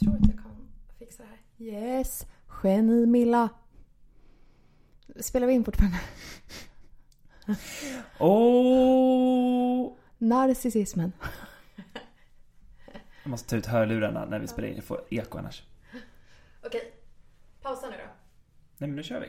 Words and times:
tror 0.00 0.14
att 0.14 0.26
jag 0.26 0.38
kan 0.42 0.68
fixa 0.98 1.22
det 1.22 1.28
här. 1.28 1.38
Yes! 1.72 2.26
Geni 2.62 3.06
Milla. 3.06 3.48
Spelar 5.20 5.46
vi 5.46 5.52
in 5.52 5.64
fortfarande? 5.64 5.98
Åh! 8.18 9.92
Narcissismen. 10.18 11.12
Jag 13.22 13.30
måste 13.30 13.48
ta 13.48 13.56
ut 13.56 13.66
hörlurarna 13.66 14.24
när 14.24 14.38
vi 14.38 14.46
spelar 14.46 14.68
in. 14.68 14.74
Jag 14.74 14.84
får 14.84 15.04
eko 15.10 15.38
annars. 15.38 15.62
Okej. 16.66 16.92
Pausa 17.62 17.86
nu 17.86 17.96
då. 17.96 18.02
Nej 18.78 18.88
men 18.88 18.96
nu 18.96 19.02
kör 19.02 19.20
vi. 19.20 19.28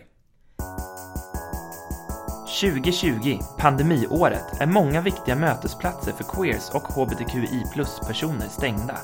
2020, 2.61 3.39
pandemiåret, 3.59 4.61
är 4.61 4.67
många 4.67 5.01
viktiga 5.01 5.35
mötesplatser 5.35 6.11
för 6.11 6.23
queers 6.23 6.69
och 6.69 6.81
hbtqi 6.81 7.63
plus-personer 7.73 8.47
stängda. 8.47 8.97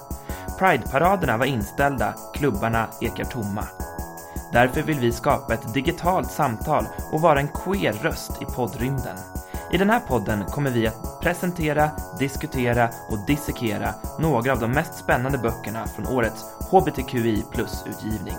Pride-paraderna 0.60 1.38
var 1.38 1.46
inställda, 1.46 2.14
klubbarna 2.34 2.88
ekar 3.02 3.24
tomma. 3.24 3.64
Därför 4.52 4.82
vill 4.82 5.00
vi 5.00 5.12
skapa 5.12 5.54
ett 5.54 5.74
digitalt 5.74 6.32
samtal 6.32 6.86
och 7.12 7.22
vara 7.22 7.40
en 7.40 7.48
queer 7.48 7.94
röst 7.94 8.42
i 8.42 8.46
poddrymden. 8.46 9.18
I 9.72 9.78
den 9.78 9.90
här 9.90 10.00
podden 10.00 10.46
kommer 10.46 10.72
vi 10.72 10.88
att 10.88 11.20
presentera, 11.22 11.90
diskutera 12.20 12.90
och 13.10 13.26
dissekera 13.28 13.94
några 14.20 14.52
av 14.52 14.60
de 14.60 14.72
mest 14.72 14.94
spännande 14.94 15.38
böckerna 15.38 15.88
från 15.88 16.08
årets 16.08 16.46
hbtqi 16.72 17.44
plus-utgivning. 17.52 18.38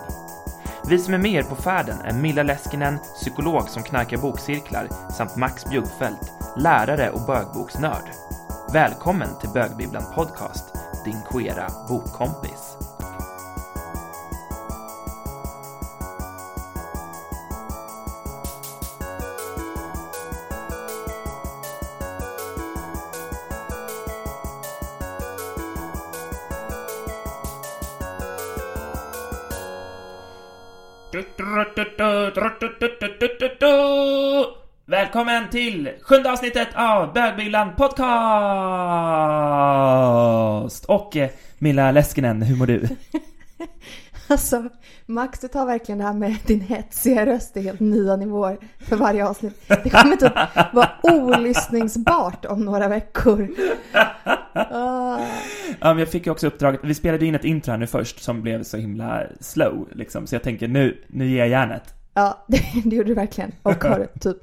Vi 0.89 0.99
som 0.99 1.15
är 1.15 1.19
med 1.19 1.33
er 1.33 1.43
på 1.43 1.57
färden 1.57 2.01
är 2.05 2.13
Milla 2.13 2.43
Leskinen, 2.43 2.99
psykolog 2.99 3.69
som 3.69 3.83
knarkar 3.83 4.17
bokcirklar, 4.17 4.89
samt 5.17 5.37
Max 5.37 5.65
Bjuggfeldt, 5.65 6.33
lärare 6.57 7.11
och 7.11 7.27
bögboksnörd. 7.27 8.11
Välkommen 8.73 9.29
till 9.41 9.51
Bögbibblan 9.51 10.05
Podcast, 10.15 10.78
din 11.09 11.23
queera 11.25 11.67
bokkompis. 11.89 12.77
Välkommen 35.09 35.51
till 35.51 35.91
sjunde 36.03 36.33
avsnittet 36.33 36.69
av 36.75 37.13
Bögbibblan 37.13 37.75
Podcast! 37.77 38.05
Och 40.85 41.17
eh, 41.17 41.31
Milla 41.59 41.93
Leskinen, 41.93 42.43
hur 42.43 42.57
mår 42.57 42.67
du? 42.67 42.89
Alltså, 44.29 44.69
Max 45.07 45.39
du 45.39 45.49
tar 45.49 45.67
verkligen 45.67 45.99
det 45.99 46.05
här 46.05 46.13
med 46.13 46.37
din 46.47 46.61
hetsiga 46.61 47.27
röst 47.27 47.55
till 47.55 47.63
helt 47.63 47.81
nya 47.81 48.17
nivåer 48.17 48.59
för 48.79 48.97
varje 48.97 49.29
avsnitt. 49.29 49.69
Det 49.69 49.91
kommer 49.91 50.17
typ 50.17 50.33
vara 50.73 50.91
olyssningsbart 51.03 52.45
om 52.45 52.65
några 52.65 52.89
veckor. 52.89 53.49
Ja, 54.71 55.27
men 55.81 55.99
jag 55.99 56.09
fick 56.09 56.27
ju 56.27 56.33
också 56.33 56.47
uppdraget, 56.47 56.81
vi 56.83 56.95
spelade 56.95 57.27
in 57.27 57.35
ett 57.35 57.45
intro 57.45 57.71
här 57.71 57.79
nu 57.79 57.87
först 57.87 58.23
som 58.23 58.43
blev 58.43 58.63
så 58.63 58.77
himla 58.77 59.23
slow 59.41 59.89
liksom, 59.93 60.27
så 60.27 60.35
jag 60.35 60.43
tänker 60.43 60.69
nu, 60.69 61.05
nu 61.09 61.29
ger 61.29 61.39
jag 61.39 61.49
järnet. 61.49 61.98
Ja, 62.19 62.39
det, 62.47 62.63
det 62.85 62.97
gjorde 62.97 63.09
du 63.09 63.15
verkligen. 63.15 63.53
Och 63.63 63.85
har 63.85 64.09
typ 64.21 64.37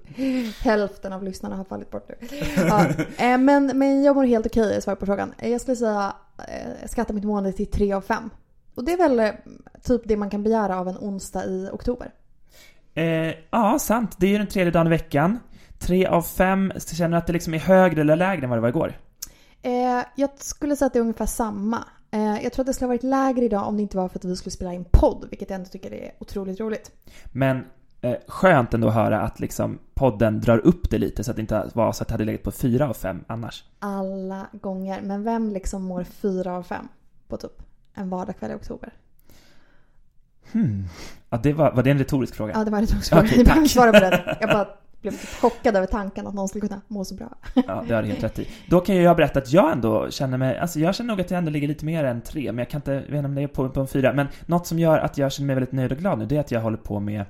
hälften 0.62 1.14
av 1.14 1.24
lyssnarna 1.24 1.56
har 1.56 1.64
fallit 1.64 1.92
bort 1.92 2.10
nu. 2.10 2.28
Ja, 2.58 2.86
eh, 3.18 3.38
men, 3.38 3.72
men 3.76 4.04
jag 4.04 4.16
mår 4.16 4.24
helt 4.24 4.46
okej, 4.46 4.66
okay, 4.66 4.82
svar 4.82 4.96
på 4.96 5.06
frågan. 5.06 5.34
Jag 5.42 5.62
skulle 5.62 5.78
säga 5.78 6.16
eh, 6.38 6.88
skatta 6.88 7.14
mitt 7.14 7.24
mående 7.24 7.54
till 7.54 7.72
3 7.72 7.94
av 7.94 8.02
5. 8.02 8.30
Och 8.76 8.86
det 8.86 8.92
är 8.92 8.98
väl 8.98 9.20
eh, 9.20 9.32
typ 9.84 10.02
det 10.06 10.18
man 10.18 10.30
kan 10.30 10.44
begära 10.44 10.80
av 10.80 10.88
en 10.88 10.98
onsdag 10.98 11.46
i 11.46 11.70
oktober. 11.72 12.12
Eh, 12.94 13.34
ja, 13.52 13.80
sant. 13.80 14.16
Det 14.18 14.26
är 14.26 14.32
ju 14.32 14.38
den 14.38 14.48
tredje 14.48 14.72
dagen 14.72 14.88
i 14.88 14.90
veckan. 14.90 15.40
Tre 15.80 16.06
av 16.06 16.22
fem, 16.22 16.74
känner 16.94 17.10
du 17.10 17.18
att 17.18 17.28
det 17.28 17.34
liksom 17.34 17.54
är 17.54 17.60
högre 17.60 18.02
eller 18.02 18.16
lägre 18.16 18.44
än 18.44 18.50
vad 18.50 18.58
det 18.58 18.62
var 18.62 18.70
igår? 18.70 18.94
Eh, 19.62 20.06
jag 20.16 20.30
skulle 20.38 20.76
säga 20.76 20.88
att 20.88 20.94
det 20.94 21.00
är 21.00 21.02
ungefär 21.02 21.26
samma. 21.26 21.84
Eh, 22.16 22.44
jag 22.44 22.54
tror 22.54 22.64
att 22.64 22.68
det 22.68 22.74
skulle 22.74 22.86
ha 22.86 22.94
varit 22.94 23.04
lägre 23.04 23.46
idag 23.46 23.68
om 23.68 23.76
det 23.76 23.82
inte 23.82 23.98
var 23.98 24.10
för 24.10 24.20
att 24.20 24.26
vi 24.26 24.36
skulle 24.36 24.52
spela 24.52 24.74
in 24.74 24.86
podd, 24.92 25.28
vilket 25.30 25.50
jag 25.50 25.56
ändå 25.56 25.70
tycker 25.70 25.94
är 25.94 26.12
otroligt 26.20 26.60
roligt. 26.60 26.92
Men 27.32 27.66
eh, 28.02 28.16
skönt 28.28 28.74
ändå 28.74 28.88
att 28.88 28.94
höra 28.94 29.22
att 29.22 29.40
liksom 29.40 29.80
podden 29.94 30.42
drar 30.42 30.58
upp 30.58 30.90
det 30.90 30.98
lite 30.98 31.24
så 31.24 31.32
att 31.32 31.38
det 31.38 31.42
inte 31.42 31.72
var 31.74 31.92
så 31.92 32.02
att 32.02 32.08
det 32.08 32.14
hade 32.14 32.26
legat 32.26 32.44
på 32.44 32.52
fyra 32.52 32.90
av 32.90 32.94
fem 32.94 33.24
annars. 33.28 33.64
Alla 33.80 34.48
gånger. 34.52 35.02
Men 35.02 35.24
vem 35.24 35.50
liksom 35.50 35.84
mår 35.84 36.04
fyra 36.04 36.54
av 36.54 36.64
fem 36.64 36.88
på 37.28 37.38
typ 37.38 37.62
en 37.94 38.10
vardagskväll 38.10 38.52
i 38.52 38.56
oktober? 38.56 38.94
Hmm. 40.52 40.84
Ja, 41.30 41.38
det 41.38 41.54
var, 41.54 41.72
var 41.72 41.84
det 41.84 41.92
en 41.92 42.00
retorisk 42.00 42.36
fråga? 42.36 42.54
Ja, 42.54 42.64
det 42.64 42.72
var 42.72 42.78
en 42.78 42.86
retorisk 42.86 43.10
fråga. 43.10 43.24
Okej, 43.24 43.38
Ni 43.38 43.44
behöver 43.44 43.68
svara 43.68 43.94
på 43.94 44.00
det. 44.00 44.38
Jag 44.42 44.50
bara 44.50 44.68
blev 45.10 45.20
typ 45.20 45.30
chockad 45.30 45.76
över 45.76 45.88
tanken 45.88 46.28
att 46.28 46.34
någon 46.34 46.48
skulle 46.48 46.68
kunna 46.68 46.82
må 46.88 47.06
så 47.06 47.16
bra. 47.16 47.38
Ja, 47.54 47.84
det 47.88 47.94
har 47.94 48.02
du 48.02 48.08
helt 48.08 48.24
rätt 48.24 48.40
i. 48.40 48.48
Då 48.70 48.80
kan 48.80 48.96
ju 48.96 49.02
jag 49.02 49.18
berätta 49.18 49.40
att 49.40 49.52
jag 49.52 49.72
ändå 49.72 50.10
känner 50.10 50.38
mig, 50.38 50.58
alltså 50.58 50.80
jag 50.80 50.96
känner 50.96 51.08
nog 51.08 51.22
att 51.22 51.32
jag 51.32 51.38
ändå 51.38 51.52
ligger 51.52 51.68
lite 51.68 51.86
mer 51.86 52.04
än 52.04 52.22
tre, 52.22 52.52
men 52.52 52.58
jag 52.58 52.70
kan 52.70 52.80
inte, 52.80 52.92
jag 52.92 53.02
vet 53.02 53.14
inte 53.14 53.26
om 53.26 53.36
det 53.36 53.42
är 53.42 53.48
på, 53.48 53.70
på 53.70 53.80
en 53.80 53.88
fyra. 53.88 54.14
Men 54.14 54.28
något 54.46 54.68
som 54.68 54.80
gör 54.80 54.98
att 54.98 55.18
jag 55.18 55.32
känner 55.32 55.48
mig 55.48 55.56
väldigt 55.56 55.72
nöjd 55.72 55.92
och 55.92 55.98
glad 55.98 56.20
nu, 56.20 56.26
det 56.26 56.36
är 56.36 56.40
att 56.40 56.52
jag 56.52 56.62
håller 56.62 56.78
på 56.78 57.00
med 57.00 57.26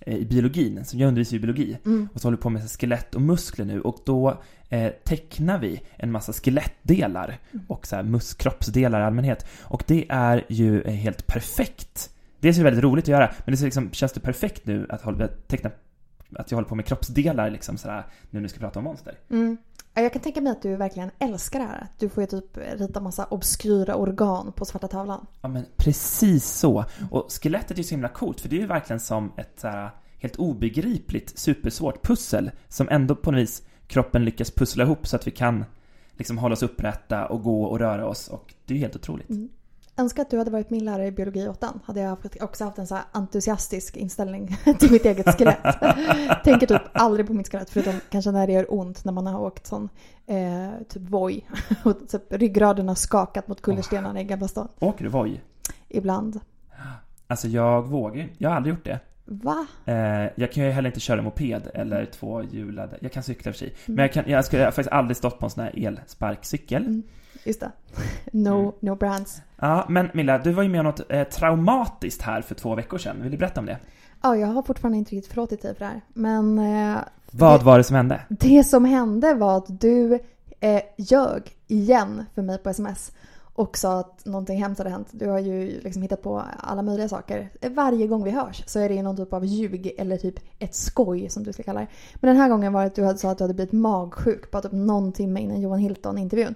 eh, 0.00 0.16
i 0.16 0.24
biologin, 0.24 0.84
så 0.84 0.96
jag 0.96 1.08
undervisar 1.08 1.36
i 1.36 1.40
biologi. 1.40 1.78
Mm. 1.84 2.08
Och 2.14 2.20
så 2.20 2.26
håller 2.26 2.38
på 2.38 2.50
med 2.50 2.70
skelett 2.70 3.14
och 3.14 3.22
muskler 3.22 3.64
nu 3.64 3.80
och 3.80 3.98
då 4.04 4.42
eh, 4.68 4.92
tecknar 5.04 5.58
vi 5.58 5.80
en 5.96 6.12
massa 6.12 6.32
skelettdelar 6.32 7.38
och 7.68 7.86
så 7.86 7.96
här 7.96 8.02
muskroppsdelar 8.02 9.00
i 9.00 9.04
allmänhet. 9.04 9.46
Och 9.62 9.82
det 9.86 10.06
är 10.08 10.44
ju 10.48 10.82
eh, 10.82 10.92
helt 10.92 11.26
perfekt. 11.26 12.10
Dels 12.40 12.56
är 12.56 12.60
det 12.60 12.64
väldigt 12.64 12.84
roligt 12.84 13.04
att 13.04 13.08
göra, 13.08 13.32
men 13.44 13.54
det 13.54 13.62
liksom, 13.62 13.90
känns 13.92 14.12
det 14.12 14.20
perfekt 14.20 14.66
nu 14.66 14.86
att 14.90 15.02
hålla, 15.02 15.28
teckna 15.28 15.70
att 16.38 16.50
jag 16.50 16.56
håller 16.56 16.68
på 16.68 16.74
med 16.74 16.86
kroppsdelar 16.86 17.50
liksom 17.50 17.76
sådär, 17.76 18.06
nu 18.30 18.40
när 18.40 18.42
vi 18.42 18.48
ska 18.48 18.60
prata 18.60 18.78
om 18.78 18.84
monster. 18.84 19.18
Mm. 19.30 19.56
Ja, 19.94 20.02
Jag 20.02 20.12
kan 20.12 20.22
tänka 20.22 20.40
mig 20.40 20.52
att 20.52 20.62
du 20.62 20.76
verkligen 20.76 21.10
älskar 21.18 21.58
det 21.58 21.64
här. 21.64 21.86
Du 21.98 22.08
får 22.08 22.22
ju 22.22 22.26
typ 22.26 22.58
rita 22.78 23.00
massa 23.00 23.24
obskyra 23.24 23.94
organ 23.94 24.52
på 24.52 24.64
svarta 24.64 24.88
tavlan. 24.88 25.26
Ja 25.40 25.48
men 25.48 25.64
precis 25.76 26.44
så. 26.44 26.84
Och 27.10 27.32
skelettet 27.32 27.70
är 27.70 27.76
ju 27.76 27.84
så 27.84 27.90
himla 27.90 28.08
coolt 28.08 28.40
för 28.40 28.48
det 28.48 28.56
är 28.56 28.60
ju 28.60 28.66
verkligen 28.66 29.00
som 29.00 29.32
ett 29.36 29.60
såhär 29.60 29.90
helt 30.18 30.36
obegripligt 30.36 31.38
supersvårt 31.38 32.06
pussel 32.06 32.50
som 32.68 32.88
ändå 32.88 33.14
på 33.14 33.30
något 33.30 33.40
vis 33.40 33.62
kroppen 33.86 34.24
lyckas 34.24 34.50
pussla 34.50 34.84
ihop 34.84 35.06
så 35.06 35.16
att 35.16 35.26
vi 35.26 35.30
kan 35.30 35.64
liksom 36.12 36.38
hålla 36.38 36.52
oss 36.52 36.62
upprätta 36.62 37.26
och 37.26 37.42
gå 37.42 37.64
och 37.64 37.78
röra 37.78 38.06
oss 38.06 38.28
och 38.28 38.54
det 38.64 38.74
är 38.74 38.76
ju 38.76 38.82
helt 38.82 38.96
otroligt. 38.96 39.30
Mm. 39.30 39.48
Önskar 39.98 40.22
att 40.22 40.30
du 40.30 40.38
hade 40.38 40.50
varit 40.50 40.70
min 40.70 40.84
lärare 40.84 41.06
i 41.06 41.12
biologi 41.12 41.40
i 41.40 41.48
åttan. 41.48 41.80
Hade 41.84 42.00
jag 42.00 42.18
också 42.40 42.64
haft 42.64 42.78
en 42.78 42.86
så 42.86 42.98
entusiastisk 43.12 43.96
inställning 43.96 44.56
till 44.78 44.92
mitt 44.92 45.04
eget 45.04 45.38
skelett. 45.38 45.62
Tänker 46.44 46.66
typ 46.66 46.82
aldrig 46.92 47.26
på 47.26 47.34
mitt 47.34 47.50
skelett 47.50 47.70
förutom 47.70 48.00
kanske 48.10 48.30
när 48.30 48.46
det 48.46 48.52
gör 48.52 48.74
ont 48.74 49.04
när 49.04 49.12
man 49.12 49.26
har 49.26 49.40
åkt 49.40 49.66
sån 49.66 49.88
eh, 50.26 50.70
typ 50.88 51.02
voj. 51.02 51.48
Och 51.84 52.08
typ 52.08 52.22
ryggraden 52.32 52.88
har 52.88 52.94
skakat 52.94 53.48
mot 53.48 53.62
kullerstenarna 53.62 54.20
i 54.20 54.24
Gamla 54.24 54.48
stan. 54.48 54.68
Åker 54.78 55.04
du 55.04 55.10
Voi? 55.10 55.40
Ibland. 55.88 56.40
Alltså 57.26 57.48
jag 57.48 57.86
vågar 57.86 58.28
jag 58.38 58.50
har 58.50 58.56
aldrig 58.56 58.74
gjort 58.74 58.84
det. 58.84 59.00
Va? 59.24 59.66
Eh, 59.84 60.30
jag 60.34 60.52
kan 60.52 60.64
ju 60.64 60.70
heller 60.70 60.88
inte 60.88 61.00
köra 61.00 61.22
moped 61.22 61.70
eller 61.74 62.04
tvåhjulade, 62.04 62.98
jag 63.00 63.12
kan 63.12 63.22
cykla 63.22 63.50
i 63.50 63.52
och 63.52 63.56
för 63.56 63.58
sig. 63.58 63.74
Men 63.86 63.98
jag, 63.98 64.12
kan, 64.12 64.24
jag, 64.26 64.44
skulle, 64.44 64.64
faktiskt 64.64 64.88
aldrig 64.88 65.16
stått 65.16 65.38
på 65.38 65.46
en 65.46 65.50
sån 65.50 65.64
här 65.64 65.86
elsparkcykel. 65.86 66.82
Mm. 66.82 67.02
Just 67.46 67.60
det. 67.60 67.70
No, 68.32 68.48
Mm. 68.60 68.72
no 68.80 68.94
brands. 68.94 69.42
Ja, 69.60 69.86
men 69.88 70.08
Milla, 70.14 70.38
du 70.38 70.52
var 70.52 70.62
ju 70.62 70.68
med 70.68 70.80
om 70.80 70.86
något 70.86 71.00
eh, 71.08 71.24
traumatiskt 71.24 72.22
här 72.22 72.42
för 72.42 72.54
två 72.54 72.74
veckor 72.74 72.98
sedan. 72.98 73.16
Vill 73.22 73.30
du 73.30 73.38
berätta 73.38 73.60
om 73.60 73.66
det? 73.66 73.78
Ja, 74.22 74.36
jag 74.36 74.46
har 74.48 74.62
fortfarande 74.62 74.98
inte 74.98 75.14
riktigt 75.16 75.32
förlåtit 75.32 75.62
dig 75.62 75.74
för 75.74 75.78
det 75.84 75.90
här. 75.90 76.00
Men 76.14 76.58
eh, 76.58 76.98
Vad 77.30 77.60
Det- 77.60 77.64
var 77.64 77.78
det 77.78 77.84
som 77.84 77.96
hände? 77.96 78.20
Det 78.28 78.64
som 78.64 78.84
hände 78.84 79.34
var 79.34 79.56
att 79.56 79.80
du 79.80 80.18
eh, 80.60 80.80
ljög 80.96 81.56
igen 81.66 82.24
för 82.34 82.42
mig 82.42 82.58
på 82.58 82.70
sms 82.70 83.12
och 83.54 83.76
sa 83.78 84.00
att 84.00 84.24
någonting 84.26 84.62
hemskt 84.62 84.78
hade 84.78 84.90
hänt. 84.90 85.08
Du 85.12 85.28
har 85.28 85.38
ju 85.38 85.80
liksom 85.80 86.02
hittat 86.02 86.22
på 86.22 86.42
alla 86.58 86.82
möjliga 86.82 87.08
saker. 87.08 87.48
Varje 87.70 88.06
gång 88.06 88.24
vi 88.24 88.30
hörs 88.30 88.62
så 88.66 88.78
är 88.80 88.88
det 88.88 88.94
ju 88.94 89.02
någon 89.02 89.16
typ 89.16 89.32
av 89.32 89.44
ljug 89.44 89.94
eller 89.98 90.16
typ 90.16 90.34
ett 90.58 90.74
skoj 90.74 91.28
som 91.28 91.42
du 91.42 91.52
ska 91.52 91.62
kalla 91.62 91.80
det. 91.80 91.86
Men 92.14 92.28
den 92.28 92.36
här 92.36 92.48
gången 92.48 92.72
var 92.72 92.80
det 92.80 92.86
att 92.86 92.94
du 92.94 93.04
hade- 93.04 93.18
sa 93.18 93.30
att 93.30 93.38
du 93.38 93.44
hade 93.44 93.54
blivit 93.54 93.72
magsjuk 93.72 94.50
bara 94.50 94.62
typ 94.62 94.72
någon 94.72 95.12
timme 95.12 95.40
innan 95.40 95.60
Johan 95.60 95.78
Hilton-intervjun. 95.78 96.54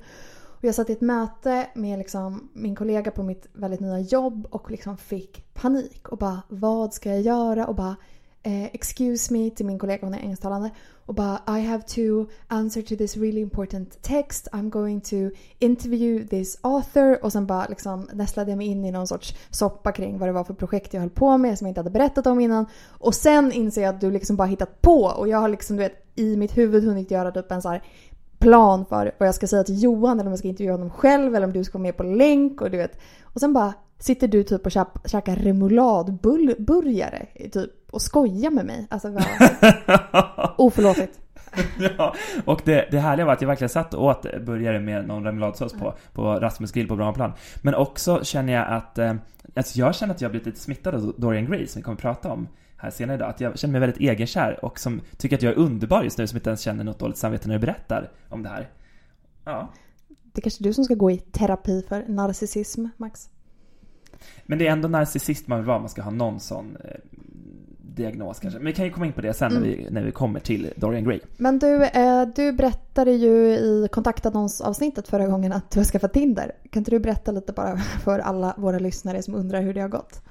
Och 0.61 0.65
jag 0.65 0.75
satt 0.75 0.91
i 0.91 0.93
ett 0.93 1.01
möte 1.01 1.67
med 1.75 1.99
liksom 1.99 2.49
min 2.53 2.75
kollega 2.75 3.11
på 3.11 3.23
mitt 3.23 3.47
väldigt 3.53 3.81
nya 3.81 3.99
jobb 3.99 4.47
och 4.51 4.71
liksom 4.71 4.97
fick 4.97 5.55
panik 5.55 6.09
och 6.09 6.19
bara 6.19 6.43
vad 6.49 6.95
ska 6.95 7.11
jag 7.11 7.21
göra? 7.21 7.67
Och 7.67 7.75
bara 7.75 7.97
eh, 8.43 8.65
excuse 8.65 9.33
me 9.33 9.51
till 9.51 9.67
min 9.67 9.79
kollega, 9.79 10.07
hon 10.07 10.15
är 10.15 10.19
engelsktalande. 10.19 10.71
Och 11.07 11.15
bara 11.15 11.59
I 11.59 11.61
have 11.61 11.83
to 11.83 12.27
answer 12.49 12.83
to 12.83 12.97
this 12.97 13.17
really 13.17 13.41
important 13.41 14.03
text. 14.03 14.49
I'm 14.53 14.71
going 14.71 15.01
to 15.01 15.17
interview 15.59 16.29
this 16.29 16.59
author. 16.61 17.25
Och 17.25 17.33
sen 17.33 17.47
bara 17.47 17.67
liksom 17.67 18.09
nästlade 18.13 18.51
jag 18.51 18.59
mig 18.59 18.67
in 18.67 18.85
i 18.85 18.91
någon 18.91 19.07
sorts 19.07 19.35
soppa 19.51 19.93
kring 19.93 20.19
vad 20.19 20.29
det 20.29 20.33
var 20.33 20.45
för 20.45 20.55
projekt 20.55 20.95
jag 20.95 21.01
höll 21.01 21.11
på 21.11 21.39
med 21.39 21.59
som 21.59 21.67
jag 21.67 21.71
inte 21.71 21.81
hade 21.81 21.91
berättat 21.91 22.27
om 22.27 22.41
innan. 22.41 22.67
Och 22.89 23.15
sen 23.15 23.53
inser 23.53 23.83
jag 23.83 23.95
att 23.95 24.01
du 24.01 24.11
liksom 24.11 24.37
bara 24.37 24.49
hittat 24.49 24.83
på 24.83 25.05
och 25.05 25.29
jag 25.29 25.39
har 25.39 25.49
liksom 25.49 25.77
du 25.77 25.83
vet 25.83 26.07
i 26.15 26.37
mitt 26.37 26.59
huvud 26.59 26.85
hunnit 26.85 27.11
göra 27.11 27.33
typ 27.33 27.53
en 27.53 27.63
så 27.63 27.69
här 27.69 27.83
plan 28.41 28.87
för 28.87 29.13
vad 29.19 29.29
jag 29.29 29.35
ska 29.35 29.47
säga 29.47 29.65
till 29.65 29.83
Johan 29.83 30.21
eller 30.21 30.27
om 30.27 30.33
jag 30.33 30.39
ska 30.39 30.49
intervjua 30.49 30.75
honom 30.75 30.91
själv 30.91 31.35
eller 31.35 31.47
om 31.47 31.53
du 31.53 31.65
ska 31.65 31.79
vara 31.79 31.83
med 31.83 31.97
på 31.97 32.03
länk 32.03 32.61
och 32.61 32.71
du 32.71 32.77
vet. 32.77 33.01
Och 33.23 33.41
sen 33.41 33.53
bara 33.53 33.75
sitter 33.99 34.29
du 34.29 34.43
typ 34.45 34.67
och 34.67 34.73
käk- 34.73 35.09
käkar 35.09 35.37
remouladburgare 35.37 37.27
typ 37.53 37.71
och 37.91 38.03
skojar 38.03 38.51
med 38.51 38.67
mig. 38.67 38.87
Alltså 38.91 39.09
vad... 39.11 39.25
Oförlåtligt. 40.59 41.21
ja, 41.99 42.15
och 42.45 42.63
det, 42.65 42.89
det 42.91 42.99
härliga 42.99 43.27
var 43.27 43.33
att 43.33 43.41
jag 43.41 43.49
verkligen 43.49 43.69
satt 43.69 43.95
och 43.95 44.05
åt 44.05 44.23
burgare 44.23 44.81
med 44.81 45.09
någon 45.09 45.25
remouladsås 45.25 45.73
på, 45.73 45.95
på 46.13 46.23
Rasmus 46.23 46.73
grill 46.73 46.89
på 46.89 46.97
Brommaplan. 46.97 47.33
Men 47.63 47.75
också 47.75 48.25
känner 48.25 48.53
jag 48.53 48.69
att, 48.69 48.99
eh, 48.99 49.15
alltså 49.57 49.79
jag 49.79 49.95
känner 49.95 50.15
att 50.15 50.21
jag 50.21 50.29
har 50.29 50.31
blivit 50.31 50.47
lite 50.47 50.61
smittad 50.61 50.95
av 50.95 51.15
Dorian 51.17 51.47
Gray 51.47 51.67
som 51.67 51.81
vi 51.81 51.83
kommer 51.83 51.97
att 51.97 52.03
prata 52.03 52.33
om 52.33 52.49
här 52.81 52.91
senare 52.91 53.17
idag. 53.17 53.31
Att 53.31 53.41
jag 53.41 53.59
känner 53.59 53.73
mig 53.73 53.81
väldigt 53.81 54.01
egenkär 54.01 54.65
och 54.65 54.81
som 54.81 55.01
tycker 55.17 55.37
att 55.37 55.43
jag 55.43 55.53
är 55.53 55.59
underbar 55.59 56.03
just 56.03 56.19
nu 56.19 56.27
som 56.27 56.37
inte 56.37 56.51
ens 56.51 56.61
känner 56.61 56.85
något 56.85 56.99
dåligt 56.99 57.17
samvete 57.17 57.49
när 57.49 57.55
jag 57.55 57.61
berättar 57.61 58.11
om 58.29 58.43
det 58.43 58.49
här. 58.49 58.71
Ja. 59.45 59.73
Det 60.09 60.39
är 60.39 60.43
kanske 60.43 60.65
du 60.65 60.73
som 60.73 60.85
ska 60.85 60.95
gå 60.95 61.11
i 61.11 61.19
terapi 61.19 61.85
för 61.89 62.05
narcissism, 62.09 62.87
Max. 62.97 63.29
Men 64.47 64.59
det 64.59 64.67
är 64.67 64.73
ändå 64.73 64.89
narcissist 64.89 65.47
man 65.47 65.59
vill 65.59 65.67
vara, 65.67 65.79
man 65.79 65.89
ska 65.89 66.03
ha 66.03 66.11
någon 66.11 66.41
sån 66.41 66.77
eh, 66.85 66.91
diagnos 67.79 68.41
kanske. 68.41 68.59
Men 68.59 68.67
vi 68.67 68.73
kan 68.73 68.85
ju 68.85 68.91
komma 68.91 69.07
in 69.07 69.13
på 69.13 69.21
det 69.21 69.35
sen 69.35 69.53
när, 69.53 69.61
vi, 69.61 69.89
när 69.91 70.03
vi 70.03 70.13
kommer 70.13 70.41
till 70.41 70.73
Dorian 70.77 71.05
Gray. 71.05 71.21
Men 71.37 71.59
du, 71.59 71.85
eh, 71.85 72.23
du 72.37 72.53
berättade 72.53 73.13
ju 73.13 73.35
i 73.57 73.89
kontaktannonsavsnittet 73.93 75.09
förra 75.09 75.27
gången 75.27 75.53
att 75.53 75.71
du 75.71 75.81
har 75.81 75.85
skaffat 75.85 76.13
Tinder. 76.13 76.53
Kan 76.71 76.81
inte 76.81 76.91
du 76.91 76.99
berätta 76.99 77.33
lite 77.33 77.53
bara 77.53 77.77
för 77.77 78.19
alla 78.19 78.55
våra 78.59 78.79
lyssnare 78.79 79.23
som 79.23 79.35
undrar 79.35 79.63
hur 79.63 79.75
det 79.75 79.81
har 79.81 79.89
gått? 79.89 80.23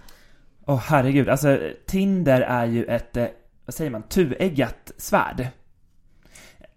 Åh 0.70 0.76
oh, 0.76 0.80
herregud, 0.80 1.30
alltså 1.30 1.60
Tinder 1.86 2.42
är 2.42 2.66
ju 2.66 2.86
ett, 2.86 3.18
eh, 3.18 3.26
vad 3.66 3.74
säger 3.74 3.92
man, 3.92 4.04
tueggat 4.04 4.92
svärd. 4.98 5.48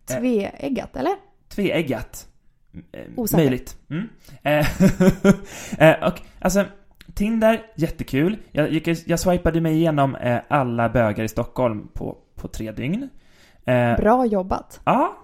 Tveeggat, 0.07 0.97
eller? 0.97 1.13
Tveeggat. 1.49 2.27
Eh, 2.93 3.01
Osäker. 3.17 3.43
Möjligt. 3.43 3.77
Mm. 3.91 4.09
Eh, 4.43 4.67
eh, 5.79 6.09
och 6.09 6.21
alltså, 6.39 6.65
Tinder, 7.15 7.63
jättekul. 7.77 8.39
Jag, 8.53 8.73
gick, 8.73 9.09
jag 9.09 9.21
swipade 9.21 9.61
mig 9.61 9.75
igenom 9.75 10.17
eh, 10.17 10.41
alla 10.49 10.89
bögar 10.89 11.25
i 11.25 11.29
Stockholm 11.29 11.89
på, 11.95 12.17
på 12.35 12.49
tre 12.49 12.73
dygn. 12.73 13.09
Eh, 13.65 13.97
Bra 13.97 14.27
jobbat. 14.27 14.81
Ja. 14.85 15.17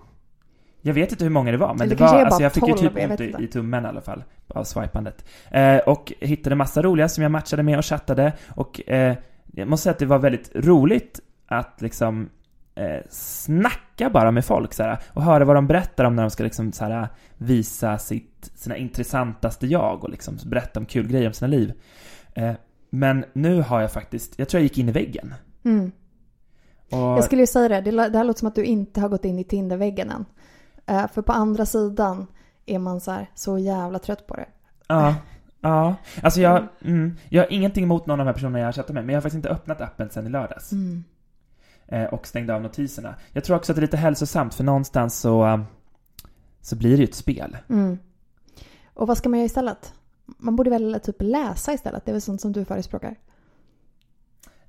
Jag 0.83 0.95
vet 0.95 1.13
inte 1.13 1.25
hur 1.25 1.31
många 1.31 1.51
det 1.51 1.57
var, 1.57 1.75
men 1.75 1.89
det 1.89 1.97
kanske 1.97 2.17
var, 2.17 2.25
alltså 2.25 2.43
jag 2.43 2.53
fick 2.53 2.69
ju 2.69 2.73
12, 2.73 2.89
typ 2.89 3.11
ont 3.11 3.21
i, 3.21 3.35
i 3.39 3.47
tummen 3.47 3.85
i 3.85 3.89
alla 3.89 4.01
fall 4.01 4.25
av 4.49 4.65
swipandet. 4.65 5.25
Eh, 5.51 5.77
och 5.77 6.13
hittade 6.21 6.57
massa 6.57 6.83
roliga 6.83 7.09
som 7.09 7.23
jag 7.23 7.33
matchade 7.33 7.63
med 7.63 7.79
och 7.79 7.85
chattade. 7.85 8.33
Och 8.49 8.89
eh, 8.91 9.17
jag 9.53 9.69
måste 9.69 9.83
säga 9.83 9.93
att 9.93 9.99
det 9.99 10.07
var 10.07 10.19
väldigt 10.19 10.51
roligt 10.55 11.21
att 11.47 11.81
liksom 11.83 12.29
eh, 12.75 13.01
snacka 13.11 14.11
bara 14.11 14.31
med 14.31 14.45
folk 14.45 14.75
så 14.75 14.83
här, 14.83 14.99
och 15.13 15.23
höra 15.23 15.45
vad 15.45 15.57
de 15.57 15.67
berättar 15.67 16.05
om 16.05 16.17
när 16.17 16.23
de 16.23 16.31
ska 16.31 16.45
liksom 16.45 16.73
så 16.73 16.85
här, 16.85 17.09
visa 17.37 17.99
sitt, 17.99 18.51
sina 18.55 18.77
intressantaste 18.77 19.67
jag 19.67 20.05
och 20.05 20.11
liksom 20.11 20.39
berätta 20.47 20.81
om 20.81 20.87
kul 20.87 21.09
grejer 21.09 21.27
om 21.27 21.33
sina 21.33 21.49
liv. 21.49 21.73
Eh, 22.35 22.53
men 22.91 23.25
nu 23.33 23.63
har 23.63 23.81
jag 23.81 23.93
faktiskt, 23.93 24.39
jag 24.39 24.49
tror 24.49 24.59
jag 24.59 24.63
gick 24.63 24.79
in 24.79 24.89
i 24.89 24.93
väggen. 24.93 25.35
Mm. 25.65 25.93
Och, 26.91 26.99
Jag 26.99 27.25
skulle 27.25 27.43
ju 27.43 27.47
säga 27.47 27.69
det, 27.69 27.91
det 27.91 28.09
det 28.09 28.19
här 28.19 28.25
låter 28.25 28.39
som 28.39 28.49
att 28.49 28.55
du 28.55 28.65
inte 28.65 29.01
har 29.01 29.09
gått 29.09 29.25
in 29.25 29.39
i 29.39 29.45
Tinderväggen 29.45 30.11
än. 30.11 30.25
Eh, 30.89 31.09
för 31.09 31.23
på 31.23 31.33
andra 31.33 31.67
sidan 31.67 32.27
är 32.67 32.79
man 32.79 33.01
så 33.01 33.11
här, 33.11 33.31
så 33.35 33.59
jävla 33.59 33.99
trött 33.99 34.27
på 34.27 34.37
det. 34.37 34.47
Ja, 34.89 35.15
ja. 35.61 35.95
Alltså 36.23 36.41
jag, 36.41 36.69
mm, 36.81 37.17
jag 37.29 37.43
har 37.43 37.53
ingenting 37.53 37.85
emot 37.85 38.07
någon 38.07 38.21
av 38.21 38.27
de 38.27 38.31
här 38.31 38.35
personerna 38.35 38.59
jag 38.59 38.67
har 38.67 38.73
chattat 38.73 38.95
med, 38.95 39.05
men 39.05 39.13
jag 39.13 39.17
har 39.17 39.23
faktiskt 39.23 39.37
inte 39.37 39.49
öppnat 39.49 39.81
appen 39.81 40.11
sedan 40.11 40.27
i 40.27 40.31
lördags. 40.31 40.73
Mm. 40.73 41.05
Eh, 41.87 42.05
och 42.05 42.27
stängde 42.27 42.55
av 42.55 42.63
notiserna. 42.63 43.15
Jag 43.33 43.45
tror 43.45 43.57
också 43.57 43.73
att 43.73 43.77
det 43.77 43.81
är 43.81 43.83
lite 43.83 43.97
hälsosamt, 43.97 44.55
för 44.55 44.65
någonstans 44.65 45.19
så, 45.19 45.47
eh, 45.47 45.61
så 46.61 46.77
blir 46.77 46.91
det 46.91 46.97
ju 46.97 47.05
ett 47.05 47.15
spel. 47.15 47.57
Mm. 47.69 47.99
Och 48.95 49.07
vad 49.07 49.19
ska 49.19 49.29
man 49.29 49.39
göra 49.39 49.47
istället? 49.47 49.95
Man 50.39 50.57
borde 50.57 50.71
väl 50.71 51.01
typ 51.03 51.17
läsa 51.19 51.73
istället? 51.73 52.05
Det 52.05 52.11
är 52.11 52.13
väl 52.13 52.23
sånt 52.23 52.41
som 52.41 52.53
du 52.53 52.65
förespråkar? 52.65 53.15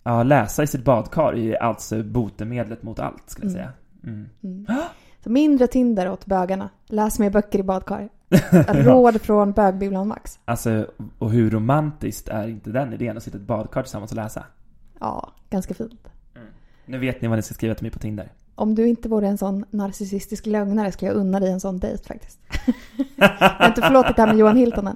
Ja, 0.04 0.24
läsa 0.24 0.64
i 0.64 0.68
sitt 0.68 0.84
badkar 0.84 1.34
är 1.34 1.38
ju 1.38 1.56
alltså 1.58 2.04
botemedlet 2.04 2.84
mot 2.84 3.00
allt, 3.00 3.30
skulle 3.30 3.52
jag 3.52 3.72
Mm. 4.04 4.30
säga. 4.66 4.86
Mm. 5.26 5.36
Mm. 5.36 5.48
Så 5.48 5.50
mindre 5.50 5.68
Tinder 5.68 6.12
åt 6.12 6.26
bögarna. 6.26 6.70
Läs 6.86 7.20
mer 7.20 7.30
böcker 7.30 7.60
i 7.60 7.64
badkar. 7.64 8.10
Råd 8.68 9.22
från 9.22 9.52
bögbibblan 9.52 10.08
Max. 10.08 10.40
Alltså, 10.46 10.88
och 11.20 11.32
hur 11.32 11.50
romantiskt 11.50 12.28
är 12.28 12.48
inte 12.48 12.70
den 12.70 12.94
idén 12.94 13.18
att 13.18 13.24
sitta 13.24 13.38
i 13.38 13.42
ett 13.42 13.48
badkar 13.48 13.82
tillsammans 13.82 14.12
och 14.12 14.18
läsa? 14.18 14.44
Ja, 15.00 15.32
ganska 15.50 15.74
fint. 15.74 16.08
Nu 16.86 16.98
vet 16.98 17.22
ni 17.22 17.28
vad 17.28 17.38
ni 17.38 17.42
ska 17.42 17.54
skriva 17.54 17.76
till 17.76 17.84
mig 17.84 17.92
på 17.92 18.00
Tinder. 18.00 18.32
Om 18.56 18.76
du 18.76 18.88
inte 18.88 19.10
vore 19.10 19.28
en 19.28 19.38
sån 19.38 19.66
narcissistisk 19.70 20.46
lögnare 20.46 20.92
skulle 20.92 21.12
jag 21.12 21.18
unna 21.18 21.40
dig 21.40 21.52
en 21.52 21.60
sån 21.60 21.80
dejt 21.80 22.04
faktiskt. 22.04 22.40
jag 23.16 23.30
har 23.40 23.68
inte 23.68 23.82
förlåtit 23.82 24.16
det 24.16 24.22
här 24.22 24.30
med 24.30 24.38
Johan 24.38 24.58
Hilton 24.58 24.88
än. 24.88 24.96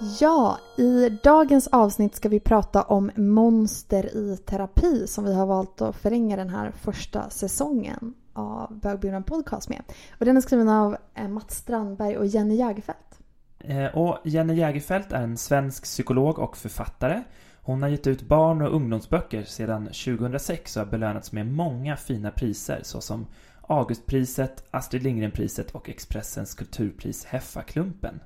Ja, 0.00 0.58
i 0.76 1.08
dagens 1.22 1.68
avsnitt 1.68 2.14
ska 2.14 2.28
vi 2.28 2.40
prata 2.40 2.82
om 2.82 3.10
monster 3.16 4.16
i 4.16 4.36
terapi 4.36 5.06
som 5.06 5.24
vi 5.24 5.34
har 5.34 5.46
valt 5.46 5.80
att 5.80 5.96
förlänga 5.96 6.36
den 6.36 6.48
här 6.48 6.70
första 6.70 7.30
säsongen 7.30 8.14
av 8.32 8.80
Bögburen 8.80 9.22
Podcast 9.22 9.68
med. 9.68 9.82
Och 10.18 10.24
den 10.24 10.36
är 10.36 10.40
skriven 10.40 10.68
av 10.68 10.96
eh, 11.14 11.28
Mats 11.28 11.56
Strandberg 11.56 12.16
och 12.16 12.26
Jenny 12.26 12.54
Jägerfeldt. 12.54 13.18
Eh, 13.58 13.86
och 13.86 14.18
Jenny 14.24 14.54
Jägerfeldt 14.54 15.12
är 15.12 15.22
en 15.22 15.36
svensk 15.36 15.84
psykolog 15.84 16.38
och 16.38 16.56
författare. 16.56 17.22
Hon 17.62 17.82
har 17.82 17.88
gett 17.88 18.06
ut 18.06 18.22
barn 18.22 18.62
och 18.62 18.74
ungdomsböcker 18.74 19.42
sedan 19.42 19.86
2006 19.86 20.76
och 20.76 20.84
har 20.84 20.90
belönats 20.90 21.32
med 21.32 21.46
många 21.46 21.96
fina 21.96 22.30
priser 22.30 22.80
såsom 22.82 23.26
Augustpriset, 23.62 24.64
Astrid 24.70 25.02
Lindgren-priset 25.02 25.70
och 25.70 25.88
Expressens 25.88 26.54
kulturpris 26.54 27.24
Heffaklumpen. 27.24 28.20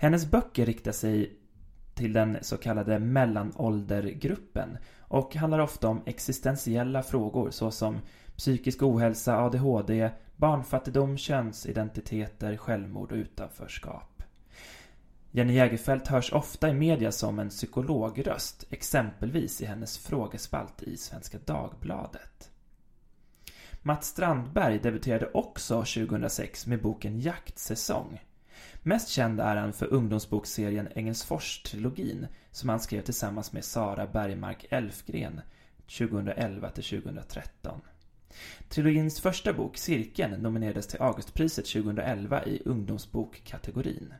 Hennes 0.00 0.30
böcker 0.30 0.66
riktar 0.66 0.92
sig 0.92 1.36
till 1.94 2.12
den 2.12 2.38
så 2.42 2.56
kallade 2.56 2.98
mellanåldergruppen 2.98 4.78
och 5.00 5.34
handlar 5.36 5.58
ofta 5.58 5.88
om 5.88 6.02
existentiella 6.06 7.02
frågor 7.02 7.50
såsom 7.50 7.98
psykisk 8.36 8.82
ohälsa, 8.82 9.38
ADHD, 9.38 10.10
barnfattigdom, 10.36 11.16
könsidentiteter, 11.16 12.56
självmord 12.56 13.12
och 13.12 13.16
utanförskap. 13.16 14.22
Jenny 15.30 15.52
Jägerfeldt 15.52 16.08
hörs 16.08 16.32
ofta 16.32 16.68
i 16.68 16.74
media 16.74 17.12
som 17.12 17.38
en 17.38 17.48
psykologröst, 17.48 18.64
exempelvis 18.70 19.60
i 19.60 19.66
hennes 19.66 19.98
frågespalt 19.98 20.82
i 20.82 20.96
Svenska 20.96 21.38
Dagbladet. 21.44 22.50
Mats 23.82 24.06
Strandberg 24.06 24.78
debuterade 24.78 25.30
också 25.34 25.74
2006 25.74 26.66
med 26.66 26.82
boken 26.82 27.20
Jaktsäsong. 27.20 28.20
Mest 28.82 29.08
känd 29.08 29.40
är 29.40 29.56
han 29.56 29.72
för 29.72 29.92
ungdomsbokserien 29.92 30.88
Engelsfors-trilogin 30.94 32.26
som 32.50 32.68
han 32.68 32.80
skrev 32.80 33.02
tillsammans 33.02 33.52
med 33.52 33.64
Sara 33.64 34.06
Bergmark 34.06 34.66
Elfgren 34.70 35.40
2011 35.98 36.70
till 36.70 36.84
2013. 36.84 37.80
Trilogins 38.68 39.20
första 39.20 39.52
bok, 39.52 39.76
Cirkeln, 39.76 40.42
nominerades 40.42 40.86
till 40.86 41.02
Augustpriset 41.02 41.66
2011 41.66 42.44
i 42.44 42.62
ungdomsbokkategorin. 42.64 44.14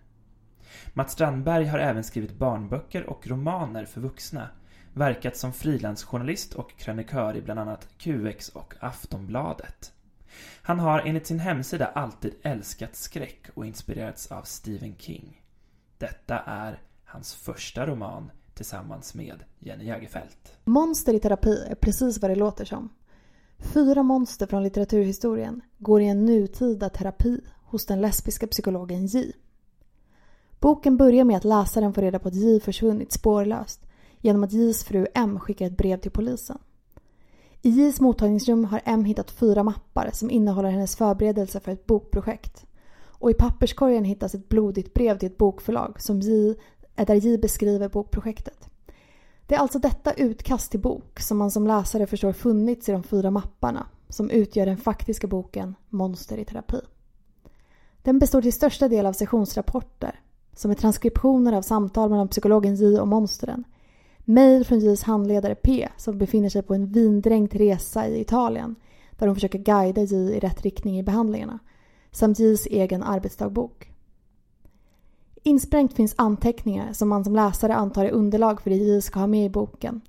Mats 0.92 1.12
Strandberg 1.12 1.66
har 1.66 1.78
även 1.78 2.04
skrivit 2.04 2.38
barnböcker 2.38 3.10
och 3.10 3.26
romaner 3.26 3.84
för 3.84 4.00
vuxna, 4.00 4.48
verkat 4.94 5.36
som 5.36 5.52
frilansjournalist 5.52 6.54
och 6.54 6.78
krönikör 6.78 7.36
i 7.36 7.42
bland 7.42 7.60
annat 7.60 7.88
QX 7.98 8.48
och 8.48 8.74
Aftonbladet. 8.80 9.92
Han 10.62 10.78
har 10.78 11.00
enligt 11.00 11.26
sin 11.26 11.38
hemsida 11.38 11.86
alltid 11.86 12.34
älskat 12.42 12.96
skräck 12.96 13.46
och 13.54 13.66
inspirerats 13.66 14.32
av 14.32 14.42
Stephen 14.42 14.94
King. 14.98 15.42
Detta 15.98 16.38
är 16.38 16.82
hans 17.04 17.34
första 17.34 17.86
roman 17.86 18.30
tillsammans 18.54 19.14
med 19.14 19.44
Jenny 19.58 19.84
Jägerfeldt. 19.84 20.54
Monster 20.64 21.14
i 21.14 21.20
terapi 21.20 21.64
är 21.70 21.74
precis 21.74 22.18
vad 22.22 22.30
det 22.30 22.34
låter 22.34 22.64
som. 22.64 22.88
Fyra 23.58 24.02
monster 24.02 24.46
från 24.46 24.62
litteraturhistorien 24.62 25.60
går 25.78 26.00
i 26.00 26.06
en 26.06 26.24
nutida 26.24 26.88
terapi 26.88 27.40
hos 27.64 27.86
den 27.86 28.00
lesbiska 28.00 28.46
psykologen 28.46 29.06
J. 29.06 29.32
Boken 30.60 30.96
börjar 30.96 31.24
med 31.24 31.36
att 31.36 31.44
läsaren 31.44 31.94
får 31.94 32.02
reda 32.02 32.18
på 32.18 32.28
att 32.28 32.34
J 32.34 32.60
försvunnit 32.60 33.12
spårlöst 33.12 33.86
genom 34.18 34.44
att 34.44 34.52
Js 34.52 34.84
fru 34.84 35.06
M 35.14 35.40
skickar 35.40 35.66
ett 35.66 35.76
brev 35.76 36.00
till 36.00 36.10
polisen. 36.10 36.58
I 37.62 37.70
Js 37.70 38.00
mottagningsrum 38.00 38.64
har 38.64 38.80
M 38.84 39.04
hittat 39.04 39.30
fyra 39.30 39.62
mappar 39.62 40.10
som 40.12 40.30
innehåller 40.30 40.70
hennes 40.70 40.96
förberedelser 40.96 41.60
för 41.60 41.72
ett 41.72 41.86
bokprojekt. 41.86 42.66
Och 43.06 43.30
i 43.30 43.34
papperskorgen 43.34 44.04
hittas 44.04 44.34
ett 44.34 44.48
blodigt 44.48 44.94
brev 44.94 45.18
till 45.18 45.26
ett 45.26 45.38
bokförlag 45.38 46.00
som 46.00 46.20
J, 46.20 46.54
eh, 46.96 47.06
där 47.06 47.14
J 47.14 47.38
beskriver 47.38 47.88
bokprojektet. 47.88 48.68
Det 49.46 49.54
är 49.54 49.58
alltså 49.58 49.78
detta 49.78 50.12
utkast 50.12 50.70
till 50.70 50.80
bok 50.80 51.20
som 51.20 51.38
man 51.38 51.50
som 51.50 51.66
läsare 51.66 52.06
förstår 52.06 52.32
funnits 52.32 52.88
i 52.88 52.92
de 52.92 53.02
fyra 53.02 53.30
mapparna 53.30 53.86
som 54.08 54.30
utgör 54.30 54.66
den 54.66 54.76
faktiska 54.76 55.26
boken 55.26 55.74
Monster 55.88 56.38
i 56.38 56.44
terapi. 56.44 56.80
Den 58.02 58.18
består 58.18 58.42
till 58.42 58.52
största 58.52 58.88
del 58.88 59.06
av 59.06 59.12
sessionsrapporter 59.12 60.20
som 60.54 60.70
är 60.70 60.74
transkriptioner 60.74 61.52
av 61.52 61.62
samtal 61.62 62.10
mellan 62.10 62.28
psykologen 62.28 62.74
J 62.74 63.00
och 63.00 63.08
monstren. 63.08 63.64
Mejl 64.30 64.64
från 64.64 64.78
Js 64.78 65.02
handledare 65.02 65.54
P 65.54 65.88
som 65.96 66.18
befinner 66.18 66.48
sig 66.48 66.62
på 66.62 66.74
en 66.74 66.86
vindränkt 66.86 67.54
resa 67.54 68.08
i 68.08 68.20
Italien 68.20 68.76
där 69.10 69.26
hon 69.26 69.36
försöker 69.36 69.58
guida 69.58 70.02
J 70.02 70.16
i 70.16 70.40
rätt 70.40 70.62
riktning 70.62 70.98
i 70.98 71.02
behandlingarna. 71.02 71.58
Samt 72.10 72.38
Js 72.38 72.66
egen 72.66 73.02
arbetsdagbok. 73.02 73.92
Insprängt 75.42 75.92
finns 75.92 76.14
anteckningar 76.18 76.92
som 76.92 77.08
man 77.08 77.24
som 77.24 77.36
läsare 77.36 77.74
antar 77.74 78.04
är 78.04 78.10
underlag 78.10 78.60
för 78.60 78.70
det 78.70 78.76
J 78.76 79.02
ska 79.02 79.20
ha 79.20 79.26
med 79.26 79.46
i 79.46 79.50
boken. 79.50 80.00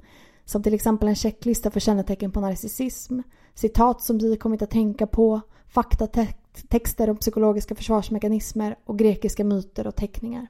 Som 0.45 0.63
till 0.63 0.73
exempel 0.73 1.07
en 1.07 1.15
checklista 1.15 1.71
för 1.71 1.79
kännetecken 1.79 2.31
på 2.31 2.39
narcissism, 2.39 3.19
citat 3.53 4.01
som 4.01 4.17
J 4.17 4.35
kommit 4.35 4.61
att 4.61 4.71
tänka 4.71 5.07
på, 5.07 5.41
faktatexter 5.67 7.09
om 7.09 7.17
psykologiska 7.17 7.75
försvarsmekanismer 7.75 8.75
och 8.85 8.99
grekiska 8.99 9.43
myter 9.43 9.87
och 9.87 9.95
teckningar. 9.95 10.47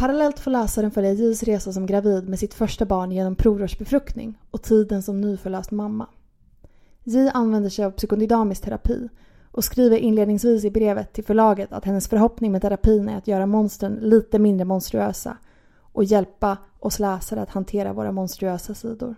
Parallellt 0.00 0.38
får 0.38 0.50
läsaren 0.50 0.90
följa 0.90 1.12
Js 1.12 1.42
resa 1.42 1.72
som 1.72 1.86
gravid 1.86 2.28
med 2.28 2.38
sitt 2.38 2.54
första 2.54 2.86
barn 2.86 3.12
genom 3.12 3.36
provrörsbefruktning 3.36 4.38
och 4.50 4.62
tiden 4.62 5.02
som 5.02 5.20
nyförlöst 5.20 5.70
mamma. 5.70 6.06
J 7.04 7.30
använder 7.34 7.70
sig 7.70 7.84
av 7.84 7.90
psykodynamisk 7.90 8.62
terapi 8.62 9.08
och 9.50 9.64
skriver 9.64 9.96
inledningsvis 9.96 10.64
i 10.64 10.70
brevet 10.70 11.12
till 11.12 11.24
förlaget 11.24 11.72
att 11.72 11.84
hennes 11.84 12.08
förhoppning 12.08 12.52
med 12.52 12.62
terapin 12.62 13.08
är 13.08 13.18
att 13.18 13.28
göra 13.28 13.46
monstren 13.46 13.98
lite 14.02 14.38
mindre 14.38 14.64
monstruösa 14.64 15.36
och 15.80 16.04
hjälpa 16.04 16.56
oss 16.78 16.98
läsare 16.98 17.42
att 17.42 17.50
hantera 17.50 17.92
våra 17.92 18.12
monstruösa 18.12 18.74
sidor. 18.74 19.14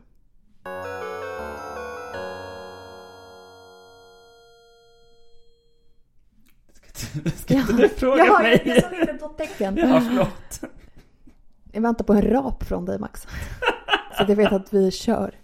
Ska 7.36 7.54
inte 7.54 7.72
du 7.72 7.88
fråga 7.88 8.24
ja, 8.26 8.38
mig? 8.38 8.62
Jag 8.64 8.82
sa 8.82 9.00
inte 9.00 9.12
dottecken. 9.12 9.76
Ja, 9.76 10.00
förlåt. 10.08 10.72
Jag 11.72 11.82
väntar 11.82 12.04
på 12.04 12.12
en 12.12 12.22
rap 12.22 12.64
från 12.64 12.84
dig 12.84 12.98
Max. 12.98 13.26
Så 14.16 14.22
att 14.22 14.28
jag 14.28 14.36
vet 14.36 14.52
att 14.52 14.72
vi 14.74 14.90
kör. 14.90 15.34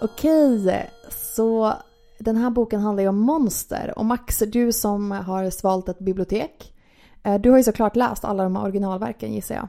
Okej, 0.00 0.90
så 1.10 1.74
den 2.18 2.36
här 2.36 2.50
boken 2.50 2.80
handlar 2.80 3.02
ju 3.02 3.08
om 3.08 3.18
monster. 3.18 3.92
Och 3.96 4.04
Max, 4.04 4.38
du 4.38 4.72
som 4.72 5.10
har 5.10 5.50
svalt 5.50 5.88
ett 5.88 5.98
bibliotek. 5.98 6.74
eh, 7.22 7.34
Du 7.40 7.50
har 7.50 7.56
ju 7.58 7.64
såklart 7.64 7.96
läst 7.96 8.24
alla 8.24 8.42
de 8.42 8.56
här 8.56 8.62
originalverken 8.62 9.32
gissar 9.32 9.54
jag. 9.54 9.68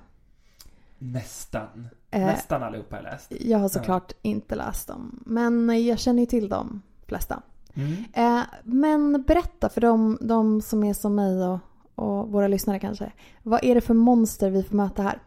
Nästan. 0.98 1.88
Eh. 2.12 2.22
Nästan 2.26 2.64
allihopa 2.64 2.96
har 2.96 3.04
jag 3.04 3.12
läst. 3.12 3.32
Jag 3.42 3.60
har 3.60 3.70
såklart 3.70 4.12
inte 4.22 4.56
läst 4.56 4.88
dem. 4.88 5.20
Men 5.26 5.86
jag 5.86 6.00
känner 6.00 6.20
ju 6.20 6.26
till 6.26 6.50
de 6.50 6.82
flesta. 7.08 7.42
Mm. 7.76 8.04
Eh, 8.14 8.44
Men 8.64 9.24
berätta 9.28 9.70
för 9.70 9.82
de, 9.82 10.18
de 10.22 10.62
som 10.62 10.84
är 10.84 10.94
som 10.94 11.16
mig 11.16 11.44
och, 11.44 11.60
och 11.96 12.32
våra 12.32 12.48
lyssnare 12.48 12.80
kanske. 12.80 13.12
Vad 13.44 13.64
är 13.64 13.76
det 13.76 13.82
för 13.82 13.94
monster 13.94 14.50
vi 14.50 14.64
får 14.64 14.76
möta 14.76 15.04
här? 15.04 15.20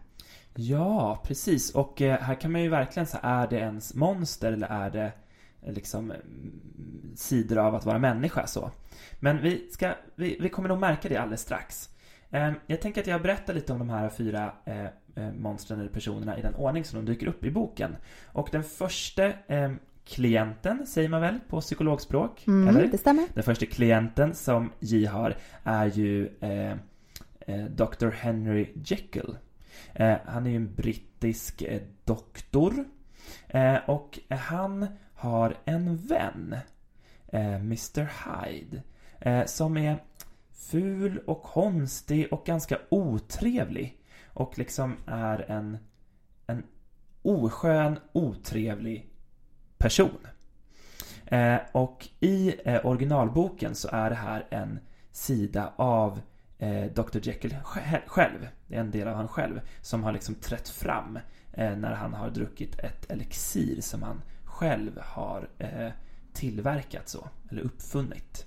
Ja, 0.54 1.22
precis. 1.24 1.70
Och 1.74 2.02
eh, 2.02 2.20
här 2.20 2.34
kan 2.34 2.52
man 2.52 2.62
ju 2.62 2.68
verkligen 2.68 3.06
säga, 3.06 3.20
är 3.22 3.46
det 3.48 3.56
ens 3.56 3.94
monster 3.94 4.52
eller 4.52 4.66
är 4.68 4.90
det 4.90 5.12
eh, 5.62 5.72
liksom 5.72 6.10
mm, 6.10 7.12
sidor 7.16 7.58
av 7.58 7.74
att 7.74 7.84
vara 7.86 7.98
människa 7.98 8.46
så? 8.46 8.70
Men 9.20 9.42
vi, 9.42 9.68
ska, 9.72 9.92
vi, 10.14 10.36
vi 10.40 10.48
kommer 10.48 10.68
nog 10.68 10.78
märka 10.78 11.08
det 11.08 11.16
alldeles 11.16 11.40
strax. 11.40 11.88
Eh, 12.30 12.52
Jag 12.66 12.80
tänker 12.80 13.00
att 13.00 13.06
jag 13.06 13.22
berättar 13.22 13.54
lite 13.54 13.72
om 13.72 13.78
de 13.78 13.90
här 13.90 14.08
fyra 14.08 14.52
eh, 14.64 14.84
eh, 15.14 15.32
monstren 15.38 15.80
eller 15.80 15.90
personerna 15.90 16.38
i 16.38 16.42
den 16.42 16.54
ordning 16.54 16.84
som 16.84 17.04
de 17.04 17.12
dyker 17.12 17.26
upp 17.26 17.44
i 17.44 17.50
boken. 17.50 17.96
Och 18.32 18.48
den 18.52 18.64
första 18.64 19.26
eh, 19.26 19.72
klienten, 20.06 20.86
säger 20.86 21.08
man 21.08 21.20
väl 21.20 21.40
på 21.48 21.60
psykologspråk? 21.60 22.46
Mm, 22.46 22.68
eller? 22.68 22.86
Det 22.86 22.98
stämmer. 22.98 23.26
Den 23.34 23.44
första 23.44 23.66
klienten 23.66 24.34
som 24.34 24.72
J 24.80 25.06
har 25.06 25.36
är 25.64 25.86
ju 25.86 26.28
eh, 26.40 26.70
eh, 27.40 27.64
Dr. 27.64 28.08
Henry 28.10 28.72
Jekyll. 28.74 29.36
Eh, 29.94 30.16
han 30.24 30.46
är 30.46 30.50
ju 30.50 30.56
en 30.56 30.74
brittisk 30.74 31.62
eh, 31.62 31.80
doktor. 32.04 32.84
Eh, 33.48 33.76
och 33.86 34.18
han 34.30 34.86
har 35.14 35.56
en 35.64 35.96
vän, 35.96 36.56
eh, 37.28 37.54
Mr. 37.54 38.08
Hyde, 38.24 38.82
som 39.46 39.76
är 39.76 40.02
ful 40.52 41.18
och 41.18 41.42
konstig 41.42 42.32
och 42.32 42.46
ganska 42.46 42.78
otrevlig. 42.88 44.02
Och 44.26 44.58
liksom 44.58 44.96
är 45.06 45.50
en, 45.50 45.78
en 46.46 46.62
oskön, 47.22 47.98
otrevlig 48.12 49.10
person. 49.78 50.26
Eh, 51.26 51.58
och 51.72 52.08
i 52.20 52.54
eh, 52.64 52.86
originalboken 52.86 53.74
så 53.74 53.88
är 53.92 54.10
det 54.10 54.16
här 54.16 54.46
en 54.50 54.78
sida 55.12 55.72
av 55.76 56.20
eh, 56.58 56.84
Dr. 56.84 57.18
Jekyll 57.22 57.56
själv. 58.06 58.48
Det 58.66 58.76
är 58.76 58.80
en 58.80 58.90
del 58.90 59.08
av 59.08 59.14
han 59.14 59.28
själv 59.28 59.60
som 59.80 60.04
har 60.04 60.12
liksom 60.12 60.34
trätt 60.34 60.68
fram 60.68 61.18
eh, 61.52 61.76
när 61.76 61.92
han 61.92 62.14
har 62.14 62.30
druckit 62.30 62.78
ett 62.78 63.10
elixir 63.10 63.80
som 63.80 64.02
han 64.02 64.22
själv 64.44 65.00
har 65.02 65.48
eh, 65.58 65.90
tillverkat 66.32 67.08
så, 67.08 67.28
eller 67.50 67.62
uppfunnit. 67.62 68.46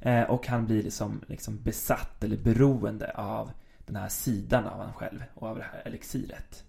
Eh, 0.00 0.22
och 0.22 0.46
han 0.46 0.66
blir 0.66 0.82
liksom, 0.82 1.20
liksom 1.26 1.62
besatt 1.62 2.24
eller 2.24 2.36
beroende 2.36 3.12
av 3.14 3.50
den 3.86 3.96
här 3.96 4.08
sidan 4.08 4.66
av 4.66 4.80
han 4.80 4.92
själv 4.92 5.22
och 5.34 5.48
av 5.48 5.56
det 5.56 5.64
här 5.72 5.82
elixiret. 5.84 6.64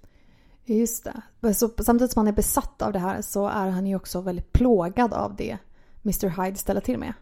Just 0.74 1.08
det. 1.40 1.54
Så 1.54 1.70
samtidigt 1.78 2.12
som 2.12 2.20
han 2.20 2.28
är 2.28 2.36
besatt 2.36 2.82
av 2.82 2.94
det 2.94 3.00
här 3.00 3.22
så 3.22 3.48
är 3.48 3.70
han 3.70 3.88
ju 3.88 3.96
också 3.96 4.22
väldigt 4.22 4.52
plågad 4.52 5.14
av 5.14 5.36
det 5.36 5.58
Mr 6.04 6.44
Hyde 6.44 6.58
ställer 6.58 6.82
till 6.82 6.98
med. 6.98 7.14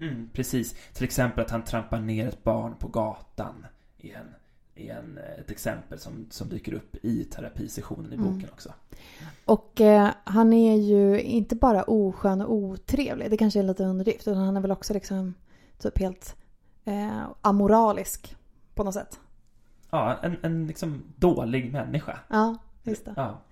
Mm, 0.00 0.28
precis. 0.32 0.74
Till 0.92 1.04
exempel 1.04 1.44
att 1.44 1.50
han 1.50 1.64
trampar 1.64 2.00
ner 2.00 2.28
ett 2.28 2.44
barn 2.44 2.74
på 2.78 2.88
gatan. 2.88 3.66
I 3.98 4.10
en, 4.10 4.26
i 4.74 4.88
en, 4.88 5.18
eh, 5.18 5.40
ett 5.40 5.50
exempel 5.50 5.98
som, 5.98 6.26
som 6.30 6.48
dyker 6.48 6.74
upp 6.74 6.96
i 7.02 7.24
terapisessionen 7.24 8.12
i 8.12 8.16
boken 8.16 8.48
också. 8.52 8.72
Och 9.44 9.80
eh, 9.80 10.10
han 10.24 10.52
är 10.52 10.76
ju 10.76 11.20
inte 11.20 11.56
bara 11.56 11.82
oskön 11.82 12.40
och 12.40 12.54
otrevlig, 12.54 13.30
det 13.30 13.36
kanske 13.36 13.58
är 13.58 13.62
lite 13.62 13.84
underdrift, 13.84 14.28
utan 14.28 14.42
han 14.42 14.56
är 14.56 14.60
väl 14.60 14.72
också 14.72 14.94
liksom 14.94 15.34
typ 15.78 15.98
helt 15.98 16.36
eh, 16.84 17.22
amoralisk 17.40 18.36
på 18.74 18.84
något 18.84 18.94
sätt. 18.94 19.20
Ja, 19.90 20.18
en, 20.22 20.36
en 20.42 20.66
liksom 20.66 21.02
dålig 21.16 21.72
människa. 21.72 22.18
Ja, 22.28 22.56
just 22.86 23.04
det. 23.04 23.12
Ja. 23.16 23.42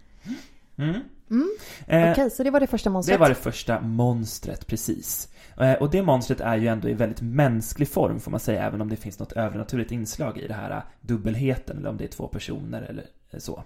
Mm. 0.76 1.00
Mm. 1.30 1.48
Eh, 1.86 2.10
Okej, 2.12 2.30
så 2.30 2.42
det 2.42 2.50
var 2.50 2.60
det 2.60 2.66
första 2.66 2.90
monstret. 2.90 3.14
Det 3.18 3.20
var 3.20 3.28
det 3.28 3.34
första 3.34 3.80
monstret, 3.80 4.66
precis. 4.66 5.28
Eh, 5.60 5.72
Och 5.72 5.90
det 5.90 6.02
monstret 6.02 6.40
är 6.40 6.56
ju 6.56 6.68
ändå 6.68 6.88
i 6.88 6.94
väldigt 6.94 7.20
mänsklig 7.22 7.88
form 7.88 8.20
får 8.20 8.30
man 8.30 8.40
säga, 8.40 8.62
även 8.66 8.80
om 8.80 8.88
det 8.88 8.96
finns 8.96 9.18
något 9.18 9.32
övernaturligt 9.32 9.92
inslag 9.92 10.38
i 10.38 10.48
det 10.48 10.54
här 10.54 10.70
eh, 10.70 10.82
dubbelheten, 11.00 11.78
eller 11.78 11.88
om 11.90 11.96
det 11.96 12.04
är 12.04 12.08
två 12.08 12.28
personer 12.28 12.82
eller 12.82 13.06
så. 13.38 13.64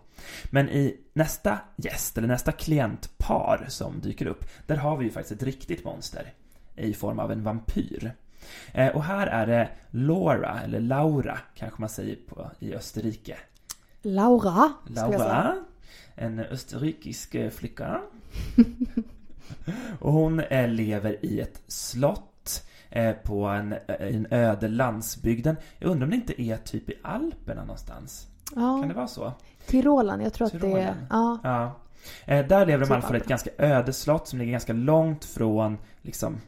Men 0.51 0.69
i 0.69 0.97
nästa 1.13 1.59
gäst, 1.77 2.19
eller 2.19 2.29
nästa 2.29 2.53
klientpar 2.53 3.65
som 3.69 4.01
dyker 4.01 4.27
upp, 4.27 4.45
där 4.67 4.77
har 4.77 4.97
vi 4.97 5.05
ju 5.05 5.11
faktiskt 5.11 5.43
ett 5.43 5.47
riktigt 5.47 5.85
monster 5.85 6.33
i 6.77 6.95
form 6.95 7.19
av 7.19 7.33
en 7.33 7.43
vampyr. 7.43 8.13
Och 8.95 9.05
här 9.05 9.27
är 9.27 9.47
det 9.47 9.69
Laura, 9.91 10.61
eller 10.65 10.81
Laura 10.81 11.39
kanske 11.55 11.81
man 11.81 11.89
säger 11.89 12.17
på, 12.29 12.51
i 12.59 12.75
Österrike. 12.75 13.37
Laura. 14.03 14.73
Laura, 14.87 15.57
en 16.15 16.41
österrikisk 16.41 17.35
eh, 17.35 17.51
flicka. 17.51 18.01
och 20.01 20.13
hon 20.13 20.41
eh, 20.41 20.69
lever 20.69 21.25
i 21.25 21.41
ett 21.41 21.63
slott 21.67 22.65
eh, 22.91 23.13
på 23.13 23.45
en, 23.47 23.75
en 23.89 24.27
öde 24.31 24.69
landsbygden. 24.69 25.57
Jag 25.79 25.91
undrar 25.91 26.07
om 26.07 26.11
det 26.11 26.17
inte 26.17 26.43
är 26.43 26.57
typ 26.57 26.91
i 26.91 26.95
Alperna 27.03 27.61
någonstans? 27.61 28.27
Ja, 28.55 28.79
Kan 28.81 28.89
det 28.89 28.95
vara 28.95 29.09
så? 29.09 29.33
Tirolen, 29.67 30.21
jag 30.21 30.33
tror 30.33 30.47
att 30.47 30.53
det 30.53 30.59
är... 30.59 30.61
Tirolen. 30.61 31.07
Ja, 31.11 31.39
Ja. 31.43 31.75
Där 32.27 32.67
lever 32.67 32.67
de 32.67 32.75
i 32.75 32.87
Typ 32.87 32.91
alla 32.91 33.03
fall 33.03 33.15
i 33.17 33.19
ett 33.19 33.23
Alperna. 33.23 33.29
ganska 33.29 33.51
öde 33.59 33.93
slott 33.93 34.29
som 34.29 34.39
ligger 34.39 34.53
ganska 34.53 34.73
långt 34.73 35.25
från, 35.25 35.79
liksom, 36.03 36.41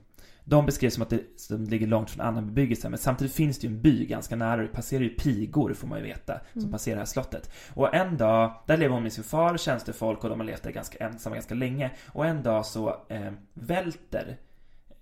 de 0.45 0.67
beskrivs 0.67 0.95
som 0.95 1.03
att 1.03 1.11
det 1.11 1.23
som 1.41 1.65
ligger 1.65 1.87
långt 1.87 2.11
från 2.11 2.27
annan 2.27 2.47
bebyggelse, 2.47 2.89
men 2.89 2.99
samtidigt 2.99 3.35
finns 3.35 3.59
det 3.59 3.67
ju 3.67 3.73
en 3.75 3.83
by 3.83 4.07
ganska 4.07 4.37
nära 4.37 4.63
det 4.63 4.69
passerar 4.69 5.03
ju 5.03 5.09
pigor, 5.09 5.75
får 5.75 5.89
man 5.89 5.99
ju 5.99 6.05
veta, 6.05 6.41
som 6.53 6.61
Mm. 6.61 6.73
passerar 6.73 7.05
slottet. 7.05 7.51
Och 7.75 7.95
en 7.95 8.17
dag, 8.17 8.55
där 8.67 8.77
lever 8.77 8.95
hon 8.95 9.03
med 9.03 9.13
sin 9.13 9.25
far, 9.25 9.57
tjänstefolk 9.57 10.25
och 10.25 10.31
de 10.31 10.41
har 10.41 10.47
levt 10.47 10.63
där 10.63 10.71
ganska 10.71 11.05
ensamma 11.07 11.37
ganska 11.37 11.55
länge. 11.55 11.91
Och 12.07 12.27
en 12.27 12.43
dag 12.43 12.67
så 12.67 12.97
eh, 13.09 13.33
välter 13.55 14.37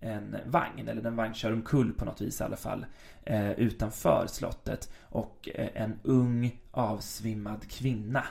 en 0.01 0.37
vagn, 0.47 0.89
eller 0.89 1.07
en 1.07 1.17
vagn 1.17 1.35
kör 1.35 1.53
omkull 1.53 1.93
på 1.93 2.05
något 2.05 2.21
vis 2.21 2.41
i 2.41 2.45
alla 2.45 2.57
fall, 2.57 2.87
eh, 3.25 3.51
utanför 3.51 4.27
slottet. 4.29 4.93
Och 5.03 5.49
eh, 5.55 5.83
en 5.83 5.99
ung 6.03 6.61
avsvimmad 6.71 7.69
kvinna 7.71 8.25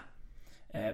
eh, 0.69 0.91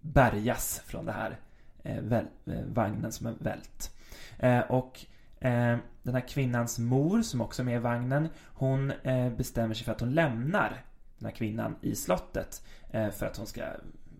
bärgas 0.00 0.82
från 0.86 1.06
det 1.06 1.12
här 1.12 1.38
eh, 1.82 2.00
väl, 2.02 2.24
eh, 2.46 2.64
vagnen 2.74 3.12
som 3.12 3.26
är 3.26 3.34
vält. 3.38 3.96
Eh, 4.42 4.60
och 4.60 5.06
eh, 5.40 5.76
den 6.02 6.14
här 6.14 6.28
kvinnans 6.28 6.78
mor, 6.78 7.22
som 7.22 7.40
också 7.40 7.62
är 7.62 7.64
med 7.64 7.76
i 7.76 7.78
vagnen, 7.78 8.28
hon 8.46 8.90
eh, 8.90 9.32
bestämmer 9.32 9.74
sig 9.74 9.84
för 9.84 9.92
att 9.92 10.00
hon 10.00 10.14
lämnar 10.14 10.84
den 11.18 11.26
här 11.26 11.36
kvinnan 11.36 11.76
i 11.80 11.94
slottet 11.94 12.62
för 12.90 13.26
att 13.26 13.36
hon 13.36 13.46
ska, 13.46 13.60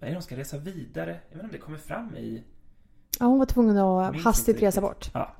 vad 0.00 0.02
är 0.02 0.06
det 0.06 0.12
hon 0.12 0.22
ska 0.22 0.36
resa 0.36 0.58
vidare? 0.58 1.20
Jag 1.30 1.36
vet 1.36 1.44
inte 1.44 1.44
om 1.44 1.52
det 1.52 1.58
kommer 1.58 1.78
fram 1.78 2.16
i 2.16 2.44
ja, 3.20 3.26
hon 3.26 3.38
var 3.38 3.46
tvungen 3.46 3.78
att 3.78 4.22
hastigt 4.22 4.62
resa 4.62 4.80
bort. 4.80 5.10
Ja. 5.14 5.36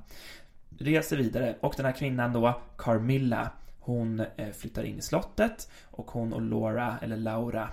Reser 0.77 1.17
vidare 1.17 1.55
och 1.61 1.73
den 1.77 1.85
här 1.85 1.93
kvinnan 1.93 2.33
då, 2.33 2.61
Carmilla, 2.77 3.51
hon 3.79 4.25
flyttar 4.53 4.83
in 4.83 4.97
i 4.97 5.01
slottet 5.01 5.71
och 5.83 6.11
hon 6.11 6.33
och 6.33 6.41
Laura, 6.41 6.97
eller 7.01 7.17
Laura, 7.17 7.69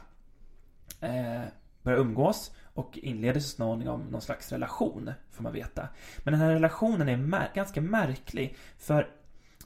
eh, 1.00 1.42
börjar 1.82 1.98
umgås 1.98 2.52
och 2.80 2.98
inleder 2.98 3.40
så 3.40 3.48
småningom 3.48 4.00
någon 4.00 4.20
slags 4.20 4.52
relation, 4.52 5.12
får 5.30 5.42
man 5.42 5.52
veta. 5.52 5.88
Men 6.18 6.32
den 6.32 6.40
här 6.40 6.50
relationen 6.50 7.08
är 7.08 7.16
mär- 7.16 7.54
ganska 7.54 7.80
märklig, 7.80 8.56
för 8.78 9.10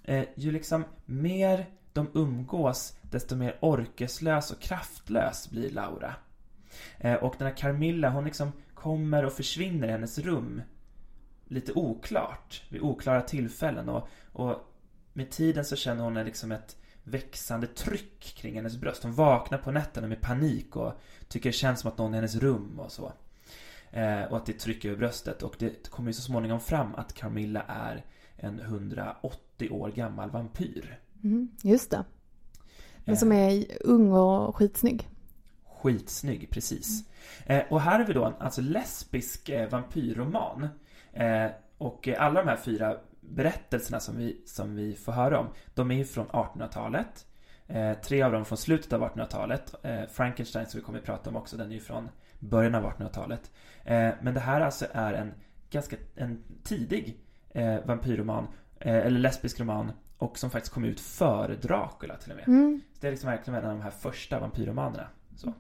eh, 0.05 0.25
ju 0.35 0.53
liksom 0.53 0.85
mer 1.05 1.67
de 1.93 2.11
umgås, 2.15 2.99
desto 3.03 3.37
mer 3.37 3.59
orkeslös 3.61 4.51
och 4.51 4.61
kraftlös 4.61 5.51
blir 5.51 5.71
Laura. 5.71 6.15
Eh, 6.99 7.15
och 7.15 7.35
den 7.39 7.47
här 7.47 7.57
Carmilla, 7.57 8.11
hon 8.11 8.25
liksom 8.25 8.53
kommer 8.75 9.25
och 9.25 9.33
försvinner 9.33 9.89
i 9.89 9.91
hennes 9.91 10.19
rum 10.19 10.63
lite 11.45 11.73
oklart, 11.73 12.63
vid 12.69 12.83
oklara 12.83 13.21
tillfällen. 13.21 13.89
Och, 13.89 14.09
och 14.33 14.75
med 15.13 15.31
tiden 15.31 15.65
så 15.65 15.77
känner 15.77 16.05
hon 16.05 16.15
liksom 16.15 16.53
ett 16.53 16.77
växande 17.05 17.67
tryck 17.67 18.35
kring 18.37 18.55
hennes 18.55 18.77
bröst. 18.77 19.03
Hon 19.03 19.13
vaknar 19.13 19.59
på 19.59 19.71
nätterna 19.71 20.07
med 20.07 20.21
panik 20.21 20.77
och 20.77 20.93
tycker 21.29 21.49
det 21.49 21.53
känns 21.53 21.81
som 21.81 21.91
att 21.91 21.99
någon 21.99 22.15
är 22.15 22.19
i 22.19 22.21
hennes 22.21 22.37
rum 22.37 22.81
och 22.81 22.93
så. 22.93 23.13
Eh, 23.91 24.23
och 24.23 24.37
att 24.37 24.47
det 24.47 24.53
trycker 24.53 24.89
över 24.89 24.99
bröstet. 24.99 25.43
Och 25.43 25.55
det 25.59 25.91
kommer 25.91 26.09
ju 26.09 26.13
så 26.13 26.23
småningom 26.23 26.61
fram 26.61 26.95
att 26.95 27.15
Carmilla 27.15 27.63
är 27.69 28.05
en 28.37 28.61
180 28.61 29.71
år 29.71 29.91
gammal 29.91 30.31
vampyr. 30.31 31.01
Mm, 31.25 31.49
just 31.63 31.91
det. 31.91 32.05
Men 33.05 33.17
som 33.17 33.33
är 33.33 33.65
ung 33.81 34.13
och 34.13 34.57
skitsnygg. 34.57 35.09
Skitsnygg, 35.83 36.51
precis. 36.51 37.05
Mm. 37.47 37.67
och 37.71 37.81
här 37.81 37.99
har 37.99 38.07
vi 38.07 38.13
då 38.13 38.25
en 38.25 38.35
alltså 38.39 38.61
lesbisk 38.61 39.49
eh, 39.49 39.69
vampyrroman. 39.69 40.69
Eh, 41.13 41.47
och 41.79 42.09
alla 42.09 42.43
de 42.43 42.49
här 42.49 42.57
fyra 42.57 42.97
berättelserna 43.29 44.01
som 44.01 44.17
vi, 44.17 44.43
som 44.47 44.77
vi 44.77 44.95
får 44.95 45.13
höra 45.13 45.39
om, 45.39 45.49
de 45.75 45.91
är 45.91 45.95
ju 45.95 46.05
från 46.05 46.27
1800-talet. 46.27 47.27
Eh, 47.67 47.95
tre 47.95 48.23
av 48.23 48.33
dem 48.33 48.45
från 48.45 48.59
slutet 48.59 48.93
av 48.93 49.03
1800-talet. 49.03 49.75
Eh, 49.83 50.03
Frankenstein 50.13 50.67
som 50.67 50.81
vi 50.81 50.85
kommer 50.85 50.99
att 50.99 51.05
prata 51.05 51.31
om 51.31 51.37
också, 51.37 51.57
den 51.57 51.71
är 51.71 51.75
ju 51.75 51.81
från 51.81 52.09
början 52.39 52.75
av 52.75 52.85
1800-talet. 52.85 53.51
Eh, 53.85 54.11
men 54.23 54.35
det 54.35 54.41
här 54.41 54.61
alltså 54.61 54.87
är 54.93 55.13
en 55.13 55.35
ganska 55.71 55.97
en 56.15 56.43
tidig 56.63 57.21
eh, 57.51 57.77
vampyrroman, 57.85 58.47
eh, 58.81 58.97
eller 58.97 59.21
lesbisk 59.21 59.61
roman, 59.61 59.93
och 60.19 60.39
som 60.39 60.51
faktiskt 60.51 60.75
kom 60.75 60.85
ut 60.85 61.01
före 61.01 61.57
Dracula 61.57 62.17
till 62.17 62.31
och 62.31 62.37
med. 62.37 62.49
Mm. 62.49 62.81
Så 62.93 63.01
det 63.01 63.07
är 63.07 63.11
liksom 63.11 63.31
verkligen 63.31 63.59
en 63.59 63.71
av 63.71 63.77
de 63.77 63.83
här 63.83 63.91
första 63.91 64.41
vampyrromanerna. 64.41 65.07
Så. 65.37 65.53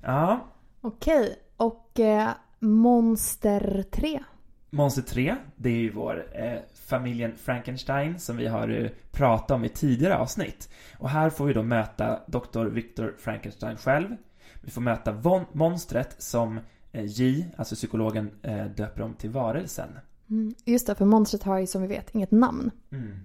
Ja. 0.00 0.40
Okej, 0.80 1.38
och 1.56 2.00
eh, 2.00 2.30
Monster 2.58 3.84
3? 3.90 4.22
Monster 4.72 5.02
3, 5.02 5.36
det 5.56 5.68
är 5.68 5.74
ju 5.74 5.92
vår 5.92 6.26
eh, 6.32 6.58
familjen 6.74 7.36
Frankenstein 7.36 8.18
som 8.18 8.36
vi 8.36 8.46
har 8.46 8.68
eh, 8.68 8.90
pratat 9.10 9.50
om 9.50 9.64
i 9.64 9.68
tidigare 9.68 10.16
avsnitt. 10.16 10.68
Och 10.98 11.10
här 11.10 11.30
får 11.30 11.46
vi 11.46 11.52
då 11.52 11.62
möta 11.62 12.20
Dr. 12.26 12.64
Victor 12.64 13.14
Frankenstein 13.18 13.76
själv. 13.76 14.16
Vi 14.60 14.70
får 14.70 14.80
möta 14.80 15.12
von, 15.12 15.44
monstret 15.52 16.22
som 16.22 16.60
eh, 16.92 17.04
J, 17.04 17.46
alltså 17.56 17.74
psykologen, 17.74 18.30
eh, 18.42 18.64
döper 18.64 19.02
om 19.02 19.14
till 19.14 19.30
varelsen. 19.30 19.88
Mm, 20.30 20.54
just 20.64 20.86
det, 20.86 20.94
för 20.94 21.04
monstret 21.04 21.42
har 21.42 21.58
ju 21.58 21.66
som 21.66 21.82
vi 21.82 21.88
vet 21.88 22.14
inget 22.14 22.30
namn. 22.30 22.70
Mm. 22.92 23.16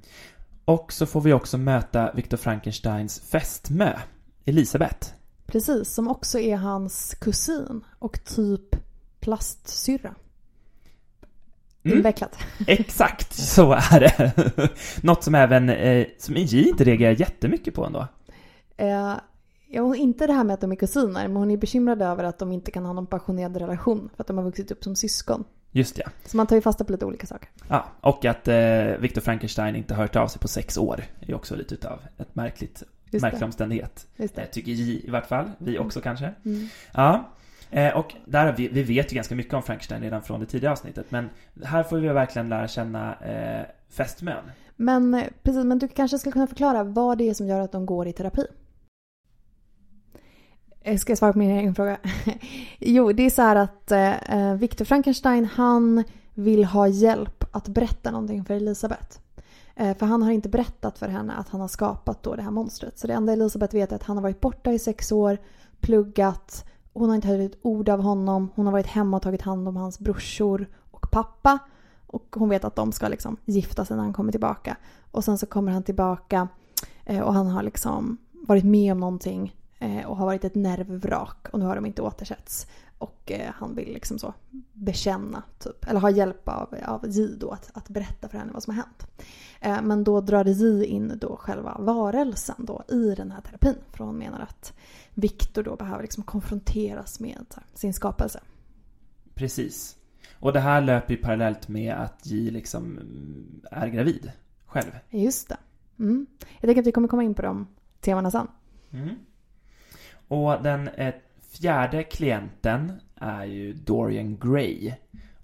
Och 0.66 0.94
så 0.94 1.06
får 1.06 1.22
vi 1.22 1.34
också 1.34 1.58
möta 1.58 2.12
Victor 2.14 2.38
Frankensteins 2.38 3.20
fästmö, 3.20 3.94
Elisabeth. 4.46 5.14
Precis, 5.46 5.94
som 5.94 6.08
också 6.08 6.40
är 6.40 6.56
hans 6.56 7.16
kusin 7.16 7.84
och 8.00 8.24
typ 8.26 8.76
plastsyrra. 9.20 10.16
Mm. 11.86 11.98
Invecklat. 11.98 12.38
Exakt, 12.68 13.34
så 13.34 13.72
är 13.72 14.00
det. 14.00 14.34
Något 15.04 15.24
som 15.24 15.36
även, 15.36 15.70
eh, 15.70 16.06
som 16.18 16.36
J 16.36 16.70
inte 16.70 16.84
reagerar 16.84 17.12
jättemycket 17.12 17.74
på 17.74 17.86
ändå. 17.86 18.08
Eh, 18.78 19.14
ja, 19.68 19.96
inte 19.96 20.28
det 20.28 20.34
här 20.34 20.44
med 20.44 20.54
att 20.54 20.62
de 20.62 20.72
är 20.72 20.76
kusiner, 20.76 21.28
men 21.28 21.36
hon 21.38 21.52
är 21.52 21.58
bekymrad 21.58 22.02
över 22.02 22.24
att 22.24 22.40
de 22.40 22.52
inte 22.52 22.72
kan 22.72 22.86
ha 22.86 22.94
någon 22.94 23.08
passionerad 23.08 23.58
relation 23.58 24.10
för 24.16 24.24
att 24.24 24.28
de 24.28 24.38
har 24.38 24.46
vuxit 24.46 24.72
upp 24.72 24.84
som 24.84 24.96
syskon. 24.96 25.44
Just 25.72 25.96
det. 25.96 26.10
Så 26.26 26.38
man 26.38 26.48
tar 26.48 26.56
ju 26.56 26.62
fasta 26.62 26.84
på 26.84 26.92
lite 26.92 27.06
olika 27.06 27.28
saker. 27.28 27.50
Ja, 27.68 27.86
och 28.02 28.26
att 28.26 28.48
eh, 28.48 28.86
Victor 29.00 29.22
Frankenstein 29.22 29.76
inte 29.76 29.94
har 29.94 30.02
hört 30.02 30.16
av 30.16 30.28
sig 30.28 30.42
på 30.42 30.48
sex 30.48 30.78
år 30.78 31.04
är 31.20 31.34
också 31.34 31.56
lite 31.56 31.74
utav 31.74 32.00
ett 32.18 32.36
märkligt, 32.36 32.84
märklig 33.12 33.44
omständighet. 33.44 34.08
Just 34.16 34.36
det. 34.36 34.42
Eh, 34.42 34.50
tycker 34.50 34.72
J 34.72 35.08
i 35.08 35.10
vart 35.10 35.26
fall, 35.26 35.52
vi 35.58 35.80
också 35.80 36.00
mm. 36.00 36.04
kanske. 36.04 36.34
Mm. 36.46 36.68
Ja. 36.94 37.30
Eh, 37.72 37.98
och 37.98 38.14
där 38.26 38.54
vi, 38.58 38.68
vi 38.68 38.84
vet 38.84 39.12
ju 39.12 39.16
ganska 39.16 39.36
mycket 39.36 39.54
om 39.54 39.64
Frankenstein 39.64 40.02
redan 40.02 40.22
från 40.22 40.40
det 40.40 40.46
tidigare 40.46 40.72
avsnittet. 40.72 41.12
Men 41.12 41.30
här 41.64 41.84
får 41.84 41.98
vi 41.98 42.08
verkligen 42.08 42.50
lära 42.50 42.68
känna 42.68 43.16
eh, 43.16 43.66
fästmön. 43.90 44.52
Men 44.76 45.14
eh, 45.14 45.24
precis, 45.44 45.66
men 45.66 45.80
du 45.80 45.88
kanske 45.88 46.20
skulle 46.20 46.34
kunna 46.34 46.48
förklara 46.48 46.84
vad 46.84 47.18
det 47.18 47.30
är 47.30 47.34
som 47.34 47.48
gör 47.48 47.60
att 47.60 47.72
de 47.72 47.86
går 47.86 48.08
i 48.08 48.14
terapi? 48.14 48.46
Eh, 50.82 50.98
ska 50.98 51.12
jag 51.12 51.18
svara 51.18 51.34
på 51.34 51.40
min 51.40 51.52
egen 51.52 51.76
fråga? 51.76 51.98
jo, 52.80 53.12
det 53.12 53.24
är 53.24 53.30
så 53.30 53.42
här 53.42 53.56
att 53.56 53.92
eh, 53.92 54.34
eh, 54.34 54.56
Victor 54.56 54.86
Frankenstein, 54.86 55.46
han 55.46 56.04
vill 56.34 56.66
ha 56.66 56.88
hjälp 56.88 57.44
att 57.52 57.68
berätta 57.68 58.12
någonting 58.12 58.46
för 58.46 58.54
Elisabeth. 58.54 59.20
Eh, 59.76 59.98
för 59.98 60.06
han 60.06 60.24
har 60.24 60.32
inte 60.32 60.50
berättat 60.50 61.00
för 61.00 61.08
henne 61.08 61.34
att 61.34 61.50
han 61.50 61.62
har 61.62 61.68
skapat 61.68 62.24
då 62.24 62.36
det 62.36 62.42
här 62.42 62.52
monstret. 62.52 63.00
Så 63.00 63.08
det 63.08 63.14
enda 63.14 63.34
Elisabeth 63.34 63.76
vet 63.76 63.92
är 63.92 63.96
att 63.96 64.04
han 64.04 64.18
har 64.18 64.24
varit 64.24 64.42
borta 64.42 64.72
i 64.72 64.80
sex 64.80 65.12
år, 65.12 65.38
pluggat, 65.80 66.66
hon 66.96 67.10
har 67.10 67.16
inte 67.16 67.28
hört 67.28 67.40
ett 67.40 67.60
ord 67.62 67.90
av 67.90 68.02
honom. 68.02 68.52
Hon 68.56 68.66
har 68.66 68.74
varit 68.74 68.88
hemma 68.88 69.18
och 69.18 69.24
tagit 69.24 69.42
hand 69.42 69.68
om 69.68 69.76
hans 69.76 70.00
brorsor 70.00 70.68
och 70.92 71.12
pappa. 71.12 71.60
Och 72.08 72.36
hon 72.40 72.50
vet 72.50 72.66
att 72.66 72.76
de 72.76 72.92
ska 72.92 73.08
liksom 73.08 73.38
gifta 73.46 73.86
sig 73.86 73.98
när 73.98 74.04
han 74.04 74.14
kommer 74.14 74.32
tillbaka. 74.32 74.78
Och 75.12 75.24
sen 75.24 75.38
så 75.38 75.46
kommer 75.46 75.72
han 75.72 75.84
tillbaka 75.84 76.48
eh, 77.06 77.20
och 77.20 77.34
han 77.34 77.48
har 77.48 77.64
liksom 77.64 78.18
varit 78.32 78.64
med 78.64 78.92
om 78.92 79.00
någonting 79.00 79.56
eh, 79.80 80.06
och 80.06 80.18
har 80.18 80.26
varit 80.26 80.44
ett 80.44 80.56
nervvrak 80.56 81.48
och 81.52 81.60
nu 81.60 81.66
har 81.66 81.76
de 81.76 81.86
inte 81.86 82.02
återsetts. 82.02 82.68
Och 82.98 83.32
eh, 83.32 83.52
han 83.54 83.76
vill 83.76 83.94
liksom 83.94 84.20
så 84.20 84.34
bekänna, 84.74 85.44
typ, 85.60 85.88
eller 85.88 86.00
ha 86.00 86.10
hjälp 86.10 86.50
av, 86.50 86.76
av 86.86 87.08
J 87.10 87.36
då 87.40 87.50
att, 87.50 87.70
att 87.74 87.90
berätta 87.90 88.30
för 88.30 88.38
henne 88.38 88.52
vad 88.54 88.64
som 88.64 88.76
har 88.76 88.84
hänt. 88.84 89.08
Men 89.88 90.04
då 90.04 90.22
drar 90.22 90.46
J 90.46 90.86
in 90.86 91.18
då 91.22 91.36
själva 91.36 91.78
varelsen 91.80 92.56
då 92.58 92.84
i 92.88 93.16
den 93.16 93.32
här 93.32 93.42
terapin. 93.42 93.76
För 93.92 94.04
hon 94.04 94.18
menar 94.18 94.40
att 94.40 94.74
Viktor 95.16 95.64
då 95.64 95.76
behöver 95.76 96.02
liksom 96.02 96.24
konfronteras 96.24 97.20
med 97.20 97.46
sin 97.74 97.94
skapelse. 97.94 98.40
Precis. 99.34 99.98
Och 100.40 100.54
det 100.54 100.60
här 100.60 100.82
löper 100.82 101.14
ju 101.14 101.22
parallellt 101.22 101.68
med 101.68 101.94
att 101.94 102.26
J 102.26 102.52
liksom 102.52 103.00
är 103.72 103.88
gravid 103.88 104.32
själv. 104.66 104.92
Just 105.10 105.50
det. 105.50 105.58
Mm. 106.00 106.26
Jag 106.40 106.62
tänker 106.62 106.82
att 106.82 106.88
vi 106.88 106.92
kommer 106.92 107.08
komma 107.08 107.24
in 107.24 107.34
på 107.34 107.42
de 107.42 107.68
temana 108.00 108.32
sen. 108.32 108.48
Mm. 108.92 109.16
Och 110.28 110.64
den 110.64 110.88
eh, 110.88 111.16
fjärde 111.42 112.04
klienten 112.04 112.92
är 113.16 113.46
ju 113.46 113.74
Dorian 113.74 114.38
Gray, 114.38 114.94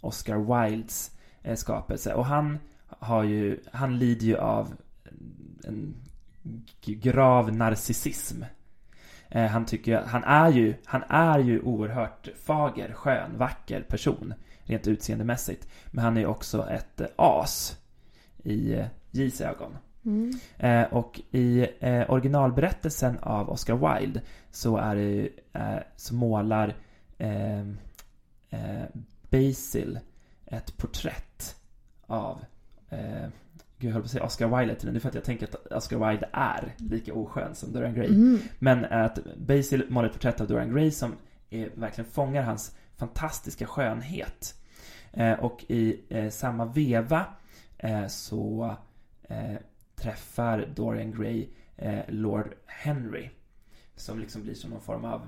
Oscar 0.02 0.64
Wildes 0.64 1.12
eh, 1.42 1.56
skapelse. 1.56 2.14
Och 2.14 2.26
han 2.26 2.60
har 2.88 3.24
ju, 3.24 3.60
han 3.72 4.00
lider 4.00 4.26
ju 4.26 4.38
av 4.38 4.74
en 5.64 5.96
grav 6.84 7.54
narcissism 7.54 8.44
Eh, 9.32 9.48
han 9.48 9.66
tycker, 9.66 10.02
han 10.02 10.24
är 10.24 10.52
ju, 10.52 10.74
han 10.86 11.04
är 11.10 11.40
ju 11.40 11.62
oerhört 11.62 12.28
fager, 12.46 12.94
skön, 12.94 13.38
vacker 13.38 13.82
person 13.82 14.34
rent 14.64 14.88
utseendemässigt. 14.88 15.68
Men 15.92 16.04
han 16.04 16.18
är 16.18 16.22
ju 16.22 16.28
också 16.28 16.70
ett 16.70 17.02
eh, 17.02 17.08
as 17.16 17.78
i 18.44 18.74
eh, 18.74 18.86
J's 19.12 19.42
ögon. 19.42 19.78
Mm. 20.06 20.32
Eh, 20.58 20.94
och 20.94 21.22
i 21.32 21.68
eh, 21.80 22.12
originalberättelsen 22.12 23.18
av 23.20 23.50
Oscar 23.50 24.00
Wilde 24.00 24.22
så 24.52 24.78
är 24.78 24.96
det 24.96 25.30
eh, 25.54 25.80
så 25.96 26.16
målar 26.16 26.76
Basil 29.30 30.00
ett 30.46 30.78
porträtt 30.78 31.56
av 32.08 32.40
Gud, 33.82 33.90
jag 33.90 33.94
höll 33.94 34.02
på 34.02 34.06
att 34.06 34.12
säga 34.12 34.24
Oscar 34.24 34.58
Wilde 34.58 34.76
till 34.76 34.96
är 34.96 35.00
för 35.00 35.10
att 35.10 35.16
jag 35.16 35.24
tänker 35.24 35.48
att 35.48 35.72
Oscar 35.72 36.10
Wilde 36.10 36.30
är 36.34 36.76
lika 36.78 37.14
oskön 37.14 37.56
som 37.56 37.74
Dorian 37.74 37.94
Gray. 37.94 38.08
Mm. 38.08 38.40
Men 38.60 38.86
att 38.86 39.20
Basil 39.38 39.86
målar 39.90 40.08
ett 40.08 40.14
porträtt 40.14 40.42
av 40.42 40.48
Dorian 40.48 40.74
Gray 40.74 40.92
som 40.92 41.16
är, 41.50 41.70
verkligen 41.76 42.12
fångar 42.12 42.44
hans 42.44 42.76
fantastiska 42.98 43.66
skönhet. 43.66 44.56
Eh, 45.14 45.34
och 45.34 45.66
i 45.68 46.02
eh, 46.10 46.30
samma 46.30 46.66
veva 46.66 47.26
eh, 47.78 48.08
så 48.08 48.76
eh, 49.24 49.56
träffar 49.96 50.68
Dorian 50.76 51.12
Gray 51.12 51.48
eh, 51.78 52.00
Lord 52.08 52.54
Henry. 52.66 53.30
Som 53.96 54.20
liksom 54.20 54.42
blir 54.42 54.54
som 54.54 54.70
någon 54.70 54.82
form 54.82 55.06
av 55.06 55.22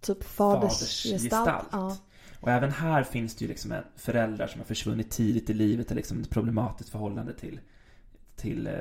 Typ 0.00 0.24
fadersgestalt. 0.24 1.48
Faders 1.48 1.66
ja. 1.72 1.96
Och 2.40 2.50
även 2.50 2.70
här 2.70 3.02
finns 3.02 3.36
det 3.36 3.44
ju 3.44 3.48
liksom 3.48 3.74
föräldrar 3.96 4.46
som 4.46 4.60
har 4.60 4.66
försvunnit 4.66 5.10
tidigt 5.10 5.50
i 5.50 5.54
livet, 5.54 5.86
eller 5.86 5.96
liksom 5.96 6.20
ett 6.20 6.30
problematiskt 6.30 6.90
förhållande 6.90 7.34
till 7.34 7.60
till, 8.42 8.66
eh, 8.66 8.72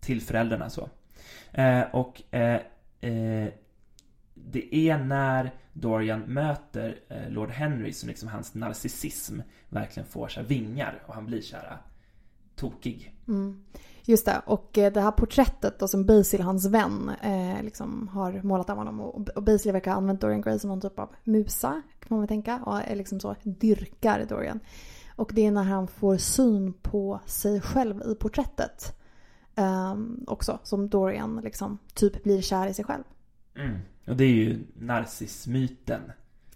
till 0.00 0.20
föräldrarna. 0.20 0.70
Så. 0.70 0.88
Eh, 1.52 1.82
och 1.92 2.34
eh, 2.34 2.60
eh, 3.00 3.48
det 4.34 4.74
är 4.74 4.98
när 4.98 5.50
Dorian 5.72 6.20
möter 6.20 6.98
eh, 7.08 7.30
Lord 7.30 7.50
Henry 7.50 7.92
som 7.92 8.08
liksom 8.08 8.28
hans 8.28 8.54
narcissism 8.54 9.40
verkligen 9.68 10.08
får 10.08 10.28
så 10.28 10.42
vingar 10.42 11.02
och 11.06 11.14
han 11.14 11.26
blir 11.26 11.40
så 11.40 11.56
här 11.56 11.66
eh, 11.66 11.78
tokig. 12.54 13.14
Mm. 13.28 13.64
Just 14.02 14.26
det, 14.26 14.42
och 14.46 14.78
eh, 14.78 14.92
det 14.92 15.00
här 15.00 15.10
porträttet 15.10 15.78
då 15.78 15.88
som 15.88 16.06
Basil, 16.06 16.40
hans 16.40 16.66
vän, 16.66 17.10
eh, 17.22 17.62
liksom 17.62 18.08
har 18.08 18.42
målat 18.42 18.70
av 18.70 18.76
honom 18.76 19.00
och, 19.00 19.28
och 19.28 19.42
Basil 19.42 19.72
verkar 19.72 19.90
ha 19.90 19.98
använt 19.98 20.20
Dorian 20.20 20.40
Gray 20.40 20.58
som 20.58 20.70
någon 20.70 20.80
typ 20.80 20.98
av 20.98 21.14
musa, 21.24 21.82
kan 22.00 22.08
man 22.08 22.20
väl 22.20 22.28
tänka, 22.28 22.62
och 22.64 22.80
är 22.80 22.96
liksom 22.96 23.20
så 23.20 23.36
dyrkar 23.42 24.24
Dorian. 24.28 24.60
Och 25.16 25.30
det 25.34 25.46
är 25.46 25.50
när 25.50 25.62
han 25.62 25.86
får 25.86 26.16
syn 26.16 26.72
på 26.72 27.20
sig 27.26 27.60
själv 27.60 28.02
i 28.02 28.14
porträttet. 28.14 28.96
Um, 29.54 30.24
också, 30.26 30.58
som 30.62 30.88
Dorian 30.88 31.40
liksom 31.44 31.78
typ 31.94 32.22
blir 32.22 32.42
kär 32.42 32.66
i 32.66 32.74
sig 32.74 32.84
själv. 32.84 33.04
Mm. 33.54 33.78
Och 34.06 34.16
det 34.16 34.24
är 34.24 34.28
ju 34.28 34.66
narcissmyten. 34.74 36.00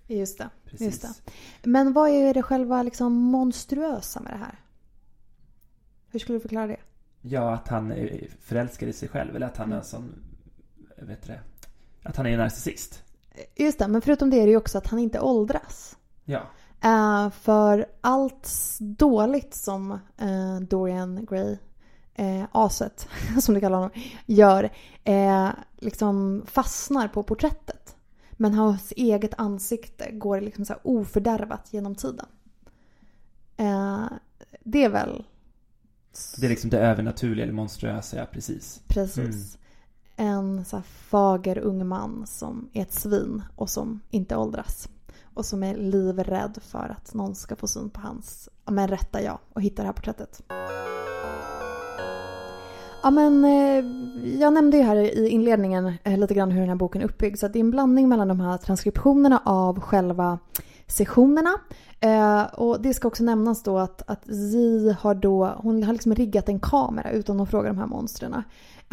Just 0.07 0.38
det. 0.38 0.51
Precis. 0.64 0.87
Just 0.87 1.03
det. 1.03 1.68
Men 1.70 1.92
vad 1.92 2.11
är 2.11 2.35
det 2.35 2.42
själva 2.42 2.83
liksom 2.83 3.12
monstruösa 3.12 4.20
med 4.20 4.33
det 4.33 4.38
här? 4.38 4.61
Hur 6.09 6.18
skulle 6.18 6.37
du 6.38 6.40
förklara 6.40 6.66
det? 6.66 6.81
Ja, 7.20 7.55
att 7.55 7.68
han 7.68 7.92
är 7.92 8.29
förälskad 8.40 8.88
i 8.88 8.92
sig 8.92 9.09
själv. 9.09 9.37
Eller 9.37 9.46
att 9.46 9.57
han 9.57 9.73
är 9.73 9.77
en 9.77 9.85
sån, 9.85 10.14
vet 10.96 11.27
det, 11.27 11.40
att 12.03 12.16
han 12.16 12.27
är 12.27 12.31
en 12.31 12.38
narcissist. 12.38 13.03
Just 13.57 13.79
det, 13.79 13.88
men 13.88 14.03
förutom 14.03 14.31
det 14.31 14.37
är 14.37 14.44
det 14.44 14.51
ju 14.51 14.57
också 14.57 14.79
att 14.79 14.87
han 14.87 14.99
inte 14.99 15.20
åldras. 15.20 15.96
Ja. 16.25 16.42
Uh, 16.84 17.30
för 17.30 17.86
allt 18.00 18.78
dåligt 18.80 19.54
som 19.54 19.92
uh, 20.22 20.60
Dorian 20.60 21.26
Gray, 21.30 21.56
uh, 22.20 22.44
aset 22.52 23.08
som 23.40 23.54
du 23.54 23.60
kallar 23.60 23.76
honom, 23.76 23.90
gör 24.26 24.70
liksom 25.78 26.42
fastnar 26.46 27.08
på 27.08 27.22
porträttet. 27.22 27.96
Men 28.32 28.54
hans 28.54 28.92
eget 28.96 29.34
ansikte 29.38 30.10
går 30.12 30.40
liksom 30.40 30.64
så 30.64 30.74
ofördärvat 30.82 31.72
genom 31.72 31.94
tiden. 31.94 32.26
det 34.64 34.84
är 34.84 34.88
väl... 34.88 35.24
Det 36.38 36.46
är 36.46 36.50
liksom 36.50 36.70
det 36.70 36.78
övernaturliga 36.78 37.42
eller 37.44 37.54
monstruösa, 37.54 38.16
ja 38.16 38.26
precis. 38.26 38.82
Precis. 38.86 39.58
Mm. 40.16 40.30
En 40.32 40.64
så 40.64 40.82
fager 40.82 41.58
ung 41.58 41.86
man 41.86 42.26
som 42.26 42.68
är 42.72 42.82
ett 42.82 42.92
svin 42.92 43.42
och 43.56 43.70
som 43.70 44.00
inte 44.10 44.36
åldras 44.36 44.88
och 45.40 45.46
som 45.46 45.62
är 45.62 45.76
livrädd 45.76 46.59
för 46.62 46.96
att 46.98 47.14
någon 47.14 47.35
ska 47.35 47.57
få 47.57 47.68
syn 47.68 47.90
på 47.90 48.00
hans 48.00 48.48
ja 48.64 48.72
men 48.72 48.88
rätta 48.88 49.22
jag 49.22 49.38
och 49.53 49.62
hitta 49.62 49.83
det 49.83 49.87
här 49.87 49.92
porträttet. 49.92 50.42
Ja 53.03 53.11
men 53.11 53.44
eh, 53.44 53.85
jag 54.40 54.53
nämnde 54.53 54.76
ju 54.76 54.83
här 54.83 54.96
i 54.96 55.29
inledningen 55.29 55.92
eh, 56.05 56.18
lite 56.18 56.35
grann 56.35 56.50
hur 56.50 56.61
den 56.61 56.68
här 56.68 56.76
boken 56.76 57.03
är 57.03 57.05
uppbyggd 57.05 57.38
så 57.38 57.48
det 57.48 57.59
är 57.59 57.61
en 57.61 57.70
blandning 57.70 58.09
mellan 58.09 58.29
de 58.29 58.40
här 58.40 58.59
transkriptionerna 58.59 59.42
av 59.44 59.81
själva 59.81 60.38
sessionerna 60.87 61.50
eh, 62.00 62.42
och 62.42 62.83
det 62.83 62.94
ska 62.94 63.09
också 63.09 63.24
nämnas 63.24 63.62
då 63.62 63.79
att, 63.79 64.11
att 64.11 64.26
Zi 64.26 64.96
har 65.00 65.14
då, 65.14 65.55
hon 65.57 65.83
har 65.83 65.92
liksom 65.92 66.14
riggat 66.14 66.48
en 66.48 66.61
kamera 66.61 67.11
utan 67.11 67.40
att 67.40 67.50
fråga 67.50 67.68
de 67.68 67.79
här 67.79 67.87
monstren. 67.87 68.42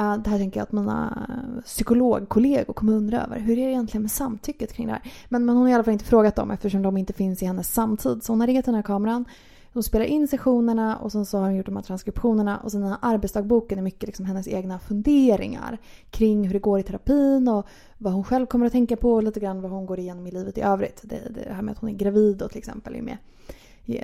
Uh, 0.01 0.17
det 0.17 0.29
här 0.29 0.37
tänker 0.37 0.59
jag 0.59 0.63
att 0.63 0.71
mina 0.71 1.27
psykologkollegor 1.65 2.73
kommer 2.73 2.93
undra 2.93 3.23
över. 3.23 3.39
Hur 3.39 3.57
är 3.57 3.65
det 3.65 3.71
egentligen 3.71 4.01
med 4.01 4.11
samtycket 4.11 4.73
kring 4.73 4.87
det 4.87 4.93
här? 4.93 5.11
Men, 5.29 5.45
men 5.45 5.55
hon 5.55 5.63
har 5.63 5.71
i 5.71 5.73
alla 5.73 5.83
fall 5.83 5.93
inte 5.93 6.05
frågat 6.05 6.35
dem 6.35 6.51
eftersom 6.51 6.81
de 6.81 6.97
inte 6.97 7.13
finns 7.13 7.43
i 7.43 7.45
hennes 7.45 7.73
samtid. 7.73 8.23
Så 8.23 8.31
hon 8.31 8.39
har 8.39 8.47
riggat 8.47 8.65
den 8.65 8.75
här 8.75 8.81
kameran. 8.81 9.25
Hon 9.73 9.83
spelar 9.83 10.05
in 10.05 10.27
sessionerna 10.27 10.97
och 10.97 11.11
sen 11.11 11.25
så 11.25 11.37
har 11.37 11.45
hon 11.45 11.55
gjort 11.55 11.65
de 11.65 11.75
här 11.75 11.83
transkriptionerna. 11.83 12.57
Och 12.57 12.71
sen 12.71 12.81
den 12.81 12.89
här 12.89 12.99
arbetsdagboken 13.01 13.77
är 13.77 13.83
mycket 13.83 14.07
liksom 14.07 14.25
hennes 14.25 14.47
egna 14.47 14.79
funderingar 14.79 15.77
kring 16.09 16.43
hur 16.43 16.53
det 16.53 16.59
går 16.59 16.79
i 16.79 16.83
terapin 16.83 17.47
och 17.47 17.67
vad 17.97 18.13
hon 18.13 18.23
själv 18.23 18.45
kommer 18.45 18.65
att 18.65 18.71
tänka 18.71 18.97
på 18.97 19.13
och 19.13 19.23
lite 19.23 19.39
grann 19.39 19.61
vad 19.61 19.71
hon 19.71 19.85
går 19.85 19.99
igenom 19.99 20.27
i 20.27 20.31
livet 20.31 20.57
i 20.57 20.61
övrigt. 20.61 21.01
Det, 21.03 21.19
det 21.29 21.53
här 21.53 21.61
med 21.61 21.71
att 21.71 21.79
hon 21.79 21.89
är 21.89 21.93
gravid 21.93 22.41
och 22.41 22.49
till 22.49 22.57
exempel 22.57 22.95
är 22.95 23.01
med 23.01 23.17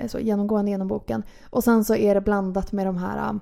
så 0.06 0.18
genomgående 0.18 0.70
genom 0.70 0.88
boken. 0.88 1.22
Och 1.50 1.64
sen 1.64 1.84
så 1.84 1.96
är 1.96 2.14
det 2.14 2.20
blandat 2.20 2.72
med 2.72 2.86
de 2.86 2.96
här 2.96 3.38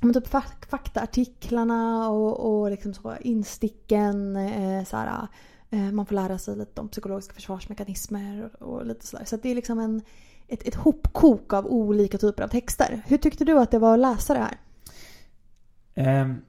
men 0.00 0.14
typ 0.14 0.26
faktaartiklarna 0.70 2.10
och, 2.10 2.60
och 2.60 2.70
liksom 2.70 2.94
så 2.94 3.16
insticken. 3.20 4.36
Eh, 4.36 4.84
såhär, 4.84 5.26
eh, 5.70 5.92
man 5.92 6.06
får 6.06 6.14
lära 6.14 6.38
sig 6.38 6.56
lite 6.56 6.80
om 6.80 6.88
psykologiska 6.88 7.34
försvarsmekanismer 7.34 8.50
och, 8.60 8.68
och 8.68 8.86
lite 8.86 9.06
sådär. 9.06 9.24
Så 9.24 9.36
det 9.36 9.50
är 9.50 9.54
liksom 9.54 9.78
en, 9.78 10.02
ett, 10.48 10.68
ett 10.68 10.74
hopkok 10.74 11.52
av 11.52 11.66
olika 11.66 12.18
typer 12.18 12.42
av 12.42 12.48
texter. 12.48 13.02
Hur 13.06 13.18
tyckte 13.18 13.44
du 13.44 13.58
att 13.58 13.70
det 13.70 13.78
var 13.78 13.94
att 13.94 14.00
läsa 14.00 14.34
det 14.34 14.40
här? 14.40 14.58
Um, 16.24 16.42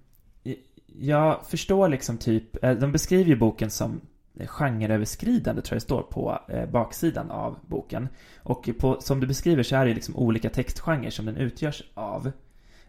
jag 1.00 1.46
förstår 1.46 1.90
liksom 1.90 2.18
typ, 2.18 2.64
eh, 2.64 2.72
de 2.72 2.92
beskriver 2.92 3.30
ju 3.30 3.36
boken 3.36 3.70
som 3.70 4.02
genreöverskridande 4.46 5.62
tror 5.62 5.76
jag 5.76 5.82
det 5.82 5.86
står 5.86 6.02
på 6.02 6.40
eh, 6.48 6.70
baksidan 6.70 7.32
av 7.32 7.58
boken. 7.68 8.08
Och 8.44 8.70
på, 8.80 9.02
som 9.02 9.20
du 9.20 9.28
beskriver 9.28 9.64
så 9.64 9.76
är 9.76 9.86
det 9.86 9.94
liksom 9.94 10.16
olika 10.16 10.50
textgenrer 10.50 11.10
som 11.10 11.26
den 11.26 11.38
utgörs 11.38 11.84
av. 11.94 12.32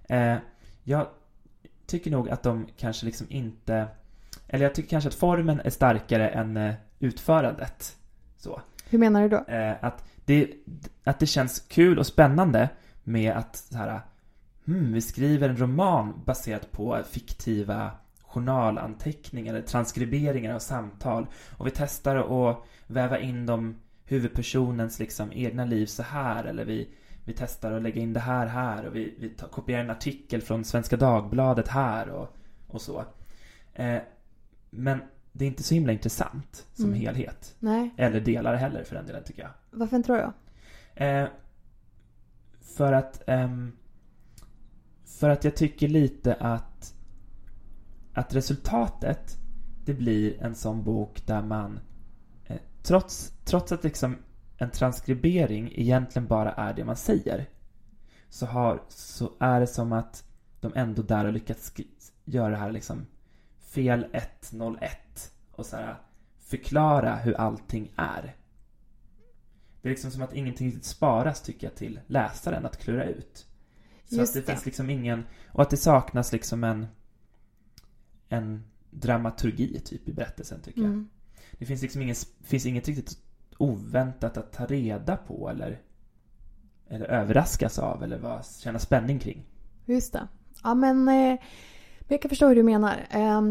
Eh, 0.08 0.36
jag 0.84 1.06
tycker 1.86 2.10
nog 2.10 2.30
att 2.30 2.42
de 2.42 2.66
kanske 2.76 3.06
liksom 3.06 3.26
inte... 3.30 3.86
Eller 4.48 4.64
jag 4.64 4.74
tycker 4.74 4.88
kanske 4.88 5.08
att 5.08 5.14
formen 5.14 5.60
är 5.60 5.70
starkare 5.70 6.28
än 6.28 6.56
eh, 6.56 6.74
utförandet. 6.98 7.96
Så. 8.36 8.60
Hur 8.88 8.98
menar 8.98 9.22
du 9.22 9.28
då? 9.28 9.44
Eh, 9.52 9.74
att, 9.80 10.04
det, 10.24 10.50
att 11.04 11.18
det 11.18 11.26
känns 11.26 11.60
kul 11.60 11.98
och 11.98 12.06
spännande 12.06 12.68
med 13.04 13.32
att 13.32 13.56
så 13.56 13.76
här, 13.76 14.00
hmm, 14.64 14.92
vi 14.92 15.00
skriver 15.00 15.48
en 15.48 15.56
roman 15.56 16.22
baserat 16.24 16.72
på 16.72 17.02
fiktiva 17.10 17.90
journalanteckningar 18.22 19.54
eller 19.54 19.66
transkriberingar 19.66 20.54
av 20.54 20.58
samtal. 20.58 21.26
Och 21.56 21.66
vi 21.66 21.70
testar 21.70 22.16
att 22.16 22.58
väva 22.86 23.18
in 23.18 23.46
dem 23.46 23.78
huvudpersonens 24.04 24.98
liksom 24.98 25.32
egna 25.32 25.64
liv 25.64 25.86
så 25.86 26.02
här 26.02 26.44
eller 26.44 26.64
vi 26.64 26.88
vi 27.24 27.32
testar 27.32 27.72
att 27.72 27.82
lägga 27.82 28.00
in 28.00 28.12
det 28.12 28.20
här 28.20 28.46
här 28.46 28.86
och 28.86 28.96
vi, 28.96 29.14
vi 29.18 29.28
tar, 29.28 29.48
kopierar 29.48 29.80
en 29.80 29.90
artikel 29.90 30.42
från 30.42 30.64
Svenska 30.64 30.96
Dagbladet 30.96 31.68
här 31.68 32.08
och, 32.08 32.36
och 32.68 32.82
så. 32.82 33.04
Eh, 33.74 33.98
men 34.70 34.98
det 35.32 35.44
är 35.44 35.48
inte 35.48 35.62
så 35.62 35.74
himla 35.74 35.92
intressant 35.92 36.66
som 36.72 36.84
mm. 36.84 37.00
helhet. 37.00 37.56
Nej. 37.58 37.94
Eller 37.96 38.20
delar 38.20 38.54
heller 38.54 38.84
för 38.84 38.94
den 38.94 39.06
delen 39.06 39.24
tycker 39.24 39.42
jag. 39.42 39.50
Varför 39.70 39.96
inte 39.96 40.12
då? 40.12 40.32
Eh, 41.04 41.28
för 42.76 42.92
att 42.92 43.22
ehm, 43.26 43.72
För 45.04 45.30
att 45.30 45.44
jag 45.44 45.56
tycker 45.56 45.88
lite 45.88 46.34
att 46.34 46.94
Att 48.12 48.34
resultatet 48.34 49.36
Det 49.84 49.94
blir 49.94 50.42
en 50.42 50.54
sån 50.54 50.84
bok 50.84 51.26
där 51.26 51.42
man 51.42 51.80
eh, 52.46 52.56
Trots, 52.82 53.32
trots 53.44 53.72
att 53.72 53.84
liksom 53.84 54.16
en 54.62 54.70
transkribering 54.70 55.72
egentligen 55.74 56.26
bara 56.26 56.52
är 56.52 56.74
det 56.74 56.84
man 56.84 56.96
säger 56.96 57.48
så, 58.28 58.46
har, 58.46 58.82
så 58.88 59.32
är 59.38 59.60
det 59.60 59.66
som 59.66 59.92
att 59.92 60.24
de 60.60 60.72
ändå 60.74 61.02
där 61.02 61.24
har 61.24 61.32
lyckats 61.32 61.72
göra 62.24 62.50
det 62.50 62.56
här 62.56 62.72
liksom 62.72 63.06
fel 63.60 64.06
101 64.12 65.32
och 65.50 65.66
så 65.66 65.76
här, 65.76 65.96
förklara 66.38 67.16
hur 67.16 67.34
allting 67.34 67.92
är. 67.96 68.36
Det 69.82 69.88
är 69.88 69.90
liksom 69.90 70.10
som 70.10 70.22
att 70.22 70.34
ingenting 70.34 70.82
sparas 70.82 71.42
tycker 71.42 71.66
jag 71.66 71.76
till 71.76 72.00
läsaren 72.06 72.66
att 72.66 72.76
klura 72.76 73.04
ut. 73.04 73.46
Så 74.04 74.16
Just 74.16 74.30
att 74.30 74.34
det, 74.34 74.40
det 74.40 74.52
finns 74.52 74.66
liksom 74.66 74.90
ingen, 74.90 75.24
och 75.46 75.62
att 75.62 75.70
det 75.70 75.76
saknas 75.76 76.32
liksom 76.32 76.64
en 76.64 76.86
en 78.32 78.64
dramaturgi 78.90 79.80
typ 79.80 80.08
i 80.08 80.12
berättelsen 80.12 80.60
tycker 80.62 80.80
mm. 80.80 80.92
jag. 80.92 81.04
Det 81.58 81.66
finns 81.66 81.82
liksom 81.82 82.02
ingen, 82.02 82.16
finns 82.42 82.66
inget 82.66 82.88
riktigt 82.88 83.18
oväntat 83.62 84.36
att 84.36 84.52
ta 84.52 84.66
reda 84.66 85.16
på 85.16 85.48
eller, 85.48 85.80
eller 86.88 87.06
överraskas 87.06 87.78
av 87.78 88.02
eller 88.02 88.18
vad, 88.18 88.46
känna 88.46 88.78
spänning 88.78 89.18
kring. 89.18 89.44
Just 89.84 90.12
det. 90.12 90.28
Ja 90.62 90.74
men, 90.74 91.08
eh, 91.08 91.38
jag 92.08 92.22
kan 92.22 92.28
förstå 92.28 92.48
hur 92.48 92.56
du 92.56 92.62
menar. 92.62 93.06
Eh, 93.10 93.42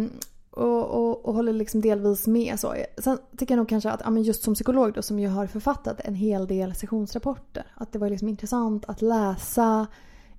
och, 0.52 0.86
och, 0.86 1.26
och, 1.26 1.34
håller 1.34 1.54
liksom 1.54 1.82
delvis 1.82 2.28
med. 2.28 2.60
Så. 2.60 2.74
Eh, 2.74 2.86
sen 2.98 3.18
tycker 3.38 3.54
jag 3.54 3.58
nog 3.58 3.70
kanske 3.70 3.92
att 3.92 4.02
ja, 4.04 4.10
men 4.10 4.24
just 4.24 4.44
som 4.44 4.54
psykolog 4.54 4.94
då, 4.94 5.02
som 5.02 5.20
ju 5.20 5.28
har 5.28 5.48
författat 5.48 6.00
en 6.00 6.16
hel 6.16 6.48
del 6.48 6.76
sessionsrapporter. 6.76 7.66
Att 7.76 7.94
det 7.94 8.00
var 8.00 8.10
liksom 8.10 8.28
intressant 8.28 8.86
att 8.86 9.02
läsa 9.02 9.88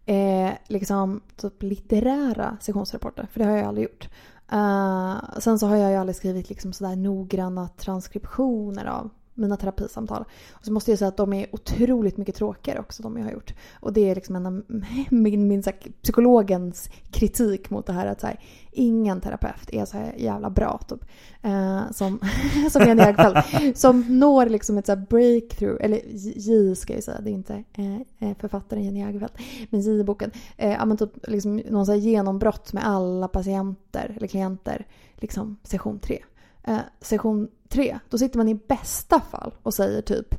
eh, 0.06 0.50
liksom 0.66 1.20
typ 1.36 1.62
litterära 1.62 2.56
sessionsrapporter. 2.60 3.28
För 3.32 3.40
det 3.40 3.46
har 3.46 3.56
jag 3.56 3.66
aldrig 3.66 3.84
gjort. 3.84 4.08
Uh, 4.52 5.38
sen 5.38 5.58
så 5.58 5.66
har 5.66 5.76
jag 5.76 5.90
ju 5.90 5.96
aldrig 5.96 6.16
skrivit 6.16 6.48
liksom 6.48 6.72
sådär 6.72 6.96
noggranna 6.96 7.68
transkriptioner 7.68 8.84
av 8.84 9.10
mina 9.34 9.56
terapisamtal. 9.56 10.24
Och 10.50 10.64
så 10.64 10.72
måste 10.72 10.90
jag 10.90 10.98
säga 10.98 11.08
att 11.08 11.16
de 11.16 11.32
är 11.32 11.46
otroligt 11.52 12.16
mycket 12.16 12.34
tråkigare 12.34 12.80
också, 12.80 13.02
de 13.02 13.16
jag 13.16 13.24
har 13.24 13.32
gjort. 13.32 13.54
Och 13.80 13.92
det 13.92 14.10
är 14.10 14.14
liksom 14.14 14.36
en 14.36 14.46
av 14.46 14.62
min, 15.10 15.48
min 15.48 15.62
här, 15.66 15.76
psykologens 16.02 16.90
kritik 17.10 17.70
mot 17.70 17.86
det 17.86 17.92
här 17.92 18.06
att 18.06 18.20
så 18.20 18.26
här, 18.26 18.40
ingen 18.72 19.20
terapeut 19.20 19.70
är 19.72 19.84
så 19.84 19.96
här 19.96 20.14
jävla 20.16 20.50
bra 20.50 20.80
typ. 20.88 21.04
Eh, 21.42 21.90
som, 21.90 22.18
som 22.70 22.82
Jenny 22.82 23.02
Högfeldt. 23.02 23.78
som 23.78 24.18
når 24.18 24.46
liksom 24.46 24.78
ett 24.78 24.86
så 24.86 24.96
breakthrough, 24.96 25.84
eller 25.84 26.00
J 26.38 26.76
ska 26.76 26.94
jag 26.94 27.02
säga, 27.02 27.20
det 27.20 27.30
är 27.30 27.34
inte 27.34 27.64
eh, 27.72 27.96
eh 27.96 28.36
författaren 28.38 28.84
Jenny 28.84 29.02
Högfeldt. 29.02 29.34
Men 29.70 29.80
J 29.80 30.00
i 30.00 30.04
boken. 30.04 30.30
Eh, 30.56 30.72
ja 30.72 30.84
men 30.84 30.96
typ 30.96 31.28
liksom 31.28 31.56
någon 31.56 31.86
så 31.86 31.92
här 31.92 31.98
genombrott 31.98 32.72
med 32.72 32.86
alla 32.86 33.28
patienter 33.28 34.14
eller 34.16 34.26
klienter, 34.26 34.86
liksom 35.16 35.56
session 35.62 35.98
tre. 35.98 36.22
Eh, 36.64 36.78
session 37.00 37.48
tre, 37.72 37.98
då 38.10 38.18
sitter 38.18 38.38
man 38.38 38.48
i 38.48 38.54
bästa 38.54 39.20
fall 39.20 39.54
och 39.62 39.74
säger 39.74 40.02
typ 40.02 40.34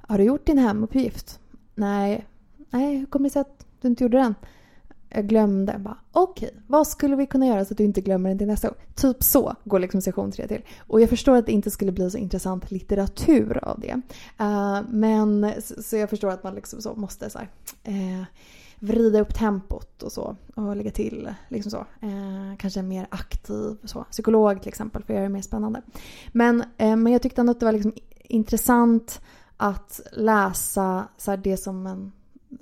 Har 0.00 0.18
du 0.18 0.24
gjort 0.24 0.46
din 0.46 0.58
hemuppgift? 0.58 1.40
Nej. 1.74 2.26
Nej, 2.70 2.96
hur 2.96 3.06
kommer 3.06 3.28
det 3.28 3.32
sig 3.32 3.40
att 3.40 3.66
du 3.80 3.88
inte 3.88 4.04
gjorde 4.04 4.18
den? 4.18 4.34
jag 5.10 5.28
glömde. 5.28 5.78
Bara, 5.78 5.96
Okej, 6.12 6.50
vad 6.66 6.86
skulle 6.86 7.16
vi 7.16 7.26
kunna 7.26 7.46
göra 7.46 7.64
så 7.64 7.74
att 7.74 7.78
du 7.78 7.84
inte 7.84 8.00
glömmer 8.00 8.28
den 8.28 8.38
till 8.38 8.46
nästa 8.46 8.68
gång? 8.68 8.76
Typ 8.94 9.22
så 9.22 9.54
går 9.64 9.78
liksom 9.78 10.02
session 10.02 10.32
tre 10.32 10.48
till. 10.48 10.62
Och 10.78 11.00
jag 11.00 11.08
förstår 11.08 11.36
att 11.36 11.46
det 11.46 11.52
inte 11.52 11.70
skulle 11.70 11.92
bli 11.92 12.10
så 12.10 12.18
intressant 12.18 12.70
litteratur 12.70 13.64
av 13.64 13.80
det. 13.80 13.94
Uh, 14.40 14.80
men 14.88 15.52
så, 15.62 15.82
så, 15.82 15.96
jag 15.96 16.10
förstår 16.10 16.30
att 16.30 16.42
man 16.42 16.54
liksom 16.54 16.82
så 16.82 16.94
måste 16.94 17.30
så 17.30 17.38
här, 17.38 17.48
uh, 17.88 18.24
vrida 18.80 19.20
upp 19.20 19.34
tempot 19.34 20.02
och 20.02 20.12
så. 20.12 20.36
Och 20.54 20.76
lägga 20.76 20.90
till 20.90 21.34
liksom 21.48 21.70
så. 21.70 21.78
Eh, 21.78 22.56
kanske 22.58 22.80
en 22.80 22.88
mer 22.88 23.06
aktiv 23.10 23.76
så, 23.84 24.04
psykolog 24.10 24.60
till 24.60 24.68
exempel 24.68 25.02
för 25.02 25.12
att 25.12 25.16
göra 25.16 25.28
det 25.28 25.32
mer 25.32 25.42
spännande. 25.42 25.82
Men, 26.32 26.60
eh, 26.60 26.96
men 26.96 27.12
jag 27.12 27.22
tyckte 27.22 27.40
ändå 27.40 27.50
att 27.50 27.60
det 27.60 27.66
var 27.66 27.72
liksom 27.72 27.92
intressant 28.24 29.20
att 29.56 30.00
läsa 30.12 31.08
så 31.16 31.36
det 31.36 31.56
som 31.56 31.86
en, 31.86 32.12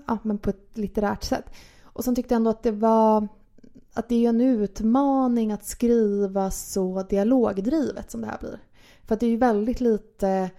ja, 0.06 0.18
men 0.22 0.38
på 0.38 0.50
ett 0.50 0.70
litterärt 0.74 1.24
sätt. 1.24 1.44
Och 1.82 2.04
sen 2.04 2.14
tyckte 2.14 2.34
jag 2.34 2.36
ändå 2.36 2.50
att 2.50 2.62
det 2.62 2.72
var 2.72 3.28
att 3.94 4.08
det 4.08 4.24
är 4.24 4.28
en 4.28 4.40
utmaning 4.40 5.52
att 5.52 5.66
skriva 5.66 6.50
så 6.50 7.02
dialogdrivet 7.02 8.10
som 8.10 8.20
det 8.20 8.26
här 8.26 8.38
blir. 8.40 8.58
För 9.06 9.14
att 9.14 9.20
det 9.20 9.26
är 9.26 9.30
ju 9.30 9.36
väldigt 9.36 9.80
lite 9.80 10.50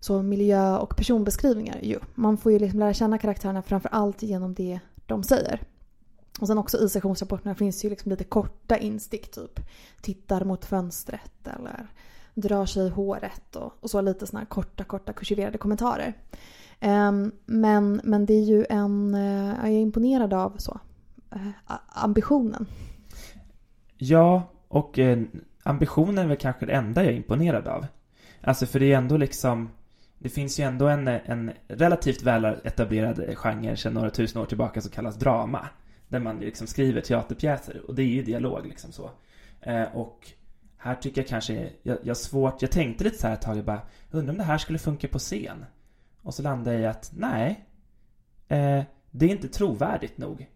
så 0.00 0.22
miljö 0.22 0.78
och 0.78 0.96
personbeskrivningar 0.96 1.78
ju. 1.82 1.98
Man 2.14 2.36
får 2.36 2.52
ju 2.52 2.58
liksom 2.58 2.78
lära 2.78 2.94
känna 2.94 3.18
karaktärerna 3.18 3.62
framför 3.62 3.88
allt 3.92 4.22
genom 4.22 4.54
det 4.54 4.80
de 5.08 5.22
säger. 5.22 5.62
Och 6.40 6.46
sen 6.46 6.58
också 6.58 6.78
i 6.78 6.88
sessionsrapporterna 6.88 7.54
finns 7.54 7.84
ju 7.84 7.90
liksom 7.90 8.10
lite 8.10 8.24
korta 8.24 8.78
instick 8.78 9.30
typ 9.30 9.60
tittar 10.00 10.44
mot 10.44 10.64
fönstret 10.64 11.48
eller 11.56 11.86
drar 12.34 12.66
sig 12.66 12.86
i 12.86 12.88
håret 12.88 13.56
och, 13.56 13.72
och 13.80 13.90
så 13.90 14.00
lite 14.00 14.26
sådana 14.26 14.40
här 14.40 14.46
korta, 14.46 14.84
korta 14.84 15.12
kursiverade 15.12 15.58
kommentarer. 15.58 16.14
Um, 16.80 17.32
men, 17.46 18.00
men 18.04 18.26
det 18.26 18.34
är 18.34 18.44
ju 18.44 18.66
en, 18.70 19.14
uh, 19.14 19.56
jag 19.62 19.66
är 19.66 19.80
imponerad 19.80 20.34
av 20.34 20.54
så, 20.58 20.80
uh, 21.36 21.48
ambitionen. 21.88 22.66
Ja, 23.96 24.42
och 24.68 24.98
uh, 24.98 25.22
ambitionen 25.62 26.18
är 26.18 26.26
väl 26.26 26.36
kanske 26.36 26.66
det 26.66 26.72
enda 26.72 27.04
jag 27.04 27.12
är 27.12 27.16
imponerad 27.16 27.66
av. 27.66 27.86
Alltså 28.40 28.66
för 28.66 28.80
det 28.80 28.92
är 28.92 28.98
ändå 28.98 29.16
liksom, 29.16 29.70
det 30.18 30.28
finns 30.28 30.60
ju 30.60 30.64
ändå 30.64 30.88
en, 30.88 31.08
en 31.08 31.52
relativt 31.68 32.22
väl 32.22 32.44
etablerad 32.44 33.36
genre 33.36 33.76
sedan 33.76 33.94
några 33.94 34.10
tusen 34.10 34.42
år 34.42 34.46
tillbaka 34.46 34.80
som 34.80 34.90
kallas 34.90 35.16
drama. 35.16 35.68
Där 36.08 36.20
man 36.20 36.38
liksom 36.38 36.66
skriver 36.66 37.00
teaterpjäser 37.00 37.82
och 37.88 37.94
det 37.94 38.02
är 38.02 38.06
ju 38.06 38.22
dialog 38.22 38.66
liksom 38.66 38.92
så. 38.92 39.10
Eh, 39.60 39.96
och 39.96 40.32
här 40.76 40.94
tycker 40.94 41.20
jag 41.20 41.28
kanske, 41.28 41.70
jag, 41.82 41.98
jag 42.02 42.16
svårt, 42.16 42.62
jag 42.62 42.70
tänkte 42.70 43.04
lite 43.04 43.18
så 43.18 43.26
här 43.26 43.34
ett 43.34 43.42
tag, 43.42 43.56
jag 43.56 43.64
bara, 43.64 43.80
undrar 44.10 44.32
om 44.32 44.38
det 44.38 44.44
här 44.44 44.58
skulle 44.58 44.78
funka 44.78 45.08
på 45.08 45.18
scen? 45.18 45.64
Och 46.22 46.34
så 46.34 46.42
landade 46.42 46.76
jag 46.76 46.82
i 46.82 46.86
att, 46.86 47.12
nej, 47.16 47.64
eh, 48.48 48.82
det 49.10 49.26
är 49.26 49.30
inte 49.30 49.48
trovärdigt 49.48 50.18
nog. 50.18 50.48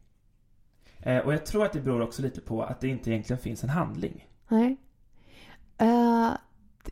Eh, 0.98 1.18
och 1.18 1.32
jag 1.32 1.46
tror 1.46 1.64
att 1.64 1.72
det 1.72 1.80
beror 1.80 2.00
också 2.00 2.22
lite 2.22 2.40
på 2.40 2.62
att 2.62 2.80
det 2.80 2.88
inte 2.88 3.10
egentligen 3.10 3.42
finns 3.42 3.64
en 3.64 3.70
handling. 3.70 4.28
Nej. 4.48 4.76
Uh, 5.82 6.32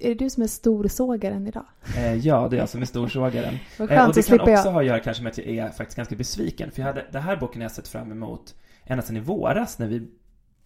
är 0.00 0.08
det 0.08 0.14
du 0.14 0.30
som 0.30 0.42
är 0.42 0.46
storsågaren 0.46 1.46
idag? 1.46 1.66
Eh, 1.96 2.14
ja, 2.14 2.48
det 2.48 2.56
är 2.56 2.58
jag 2.58 2.68
som 2.68 2.82
är 2.82 2.86
storsågaren. 2.86 3.54
Vad 3.78 3.88
skönt, 3.88 4.00
eh, 4.00 4.08
och 4.08 4.14
det 4.14 4.22
kan 4.22 4.40
också 4.40 4.50
jag. 4.50 4.72
ha 4.72 4.80
att 4.80 4.86
göra 4.86 5.00
kanske 5.00 5.22
med 5.22 5.30
att 5.30 5.38
jag 5.38 5.46
är 5.46 5.70
faktiskt 5.70 5.96
ganska 5.96 6.16
besviken. 6.16 6.70
För 6.70 6.80
jag 6.80 6.86
hade, 6.86 7.06
den 7.12 7.22
här 7.22 7.36
boken 7.36 7.60
har 7.60 7.64
jag 7.64 7.72
sett 7.72 7.88
fram 7.88 8.12
emot 8.12 8.54
ända 8.84 9.02
sedan 9.02 9.16
i 9.16 9.20
våras 9.20 9.78
när 9.78 9.86
vi 9.86 10.08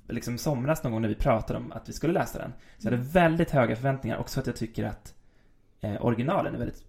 liksom 0.08 0.38
somras 0.38 0.82
någon 0.82 0.92
gång 0.92 1.02
när 1.02 1.08
vi 1.08 1.14
pratade 1.14 1.58
om 1.58 1.72
att 1.72 1.88
vi 1.88 1.92
skulle 1.92 2.12
läsa 2.12 2.38
den. 2.38 2.52
Så 2.78 2.86
jag 2.86 2.92
hade 2.92 3.02
väldigt 3.02 3.50
höga 3.50 3.76
förväntningar 3.76 4.18
också 4.18 4.40
att 4.40 4.46
jag 4.46 4.56
tycker 4.56 4.84
att 4.84 5.14
eh, 5.80 6.04
originalen 6.04 6.54
är 6.54 6.58
väldigt 6.58 6.84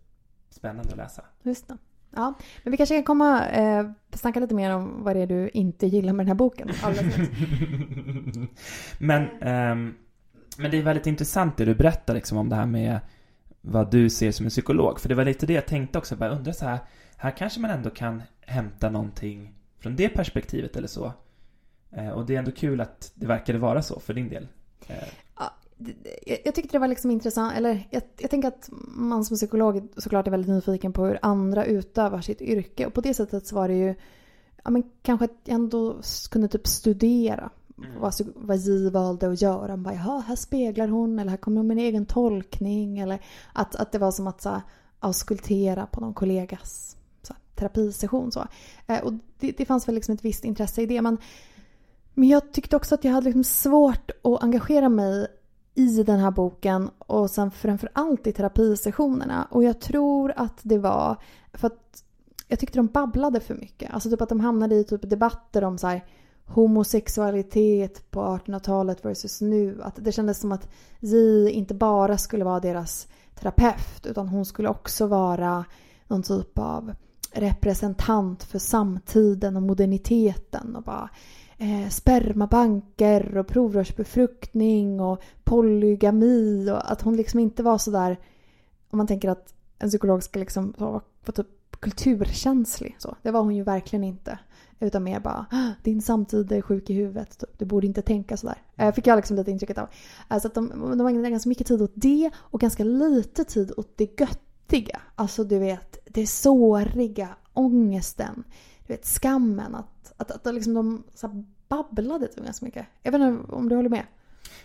spännande 0.50 0.92
att 0.92 0.98
läsa. 0.98 1.24
Just 1.44 1.68
det. 1.68 1.78
Ja, 2.16 2.34
men 2.64 2.72
vi 2.72 2.78
kanske 2.78 2.96
kan 2.96 3.04
komma 3.04 3.50
eh, 3.50 3.92
snacka 4.14 4.40
lite 4.40 4.56
mer 4.56 4.76
om 4.76 5.04
vad 5.04 5.16
det 5.16 5.22
är 5.22 5.28
du 5.28 5.50
inte 5.50 5.88
gillar 5.88 6.14
med 6.14 6.26
den 6.26 6.28
här 6.28 6.36
boken. 6.36 6.70
men, 9.00 9.24
eh, 9.24 9.94
men 10.58 10.72
det 10.72 10.78
är 10.78 10.84
väldigt 10.84 11.08
intressant 11.08 11.58
det 11.58 11.66
du 11.66 11.76
berättar 11.76 12.14
liksom 12.14 12.38
om 12.38 12.50
det 12.50 12.56
här 12.56 12.66
med 12.66 13.00
vad 13.62 13.92
du 13.92 14.10
ser 14.10 14.32
som 14.32 14.46
en 14.46 14.50
psykolog. 14.50 15.00
För 15.00 15.10
det 15.10 15.16
var 15.16 15.26
lite 15.26 15.46
det 15.46 15.54
jag 15.54 15.66
tänkte 15.66 15.98
också, 15.98 16.16
bara 16.16 16.30
undra 16.30 16.54
så 16.54 16.66
här, 16.66 16.80
här 17.18 17.32
kanske 17.32 17.60
man 17.60 17.72
ändå 17.72 17.90
kan 17.90 18.24
hämta 18.42 18.90
någonting 18.90 19.54
från 19.80 19.96
det 19.96 20.10
perspektivet 20.10 20.76
eller 20.76 20.88
så. 20.88 21.14
Eh, 21.92 22.10
och 22.10 22.26
det 22.26 22.36
är 22.36 22.40
ändå 22.40 22.52
kul 22.52 22.82
att 22.82 23.12
det 23.16 23.28
verkade 23.28 23.60
vara 23.60 23.82
så 23.82 24.00
för 24.00 24.14
din 24.14 24.30
del. 24.30 24.48
Eh, 24.88 24.96
ja, 25.36 25.54
jag 26.46 26.56
tyckte 26.56 26.72
det 26.72 26.80
var 26.80 26.88
liksom 26.88 27.12
intressant, 27.12 27.58
eller 27.58 27.88
jag, 27.90 28.02
jag 28.18 28.30
tänker 28.30 28.48
att 28.48 28.70
man 28.88 29.26
som 29.26 29.38
psykolog 29.38 29.88
såklart 29.98 30.28
är 30.28 30.32
väldigt 30.32 30.50
nyfiken 30.52 30.94
på 30.94 31.06
hur 31.06 31.20
andra 31.22 31.66
utövar 31.66 32.22
sitt 32.22 32.42
yrke. 32.42 32.86
Och 32.86 32.94
på 32.94 33.02
det 33.02 33.14
sättet 33.14 33.48
så 33.48 33.56
var 33.56 33.68
det 33.68 33.76
ju, 33.76 33.96
ja 34.64 34.72
men 34.72 34.84
kanske 35.02 35.26
att 35.26 35.40
jag 35.44 35.56
ändå 35.56 36.02
kunde 36.32 36.48
typ 36.48 36.68
studera 36.68 37.50
mm. 37.78 38.00
vad, 38.00 38.14
vad 38.36 38.58
J 38.58 38.90
valde 38.90 39.32
att 39.32 39.42
göra. 39.42 39.78
Bara, 39.78 39.94
Jaha, 39.94 40.20
här 40.28 40.36
speglar 40.36 40.88
hon 40.88 41.20
eller 41.20 41.32
här 41.32 41.38
kommer 41.38 41.58
hon 41.58 41.68
med 41.68 41.78
en 41.78 41.84
egen 41.84 42.06
tolkning. 42.06 43.00
Eller 43.00 43.22
att, 43.54 43.76
att 43.76 43.92
det 43.92 44.00
var 44.00 44.12
som 44.12 44.28
att 44.28 44.42
så, 44.42 44.62
auskultera 45.00 45.86
på 45.86 46.02
någon 46.02 46.14
kollegas 46.14 46.98
så, 47.22 47.34
terapisession. 47.56 48.32
Så. 48.32 48.48
Eh, 48.88 49.00
och 49.00 49.14
det, 49.40 49.52
det 49.52 49.66
fanns 49.66 49.88
väl 49.88 49.96
liksom 49.96 50.16
ett 50.16 50.26
visst 50.26 50.46
intresse 50.46 50.82
i 50.82 50.86
det. 50.86 51.02
Men 51.02 51.18
men 52.16 52.30
jag 52.30 52.54
tyckte 52.54 52.76
också 52.76 52.96
att 52.96 53.04
jag 53.04 53.12
hade 53.12 53.26
liksom 53.26 53.44
svårt 53.44 54.12
att 54.24 54.44
engagera 54.44 54.90
mig 54.90 55.28
i 55.76 56.04
den 56.04 56.20
här 56.20 56.32
boken 56.32 56.90
och 56.98 57.30
sen 57.30 57.52
framförallt 57.52 58.28
i 58.28 58.32
terapisessionerna. 58.32 59.48
Och 59.52 59.64
jag 59.64 59.82
tror 59.82 60.34
att 60.36 60.60
det 60.62 60.78
var 60.78 61.18
för 61.54 61.68
att 61.68 62.04
jag 62.48 62.60
tyckte 62.60 62.80
de 62.80 62.88
babblade 62.88 63.40
för 63.40 63.56
mycket. 63.56 63.94
Alltså 63.94 64.10
typ 64.10 64.22
att 64.22 64.30
de 64.30 64.40
hamnade 64.40 64.76
i 64.76 64.84
typ 64.84 65.10
debatter 65.10 65.64
om 65.64 65.78
så 65.78 65.88
här, 65.88 66.06
homosexualitet 66.46 68.12
på 68.12 68.22
1800-talet 68.22 69.06
versus 69.06 69.42
nu. 69.42 69.82
Att 69.84 69.96
det 69.96 70.12
kändes 70.12 70.40
som 70.40 70.52
att 70.52 70.68
J 71.00 71.50
inte 71.50 71.74
bara 71.74 72.18
skulle 72.18 72.46
vara 72.46 72.60
deras 72.60 73.08
terapeut 73.36 74.06
utan 74.06 74.28
hon 74.28 74.46
skulle 74.46 74.70
också 74.70 75.08
vara 75.08 75.66
någon 76.08 76.24
typ 76.24 76.60
av 76.60 76.94
representant 77.32 78.44
för 78.44 78.60
samtiden 78.60 79.56
och 79.56 79.62
moderniteten 79.62 80.76
och 80.76 80.84
bara 80.84 81.10
eh, 81.58 81.90
spermabanker 81.90 83.38
och 83.38 83.48
provrörsbefruktning 83.48 85.02
och 85.02 85.24
polygami 85.44 86.72
och 86.72 86.92
att 86.92 87.02
hon 87.02 87.18
liksom 87.18 87.40
inte 87.40 87.64
var 87.64 87.78
sådär 87.78 88.18
om 88.90 88.98
man 88.98 89.08
tänker 89.08 89.30
att 89.30 89.54
en 89.80 89.90
psykolog 89.90 90.24
ska 90.24 90.40
liksom 90.40 90.74
vara 90.78 91.02
typ 91.36 91.48
kulturkänslig. 91.80 92.96
Så. 93.00 93.16
Det 93.22 93.32
var 93.32 93.42
hon 93.42 93.56
ju 93.56 93.64
verkligen 93.64 94.04
inte. 94.04 94.40
Utan 94.80 95.04
mer 95.04 95.20
bara 95.20 95.46
din 95.84 96.02
samtid 96.02 96.52
är 96.52 96.62
sjuk 96.62 96.90
i 96.90 96.94
huvudet. 96.94 97.40
Typ. 97.40 97.60
Du 97.60 97.66
borde 97.66 97.88
inte 97.88 98.02
tänka 98.02 98.38
sådär. 98.38 98.58
Eh, 98.76 98.94
fick 98.94 99.08
jag 99.08 99.16
liksom 99.16 99.38
lite 99.38 99.52
intrycket 99.52 99.78
av. 99.78 99.88
Alltså 100.28 100.48
att 100.48 100.54
de, 100.54 100.98
de 100.98 101.08
ägnade 101.08 101.30
ganska 101.30 101.50
mycket 101.50 101.68
tid 101.68 101.82
åt 101.82 101.94
det 101.96 102.32
och 102.36 102.60
ganska 102.60 102.84
lite 102.84 103.44
tid 103.44 103.72
åt 103.78 103.98
det 103.98 104.20
göttiga. 104.22 105.02
Alltså 105.16 105.44
du 105.44 105.60
vet, 105.60 105.98
det 106.06 106.28
såriga, 106.28 107.30
ångesten, 107.54 108.44
du 108.88 108.94
vet 108.94 109.06
skammen. 109.06 109.76
Att 109.76 109.96
att, 110.18 110.48
att 110.48 110.54
liksom 110.54 110.74
de 110.74 111.04
så 111.16 111.44
babblade 111.68 112.28
typ 112.28 112.46
ganska 112.46 112.66
mycket. 112.66 112.86
Jag 113.04 113.12
vet 113.12 113.22
inte 113.22 113.54
om 113.54 113.70
du 113.70 113.76
håller 113.76 113.90
med? 113.90 114.04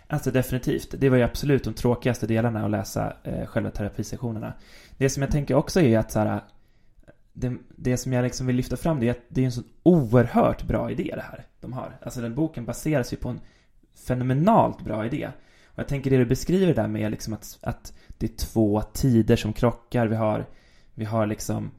Alltså 0.06 0.30
definitivt. 0.30 0.94
Det 0.98 1.08
var 1.08 1.16
ju 1.16 1.22
absolut 1.22 1.64
de 1.64 1.74
tråkigaste 1.74 2.26
delarna 2.26 2.64
att 2.64 2.70
läsa 2.70 3.12
eh, 3.22 3.46
själva 3.46 3.70
terapisessionerna. 3.70 4.52
Det 4.98 5.10
som 5.10 5.22
jag 5.22 5.32
tänker 5.32 5.54
också 5.54 5.80
är 5.80 5.98
att 5.98 6.12
så 6.12 6.18
här, 6.18 6.40
det, 7.32 7.56
det, 7.76 7.96
som 7.96 8.12
jag 8.12 8.22
liksom 8.22 8.46
vill 8.46 8.56
lyfta 8.56 8.76
fram 8.76 9.00
det 9.00 9.06
är 9.06 9.10
att 9.10 9.24
det 9.28 9.40
är 9.40 9.44
en 9.44 9.52
så 9.52 9.62
oerhört 9.82 10.62
bra 10.62 10.90
idé 10.90 11.12
det 11.16 11.22
här 11.22 11.46
de 11.60 11.72
har. 11.72 11.98
Alltså 12.02 12.20
den 12.20 12.34
boken 12.34 12.64
baseras 12.64 13.12
ju 13.12 13.16
på 13.16 13.28
en 13.28 13.40
fenomenalt 13.94 14.84
bra 14.84 15.06
idé. 15.06 15.30
Och 15.64 15.78
jag 15.78 15.88
tänker 15.88 16.10
det 16.10 16.16
du 16.16 16.24
beskriver 16.24 16.74
där 16.74 16.88
med 16.88 17.10
liksom 17.10 17.34
att, 17.34 17.58
att 17.62 17.92
det 18.18 18.26
är 18.26 18.36
två 18.36 18.82
tider 18.82 19.36
som 19.36 19.52
krockar. 19.52 20.06
Vi 20.06 20.16
har, 20.16 20.46
vi 20.94 21.04
har 21.04 21.26
liksom 21.26 21.70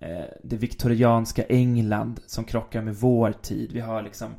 eh, 0.00 0.24
det 0.42 0.56
viktorianska 0.56 1.44
England 1.44 2.20
som 2.26 2.44
krockar 2.44 2.82
med 2.82 2.94
vår 2.94 3.32
tid. 3.32 3.72
Vi 3.72 3.80
har 3.80 4.02
liksom 4.02 4.34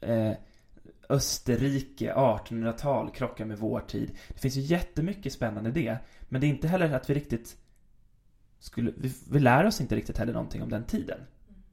eh, 0.00 0.10
eh 0.10 0.34
Österrike, 1.10 2.12
1800-tal, 2.14 3.10
krockar 3.10 3.44
med 3.44 3.58
vår 3.58 3.80
tid. 3.80 4.10
Det 4.28 4.40
finns 4.40 4.56
ju 4.56 4.60
jättemycket 4.60 5.32
spännande 5.32 5.70
i 5.70 5.72
det. 5.72 5.98
Men 6.28 6.40
det 6.40 6.46
är 6.46 6.48
inte 6.48 6.68
heller 6.68 6.92
att 6.92 7.10
vi 7.10 7.14
riktigt 7.14 7.56
skulle, 8.60 8.92
vi, 8.96 9.12
vi 9.30 9.40
lär 9.40 9.66
oss 9.66 9.80
inte 9.80 9.96
riktigt 9.96 10.18
heller 10.18 10.32
någonting 10.32 10.62
om 10.62 10.68
den 10.68 10.84
tiden. 10.84 11.18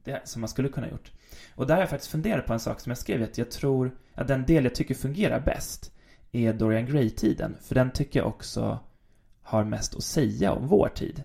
Det, 0.04 0.20
som 0.24 0.40
man 0.40 0.48
skulle 0.48 0.68
kunna 0.68 0.90
gjort. 0.90 1.12
Och 1.54 1.66
där 1.66 1.74
har 1.74 1.82
jag 1.82 1.90
faktiskt 1.90 2.12
funderat 2.12 2.46
på 2.46 2.52
en 2.52 2.60
sak 2.60 2.80
som 2.80 2.90
jag 2.90 2.98
skrev, 2.98 3.22
att 3.22 3.38
jag 3.38 3.50
tror 3.50 3.98
att 4.14 4.28
den 4.28 4.46
del 4.46 4.64
jag 4.64 4.74
tycker 4.74 4.94
fungerar 4.94 5.40
bäst 5.40 5.92
är 6.32 6.52
Dorian 6.52 6.86
Gray-tiden. 6.86 7.56
För 7.60 7.74
den 7.74 7.90
tycker 7.90 8.20
jag 8.20 8.28
också 8.28 8.78
har 9.42 9.64
mest 9.64 9.96
att 9.96 10.02
säga 10.02 10.52
om 10.52 10.66
vår 10.66 10.88
tid. 10.88 11.24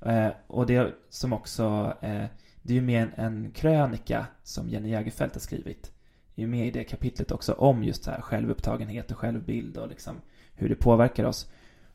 Eh, 0.00 0.28
och 0.46 0.66
det 0.66 0.94
som 1.08 1.32
också, 1.32 1.94
eh, 2.00 2.24
det 2.62 2.72
är 2.72 2.74
ju 2.74 2.80
med 2.80 3.02
en, 3.02 3.12
en 3.26 3.50
krönika 3.50 4.26
som 4.42 4.68
Jenny 4.68 4.90
Jägerfeldt 4.90 5.34
har 5.34 5.40
skrivit. 5.40 5.92
Det 6.34 6.42
är 6.42 6.46
ju 6.46 6.50
med 6.50 6.66
i 6.66 6.70
det 6.70 6.84
kapitlet 6.84 7.30
också 7.30 7.52
om 7.52 7.84
just 7.84 8.04
så 8.04 8.10
här 8.10 8.20
självupptagenhet 8.20 9.10
och 9.10 9.18
självbild 9.18 9.76
och 9.76 9.88
liksom 9.88 10.20
hur 10.54 10.68
det 10.68 10.74
påverkar 10.74 11.24
oss. 11.24 11.50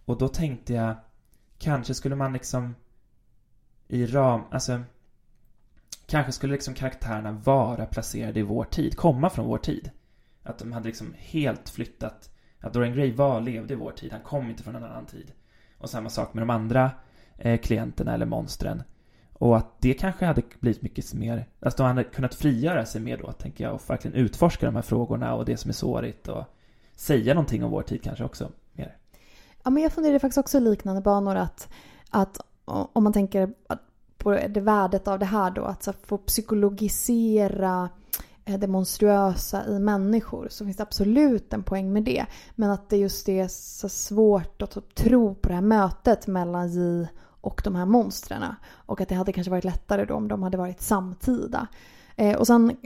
Och 0.05 0.17
då 0.17 0.27
tänkte 0.27 0.73
jag, 0.73 0.95
kanske 1.57 1.93
skulle 1.93 2.15
man 2.15 2.33
liksom 2.33 2.75
i 3.91 4.05
ram, 4.05 4.41
alltså 4.51 4.79
kanske 6.05 6.31
skulle 6.31 6.53
liksom 6.53 6.73
karaktärerna 6.73 7.31
vara 7.31 7.85
placerade 7.85 8.39
i 8.39 8.43
vår 8.43 8.63
tid, 8.63 8.97
komma 8.97 9.29
från 9.29 9.47
vår 9.47 9.57
tid. 9.57 9.91
Att 10.43 10.59
de 10.59 10.71
hade 10.71 10.87
liksom 10.87 11.15
helt 11.17 11.69
flyttat, 11.69 12.29
att 12.59 12.73
Dorian 12.73 12.93
Gray 12.93 13.13
var, 13.13 13.41
levde 13.41 13.73
i 13.73 13.77
vår 13.77 13.91
tid, 13.91 14.11
han 14.11 14.21
kom 14.21 14.49
inte 14.49 14.63
från 14.63 14.75
en 14.75 14.83
annan 14.83 15.05
tid. 15.05 15.31
Och 15.77 15.89
samma 15.89 16.09
sak 16.09 16.33
med 16.33 16.41
de 16.41 16.49
andra 16.49 16.91
eh, 17.37 17.59
klienterna 17.59 18.13
eller 18.13 18.25
monstren. 18.25 18.83
Och 19.33 19.57
att 19.57 19.81
det 19.81 19.93
kanske 19.93 20.25
hade 20.25 20.41
blivit 20.59 20.81
mycket 20.81 21.13
mer, 21.13 21.47
alltså 21.59 21.83
de 21.83 21.87
hade 21.87 22.03
kunnat 22.03 22.35
frigöra 22.35 22.85
sig 22.85 23.01
mer 23.01 23.17
då, 23.17 23.31
tänker 23.31 23.63
jag, 23.63 23.73
och 23.73 23.89
verkligen 23.89 24.17
utforska 24.17 24.65
de 24.65 24.75
här 24.75 24.81
frågorna 24.81 25.35
och 25.35 25.45
det 25.45 25.57
som 25.57 25.69
är 25.69 25.73
sårigt 25.73 26.27
och 26.27 26.43
säga 26.95 27.33
någonting 27.33 27.63
om 27.63 27.71
vår 27.71 27.83
tid 27.83 28.03
kanske 28.03 28.23
också 28.23 28.51
mer. 28.73 28.97
Ja, 29.63 29.69
men 29.69 29.83
jag 29.83 29.91
funderar 29.91 30.19
faktiskt 30.19 30.37
också 30.37 30.57
i 30.57 30.61
liknande 30.61 31.01
banor 31.01 31.35
att, 31.35 31.69
att 32.09 32.37
om 32.65 33.03
man 33.03 33.13
tänker 33.13 33.53
på 34.17 34.31
det 34.31 34.61
värdet 34.61 35.07
av 35.07 35.19
det 35.19 35.25
här 35.25 35.51
då, 35.51 35.63
att 35.63 35.87
få 36.03 36.17
psykologisera 36.17 37.89
eh, 38.45 38.59
det 38.59 38.67
monstruösa 38.67 39.67
i 39.67 39.79
människor 39.79 40.47
så 40.49 40.65
finns 40.65 40.77
det 40.77 40.83
absolut 40.83 41.53
en 41.53 41.63
poäng 41.63 41.93
med 41.93 42.03
det. 42.03 42.25
Men 42.55 42.69
att 42.69 42.89
det 42.89 42.97
just 42.97 43.29
är 43.29 43.47
så 43.47 43.89
svårt 43.89 44.61
att 44.61 44.71
typ 44.71 44.95
tro 44.95 45.35
på 45.35 45.49
det 45.49 45.55
här 45.55 45.61
mötet 45.61 46.27
mellan 46.27 46.69
J 46.69 47.07
och 47.41 47.61
de 47.63 47.75
här 47.75 47.85
monstren. 47.85 48.43
Och 48.65 49.01
att 49.01 49.09
det 49.09 49.15
hade 49.15 49.33
kanske 49.33 49.51
varit 49.51 49.63
lättare 49.63 50.05
då 50.05 50.13
om 50.13 50.27
de 50.27 50.43
hade 50.43 50.57
varit 50.57 50.81
samtida. 50.81 51.67
Eh, 52.15 52.37
och 52.37 52.47
sen, 52.47 52.77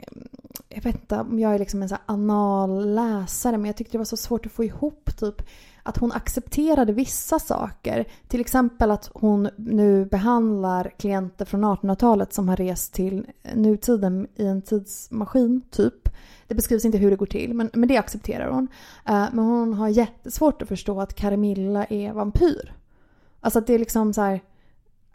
jag 0.68 0.82
vet 0.82 0.94
inte 0.94 1.20
om 1.20 1.38
jag 1.38 1.54
är 1.54 1.58
liksom 1.58 1.82
en 1.82 1.88
så 1.88 1.96
anal 2.06 2.94
läsare 2.94 3.58
men 3.58 3.66
jag 3.66 3.76
tyckte 3.76 3.92
det 3.92 3.98
var 3.98 4.04
så 4.04 4.16
svårt 4.16 4.46
att 4.46 4.52
få 4.52 4.64
ihop 4.64 5.16
typ 5.16 5.42
att 5.86 5.96
hon 5.96 6.12
accepterade 6.12 6.92
vissa 6.92 7.38
saker. 7.38 8.04
Till 8.28 8.40
exempel 8.40 8.90
att 8.90 9.10
hon 9.14 9.48
nu 9.56 10.04
behandlar 10.04 10.92
klienter 10.98 11.44
från 11.44 11.64
1800-talet 11.64 12.32
som 12.32 12.48
har 12.48 12.56
rest 12.56 12.92
till 12.92 13.26
nutiden 13.54 14.26
i 14.36 14.46
en 14.46 14.62
tidsmaskin, 14.62 15.62
typ. 15.70 16.08
Det 16.46 16.54
beskrivs 16.54 16.84
inte 16.84 16.98
hur 16.98 17.10
det 17.10 17.16
går 17.16 17.26
till, 17.26 17.54
men, 17.54 17.70
men 17.72 17.88
det 17.88 17.96
accepterar 17.96 18.50
hon. 18.50 18.68
Eh, 19.04 19.24
men 19.32 19.44
hon 19.44 19.74
har 19.74 19.88
jättesvårt 19.88 20.62
att 20.62 20.68
förstå 20.68 21.00
att 21.00 21.14
Carmilla 21.14 21.84
är 21.84 22.12
vampyr. 22.12 22.74
Alltså 23.40 23.58
att 23.58 23.66
det 23.66 23.74
är 23.74 23.78
liksom 23.78 24.12
så 24.12 24.20
här, 24.20 24.40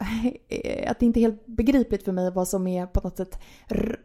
att 0.88 0.98
det 0.98 1.06
inte 1.06 1.20
är 1.20 1.22
helt 1.22 1.46
begripligt 1.46 2.04
för 2.04 2.12
mig 2.12 2.30
vad 2.30 2.48
som 2.48 2.66
är 2.66 2.86
på 2.86 3.00
något 3.00 3.16
sätt 3.16 3.38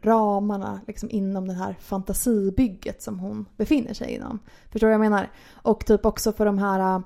ramarna 0.02 0.80
liksom 0.86 1.10
inom 1.10 1.48
det 1.48 1.54
här 1.54 1.76
fantasibygget 1.80 3.02
som 3.02 3.18
hon 3.18 3.48
befinner 3.56 3.94
sig 3.94 4.14
inom. 4.14 4.38
Förstår 4.70 4.86
du 4.86 4.96
vad 4.96 5.04
jag 5.04 5.10
menar? 5.10 5.30
Och 5.52 5.86
typ 5.86 6.06
också 6.06 6.32
för 6.32 6.46
de 6.46 6.58
här 6.58 6.80
äh, 6.80 7.00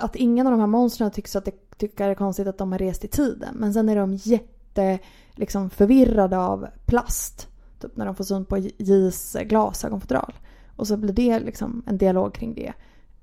att 0.00 0.16
ingen 0.16 0.46
av 0.46 0.50
de 0.50 0.60
här 0.60 0.66
monstren 0.66 1.10
tycks 1.10 1.36
att 1.36 1.44
det 1.44 1.78
tycker 1.78 2.04
det 2.04 2.10
är 2.10 2.14
konstigt 2.14 2.46
att 2.46 2.58
de 2.58 2.72
har 2.72 2.78
rest 2.78 3.04
i 3.04 3.08
tiden. 3.08 3.56
Men 3.58 3.72
sen 3.72 3.88
är 3.88 3.96
de 3.96 4.14
jätte 4.14 4.98
liksom, 5.30 5.70
förvirrade 5.70 6.38
av 6.38 6.66
plast. 6.86 7.48
Typ 7.80 7.96
när 7.96 8.06
de 8.06 8.14
får 8.14 8.24
syn 8.24 8.44
på 8.44 8.56
J's 8.58 9.38
äh, 9.38 9.42
glasögonfodral. 9.42 10.34
Och 10.76 10.86
så 10.86 10.96
blir 10.96 11.12
det 11.12 11.40
liksom 11.40 11.82
en 11.86 11.98
dialog 11.98 12.34
kring 12.34 12.54
det. 12.54 12.72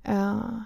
Uh, 0.09 0.61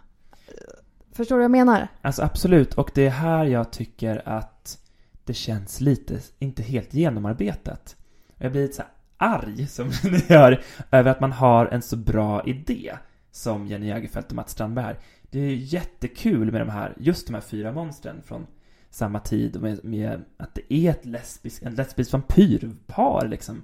Förstår 1.16 1.36
du 1.36 1.40
vad 1.40 1.44
jag 1.44 1.52
menar? 1.52 1.88
Alltså 2.02 2.22
absolut, 2.22 2.74
och 2.74 2.92
det 2.94 3.06
är 3.06 3.10
här 3.10 3.46
jag 3.46 3.72
tycker 3.72 4.30
att 4.30 4.80
det 5.24 5.34
känns 5.34 5.82
lite, 5.82 6.20
inte 6.40 6.64
helt 6.64 6.94
genomarbetat. 6.94 7.96
Jag 8.38 8.52
blir 8.52 8.62
lite 8.62 8.76
så 8.76 8.84
arg, 9.18 9.68
som 9.68 9.88
ni 10.04 10.24
hör, 10.30 10.64
över 10.92 11.12
att 11.12 11.20
man 11.20 11.32
har 11.32 11.66
en 11.66 11.82
så 11.82 11.96
bra 11.96 12.44
idé 12.44 12.94
som 13.32 13.68
Jenny 13.68 13.88
Jägerfeld 13.88 14.26
och 14.30 14.36
Mats 14.36 14.52
Strandberg. 14.52 14.96
Det 15.22 15.40
är 15.40 15.56
jättekul 15.56 16.52
med 16.52 16.62
de 16.62 16.70
här, 16.70 16.94
just 16.98 17.28
de 17.28 17.34
här 17.34 17.42
fyra 17.42 17.72
monstren 17.72 18.22
från 18.26 18.48
samma 18.90 19.20
tid 19.20 19.56
och 19.56 19.62
med, 19.62 19.84
med 19.84 20.24
att 20.38 20.56
det 20.56 20.74
är 20.74 20.90
ett 20.90 21.06
lesbiskt 21.06 21.64
en 21.64 21.76
lesbisk 21.76 22.12
vampyrpar 22.12 23.28
liksom. 23.28 23.62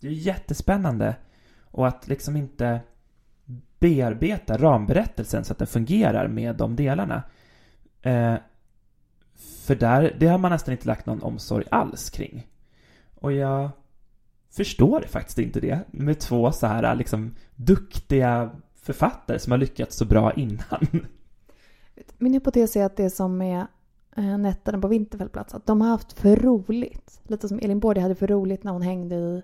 Det 0.00 0.06
är 0.06 0.12
jättespännande. 0.12 1.16
Och 1.70 1.88
att 1.88 2.08
liksom 2.08 2.36
inte 2.36 2.80
bearbeta 3.78 4.56
ramberättelsen 4.56 5.44
så 5.44 5.52
att 5.52 5.58
den 5.58 5.66
fungerar 5.66 6.28
med 6.28 6.56
de 6.56 6.76
delarna. 6.76 7.22
Eh, 8.02 8.34
för 9.66 9.74
där, 9.74 10.16
det 10.20 10.26
har 10.26 10.38
man 10.38 10.50
nästan 10.50 10.72
inte 10.72 10.86
lagt 10.86 11.06
någon 11.06 11.22
omsorg 11.22 11.64
alls 11.70 12.10
kring. 12.10 12.46
Och 13.14 13.32
jag 13.32 13.70
förstår 14.50 15.04
faktiskt 15.08 15.38
inte 15.38 15.60
det 15.60 15.80
med 15.90 16.20
två 16.20 16.52
så 16.52 16.66
här 16.66 16.94
liksom 16.94 17.34
duktiga 17.56 18.50
författare 18.74 19.38
som 19.38 19.50
har 19.50 19.58
lyckats 19.58 19.96
så 19.96 20.04
bra 20.04 20.32
innan. 20.32 20.86
Min 22.18 22.34
hypotes 22.34 22.76
är 22.76 22.84
att 22.84 22.96
det 22.96 23.10
som 23.10 23.42
är 23.42 23.66
eh, 24.16 24.38
nätterna 24.38 24.78
på 24.78 24.88
Vinterfällplats, 24.88 25.54
att 25.54 25.66
de 25.66 25.80
har 25.80 25.88
haft 25.88 26.12
för 26.12 26.36
roligt. 26.36 27.20
Lite 27.22 27.48
som 27.48 27.58
Elin 27.58 27.80
Bård 27.80 27.98
hade 27.98 28.14
för 28.14 28.26
roligt 28.26 28.64
när 28.64 28.72
hon 28.72 28.82
hängde 28.82 29.14
i 29.14 29.42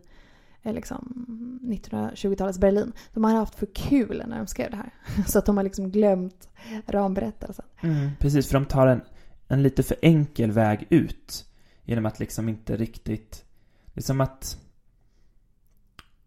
liksom 0.73 1.27
1920-talets 1.63 2.59
Berlin. 2.59 2.93
De 3.13 3.25
har 3.25 3.35
haft 3.35 3.55
för 3.55 3.69
kul 3.75 4.23
när 4.27 4.39
de 4.39 4.47
skrev 4.47 4.71
det 4.71 4.77
här. 4.77 4.95
Så 5.27 5.39
att 5.39 5.47
de 5.47 5.57
har 5.57 5.65
liksom 5.65 5.91
glömt 5.91 6.49
ramberättelsen. 6.87 7.65
Mm, 7.81 8.11
precis, 8.19 8.47
för 8.47 8.55
de 8.55 8.67
tar 8.67 8.87
en, 8.87 9.01
en 9.49 9.63
lite 9.63 9.83
för 9.83 9.97
enkel 10.03 10.53
väg 10.53 10.87
ut. 10.91 11.47
Genom 11.85 12.07
att 12.07 12.21
liksom 12.21 12.49
inte 12.49 12.77
riktigt... 12.77 13.45
Det 13.87 14.01
är 14.01 14.03
som 14.03 14.21
att... 14.21 14.59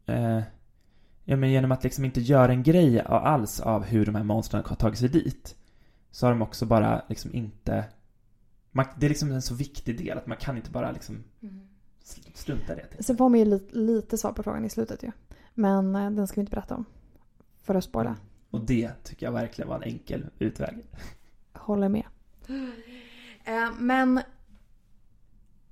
Eh, 0.05 0.41
ja, 1.23 1.35
men 1.35 1.51
genom 1.51 1.71
att 1.71 1.83
liksom 1.83 2.05
inte 2.05 2.21
göra 2.21 2.51
en 2.51 2.63
grej 2.63 3.01
alls 3.01 3.59
av 3.59 3.83
hur 3.83 4.05
de 4.05 4.15
här 4.15 4.23
monstren 4.23 4.63
har 4.65 4.75
tagit 4.75 4.99
sig 4.99 5.09
dit. 5.09 5.55
Så 6.11 6.25
har 6.25 6.31
de 6.31 6.41
också 6.41 6.65
bara 6.65 7.01
liksom 7.09 7.33
inte... 7.33 7.85
Man, 8.71 8.85
det 8.97 9.05
är 9.05 9.09
liksom 9.09 9.31
en 9.31 9.41
så 9.41 9.55
viktig 9.55 9.97
del 9.97 10.17
att 10.17 10.27
man 10.27 10.37
kan 10.37 10.57
inte 10.57 10.71
bara 10.71 10.91
liksom... 10.91 11.23
Mm 11.41 11.67
strunta 12.33 12.73
i 12.73 12.75
det. 12.75 13.03
Sen 13.03 13.17
får 13.17 13.29
man 13.29 13.39
ju 13.39 13.45
lite, 13.45 13.75
lite 13.75 14.17
svar 14.17 14.31
på 14.31 14.43
frågan 14.43 14.65
i 14.65 14.69
slutet 14.69 15.03
ju. 15.03 15.11
Men 15.53 15.95
eh, 15.95 16.11
den 16.11 16.27
ska 16.27 16.35
vi 16.35 16.41
inte 16.41 16.55
berätta 16.55 16.75
om. 16.75 16.85
För 17.63 17.75
att 17.75 17.83
spoila. 17.83 18.15
Och 18.49 18.61
det 18.65 18.91
tycker 19.03 19.25
jag 19.25 19.33
verkligen 19.33 19.69
var 19.69 19.75
en 19.75 19.83
enkel 19.83 20.25
utväg. 20.39 20.85
Håller 21.53 21.89
med. 21.89 22.05
Eh, 23.45 23.71
men 23.79 24.17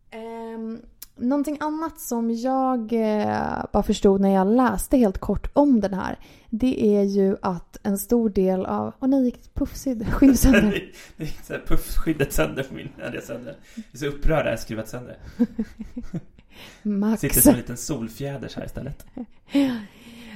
eh, 0.10 0.80
Någonting 1.18 1.58
annat 1.60 2.00
som 2.00 2.32
jag 2.32 2.94
eh, 2.94 3.66
bara 3.72 3.84
förstod 3.84 4.22
när 4.22 4.30
jag 4.30 4.48
läste 4.48 4.98
helt 4.98 5.18
kort 5.18 5.50
om 5.54 5.82
den 5.82 5.94
här. 5.94 6.20
Det 6.50 6.98
är 6.98 7.04
ju 7.04 7.38
att 7.42 7.78
en 7.84 7.98
stor 7.98 8.30
del 8.30 8.66
av... 8.66 8.94
Åh 9.00 9.10
nej, 9.10 9.26
gick 9.26 9.54
puffskyddet 9.54 10.40
sönder? 10.40 10.92
det 11.18 11.24
gick 11.24 11.42
så 11.42 11.54
puffskyddet 11.68 12.34
sönder 12.34 12.64
på 12.64 12.74
min... 12.74 12.90
Ja, 13.00 13.10
det 13.10 13.18
är 13.18 13.22
sönder. 13.22 13.56
Jag 13.76 13.86
är 13.92 13.98
så 13.98 14.06
upprörd 14.06 14.46
jag 14.46 14.60
skruvat 14.60 14.90
sönder. 14.90 15.18
Max. 16.84 17.22
Sitter 17.22 17.42
som 17.42 17.52
en 17.52 17.58
liten 17.58 17.78
solfjäder 17.78 18.52
här 18.56 18.66
istället. 18.66 19.06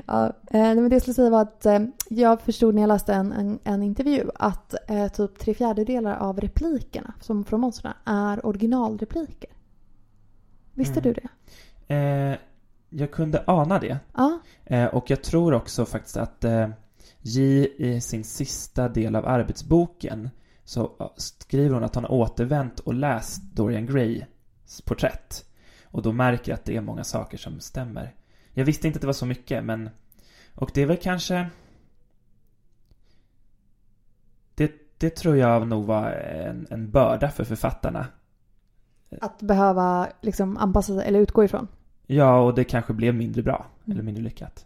ja, 0.06 0.26
eh, 0.28 0.60
men 0.60 0.90
det 0.90 0.96
jag 0.96 1.02
skulle 1.02 1.14
säga 1.14 1.30
var 1.30 1.42
att 1.42 1.66
eh, 1.66 1.80
jag 2.10 2.42
förstod 2.42 2.76
när 2.76 2.82
jag 2.82 2.88
läste 2.88 3.14
en, 3.14 3.32
en, 3.32 3.60
en 3.64 3.84
intervju 3.84 4.30
att 4.36 4.76
eh, 4.88 5.08
typ 5.08 5.40
tre 5.40 5.54
fjärdedelar 5.54 6.18
av 6.18 6.42
replikerna 6.42 7.14
som 7.22 7.46
från 7.46 7.62
monstren 7.62 7.94
är 8.06 8.46
originalrepliker. 8.46 9.50
Visste 10.80 11.00
mm. 11.00 11.14
du 11.14 11.22
det? 11.22 11.30
Eh, 11.96 12.38
jag 12.90 13.12
kunde 13.12 13.44
ana 13.48 13.80
det. 13.80 14.00
Ja. 14.14 14.40
Eh, 14.66 14.86
och 14.86 15.10
jag 15.10 15.24
tror 15.24 15.54
också 15.54 15.86
faktiskt 15.86 16.18
att 16.18 16.44
eh, 16.44 16.70
J 17.22 17.68
i 17.78 18.02
sin 18.02 18.24
sista 18.24 18.90
del 18.90 19.16
av 19.16 19.28
arbetsboken 19.28 20.30
så 20.64 21.12
skriver 21.18 21.74
hon 21.74 21.84
att 21.84 21.96
han 21.96 22.04
har 22.04 22.12
återvänt 22.12 22.80
och 22.80 22.94
läst 22.94 23.42
Dorian 23.54 23.86
Grays 23.86 24.82
porträtt. 24.86 25.46
Och 25.84 26.02
då 26.02 26.12
märker 26.12 26.54
att 26.54 26.66
det 26.66 26.76
är 26.76 26.82
många 26.82 27.04
saker 27.04 27.38
som 27.38 27.60
stämmer. 27.60 28.16
Jag 28.54 28.66
visste 28.66 28.88
inte 28.88 28.98
att 28.98 29.02
det 29.02 29.08
var 29.08 29.14
så 29.14 29.26
mycket, 29.26 29.64
men... 29.64 29.90
Och 30.56 30.72
det 30.74 30.82
är 30.82 30.86
väl 30.86 30.98
kanske... 30.98 31.50
Det, 34.56 34.72
det 34.98 35.10
tror 35.10 35.38
jag 35.38 35.68
nog 35.68 35.86
var 35.86 36.12
en, 36.12 36.68
en 36.70 36.92
börda 36.92 37.30
för 37.30 37.44
författarna. 37.44 38.08
Att 39.22 39.42
behöva 39.42 40.08
liksom 40.22 40.58
anpassa 40.58 40.96
sig 40.96 41.08
eller 41.08 41.20
utgå 41.20 41.44
ifrån? 41.44 41.68
Ja, 42.08 42.40
och 42.42 42.56
det 42.56 42.64
kanske 42.64 42.94
blev 42.94 43.16
mindre 43.16 43.44
bra. 43.44 43.66
Mm. 43.86 43.96
Eller 43.96 44.04
mindre 44.04 44.24
lyckat. 44.24 44.66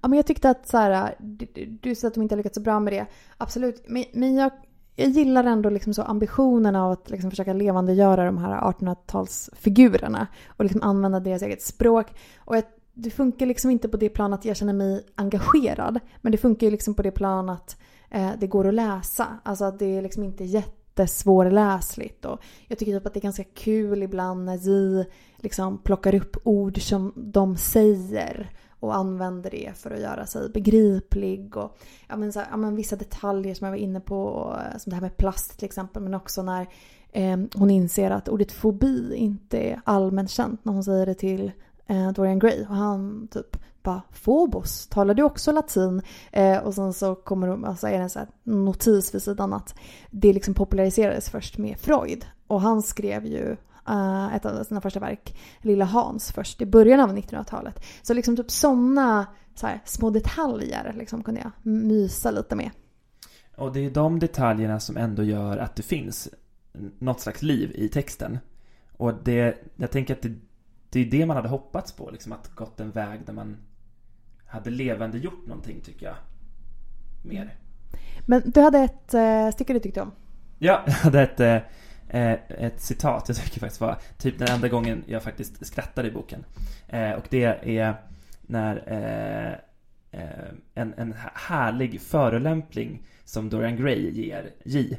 Ja, 0.00 0.08
men 0.08 0.16
jag 0.16 0.26
tyckte 0.26 0.50
att 0.50 0.68
så 0.68 0.76
här, 0.76 1.14
du, 1.18 1.46
du 1.82 1.94
säger 1.94 2.08
att 2.08 2.14
de 2.14 2.22
inte 2.22 2.34
har 2.34 2.36
lyckats 2.36 2.54
så 2.54 2.60
bra 2.60 2.80
med 2.80 2.92
det. 2.92 3.06
Absolut. 3.36 3.84
Men, 3.88 4.04
men 4.12 4.34
jag, 4.34 4.50
jag 4.96 5.08
gillar 5.08 5.44
ändå 5.44 5.70
liksom 5.70 5.94
så 5.94 6.02
ambitionen 6.02 6.76
av 6.76 6.92
att 6.92 7.10
liksom 7.10 7.30
försöka 7.30 7.52
levandegöra 7.52 8.24
de 8.24 8.38
här 8.38 8.60
1800-talsfigurerna. 8.60 10.26
Och 10.48 10.64
liksom 10.64 10.82
använda 10.82 11.20
deras 11.20 11.42
eget 11.42 11.62
språk. 11.62 12.06
Och 12.38 12.56
jag, 12.56 12.64
det 12.94 13.10
funkar 13.10 13.46
liksom 13.46 13.70
inte 13.70 13.88
på 13.88 13.96
det 13.96 14.08
plan 14.08 14.32
att 14.32 14.44
jag 14.44 14.56
känner 14.56 14.72
mig 14.72 15.06
engagerad. 15.14 16.00
Men 16.20 16.32
det 16.32 16.38
funkar 16.38 16.66
ju 16.66 16.70
liksom 16.70 16.94
på 16.94 17.02
det 17.02 17.10
plan 17.10 17.48
att 17.48 17.76
eh, 18.10 18.30
det 18.38 18.46
går 18.46 18.68
att 18.68 18.74
läsa. 18.74 19.26
Alltså 19.42 19.64
att 19.64 19.78
det 19.78 19.96
är 19.98 20.02
liksom 20.02 20.24
inte 20.24 20.44
jätte 20.44 20.79
jättesvårläsligt. 20.90 22.24
Och 22.24 22.40
jag 22.68 22.78
tycker 22.78 22.92
typ 22.92 23.06
att 23.06 23.14
det 23.14 23.20
är 23.20 23.22
ganska 23.22 23.44
kul 23.44 24.02
ibland 24.02 24.44
när 24.44 24.56
J 24.56 25.04
liksom 25.36 25.78
plockar 25.78 26.14
upp 26.14 26.36
ord 26.44 26.82
som 26.82 27.12
de 27.16 27.56
säger 27.56 28.50
och 28.80 28.96
använder 28.96 29.50
det 29.50 29.72
för 29.76 29.90
att 29.90 30.00
göra 30.00 30.26
sig 30.26 30.48
begriplig 30.48 31.56
och 31.56 31.78
ja, 32.08 32.16
men, 32.16 32.32
så 32.32 32.42
ja, 32.50 32.56
men 32.56 32.76
vissa 32.76 32.96
detaljer 32.96 33.54
som 33.54 33.64
jag 33.64 33.72
var 33.72 33.78
inne 33.78 34.00
på, 34.00 34.24
och, 34.24 34.54
eh, 34.54 34.78
som 34.78 34.90
det 34.90 34.96
här 34.96 35.02
med 35.02 35.16
plast 35.16 35.58
till 35.58 35.66
exempel, 35.66 36.02
men 36.02 36.14
också 36.14 36.42
när 36.42 36.66
eh, 37.12 37.38
hon 37.54 37.70
inser 37.70 38.10
att 38.10 38.28
ordet 38.28 38.52
fobi 38.52 39.14
inte 39.14 39.58
är 39.58 39.80
allmänt 39.84 40.30
känt 40.30 40.64
när 40.64 40.72
hon 40.72 40.84
säger 40.84 41.06
det 41.06 41.14
till 41.14 41.52
eh, 41.90 42.12
Dorian 42.12 42.38
Gray 42.38 42.60
och 42.60 42.76
han 42.76 43.28
typ 43.28 43.56
bara 43.82 44.02
Phobos, 44.24 44.86
talar 44.86 45.14
du 45.14 45.22
också 45.22 45.52
latin? 45.52 46.02
Eh, 46.32 46.58
och 46.58 46.74
sen 46.74 46.92
så 46.92 47.14
kommer 47.14 47.48
de, 47.48 47.64
alltså 47.64 47.86
är 47.86 47.92
det 47.92 47.98
en 47.98 48.10
sån 48.10 48.20
här 48.20 48.28
notis 48.42 49.14
vid 49.14 49.22
sidan 49.22 49.52
att 49.52 49.74
det 50.10 50.32
liksom 50.32 50.54
populariserades 50.54 51.30
först 51.30 51.58
med 51.58 51.78
Freud 51.78 52.26
och 52.46 52.60
han 52.60 52.82
skrev 52.82 53.26
ju 53.26 53.56
eh, 53.88 54.34
ett 54.34 54.46
av 54.46 54.64
sina 54.64 54.80
första 54.80 55.00
verk, 55.00 55.36
Lilla 55.60 55.84
Hans, 55.84 56.32
först 56.32 56.60
i 56.60 56.66
början 56.66 57.00
av 57.00 57.16
1900-talet. 57.16 57.84
Så 58.02 58.14
liksom 58.14 58.36
typ 58.36 58.50
sådana 58.50 59.26
så 59.54 59.66
här, 59.66 59.80
små 59.84 60.10
detaljer 60.10 60.94
liksom 60.98 61.22
kunde 61.22 61.40
jag 61.40 61.50
mysa 61.72 62.30
lite 62.30 62.56
med. 62.56 62.70
Och 63.56 63.72
det 63.72 63.86
är 63.86 63.90
de 63.90 64.18
detaljerna 64.18 64.80
som 64.80 64.96
ändå 64.96 65.22
gör 65.22 65.58
att 65.58 65.76
det 65.76 65.82
finns 65.82 66.28
något 66.98 67.20
slags 67.20 67.42
liv 67.42 67.72
i 67.74 67.88
texten. 67.88 68.38
Och 68.96 69.14
det, 69.24 69.58
jag 69.76 69.90
tänker 69.90 70.14
att 70.14 70.22
det, 70.22 70.34
det 70.90 71.00
är 71.00 71.04
det 71.04 71.26
man 71.26 71.36
hade 71.36 71.48
hoppats 71.48 71.92
på, 71.92 72.10
liksom 72.10 72.32
att 72.32 72.54
gått 72.54 72.80
en 72.80 72.90
väg 72.90 73.20
där 73.26 73.32
man 73.32 73.56
hade 74.46 74.70
levande 74.70 75.18
gjort 75.18 75.46
någonting 75.46 75.80
tycker 75.80 76.06
jag. 76.06 76.16
Mer. 77.22 77.54
Men 78.26 78.42
du 78.44 78.60
hade 78.60 78.78
ett 78.78 79.14
äh, 79.14 79.50
stycke 79.50 79.72
du 79.72 79.80
tyckte 79.80 80.02
om. 80.02 80.12
Ja, 80.58 80.82
jag 80.86 80.92
hade 80.92 81.22
ett, 81.22 81.40
äh, 82.08 82.32
ett 82.48 82.80
citat 82.80 83.28
jag 83.28 83.36
tycker 83.36 83.60
faktiskt 83.60 83.80
var 83.80 83.98
typ 84.18 84.38
den 84.38 84.48
enda 84.48 84.68
gången 84.68 85.04
jag 85.06 85.22
faktiskt 85.22 85.66
skrattade 85.66 86.08
i 86.08 86.10
boken. 86.10 86.44
Äh, 86.88 87.12
och 87.12 87.24
det 87.30 87.44
är 87.78 87.94
när 88.42 89.60
en, 90.74 90.94
en 90.96 91.14
härlig 91.34 92.00
förolämpning 92.00 93.02
som 93.24 93.50
Dorian 93.50 93.76
Gray 93.76 94.10
ger 94.10 94.50
J 94.64 94.98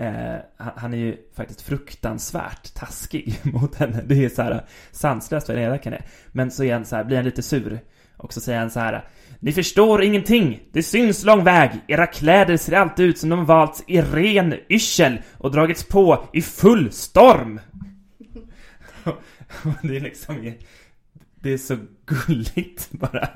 Eh, 0.00 0.36
han 0.56 0.94
är 0.94 0.98
ju 0.98 1.16
faktiskt 1.36 1.62
fruktansvärt 1.62 2.74
taskig 2.74 3.40
mot 3.42 3.74
henne. 3.74 4.02
Det 4.06 4.24
är 4.24 4.28
så 4.28 4.42
här 4.42 4.52
eh, 4.52 4.60
sanslöst 4.90 5.48
vad 5.48 5.58
elak 5.58 5.84
han 5.84 5.94
är. 5.94 6.04
Men 6.32 6.50
så 6.50 6.64
är 6.64 6.72
han 6.72 6.84
så 6.84 6.96
här, 6.96 7.04
blir 7.04 7.16
han 7.16 7.24
lite 7.24 7.42
sur. 7.42 7.80
Och 8.16 8.32
så 8.32 8.40
säger 8.40 8.58
han 8.58 8.70
så 8.70 8.80
här. 8.80 8.92
Eh, 8.92 9.00
Ni 9.40 9.52
förstår 9.52 10.02
ingenting. 10.02 10.60
Det 10.72 10.82
syns 10.82 11.24
lång 11.24 11.44
väg. 11.44 11.70
Era 11.88 12.06
kläder 12.06 12.56
ser 12.56 12.72
alltid 12.72 13.06
ut 13.06 13.18
som 13.18 13.28
de 13.30 13.44
valts 13.44 13.84
i 13.86 14.00
ren 14.00 14.54
yrsel 14.68 15.18
och 15.38 15.50
dragits 15.50 15.84
på 15.84 16.28
i 16.32 16.42
full 16.42 16.92
storm. 16.92 17.60
det 19.82 19.96
är 19.96 20.00
liksom, 20.00 20.52
det 21.34 21.52
är 21.52 21.58
så 21.58 21.76
gulligt 22.06 22.90
bara. 22.90 23.28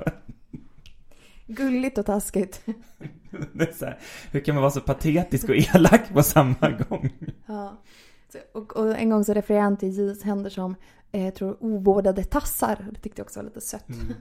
Gulligt 1.46 1.98
och 1.98 2.06
taskigt. 2.06 2.62
Det 3.52 3.68
är 3.68 3.72
så 3.72 3.84
här, 3.84 3.98
hur 4.30 4.40
kan 4.40 4.54
man 4.54 4.62
vara 4.62 4.70
så 4.70 4.80
patetisk 4.80 5.48
och 5.48 5.56
elak 5.56 6.12
på 6.12 6.22
samma 6.22 6.70
gång? 6.88 7.10
Ja. 7.46 7.80
Och, 8.52 8.76
och 8.76 8.98
en 8.98 9.10
gång 9.10 9.24
så 9.24 9.34
refererade 9.34 9.64
han 9.64 9.76
till 9.76 9.98
J.S. 9.98 10.22
händer 10.22 10.50
som 10.50 10.74
eh, 11.12 11.24
jag 11.24 11.34
tror 11.34 11.56
ovårdade 11.60 12.24
tassar. 12.24 12.86
Det 12.90 13.00
tyckte 13.00 13.20
jag 13.20 13.24
också 13.24 13.40
var 13.40 13.44
lite 13.44 13.60
sött. 13.60 13.88
Mm. 13.88 14.14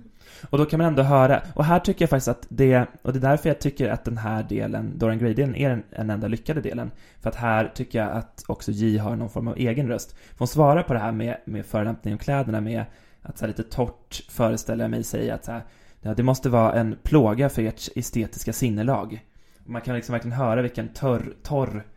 Och 0.50 0.58
då 0.58 0.66
kan 0.66 0.78
man 0.78 0.88
ändå 0.88 1.04
höra, 1.04 1.42
och 1.56 1.66
här 1.66 1.80
tycker 1.80 2.04
jag 2.04 2.10
faktiskt 2.10 2.28
att 2.28 2.46
det, 2.50 2.88
och 3.02 3.14
det 3.14 3.20
är 3.20 3.22
därför 3.22 3.50
jag 3.50 3.60
tycker 3.60 3.90
att 3.90 4.06
den 4.06 4.18
här 4.18 4.44
delen, 4.44 4.98
Dorian 4.98 5.20
Gray-delen, 5.20 5.56
är 5.56 5.70
den, 5.70 5.84
den 5.90 6.10
enda 6.10 6.28
lyckade 6.28 6.62
delen. 6.62 6.92
För 7.22 7.30
att 7.30 7.36
här 7.36 7.72
tycker 7.76 8.00
jag 8.00 8.12
att 8.12 8.44
också 8.48 8.72
J 8.72 8.98
har 8.98 9.16
någon 9.16 9.30
form 9.30 9.48
av 9.48 9.58
egen 9.58 9.88
röst. 9.88 10.12
För 10.12 10.40
hon 10.40 10.48
svarar 10.48 10.84
på 10.84 10.94
det 10.94 11.00
här 11.00 11.12
med, 11.12 11.38
med 11.46 11.66
förolämpning 11.66 12.14
av 12.14 12.18
kläderna 12.18 12.62
med 12.62 12.86
att 13.22 13.38
så 13.38 13.46
här 13.46 13.48
lite 13.48 13.64
torrt 13.64 14.26
föreställer 14.30 14.84
jag 14.84 14.92
mig 14.92 15.04
säga 15.04 15.36
att 15.36 15.46
så 15.46 15.52
här, 15.52 15.64
Ja, 16.06 16.14
det 16.14 16.24
måste 16.24 16.50
vara 16.50 16.74
en 16.74 16.98
plåga 17.04 17.50
för 17.50 17.62
ert 17.62 17.90
estetiska 17.96 18.54
sinnelag. 18.54 19.26
Man 19.64 19.82
kan 19.82 19.96
liksom 19.96 20.14
verkligen 20.14 20.38
höra 20.38 20.62
vilken 20.62 20.88
torr, 20.88 21.36
torr, 21.44 21.88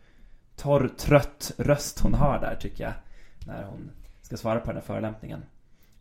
torr, 0.55 0.91
trött 0.97 1.51
röst 1.57 1.99
hon 1.99 2.13
har 2.13 2.39
där 2.39 2.55
tycker 2.55 2.83
jag. 2.83 2.93
När 3.47 3.63
hon 3.63 3.91
ska 4.21 4.37
svara 4.37 4.59
på 4.59 4.65
den 4.65 4.75
här 4.75 4.83
förolämpningen. 4.83 5.43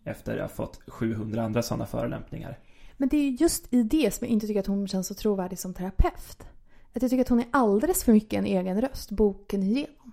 Efter 0.04 0.38
att 0.38 0.50
ha 0.50 0.56
fått 0.56 0.80
700 0.86 1.42
andra 1.42 1.62
sådana 1.62 1.86
förolämpningar. 1.86 2.58
Men 2.96 3.08
det 3.08 3.16
är 3.16 3.30
just 3.30 3.72
i 3.72 3.82
det 3.82 4.14
som 4.14 4.24
jag 4.24 4.32
inte 4.32 4.46
tycker 4.46 4.60
att 4.60 4.66
hon 4.66 4.88
känns 4.88 5.06
så 5.06 5.14
trovärdig 5.14 5.58
som 5.58 5.74
terapeut. 5.74 6.46
Att 6.92 7.02
jag 7.02 7.10
tycker 7.10 7.20
att 7.20 7.28
hon 7.28 7.40
är 7.40 7.46
alldeles 7.50 8.04
för 8.04 8.12
mycket 8.12 8.38
en 8.38 8.46
egen 8.46 8.80
röst, 8.80 9.10
boken 9.10 9.62
igenom. 9.62 10.12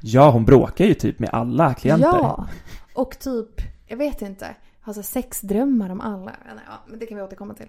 Ja, 0.00 0.30
hon 0.30 0.44
bråkar 0.44 0.84
ju 0.84 0.94
typ 0.94 1.18
med 1.18 1.30
alla 1.32 1.74
klienter. 1.74 2.06
Ja, 2.06 2.48
och 2.94 3.18
typ, 3.18 3.60
jag 3.86 3.96
vet 3.96 4.22
inte 4.22 4.54
har 4.84 4.92
så 4.92 5.02
sexdrömmar 5.02 5.90
om 5.90 6.00
alla. 6.00 6.36
Ja, 6.46 6.72
men 6.86 6.98
det 6.98 7.06
kan 7.06 7.16
vi 7.16 7.22
återkomma 7.22 7.54
till. 7.54 7.68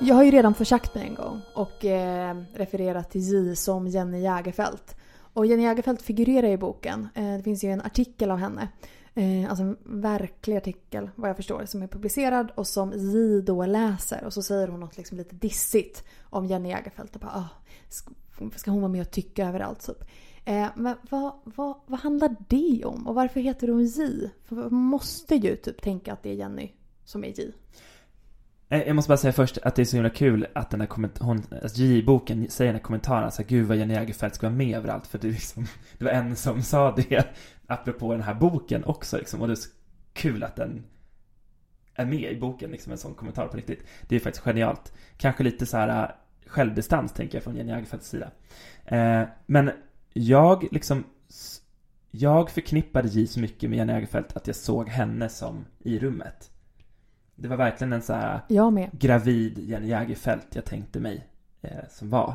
Jag 0.00 0.14
har 0.14 0.22
ju 0.22 0.30
redan 0.30 0.54
försagt 0.54 0.94
mig 0.94 1.06
en 1.06 1.14
gång 1.14 1.40
och 1.54 1.84
eh, 1.84 2.36
refererat 2.54 3.10
till 3.10 3.20
J 3.20 3.56
som 3.56 3.86
Jenny 3.86 4.20
Jägerfeld. 4.20 4.80
Och 5.32 5.46
Jenny 5.46 5.62
Jägerfeld 5.62 6.00
figurerar 6.00 6.48
i 6.48 6.56
boken. 6.56 7.08
Eh, 7.14 7.36
det 7.36 7.42
finns 7.42 7.64
ju 7.64 7.70
en 7.70 7.80
artikel 7.80 8.30
av 8.30 8.38
henne. 8.38 8.68
Eh, 9.14 9.50
alltså 9.50 9.64
en 9.64 9.76
verklig 9.84 10.56
artikel 10.56 11.10
vad 11.14 11.30
jag 11.30 11.36
förstår 11.36 11.64
som 11.66 11.82
är 11.82 11.86
publicerad 11.86 12.52
och 12.54 12.66
som 12.66 12.92
J 12.92 13.40
då 13.40 13.66
läser. 13.66 14.24
Och 14.24 14.32
så 14.32 14.42
säger 14.42 14.68
hon 14.68 14.80
något 14.80 14.96
liksom 14.96 15.18
lite 15.18 15.34
dissigt 15.34 16.04
om 16.22 16.46
Jenny 16.46 16.68
Jägerfeld. 16.68 17.10
Och 17.12 17.20
bara, 17.20 17.32
ah, 17.34 17.48
ska 18.56 18.70
hon 18.70 18.80
vara 18.80 18.92
med 18.92 19.00
och 19.00 19.10
tycka 19.10 19.48
överallt 19.48 19.86
typ. 19.86 20.04
Eh, 20.44 20.68
men 20.76 20.96
vad, 21.10 21.32
vad, 21.44 21.76
vad 21.86 22.00
handlar 22.00 22.36
det 22.48 22.84
om? 22.84 23.06
Och 23.06 23.14
varför 23.14 23.40
heter 23.40 23.68
hon 23.68 23.84
J? 23.84 24.30
För 24.44 24.56
man 24.56 24.74
måste 24.74 25.34
ju 25.34 25.56
typ 25.56 25.82
tänka 25.82 26.12
att 26.12 26.22
det 26.22 26.30
är 26.30 26.34
Jenny 26.34 26.72
som 27.04 27.24
är 27.24 27.28
J. 27.28 27.52
Eh, 28.68 28.82
jag 28.82 28.96
måste 28.96 29.08
bara 29.08 29.16
säga 29.16 29.32
först 29.32 29.58
att 29.58 29.74
det 29.74 29.82
är 29.82 29.86
så 29.86 29.96
himla 29.96 30.10
kul 30.10 30.46
att 30.54 30.70
den 30.70 30.80
här 30.80 30.88
hon, 31.20 31.42
alltså 31.62 31.82
J-boken 31.82 32.50
säger 32.50 32.72
den 32.72 32.80
här 32.80 32.84
kommentaren 32.84 33.32
så 33.32 33.42
här, 33.42 33.48
gud 33.48 33.68
vad 33.68 33.76
Jenny 33.76 33.94
Jägerfeld 33.94 34.34
ska 34.34 34.46
vara 34.46 34.56
med 34.56 34.76
överallt. 34.76 35.06
För 35.06 35.18
det, 35.18 35.28
liksom, 35.28 35.66
det 35.98 36.04
var 36.04 36.12
en 36.12 36.36
som 36.36 36.62
sa 36.62 36.94
det 36.96 37.24
apropå 37.66 38.12
den 38.12 38.22
här 38.22 38.34
boken 38.34 38.84
också 38.84 39.18
liksom. 39.18 39.40
Och 39.40 39.46
det 39.46 39.54
är 39.54 39.56
så 39.56 39.70
kul 40.12 40.44
att 40.44 40.56
den 40.56 40.84
är 41.94 42.06
med 42.06 42.32
i 42.32 42.40
boken, 42.40 42.70
liksom 42.70 42.92
en 42.92 42.98
sån 42.98 43.14
kommentar 43.14 43.46
på 43.46 43.56
riktigt. 43.56 43.84
Det 44.08 44.16
är 44.16 44.20
faktiskt 44.20 44.44
genialt. 44.44 44.92
Kanske 45.16 45.44
lite 45.44 45.66
så 45.66 45.76
här 45.76 46.02
eh, 46.02 46.10
självdistans 46.46 47.12
tänker 47.12 47.36
jag 47.36 47.44
från 47.44 47.56
Jenny 47.56 47.70
Jägerfelds 47.70 48.08
sida. 48.08 48.30
Eh, 48.84 49.22
men 49.46 49.70
jag 50.12 50.66
liksom 50.70 51.04
jag 52.10 52.50
förknippade 52.50 53.08
J 53.08 53.26
så 53.26 53.40
mycket 53.40 53.70
med 53.70 53.76
Jenny 53.76 53.92
Jägerfeldt 53.92 54.36
att 54.36 54.46
jag 54.46 54.56
såg 54.56 54.88
henne 54.88 55.28
som 55.28 55.64
i 55.78 55.98
rummet. 55.98 56.50
Det 57.34 57.48
var 57.48 57.56
verkligen 57.56 57.92
en 57.92 58.02
så 58.02 58.12
här 58.12 58.40
gravid 58.92 59.58
Jenny 59.58 59.88
Jägerfeldt 59.88 60.54
jag 60.54 60.64
tänkte 60.64 61.00
mig 61.00 61.26
eh, 61.62 61.88
som 61.90 62.10
var 62.10 62.34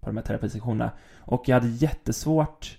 på 0.00 0.06
de 0.10 0.16
här 0.16 0.24
terapisektionerna. 0.24 0.90
Och 1.18 1.48
jag 1.48 1.60
hade 1.60 1.68
jättesvårt 1.68 2.78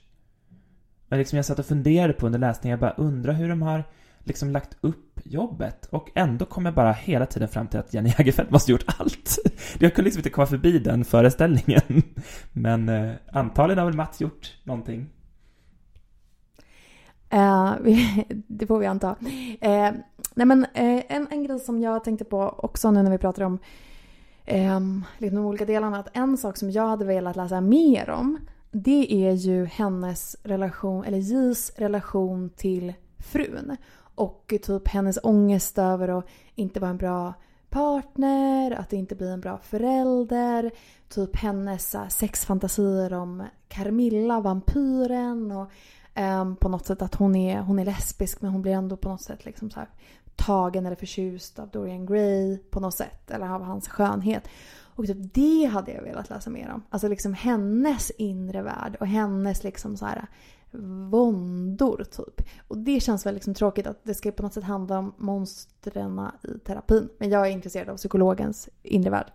men 1.08 1.20
liksom 1.20 1.38
jag 1.38 1.46
satt 1.46 1.60
och 1.60 1.66
funderade 1.66 2.14
på 2.14 2.26
under 2.26 2.40
läsningen, 2.40 2.80
jag 2.80 2.80
bara 2.80 3.06
undrar 3.06 3.34
hur 3.34 3.50
de 3.50 3.62
har 3.62 3.84
liksom 4.26 4.52
lagt 4.52 4.78
upp 4.82 5.20
jobbet 5.24 5.86
och 5.86 6.10
ändå 6.16 6.46
kom 6.46 6.66
jag 6.66 6.76
bara 6.76 6.92
hela 6.92 7.26
tiden 7.26 7.48
fram 7.48 7.68
till 7.68 7.80
att 7.80 7.94
Jenny 7.94 8.10
Jägerfeld 8.10 8.52
måste 8.52 8.72
gjort 8.72 8.86
allt. 9.00 9.38
Jag 9.80 9.96
kunde 9.96 10.06
liksom 10.06 10.20
inte 10.20 10.30
komma 10.30 10.48
förbi 10.48 10.80
den 10.80 11.06
föreställningen. 11.06 11.82
Men 12.52 12.90
eh, 12.90 13.14
antagligen 13.32 13.80
har 13.80 13.86
väl 13.86 13.96
Mats 13.96 14.22
gjort 14.22 14.58
någonting. 14.64 15.10
Uh, 17.34 17.74
det 18.48 18.68
får 18.68 18.80
vi 18.80 18.86
anta. 18.86 19.10
Uh, 19.10 19.92
nej 20.36 20.46
men 20.48 20.60
uh, 20.60 21.02
en, 21.10 21.28
en 21.32 21.44
grej 21.44 21.60
som 21.60 21.82
jag 21.82 22.04
tänkte 22.04 22.26
på 22.26 22.56
också 22.58 22.92
nu 22.92 23.04
när 23.04 23.12
vi 23.12 23.18
pratar 23.18 23.44
om 23.44 23.60
um, 24.48 25.06
liksom 25.18 25.36
de 25.36 25.46
olika 25.46 25.66
delarna. 25.66 26.00
Att 26.00 26.18
en 26.18 26.38
sak 26.38 26.58
som 26.58 26.72
jag 26.72 26.88
hade 26.88 27.06
velat 27.06 27.36
läsa 27.36 27.62
mer 27.62 28.10
om 28.10 28.40
det 28.72 29.28
är 29.28 29.32
ju 29.32 29.66
hennes 29.66 30.36
relation, 30.44 31.04
eller 31.04 31.18
J's 31.18 31.72
relation 31.76 32.50
till 32.50 32.94
frun. 33.18 33.78
Och 34.16 34.54
typ 34.64 34.88
hennes 34.88 35.20
ångest 35.24 35.78
över 35.78 36.08
att 36.08 36.26
inte 36.56 36.80
vara 36.80 36.92
en 36.92 36.98
bra 36.98 37.34
partner, 37.70 38.72
att 38.72 38.94
inte 38.94 39.16
bli 39.16 39.32
en 39.32 39.42
bra 39.42 39.58
förälder. 39.58 40.72
Typ 41.10 41.36
hennes 41.36 41.96
sexfantasier 42.10 43.14
om 43.14 43.44
Carmilla, 43.68 44.40
vampyren. 44.40 45.52
Och 45.52 45.72
um, 46.42 46.56
på 46.56 46.70
något 46.70 46.86
sätt 46.86 47.02
att 47.02 47.16
hon 47.16 47.36
är, 47.36 47.60
hon 47.60 47.80
är 47.80 47.86
lesbisk 47.86 48.42
men 48.42 48.52
hon 48.52 48.62
blir 48.62 48.72
ändå 48.72 48.98
på 48.98 49.10
något 49.10 49.22
sätt 49.22 49.46
liksom 49.46 49.72
så 49.72 49.80
här, 49.80 49.90
tagen 50.36 50.86
eller 50.86 50.96
förtjust 50.96 51.60
av 51.60 51.70
Dorian 51.70 52.06
Gray 52.06 52.58
på 52.58 52.80
något 52.80 52.94
sätt. 52.94 53.32
Eller 53.32 53.50
av 53.50 53.64
hans 53.64 53.88
skönhet. 53.88 54.48
Och 54.96 55.06
typ 55.06 55.34
det 55.34 55.66
hade 55.66 55.92
jag 55.92 56.04
velat 56.04 56.30
läsa 56.30 56.50
mer 56.50 56.72
om. 56.74 56.84
Alltså 56.90 57.08
liksom 57.08 57.34
hennes 57.34 58.12
inre 58.12 58.62
värld 58.62 58.98
och 59.00 59.08
hennes 59.08 59.64
liksom 59.64 59.98
så 59.98 60.06
här 60.06 60.28
våndor 61.10 62.06
typ. 62.12 62.48
Och 62.68 62.78
det 62.78 63.00
känns 63.00 63.26
väl 63.26 63.34
liksom 63.34 63.54
tråkigt 63.54 63.88
att 63.88 64.04
det 64.04 64.14
ska 64.14 64.32
på 64.32 64.44
något 64.44 64.54
sätt 64.54 64.64
handla 64.64 65.00
om 65.00 65.14
monstren 65.18 66.30
i 66.44 66.60
terapin. 66.60 67.10
Men 67.18 67.30
jag 67.30 67.48
är 67.48 67.52
intresserad 67.52 67.90
av 67.90 67.98
psykologens 67.98 68.70
inre 68.84 69.10
värld. 69.10 69.32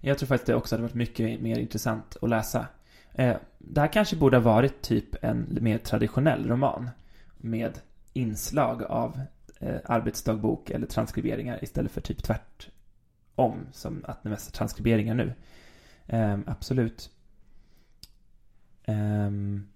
Jag 0.00 0.18
tror 0.18 0.26
faktiskt 0.26 0.46
det 0.46 0.54
också 0.54 0.74
hade 0.74 0.82
varit 0.82 0.94
mycket 0.94 1.40
mer 1.40 1.58
intressant 1.58 2.16
att 2.22 2.30
läsa. 2.30 2.66
Eh, 3.12 3.36
det 3.58 3.80
här 3.80 3.92
kanske 3.92 4.16
borde 4.16 4.36
ha 4.36 4.42
varit 4.42 4.82
typ 4.82 5.24
en 5.24 5.58
mer 5.60 5.78
traditionell 5.78 6.48
roman. 6.48 6.90
Med 7.36 7.80
inslag 8.12 8.82
av 8.82 9.20
eh, 9.60 9.76
arbetsdagbok 9.84 10.70
eller 10.70 10.86
transkriberingar 10.86 11.64
istället 11.64 11.92
för 11.92 12.00
typ 12.00 12.22
tvärtom 12.22 13.56
som 13.72 14.04
att 14.04 14.22
det 14.22 14.28
mest 14.28 14.48
är 14.48 14.52
transkriberingar 14.52 15.14
nu. 15.14 15.32
Eh, 16.06 16.38
absolut. 16.46 17.10
Um, 18.86 19.66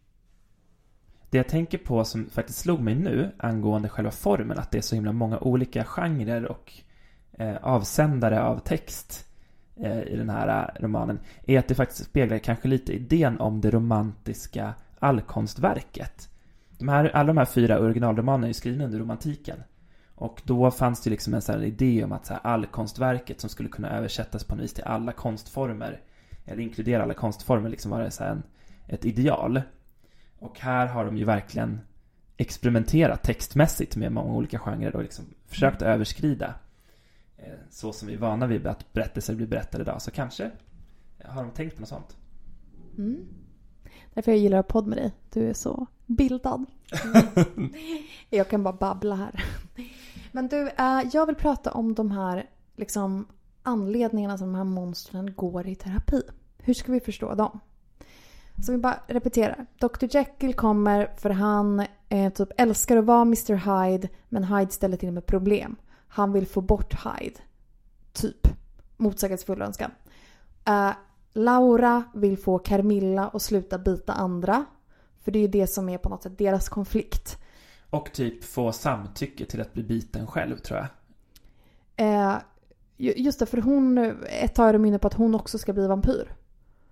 det 1.31 1.39
jag 1.39 1.49
tänker 1.49 1.79
på 1.79 2.05
som 2.05 2.31
faktiskt 2.31 2.59
slog 2.59 2.81
mig 2.81 2.95
nu 2.95 3.31
angående 3.37 3.89
själva 3.89 4.11
formen, 4.11 4.59
att 4.59 4.71
det 4.71 4.79
är 4.79 4.83
så 4.83 4.95
himla 4.95 5.13
många 5.13 5.39
olika 5.39 5.85
genrer 5.85 6.45
och 6.45 6.73
eh, 7.33 7.57
avsändare 7.63 8.43
av 8.43 8.59
text 8.59 9.27
eh, 9.77 10.03
i 10.03 10.17
den 10.17 10.31
här 10.31 10.73
eh, 10.77 10.83
romanen, 10.83 11.19
är 11.47 11.59
att 11.59 11.69
det 11.69 11.75
faktiskt 11.75 12.05
speglar 12.05 12.39
kanske 12.39 12.69
lite 12.69 12.93
idén 12.93 13.41
om 13.41 13.61
det 13.61 13.71
romantiska 13.71 14.75
allkonstverket. 14.99 16.29
De 16.79 16.89
här, 16.89 17.11
alla 17.17 17.27
de 17.27 17.37
här 17.37 17.45
fyra 17.45 17.81
originalromanerna 17.81 18.49
är 18.49 18.53
skrivna 18.53 18.85
under 18.85 18.99
romantiken. 18.99 19.63
Och 20.15 20.43
då 20.45 20.71
fanns 20.71 21.03
det 21.03 21.11
liksom 21.11 21.35
en 21.35 21.43
sån 21.43 21.63
idé 21.63 22.05
om 22.05 22.13
att 22.13 22.27
så 22.27 22.33
här, 22.33 22.41
allkonstverket 22.45 23.41
som 23.41 23.51
skulle 23.51 23.69
kunna 23.69 23.91
översättas 23.91 24.45
på 24.45 24.55
något 24.55 24.65
vis 24.65 24.73
till 24.73 24.85
alla 24.85 25.13
konstformer, 25.13 26.01
eller 26.45 26.63
inkludera 26.63 27.03
alla 27.03 27.15
konstformer, 27.15 27.71
liksom 27.71 27.91
var 27.91 28.03
det 28.03 28.11
så 28.11 28.25
en, 28.25 28.43
ett 28.87 29.05
ideal. 29.05 29.63
Och 30.39 30.61
här 30.61 30.87
har 30.87 31.05
de 31.05 31.17
ju 31.17 31.25
verkligen 31.25 31.81
experimenterat 32.37 33.23
textmässigt 33.23 33.97
med 33.97 34.13
många 34.13 34.35
olika 34.35 34.59
genrer 34.59 34.97
och 34.97 35.03
liksom 35.03 35.25
försökt 35.47 35.83
mm. 35.83 35.95
överskrida 35.95 36.55
eh, 37.37 37.53
så 37.71 37.93
som 37.93 38.09
vi 38.09 38.15
är 38.15 38.19
vana 38.19 38.47
vid 38.47 38.67
att 38.67 38.93
berättelser 38.93 39.35
blir 39.35 39.47
berättade 39.47 39.83
idag. 39.83 40.03
Så 40.03 40.11
kanske 40.11 40.51
har 41.25 41.43
de 41.43 41.51
tänkt 41.51 41.75
på 41.75 41.81
något 41.81 41.89
sånt. 41.89 42.17
Mm. 42.99 43.29
Därför 44.15 44.33
jag 44.33 44.39
gillar 44.39 44.59
att 44.59 44.69
podd 44.69 44.87
med 44.87 44.99
dig. 44.99 45.13
Du 45.33 45.49
är 45.49 45.55
så 45.55 45.87
bildad. 46.07 46.65
jag 48.31 48.49
kan 48.49 48.63
bara 48.63 48.75
babbla 48.75 49.15
här. 49.15 49.45
Men 50.33 50.49
du, 50.49 50.69
eh, 50.69 51.03
jag 51.13 51.27
vill 51.27 51.35
prata 51.35 51.73
om 51.73 51.95
de 51.95 52.11
här 52.11 52.51
liksom, 52.77 53.27
anledningarna 53.63 54.39
som 54.39 54.53
de 54.53 54.55
här 54.55 54.65
monstren 54.65 55.35
går 55.35 55.67
i 55.67 55.75
terapi. 55.75 56.23
Hur 56.59 56.75
ska 56.75 56.93
vi 56.93 57.01
förstå 57.01 57.35
dem? 57.35 57.61
Så 58.63 58.73
vi 58.73 58.79
bara 58.79 59.01
repeterar. 59.07 59.67
Dr 59.79 60.07
Jekyll 60.11 60.55
kommer 60.55 61.11
för 61.17 61.31
han 61.31 61.87
eh, 62.09 62.33
typ 62.33 62.49
älskar 62.57 62.97
att 62.97 63.05
vara 63.05 63.23
Mr 63.23 63.55
Hyde 63.55 64.09
men 64.29 64.45
Hyde 64.45 64.71
ställer 64.71 64.97
till 64.97 65.13
med 65.13 65.27
problem. 65.27 65.77
Han 66.09 66.33
vill 66.33 66.47
få 66.47 66.61
bort 66.61 66.95
Hyde. 66.95 67.41
Typ. 68.13 68.49
Motsägelsefull 68.97 69.63
önskan. 69.63 69.91
Uh, 70.69 70.93
Laura 71.33 72.05
vill 72.15 72.39
få 72.39 72.59
Carmilla 72.59 73.29
att 73.29 73.43
sluta 73.43 73.79
bita 73.79 74.13
andra. 74.13 74.65
För 75.21 75.31
det 75.31 75.39
är 75.39 75.41
ju 75.41 75.49
det 75.49 75.67
som 75.67 75.89
är 75.89 75.99
på 75.99 76.09
något 76.09 76.23
sätt 76.23 76.39
deras 76.39 76.69
konflikt. 76.69 77.39
Och 77.91 78.13
typ 78.13 78.45
få 78.45 78.73
samtycke 78.73 79.45
till 79.45 79.61
att 79.61 79.73
bli 79.73 79.83
biten 79.83 80.27
själv 80.27 80.57
tror 80.57 80.79
jag. 80.79 80.89
Uh, 82.07 82.39
just 82.97 83.39
det, 83.39 83.47
för 83.47 83.59
hon, 83.59 83.99
ett 84.43 84.55
tag 84.55 84.69
är 84.69 84.73
de 84.73 84.85
inne 84.85 84.99
på 84.99 85.07
att 85.07 85.15
hon 85.15 85.35
också 85.35 85.59
ska 85.59 85.73
bli 85.73 85.87
vampyr. 85.87 86.35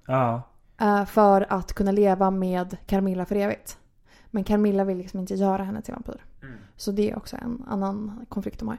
Ja. 0.07 0.43
Eh, 0.81 1.05
för 1.05 1.53
att 1.53 1.73
kunna 1.73 1.93
leva 1.93 2.31
med 2.31 2.77
Carmilla 2.87 3.27
för 3.27 3.37
evigt. 3.37 3.79
Men 4.31 4.45
Carmilla 4.45 4.85
vill 4.85 4.99
liksom 4.99 5.21
inte 5.21 5.35
göra 5.35 5.65
henne 5.65 5.83
till 5.83 5.95
vampyr. 5.95 6.25
Mm. 6.43 6.55
Så 6.77 6.93
det 6.93 7.11
är 7.11 7.17
också 7.17 7.37
en 7.37 7.65
annan 7.69 8.27
konflikt 8.29 8.59
de 8.59 8.69
har. 8.69 8.79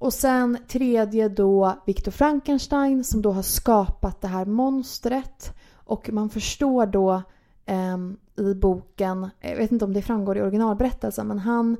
Och 0.00 0.12
sen 0.12 0.58
tredje 0.68 1.28
då 1.28 1.74
Viktor 1.86 2.12
Frankenstein 2.12 3.04
som 3.04 3.22
då 3.22 3.32
har 3.32 3.42
skapat 3.42 4.20
det 4.20 4.28
här 4.28 4.44
monstret. 4.44 5.54
Och 5.74 6.10
man 6.12 6.30
förstår 6.30 6.86
då 6.86 7.22
eh, 7.66 7.96
i 8.36 8.54
boken, 8.54 9.30
jag 9.40 9.56
vet 9.56 9.72
inte 9.72 9.84
om 9.84 9.92
det 9.92 10.02
framgår 10.02 10.38
i 10.38 10.42
originalberättelsen, 10.42 11.26
men 11.26 11.38
han 11.38 11.76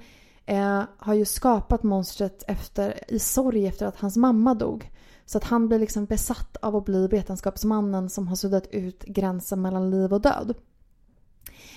eh, 0.46 0.82
har 0.96 1.14
ju 1.14 1.24
skapat 1.24 1.82
monstret 1.82 2.44
efter, 2.48 3.12
i 3.12 3.18
sorg 3.18 3.66
efter 3.66 3.86
att 3.86 3.96
hans 3.96 4.16
mamma 4.16 4.55
dog. 4.55 4.90
Så 5.31 5.39
att 5.39 5.45
han 5.45 5.68
blir 5.68 5.78
liksom 5.78 6.05
besatt 6.05 6.57
av 6.57 6.76
att 6.76 6.85
bli 6.85 7.07
vetenskapsmannen 7.07 8.11
som 8.11 8.28
har 8.28 8.37
suddat 8.37 8.66
ut 8.70 9.05
gränsen 9.05 9.62
mellan 9.62 9.91
liv 9.91 10.12
och 10.12 10.20
död. 10.20 10.55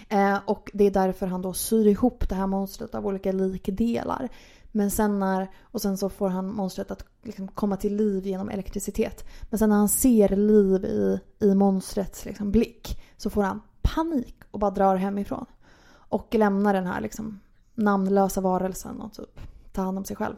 Eh, 0.10 0.38
och 0.46 0.72
det 0.74 0.84
är 0.84 0.92
därför 0.92 1.28
han 1.28 1.42
då 1.42 1.54
syr 1.54 1.88
ihop 1.88 2.30
det 2.30 2.36
här 2.36 2.48
monstret 2.48 2.96
av 2.96 3.08
olika 3.08 3.32
likdelar. 3.32 4.30
Men 4.72 4.92
sen 4.92 5.20
när, 5.20 5.52
och 5.62 5.82
sen 5.82 5.98
så 5.98 6.10
får 6.10 6.30
han 6.30 6.56
monstret 6.56 6.92
att 6.92 7.06
liksom 7.24 7.48
komma 7.48 7.78
till 7.78 7.96
liv 7.96 8.28
genom 8.28 8.50
elektricitet. 8.50 9.26
Men 9.50 9.60
sen 9.60 9.70
när 9.70 9.78
han 9.78 9.90
ser 9.90 10.30
liv 10.30 10.86
i, 10.86 11.20
i 11.40 11.56
monstrets 11.56 12.26
liksom 12.26 12.52
blick 12.52 13.02
så 13.18 13.30
får 13.30 13.44
han 13.44 13.62
panik 13.82 14.36
och 14.52 14.60
bara 14.60 14.72
drar 14.72 14.96
hemifrån. 14.96 15.46
Och 15.92 16.36
lämnar 16.36 16.74
den 16.74 16.88
här 16.88 17.02
liksom 17.02 17.40
namnlösa 17.76 18.42
varelsen 18.42 19.02
och 19.02 19.14
typ 19.14 19.40
tar 19.72 19.84
hand 19.84 19.98
om 19.98 20.06
sig 20.06 20.16
själv. 20.16 20.36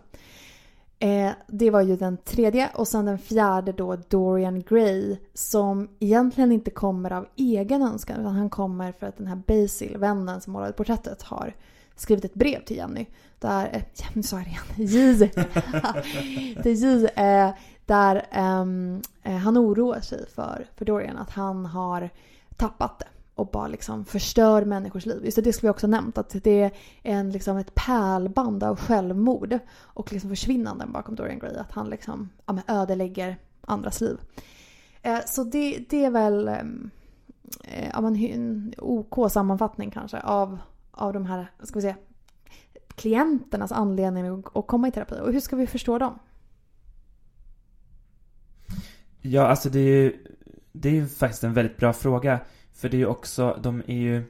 Eh, 1.00 1.32
det 1.48 1.70
var 1.70 1.82
ju 1.82 1.96
den 1.96 2.18
tredje 2.18 2.70
och 2.74 2.88
sen 2.88 3.06
den 3.06 3.18
fjärde 3.18 3.72
då 3.72 3.96
Dorian 3.96 4.62
Gray 4.62 5.18
som 5.34 5.89
egentligen 6.00 6.52
inte 6.52 6.72
kommer 6.72 7.14
av 7.14 7.28
egen 7.36 7.82
önskan 7.82 8.20
utan 8.20 8.36
han 8.36 8.50
kommer 8.50 8.91
för 8.91 9.08
att 9.08 9.18
den 9.18 9.28
här 9.28 9.41
Basil, 9.48 9.98
vännen 9.98 10.41
som 10.41 10.54
målade 10.54 10.74
porträttet, 10.74 11.22
har 11.22 11.54
skrivit 11.96 12.26
ett 12.26 12.34
brev 12.34 12.66
till 12.66 12.78
Jenny. 12.78 13.06
Där, 13.39 13.70
eh, 13.74 13.82
Jenny 13.93 14.24
sa 14.24 14.38
jag 14.38 14.48
igen, 14.48 14.62
J. 14.76 15.30
till 16.64 16.74
J. 16.74 17.08
Eh, 17.16 17.50
där 17.86 18.26
ehm, 18.32 19.02
eh, 19.24 19.36
han 19.36 19.58
oroar 19.58 20.00
sig 20.00 20.26
för, 20.30 20.68
för 20.76 20.86
Dorian 20.86 21.18
att 21.18 21.30
han 21.30 21.66
har 21.66 22.10
tappat 22.58 23.00
det 23.00 23.06
och 23.36 23.47
bara 23.47 23.67
liksom 23.67 24.05
förstör 24.05 24.65
människors 24.65 25.05
liv. 25.05 25.25
Just 25.25 25.36
det, 25.36 25.41
det 25.41 25.53
skulle 25.53 25.67
vi 25.67 25.73
också 25.73 25.88
ha 25.88 25.91
nämnt. 25.91 26.17
Att 26.17 26.43
det 26.43 26.61
är 26.61 26.71
en, 27.03 27.31
liksom 27.31 27.57
ett 27.57 27.75
pärlband 27.75 28.63
av 28.63 28.79
självmord 28.79 29.59
och 29.81 30.13
liksom 30.13 30.29
försvinnanden 30.29 30.91
bakom 30.91 31.15
Dorian 31.15 31.39
Gray. 31.39 31.55
Att 31.55 31.71
han 31.71 31.89
liksom 31.89 32.29
ja, 32.45 32.53
men 32.53 32.63
ödelägger 32.67 33.38
andras 33.61 34.01
liv. 34.01 34.17
Eh, 35.01 35.19
så 35.25 35.43
det, 35.43 35.86
det 35.89 36.05
är 36.05 36.11
väl 36.11 36.47
ehm, 36.47 36.89
eh, 37.63 37.89
ja, 37.93 38.01
men 38.01 38.15
en 38.15 38.73
OK 38.77 39.31
sammanfattning 39.31 39.91
kanske 39.91 40.19
av, 40.19 40.57
av 40.91 41.13
de 41.13 41.25
här, 41.25 41.51
ska 41.63 41.79
vi 41.79 41.81
säga, 41.81 41.97
klienternas 42.95 43.71
anledning 43.71 44.43
att 44.53 44.67
komma 44.67 44.88
i 44.88 44.91
terapi. 44.91 45.15
Och 45.21 45.33
hur 45.33 45.39
ska 45.39 45.55
vi 45.55 45.67
förstå 45.67 45.97
dem? 45.97 46.19
Ja, 49.21 49.47
alltså 49.47 49.69
det 49.69 49.79
är 49.79 50.03
ju, 50.03 50.25
det 50.71 50.89
är 50.89 50.93
ju 50.93 51.07
faktiskt 51.07 51.43
en 51.43 51.53
väldigt 51.53 51.77
bra 51.77 51.93
fråga. 51.93 52.39
För 52.76 52.89
det 52.89 52.97
är 52.97 52.99
ju 52.99 53.05
också, 53.05 53.59
de 53.63 53.84
är 53.88 53.95
ju 53.95 54.23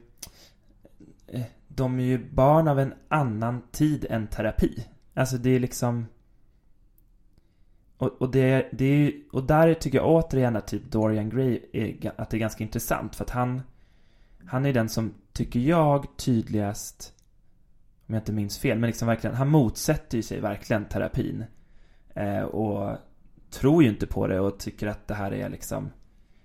eh, 1.26 1.42
de 1.68 2.00
är 2.00 2.04
ju 2.04 2.30
barn 2.30 2.68
av 2.68 2.80
en 2.80 2.94
annan 3.08 3.62
tid 3.72 4.06
än 4.10 4.26
terapi. 4.26 4.86
Alltså 5.14 5.36
det 5.36 5.50
är 5.50 5.60
liksom 5.60 6.06
och, 7.98 8.22
och, 8.22 8.30
det, 8.30 8.68
det 8.72 8.84
är, 8.84 9.12
och 9.32 9.44
där 9.44 9.74
tycker 9.74 9.98
jag 9.98 10.08
återigen 10.08 10.56
att 10.56 10.66
typ 10.66 10.90
Dorian 10.90 11.30
Gray 11.30 11.60
är, 11.72 12.12
att 12.16 12.30
det 12.30 12.36
är 12.36 12.38
ganska 12.38 12.64
intressant 12.64 13.16
för 13.16 13.24
att 13.24 13.30
han 13.30 13.62
Han 14.46 14.66
är 14.66 14.72
den 14.72 14.88
som, 14.88 15.14
tycker 15.32 15.60
jag, 15.60 16.06
tydligast 16.16 17.14
Om 18.06 18.14
jag 18.14 18.20
inte 18.20 18.32
minns 18.32 18.58
fel, 18.58 18.78
men 18.78 18.86
liksom 18.86 19.08
verkligen, 19.08 19.36
han 19.36 19.48
motsätter 19.48 20.16
ju 20.16 20.22
sig 20.22 20.40
verkligen 20.40 20.84
terapin 20.84 21.44
eh, 22.14 22.42
Och 22.42 22.96
tror 23.50 23.82
ju 23.82 23.88
inte 23.88 24.06
på 24.06 24.26
det 24.26 24.40
och 24.40 24.58
tycker 24.58 24.86
att 24.86 25.08
det 25.08 25.14
här 25.14 25.32
är 25.32 25.48
liksom 25.48 25.90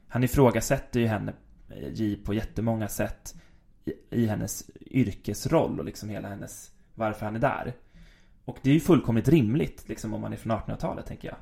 Han 0.08 0.24
ifrågasätter 0.24 1.00
ju 1.00 1.08
henne 1.08 1.34
Eh, 1.76 1.94
J 1.94 2.16
på 2.16 2.34
jättemånga 2.34 2.88
sätt 2.88 3.36
i, 3.86 3.94
i 4.10 4.26
hennes 4.26 4.70
yrkesroll 4.82 5.80
och 5.80 5.86
liksom 5.86 6.10
hela 6.10 6.30
hennes 6.30 6.72
varför 6.96 7.26
han 7.26 7.36
är 7.36 7.40
där. 7.40 7.74
Och 8.46 8.58
det 8.62 8.70
är 8.70 8.74
ju 8.74 8.80
fullkomligt 8.80 9.28
rimligt 9.28 9.90
liksom 9.90 10.14
om 10.14 10.22
man 10.22 10.34
är 10.34 10.38
från 10.38 10.52
1800-talet 10.52 11.06
tänker 11.06 11.28
jag. 11.28 11.38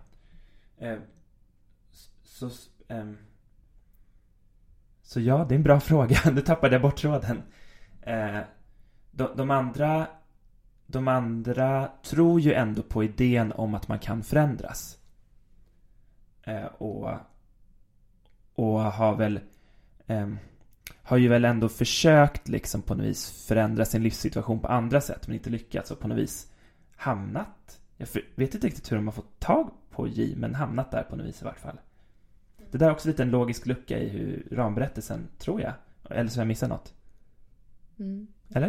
Eh, 0.90 1.00
så, 2.24 2.50
ehm... 2.88 3.18
så 5.02 5.20
ja, 5.20 5.46
det 5.50 5.54
är 5.54 5.58
en 5.58 5.64
bra 5.64 5.80
fråga. 5.80 6.18
Nu 6.34 6.42
tappade 6.42 6.76
jag 6.76 6.82
bort 6.82 6.98
tråden. 6.98 7.42
Eh, 8.02 8.40
de, 9.12 9.30
de 9.36 9.52
andra 9.52 10.08
de 10.92 11.08
andra 11.08 11.92
tror 12.04 12.40
ju 12.40 12.54
ändå 12.54 12.84
på 12.84 13.04
idén 13.04 13.52
om 13.52 13.76
att 13.76 13.88
man 13.88 14.00
kan 14.00 14.24
förändras. 14.24 14.98
Eh, 16.44 16.66
och, 16.66 17.10
och 18.54 18.80
har 18.80 19.16
väl 19.16 19.40
eh, 20.10 20.28
har 21.04 21.18
ju 21.18 21.28
väl 21.28 21.46
ändå 21.46 21.70
försökt 21.70 22.48
liksom 22.48 22.82
på 22.82 22.96
något 22.96 23.06
vis 23.06 23.46
förändra 23.48 23.86
sin 23.86 24.04
livssituation 24.04 24.60
på 24.60 24.68
andra 24.68 25.02
sätt 25.02 25.28
men 25.28 25.36
inte 25.36 25.50
lyckats 25.50 25.92
och 25.92 26.00
på 26.00 26.08
något 26.08 26.18
vis 26.18 26.52
hamnat 26.96 27.80
jag 28.00 28.08
vet 28.36 28.56
inte 28.56 28.68
riktigt 28.68 28.92
hur 28.92 28.96
de 28.96 29.08
har 29.08 29.12
fått 29.12 29.40
tag 29.40 29.72
på 29.90 30.08
J 30.08 30.36
men 30.38 30.56
hamnat 30.56 30.92
där 30.92 31.04
på 31.04 31.16
något 31.16 31.26
vis 31.26 31.42
i 31.42 31.46
vart 31.46 31.60
fall. 31.60 31.80
Det 32.72 32.78
där 32.78 32.88
är 32.88 32.92
också 32.92 33.08
lite 33.08 33.24
en 33.24 33.30
logisk 33.30 33.66
lucka 33.66 34.00
i 34.00 34.10
hur 34.10 34.48
ramberättelsen, 34.52 35.28
tror 35.38 35.62
jag. 35.62 35.74
Eller 36.10 36.30
så 36.30 36.38
har 36.38 36.42
jag 36.42 36.48
missat 36.48 36.70
något. 36.70 36.94
Mm. 38.00 38.28
Eller? 38.50 38.68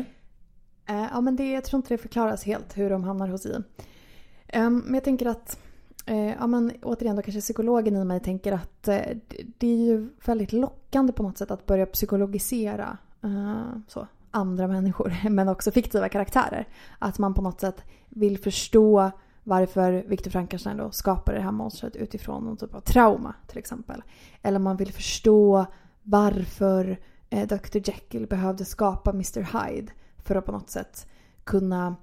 Uh, 0.90 1.08
ja 1.12 1.20
men 1.20 1.36
det, 1.36 1.50
jag 1.50 1.64
tror 1.64 1.78
inte 1.78 1.94
det 1.94 1.98
förklaras 1.98 2.44
helt 2.44 2.78
hur 2.78 2.90
de 2.90 3.04
hamnar 3.04 3.28
hos 3.28 3.46
J. 3.46 3.50
Um, 3.52 4.78
men 4.78 4.94
jag 4.94 5.04
tänker 5.04 5.26
att 5.26 5.58
Eh, 5.58 5.69
Eh, 6.06 6.34
ja, 6.40 6.46
men 6.46 6.72
återigen 6.82 7.16
då 7.16 7.22
kanske 7.22 7.40
psykologen 7.40 7.96
i 7.96 8.04
mig 8.04 8.20
tänker 8.20 8.52
att 8.52 8.88
eh, 8.88 9.16
det 9.58 9.66
är 9.66 9.76
ju 9.76 10.08
väldigt 10.24 10.52
lockande 10.52 11.12
på 11.12 11.22
något 11.22 11.38
sätt 11.38 11.50
att 11.50 11.66
börja 11.66 11.86
psykologisera. 11.86 12.98
Eh, 13.22 13.62
så. 13.88 14.06
andra 14.30 14.66
människor 14.66 15.16
men 15.30 15.48
också 15.48 15.70
fiktiva 15.70 16.08
karaktärer. 16.08 16.68
Att 16.98 17.18
man 17.18 17.34
på 17.34 17.42
något 17.42 17.60
sätt 17.60 17.82
vill 18.08 18.38
förstå 18.38 19.10
varför 19.44 20.04
Viktor 20.08 20.30
Frankenstein 20.30 20.76
då 20.76 20.90
skapade 20.90 21.38
det 21.38 21.44
här 21.44 21.52
monstret 21.52 21.96
utifrån 21.96 22.44
någon 22.44 22.56
typ 22.56 22.74
av 22.74 22.80
trauma 22.80 23.34
till 23.46 23.58
exempel. 23.58 24.02
Eller 24.42 24.58
man 24.58 24.76
vill 24.76 24.92
förstå 24.92 25.66
varför 26.02 27.00
Dr 27.30 27.78
Jekyll 27.88 28.26
behövde 28.26 28.64
skapa 28.64 29.10
Mr 29.10 29.40
Hyde 29.40 29.92
för 30.18 30.36
att 30.36 30.46
på 30.46 30.52
något 30.52 30.70
sätt 30.70 31.06
kunna 31.44 31.96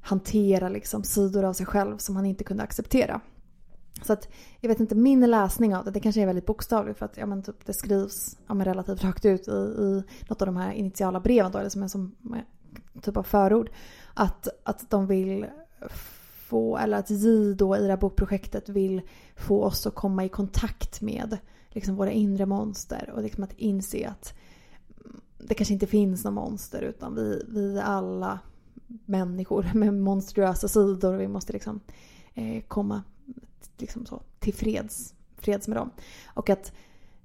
hantera 0.00 0.68
liksom 0.68 1.04
sidor 1.04 1.44
av 1.44 1.52
sig 1.52 1.66
själv 1.66 1.96
som 1.98 2.16
han 2.16 2.26
inte 2.26 2.44
kunde 2.44 2.62
acceptera. 2.62 3.20
Så 4.02 4.12
att 4.12 4.28
jag 4.60 4.68
vet 4.68 4.80
inte, 4.80 4.94
min 4.94 5.30
läsning 5.30 5.76
av 5.76 5.84
det, 5.84 5.90
det 5.90 6.00
kanske 6.00 6.22
är 6.22 6.26
väldigt 6.26 6.46
bokstavligt 6.46 6.98
för 6.98 7.06
att 7.06 7.16
ja, 7.16 7.26
men 7.26 7.42
typ, 7.42 7.66
det 7.66 7.72
skrivs 7.72 8.38
ja, 8.46 8.54
men 8.54 8.64
relativt 8.64 9.04
rakt 9.04 9.24
ut 9.24 9.48
i, 9.48 9.50
i 9.50 10.02
något 10.28 10.42
av 10.42 10.46
de 10.46 10.56
här 10.56 10.72
initiala 10.72 11.20
breven 11.20 11.52
då, 11.52 11.58
eller 11.58 11.70
som 11.70 11.82
en 11.82 11.88
som, 11.88 12.14
eh, 12.34 13.00
typ 13.02 13.16
av 13.16 13.22
förord. 13.22 13.70
Att, 14.14 14.48
att 14.64 14.90
de 14.90 15.06
vill 15.06 15.46
få, 16.50 16.76
eller 16.76 16.98
att 16.98 17.10
J 17.10 17.54
då 17.54 17.76
i 17.76 17.82
det 17.82 17.88
här 17.88 17.96
bokprojektet 17.96 18.68
vill 18.68 19.02
få 19.36 19.62
oss 19.64 19.86
att 19.86 19.94
komma 19.94 20.24
i 20.24 20.28
kontakt 20.28 21.00
med 21.00 21.38
liksom 21.68 21.96
våra 21.96 22.10
inre 22.10 22.46
monster 22.46 23.10
och 23.14 23.22
liksom 23.22 23.44
att 23.44 23.52
inse 23.52 24.08
att 24.08 24.34
mm, 25.04 25.20
det 25.38 25.54
kanske 25.54 25.74
inte 25.74 25.86
finns 25.86 26.24
några 26.24 26.34
monster 26.34 26.82
utan 26.82 27.14
vi, 27.14 27.44
vi 27.48 27.78
är 27.78 27.82
alla 27.82 28.38
människor 28.86 29.70
med 29.74 29.94
monstruösa 29.94 30.68
sidor 30.68 31.14
och 31.14 31.20
vi 31.20 31.28
måste 31.28 31.52
liksom 31.52 31.80
eh, 32.34 32.62
komma 32.68 33.02
liksom 33.78 34.06
så, 34.06 34.22
till 34.38 34.54
freds, 34.54 35.14
freds 35.36 35.68
med 35.68 35.76
dem. 35.76 35.90
Och 36.26 36.50
att 36.50 36.72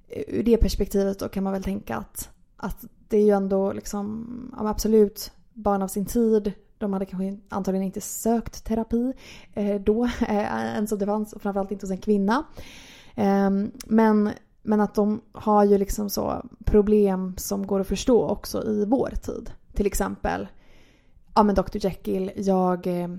eh, 0.08 0.22
ur 0.28 0.42
det 0.42 0.56
perspektivet 0.56 1.18
då 1.18 1.28
kan 1.28 1.44
man 1.44 1.52
väl 1.52 1.62
tänka 1.62 1.96
att, 1.96 2.30
att 2.56 2.84
det 3.08 3.16
är 3.16 3.24
ju 3.24 3.30
ändå 3.30 3.72
liksom, 3.72 4.54
ja, 4.58 4.68
absolut 4.68 5.32
barn 5.52 5.82
av 5.82 5.88
sin 5.88 6.06
tid. 6.06 6.52
De 6.78 6.92
hade 6.92 7.06
kanske 7.06 7.38
antagligen 7.48 7.86
inte 7.86 8.00
sökt 8.00 8.64
terapi 8.64 9.12
eh, 9.52 9.80
då, 9.80 10.04
eh, 10.28 10.74
ens 10.74 10.92
om 10.92 10.98
det 10.98 11.06
fanns, 11.06 11.34
framförallt 11.40 11.70
inte 11.70 11.86
hos 11.86 11.90
en 11.90 11.98
kvinna. 11.98 12.44
Eh, 13.14 13.50
men, 13.86 14.30
men 14.62 14.80
att 14.80 14.94
de 14.94 15.20
har 15.32 15.64
ju 15.64 15.78
liksom 15.78 16.10
så 16.10 16.46
problem 16.64 17.34
som 17.36 17.66
går 17.66 17.80
att 17.80 17.86
förstå 17.86 18.28
också 18.28 18.64
i 18.64 18.84
vår 18.84 19.10
tid. 19.22 19.50
Till 19.72 19.86
exempel, 19.86 20.48
ja 21.34 21.42
men 21.42 21.54
Dr 21.54 21.76
Jekyll, 21.76 22.32
jag, 22.36 22.86
eh, 22.86 23.10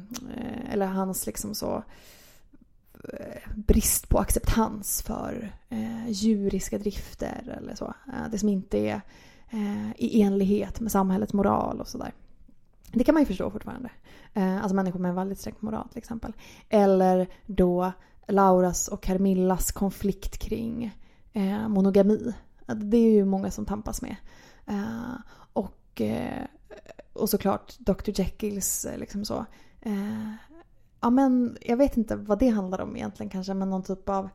eller 0.71 0.85
hans 0.85 1.25
liksom 1.25 1.55
så 1.55 1.83
Eh, 3.03 3.51
brist 3.55 4.09
på 4.09 4.19
acceptans 4.19 5.01
för 5.01 5.51
eh, 5.69 6.09
djuriska 6.09 6.77
drifter 6.77 7.57
eller 7.57 7.75
så. 7.75 7.85
Eh, 7.85 8.29
det 8.31 8.37
som 8.37 8.49
inte 8.49 8.77
är 8.77 9.01
eh, 9.49 9.91
i 9.97 10.21
enlighet 10.21 10.79
med 10.79 10.91
samhällets 10.91 11.33
moral 11.33 11.81
och 11.81 11.87
sådär. 11.87 12.13
Det 12.91 13.03
kan 13.03 13.13
man 13.13 13.21
ju 13.21 13.25
förstå 13.25 13.51
fortfarande. 13.51 13.89
Alltså 14.33 14.75
människor 14.75 14.99
med 14.99 15.09
en 15.09 15.15
väldigt 15.15 15.39
sträng 15.39 15.55
moral 15.59 15.89
till 15.89 15.97
exempel. 15.97 16.33
Eller 16.69 17.27
då 17.45 17.91
Lauras 18.27 18.87
och 18.87 19.03
Carmillas 19.03 19.71
konflikt 19.71 20.37
kring 20.37 20.97
monogami. 21.67 22.33
Det 22.65 22.97
är 22.97 23.11
ju 23.11 23.25
många 23.25 23.51
som 23.51 23.65
tampas 23.65 24.01
med. 24.01 24.15
Och, 25.53 26.01
och 27.13 27.29
såklart 27.29 27.79
Dr 27.79 28.11
Jekylls 28.19 28.87
liksom 28.97 29.25
så 29.25 29.45
Ja 31.01 31.09
men 31.09 31.57
jag 31.61 31.77
vet 31.77 31.97
inte 31.97 32.15
vad 32.15 32.39
det 32.39 32.49
handlar 32.49 32.81
om 32.81 32.95
egentligen 32.95 33.29
kanske 33.29 33.53
men 33.53 33.69
någon 33.69 33.83
typ 33.83 34.09
av 34.09 34.29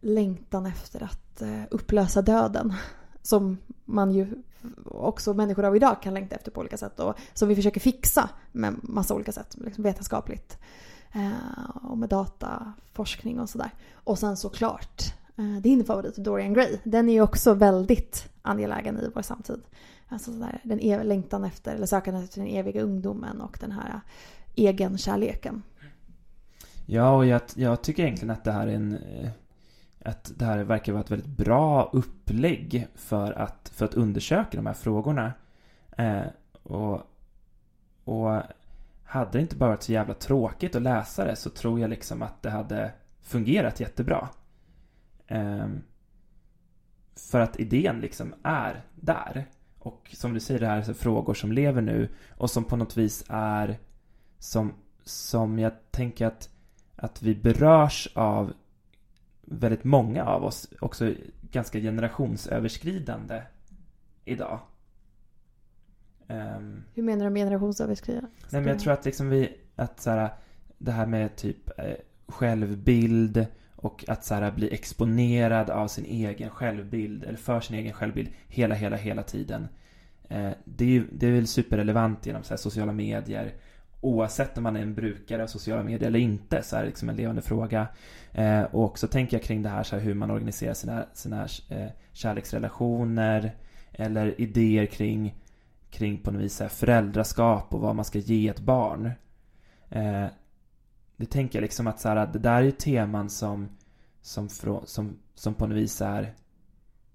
längtan 0.00 0.66
efter 0.66 1.02
att 1.02 1.42
eh, 1.42 1.62
upplösa 1.70 2.22
döden. 2.22 2.74
Som 3.22 3.58
man 3.84 4.12
ju 4.12 4.42
också 4.84 5.34
människor 5.34 5.64
av 5.64 5.76
idag 5.76 6.02
kan 6.02 6.14
längta 6.14 6.36
efter 6.36 6.50
på 6.50 6.60
olika 6.60 6.76
sätt 6.76 7.00
och 7.00 7.14
som 7.34 7.48
vi 7.48 7.56
försöker 7.56 7.80
fixa 7.80 8.30
med 8.52 8.74
massa 8.82 9.14
olika 9.14 9.32
sätt. 9.32 9.56
Liksom 9.58 9.84
vetenskapligt. 9.84 10.58
Eh, 11.12 11.76
och 11.82 11.98
med 11.98 12.08
dataforskning 12.08 13.40
och 13.40 13.50
sådär. 13.50 13.70
Och 13.94 14.18
sen 14.18 14.36
såklart 14.36 15.14
eh, 15.36 15.60
din 15.60 15.84
favorit 15.84 16.16
Dorian 16.16 16.54
Gray. 16.54 16.78
Den 16.84 17.08
är 17.08 17.12
ju 17.12 17.20
också 17.20 17.54
väldigt 17.54 18.28
angelägen 18.42 19.00
i 19.00 19.10
vår 19.14 19.22
samtid. 19.22 19.62
Alltså 20.08 20.32
sådär, 20.32 20.60
den 20.62 21.08
längtan 21.08 21.44
efter, 21.44 21.74
eller 21.74 21.86
sökandet 21.86 22.24
efter 22.24 22.40
den 22.40 22.50
eviga 22.50 22.82
ungdomen 22.82 23.40
och 23.40 23.58
den 23.60 23.72
här 23.72 24.00
egen 24.54 24.98
kärleken. 24.98 25.62
Ja, 26.86 27.16
och 27.16 27.26
jag, 27.26 27.40
jag 27.54 27.82
tycker 27.82 28.02
egentligen 28.02 28.30
att 28.30 28.44
det 28.44 28.52
här 28.52 28.66
är 28.66 28.74
en... 28.74 28.96
Eh, 28.96 29.30
att 30.04 30.32
det 30.36 30.44
här 30.44 30.58
verkar 30.58 30.92
vara 30.92 31.04
ett 31.04 31.10
väldigt 31.10 31.36
bra 31.36 31.90
upplägg 31.92 32.86
för 32.94 33.32
att, 33.32 33.72
för 33.74 33.84
att 33.84 33.94
undersöka 33.94 34.56
de 34.56 34.66
här 34.66 34.74
frågorna. 34.74 35.32
Eh, 35.98 36.22
och, 36.62 37.02
och 38.04 38.42
hade 39.04 39.30
det 39.32 39.40
inte 39.40 39.56
bara 39.56 39.70
varit 39.70 39.82
så 39.82 39.92
jävla 39.92 40.14
tråkigt 40.14 40.76
att 40.76 40.82
läsa 40.82 41.24
det 41.24 41.36
så 41.36 41.50
tror 41.50 41.80
jag 41.80 41.90
liksom 41.90 42.22
att 42.22 42.42
det 42.42 42.50
hade 42.50 42.92
fungerat 43.22 43.80
jättebra. 43.80 44.28
Eh, 45.26 45.66
för 47.16 47.40
att 47.40 47.60
idén 47.60 48.00
liksom 48.00 48.34
är 48.42 48.84
där. 48.94 49.46
Och 49.78 50.10
som 50.12 50.34
du 50.34 50.40
säger, 50.40 50.60
det 50.60 50.66
här 50.66 50.90
är 50.90 50.94
frågor 50.94 51.34
som 51.34 51.52
lever 51.52 51.82
nu 51.82 52.08
och 52.36 52.50
som 52.50 52.64
på 52.64 52.76
något 52.76 52.96
vis 52.96 53.24
är 53.28 53.78
som, 54.38 54.74
som 55.04 55.58
jag 55.58 55.72
tänker 55.90 56.26
att 56.26 56.50
att 56.96 57.22
vi 57.22 57.34
berörs 57.34 58.08
av 58.14 58.52
väldigt 59.42 59.84
många 59.84 60.24
av 60.24 60.44
oss, 60.44 60.68
också 60.80 61.14
ganska 61.50 61.78
generationsöverskridande 61.78 63.42
idag. 64.24 64.60
Um, 66.28 66.84
Hur 66.94 67.02
menar 67.02 67.24
du 67.24 67.30
med 67.30 67.40
generationsöverskridande? 67.40 68.28
Nej 68.50 68.60
men 68.60 68.68
jag 68.68 68.78
tror 68.78 68.92
att 68.92 69.04
liksom 69.04 69.28
vi, 69.28 69.56
att 69.76 70.00
så 70.00 70.10
här, 70.10 70.30
det 70.78 70.92
här 70.92 71.06
med 71.06 71.36
typ 71.36 71.78
eh, 71.78 71.94
självbild 72.26 73.46
och 73.76 74.04
att 74.08 74.24
så 74.24 74.34
här, 74.34 74.50
bli 74.50 74.74
exponerad 74.74 75.70
av 75.70 75.88
sin 75.88 76.04
egen 76.04 76.50
självbild 76.50 77.24
eller 77.24 77.38
för 77.38 77.60
sin 77.60 77.76
egen 77.76 77.92
självbild 77.92 78.28
hela, 78.48 78.74
hela, 78.74 78.96
hela 78.96 79.22
tiden. 79.22 79.68
Eh, 80.28 80.50
det, 80.64 80.84
är 80.84 80.88
ju, 80.88 81.06
det 81.12 81.26
är 81.26 81.32
väl 81.32 81.46
superrelevant 81.46 82.26
genom 82.26 82.42
så 82.42 82.50
här, 82.50 82.58
sociala 82.58 82.92
medier 82.92 83.54
oavsett 84.00 84.56
om 84.56 84.62
man 84.62 84.76
är 84.76 84.82
en 84.82 84.94
brukare 84.94 85.42
av 85.42 85.46
sociala 85.46 85.82
medier 85.82 86.08
eller 86.08 86.18
inte 86.18 86.62
så 86.62 86.76
är 86.76 86.80
det 86.80 86.86
liksom 86.86 87.08
en 87.08 87.16
levande 87.16 87.42
fråga. 87.42 87.88
Eh, 88.32 88.62
och 88.62 88.84
också 88.84 89.08
tänker 89.08 89.36
jag 89.36 89.44
kring 89.44 89.62
det 89.62 89.68
här, 89.68 89.82
så 89.82 89.96
här 89.96 90.02
hur 90.02 90.14
man 90.14 90.30
organiserar 90.30 90.74
sina, 90.74 91.04
sina 91.12 91.48
eh, 91.68 91.88
kärleksrelationer 92.12 93.56
eller 93.92 94.40
idéer 94.40 94.86
kring, 94.86 95.34
kring 95.90 96.18
på 96.18 96.30
något 96.30 96.42
vis 96.42 96.60
här, 96.60 96.68
föräldraskap 96.68 97.74
och 97.74 97.80
vad 97.80 97.96
man 97.96 98.04
ska 98.04 98.18
ge 98.18 98.48
ett 98.48 98.60
barn. 98.60 99.10
Eh, 99.88 100.26
det 101.16 101.26
tänker 101.26 101.58
jag 101.58 101.62
liksom 101.62 101.86
att 101.86 102.00
så 102.00 102.08
här, 102.08 102.26
det 102.32 102.38
där 102.38 102.56
är 102.56 102.62
ju 102.62 102.70
teman 102.70 103.30
som, 103.30 103.68
som, 104.22 104.48
från, 104.48 104.86
som, 104.86 105.18
som 105.34 105.54
på 105.54 105.66
något 105.66 105.76
vis 105.76 106.00
är 106.00 106.34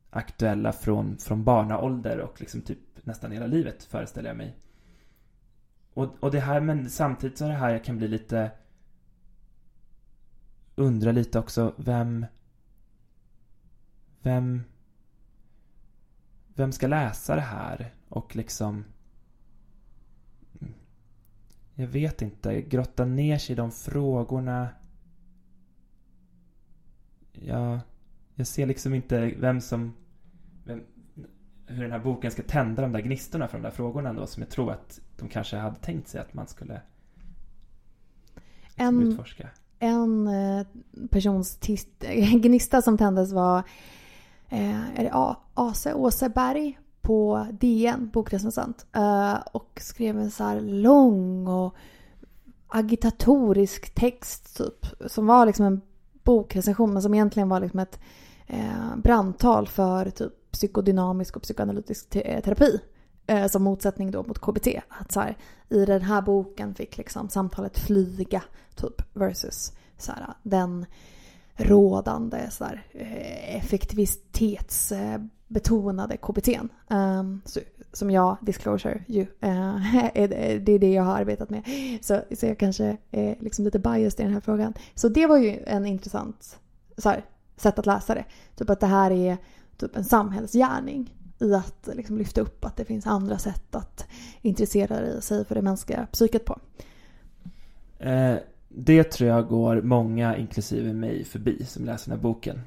aktuella 0.10 0.74
från, 0.74 1.18
från 1.18 1.44
barnaålder 1.44 2.20
och 2.20 2.42
liksom 2.42 2.62
typ 2.62 2.80
nästan 3.04 3.32
hela 3.32 3.48
livet 3.48 3.84
föreställer 3.84 4.30
jag 4.30 4.38
mig. 4.38 4.56
Och, 5.94 6.16
och 6.20 6.32
det 6.32 6.40
här, 6.40 6.62
men 6.62 6.90
samtidigt 6.90 7.38
så 7.38 7.46
är 7.46 7.50
det 7.50 7.56
här 7.56 7.70
jag 7.70 7.84
kan 7.84 7.98
bli 7.98 8.08
lite 8.08 8.52
undra 10.76 11.12
lite 11.12 11.40
också 11.40 11.74
vem 11.78 12.26
vem 14.22 14.64
vem 16.56 16.72
ska 16.72 16.88
läsa 16.88 17.36
det 17.36 17.42
här? 17.42 17.94
Och 18.10 18.36
liksom 18.36 18.84
jag 21.76 21.88
vet 21.88 22.22
inte, 22.22 22.62
grotta 22.62 23.06
ner 23.06 23.38
sig 23.38 23.54
i 23.54 23.56
de 23.56 23.72
frågorna. 23.72 24.70
Jag, 27.32 27.80
jag 28.36 28.48
ser 28.48 28.66
liksom 28.66 28.94
inte 28.94 29.34
vem 29.38 29.62
som 29.62 29.94
vem, 30.66 30.84
hur 31.66 31.84
den 31.84 31.92
här 31.92 32.00
boken 32.00 32.32
ska 32.32 32.44
tända 32.44 32.82
de 32.82 32.92
där 32.92 33.00
gnistorna 33.00 33.48
för 33.48 33.58
de 33.58 33.64
där 33.64 33.72
frågorna 33.72 34.10
ändå 34.10 34.28
som 34.28 34.44
jag 34.44 34.50
tror 34.50 34.72
att 34.72 35.02
de 35.22 35.30
kanske 35.30 35.58
hade 35.58 35.76
tänkt 35.76 36.08
sig 36.08 36.22
att 36.22 36.34
man 36.34 36.48
skulle 36.48 36.82
en, 38.76 39.02
utforska. 39.02 39.50
En 39.80 40.28
eh, 40.28 40.66
persons 41.10 41.60
gnista 42.34 42.82
som 42.82 42.98
tändes 42.98 43.32
var 43.32 43.64
eh, 44.50 45.00
är 45.00 45.04
det 45.04 45.36
Ase 45.54 45.94
Åseberg 45.94 46.80
på 47.02 47.48
DN, 47.52 48.10
bokrecensent. 48.14 48.86
Eh, 48.96 49.36
och 49.52 49.80
skrev 49.82 50.20
en 50.20 50.32
så 50.32 50.44
här 50.44 50.62
lång 50.62 51.48
och 51.48 51.76
agitatorisk 52.68 53.96
text 53.96 54.58
typ. 54.58 55.12
Som 55.12 55.28
var 55.28 55.46
liksom 55.46 55.66
en 55.66 55.82
bokrecension 56.24 56.94
men 56.94 57.02
som 57.02 57.14
egentligen 57.14 57.50
var 57.50 57.60
liksom 57.60 57.80
ett 57.80 58.00
brandtal 58.96 59.68
för 59.68 60.10
typ 60.10 60.52
psykodynamisk 60.52 61.36
och 61.36 61.42
psykoanalytisk 61.42 62.16
eh, 62.16 62.42
terapi. 62.42 62.80
Eh, 63.32 63.48
som 63.48 63.64
motsättning 63.64 64.12
då 64.12 64.24
mot 64.24 64.40
KBT. 64.40 64.68
Att 64.88 65.12
så 65.12 65.20
här, 65.20 65.38
i 65.70 65.86
den 65.86 66.02
här 66.02 66.22
boken 66.22 66.76
fick 66.76 66.98
liksom 66.98 67.30
samtalet 67.30 67.80
flyga 67.80 68.44
typ 68.76 69.02
versus 69.14 69.74
så 69.98 70.12
här, 70.12 70.26
den 70.44 70.86
rådande 71.56 72.52
så 72.52 72.64
här, 72.64 72.86
eh, 72.92 73.56
effektivitetsbetonade 73.56 76.18
KBT. 76.18 76.60
Um, 76.60 76.70
ehm, 76.90 77.42
så, 77.46 77.60
som 77.94 78.12
jag, 78.12 78.38
disclosure, 78.42 79.04
ju, 79.08 79.22
uh, 79.22 79.28
det 80.14 80.72
är 80.72 80.80
det 80.80 80.94
jag 80.94 81.04
har 81.04 81.16
arbetat 81.16 81.50
med. 81.50 81.64
Så, 82.02 82.22
så 82.36 82.46
jag 82.46 82.58
kanske 82.58 82.98
är 83.12 83.36
liksom 83.40 83.66
lite 83.66 83.80
biased 83.80 84.20
i 84.20 84.24
den 84.24 84.34
här 84.34 84.42
frågan. 84.42 84.74
Så 84.96 85.10
det 85.10 85.28
var 85.28 85.38
ju 85.38 85.64
en 85.68 85.86
intressant 85.86 86.60
så 86.98 87.10
här, 87.10 87.26
sätt 87.58 87.80
att 87.80 87.86
läsa 87.86 88.16
det. 88.16 88.26
Typ 88.56 88.70
att 88.70 88.80
det 88.80 88.88
här 88.88 89.12
är 89.12 89.38
typ 89.78 89.96
en 89.96 90.06
samhällsgärning 90.06 91.14
i 91.42 91.54
att 91.54 91.90
liksom 91.94 92.18
lyfta 92.18 92.42
upp 92.42 92.66
att 92.66 92.78
det 92.78 92.86
finns 92.86 93.08
andra 93.08 93.38
sätt 93.38 93.76
att 93.76 94.08
intressera 94.42 95.22
sig 95.22 95.46
för 95.46 95.56
det 95.56 95.62
mänskliga 95.62 96.08
psyket 96.12 96.46
på. 96.46 96.60
Eh, 98.00 98.36
det 98.70 99.04
tror 99.04 99.30
jag 99.30 99.48
går 99.48 99.82
många, 99.82 100.38
inklusive 100.38 100.94
mig, 100.94 101.24
förbi 101.24 101.66
som 101.66 101.86
läser 101.86 102.10
den 102.10 102.18
här 102.20 102.24
boken. 102.24 102.62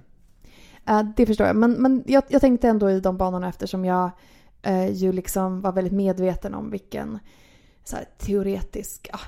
Eh, 0.86 1.02
det 1.16 1.26
förstår 1.26 1.46
jag. 1.46 1.56
Men, 1.56 1.72
men 1.72 2.04
jag, 2.06 2.22
jag 2.28 2.40
tänkte 2.40 2.68
ändå 2.68 2.90
i 2.90 3.00
de 3.00 3.16
banorna 3.16 3.48
eftersom 3.48 3.84
jag 3.84 4.10
eh, 4.62 4.92
ju 4.92 5.12
liksom 5.12 5.60
var 5.60 5.72
väldigt 5.72 5.92
medveten 5.92 6.54
om 6.54 6.70
vilken 6.70 7.18
så 7.84 7.96
här, 7.96 8.04
teoretisk, 8.18 9.08
ja, 9.12 9.18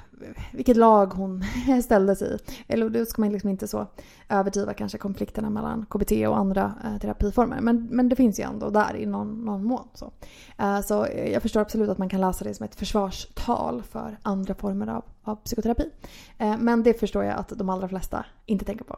vilket 0.53 0.77
lag 0.77 1.07
hon 1.07 1.45
ställdes 1.85 2.23
i. 2.23 2.39
Eller 2.69 2.89
då 2.89 3.05
ska 3.05 3.23
man 3.23 3.33
liksom 3.33 3.51
inte 3.51 3.69
så 3.69 3.87
överdriva 4.29 4.75
kanske 4.75 4.99
konflikterna 4.99 5.51
mellan 5.51 5.87
KBT 5.91 6.13
och 6.13 6.39
andra 6.39 6.75
eh, 6.85 7.01
terapiformer. 7.01 7.61
Men, 7.61 7.89
men 7.91 8.09
det 8.09 8.17
finns 8.17 8.41
ju 8.41 8.45
ändå 8.45 8.71
där 8.71 8.97
i 8.97 9.07
någon, 9.07 9.45
någon 9.45 9.65
mån. 9.65 9.89
Så. 9.95 10.13
Eh, 10.59 10.81
så 10.81 11.07
jag 11.33 11.43
förstår 11.43 11.61
absolut 11.61 11.91
att 11.91 11.99
man 11.99 12.09
kan 12.09 12.21
läsa 12.21 12.45
det 12.45 12.55
som 12.55 12.65
ett 12.65 12.75
försvarstal 12.75 13.83
för 13.83 14.19
andra 14.23 14.55
former 14.55 14.87
av, 14.87 15.05
av 15.23 15.37
psykoterapi. 15.37 15.91
Eh, 16.39 16.59
men 16.59 16.83
det 16.83 17.01
förstår 17.01 17.25
jag 17.25 17.37
att 17.37 17.49
de 17.49 17.69
allra 17.69 17.89
flesta 17.89 18.27
inte 18.47 18.65
tänker 18.65 18.85
på. 18.85 18.97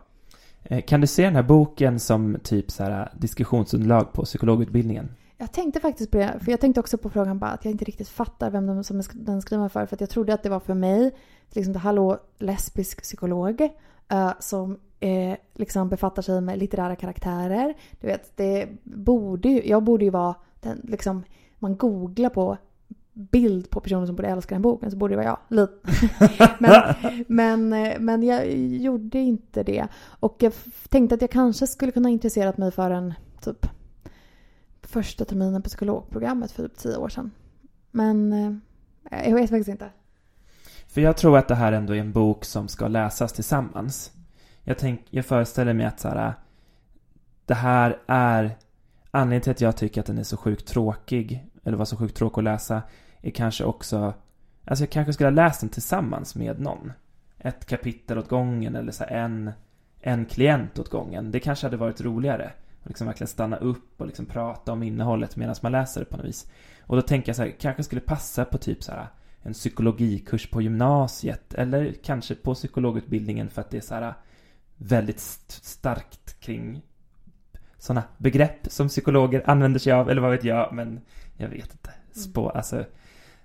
Eh, 0.63 0.83
kan 0.83 1.01
du 1.01 1.07
se 1.07 1.25
den 1.25 1.37
här 1.37 1.43
boken 1.43 2.01
som 2.01 2.39
typ 2.43 2.71
så 2.71 2.83
här 2.83 3.01
eh, 3.01 3.21
diskussionsunderlag 3.21 4.13
på 4.13 4.25
psykologutbildningen? 4.25 5.09
Jag 5.41 5.53
tänkte 5.53 5.81
faktiskt 5.81 6.11
på 6.11 6.19
det, 6.19 6.39
för 6.41 6.51
jag 6.51 6.61
tänkte 6.61 6.81
också 6.81 6.99
på 6.99 7.11
frågan 7.11 7.39
bara 7.39 7.51
att 7.51 7.65
jag 7.65 7.73
inte 7.73 7.85
riktigt 7.85 8.09
fattar 8.09 8.51
vem 8.51 8.67
de, 8.67 8.85
som 8.85 8.99
är 8.99 9.05
den 9.15 9.43
skriver 9.43 9.69
för. 9.69 9.87
För 9.87 9.97
att 9.97 10.01
jag 10.01 10.11
trodde 10.11 10.35
att 10.35 10.43
det 10.43 10.49
var 10.49 10.61
för 10.61 10.75
mig, 10.75 11.03
liksom 11.05 11.15
till 11.51 11.61
exempel 11.61 11.81
hallå 11.81 12.19
lesbisk 12.39 13.03
psykolog, 13.03 13.61
uh, 14.13 14.33
som 14.41 14.79
eh, 15.01 15.37
liksom 15.55 15.89
befattar 15.89 16.23
sig 16.23 16.41
med 16.41 16.59
litterära 16.59 16.97
karaktärer. 16.97 17.75
Du 18.01 18.07
vet, 18.07 18.37
det 18.37 18.69
borde 18.85 19.49
ju, 19.49 19.69
jag 19.69 19.83
borde 19.83 20.05
ju 20.05 20.11
vara 20.11 20.35
den, 20.61 20.81
liksom, 20.85 21.25
man 21.59 21.77
googlar 21.77 22.31
på 22.31 22.57
bild 23.13 23.71
på 23.71 23.81
personer 23.81 24.07
som 24.07 24.17
borde 24.17 24.29
älska 24.29 24.55
den 24.55 24.63
boken 24.63 24.91
så 24.91 24.97
borde 24.97 25.15
det 25.15 25.25
vara 25.25 25.39
jag. 25.49 25.69
men, 26.59 26.95
men, 27.29 27.73
eh, 27.73 28.01
men 28.01 28.23
jag 28.23 28.57
gjorde 28.57 29.19
inte 29.19 29.63
det. 29.63 29.87
Och 30.21 30.37
jag 30.39 30.53
tänkte 30.89 31.15
att 31.15 31.21
jag 31.21 31.31
kanske 31.31 31.67
skulle 31.67 31.93
kunna 31.93 32.09
intresserat 32.09 32.59
mig 32.59 32.71
för 32.71 32.91
en 32.91 33.15
typ 33.41 33.67
första 34.89 35.25
terminen 35.25 35.63
på 35.63 35.69
psykologprogrammet 35.69 36.53
för 36.53 36.69
typ 36.69 36.79
tio 36.79 36.97
år 36.97 37.09
sedan. 37.09 37.31
Men 37.91 38.33
eh, 38.33 39.27
jag 39.27 39.35
vet 39.35 39.51
faktiskt 39.51 39.69
inte. 39.69 39.91
För 40.87 41.01
jag 41.01 41.17
tror 41.17 41.39
att 41.39 41.49
det 41.49 41.55
här 41.55 41.73
ändå 41.73 41.95
är 41.95 42.01
en 42.01 42.13
bok 42.13 42.45
som 42.45 42.69
ska 42.69 42.89
läsas 42.89 43.33
tillsammans. 43.33 44.13
Jag, 44.63 44.79
tänk, 44.79 45.07
jag 45.11 45.27
föreställer 45.27 45.73
mig 45.73 45.87
att 45.87 46.01
så 46.01 46.09
här, 46.09 46.35
det 47.47 47.55
här 47.55 47.99
är 48.07 48.57
anledningen 49.11 49.43
till 49.43 49.51
att 49.51 49.61
jag 49.61 49.77
tycker 49.77 50.01
att 50.01 50.07
den 50.07 50.19
är 50.19 50.23
så 50.23 50.37
sjukt 50.37 50.67
tråkig, 50.67 51.47
eller 51.65 51.77
var 51.77 51.85
så 51.85 51.97
sjukt 51.97 52.17
tråkig 52.17 52.41
att 52.41 52.45
läsa, 52.45 52.83
är 53.21 53.31
kanske 53.31 53.65
också, 53.65 54.15
alltså 54.65 54.83
jag 54.85 54.91
kanske 54.91 55.13
skulle 55.13 55.27
ha 55.27 55.35
läst 55.35 55.61
den 55.61 55.71
tillsammans 55.71 56.35
med 56.35 56.61
någon. 56.61 56.93
Ett 57.39 57.67
kapitel 57.67 58.19
åt 58.19 58.29
gången 58.29 58.77
eller 58.77 58.93
så 58.93 59.05
en, 59.09 59.51
en 60.01 60.27
klient 60.27 60.79
åt 60.79 60.91
gången. 60.91 61.31
Det 61.31 61.41
kanske 61.41 61.67
hade 61.67 61.77
varit 61.77 62.01
roligare. 62.01 62.53
Och 62.89 62.91
liksom 62.91 63.07
verkligen 63.07 63.29
stanna 63.29 63.57
upp 63.57 64.01
och 64.01 64.07
liksom 64.07 64.27
prata 64.27 64.73
om 64.73 64.83
innehållet 64.83 65.37
medan 65.37 65.55
man 65.63 65.73
läser 65.73 66.01
det 66.01 66.07
på 66.07 66.17
något 66.17 66.27
vis. 66.27 66.51
Och 66.83 66.97
då 66.97 67.03
tänker 67.03 67.29
jag 67.29 67.37
så 67.37 67.43
här, 67.43 67.51
kanske 67.61 67.83
skulle 67.83 68.01
passa 68.01 68.45
på 68.45 68.59
typ 68.59 68.83
så 68.83 68.93
här 68.93 69.07
en 69.43 69.53
psykologikurs 69.53 70.51
på 70.51 70.63
gymnasiet 70.63 71.55
eller 71.55 71.93
kanske 71.93 72.35
på 72.35 72.55
psykologutbildningen 72.55 73.51
för 73.51 73.61
att 73.61 73.71
det 73.71 73.77
är 73.77 73.81
så 73.81 73.95
här 73.95 74.15
väldigt 74.77 75.21
starkt 75.21 76.41
kring 76.41 76.83
sådana 77.79 78.03
begrepp 78.19 78.67
som 78.73 78.89
psykologer 78.89 79.43
använder 79.47 79.81
sig 79.81 79.93
av, 79.93 80.11
eller 80.11 80.23
vad 80.23 80.31
vet 80.31 80.45
jag, 80.45 80.73
men 80.73 81.01
jag 81.37 81.49
vet 81.49 81.73
inte. 81.73 81.91
Spå, 82.13 82.45
mm. 82.45 82.57
alltså, 82.57 82.85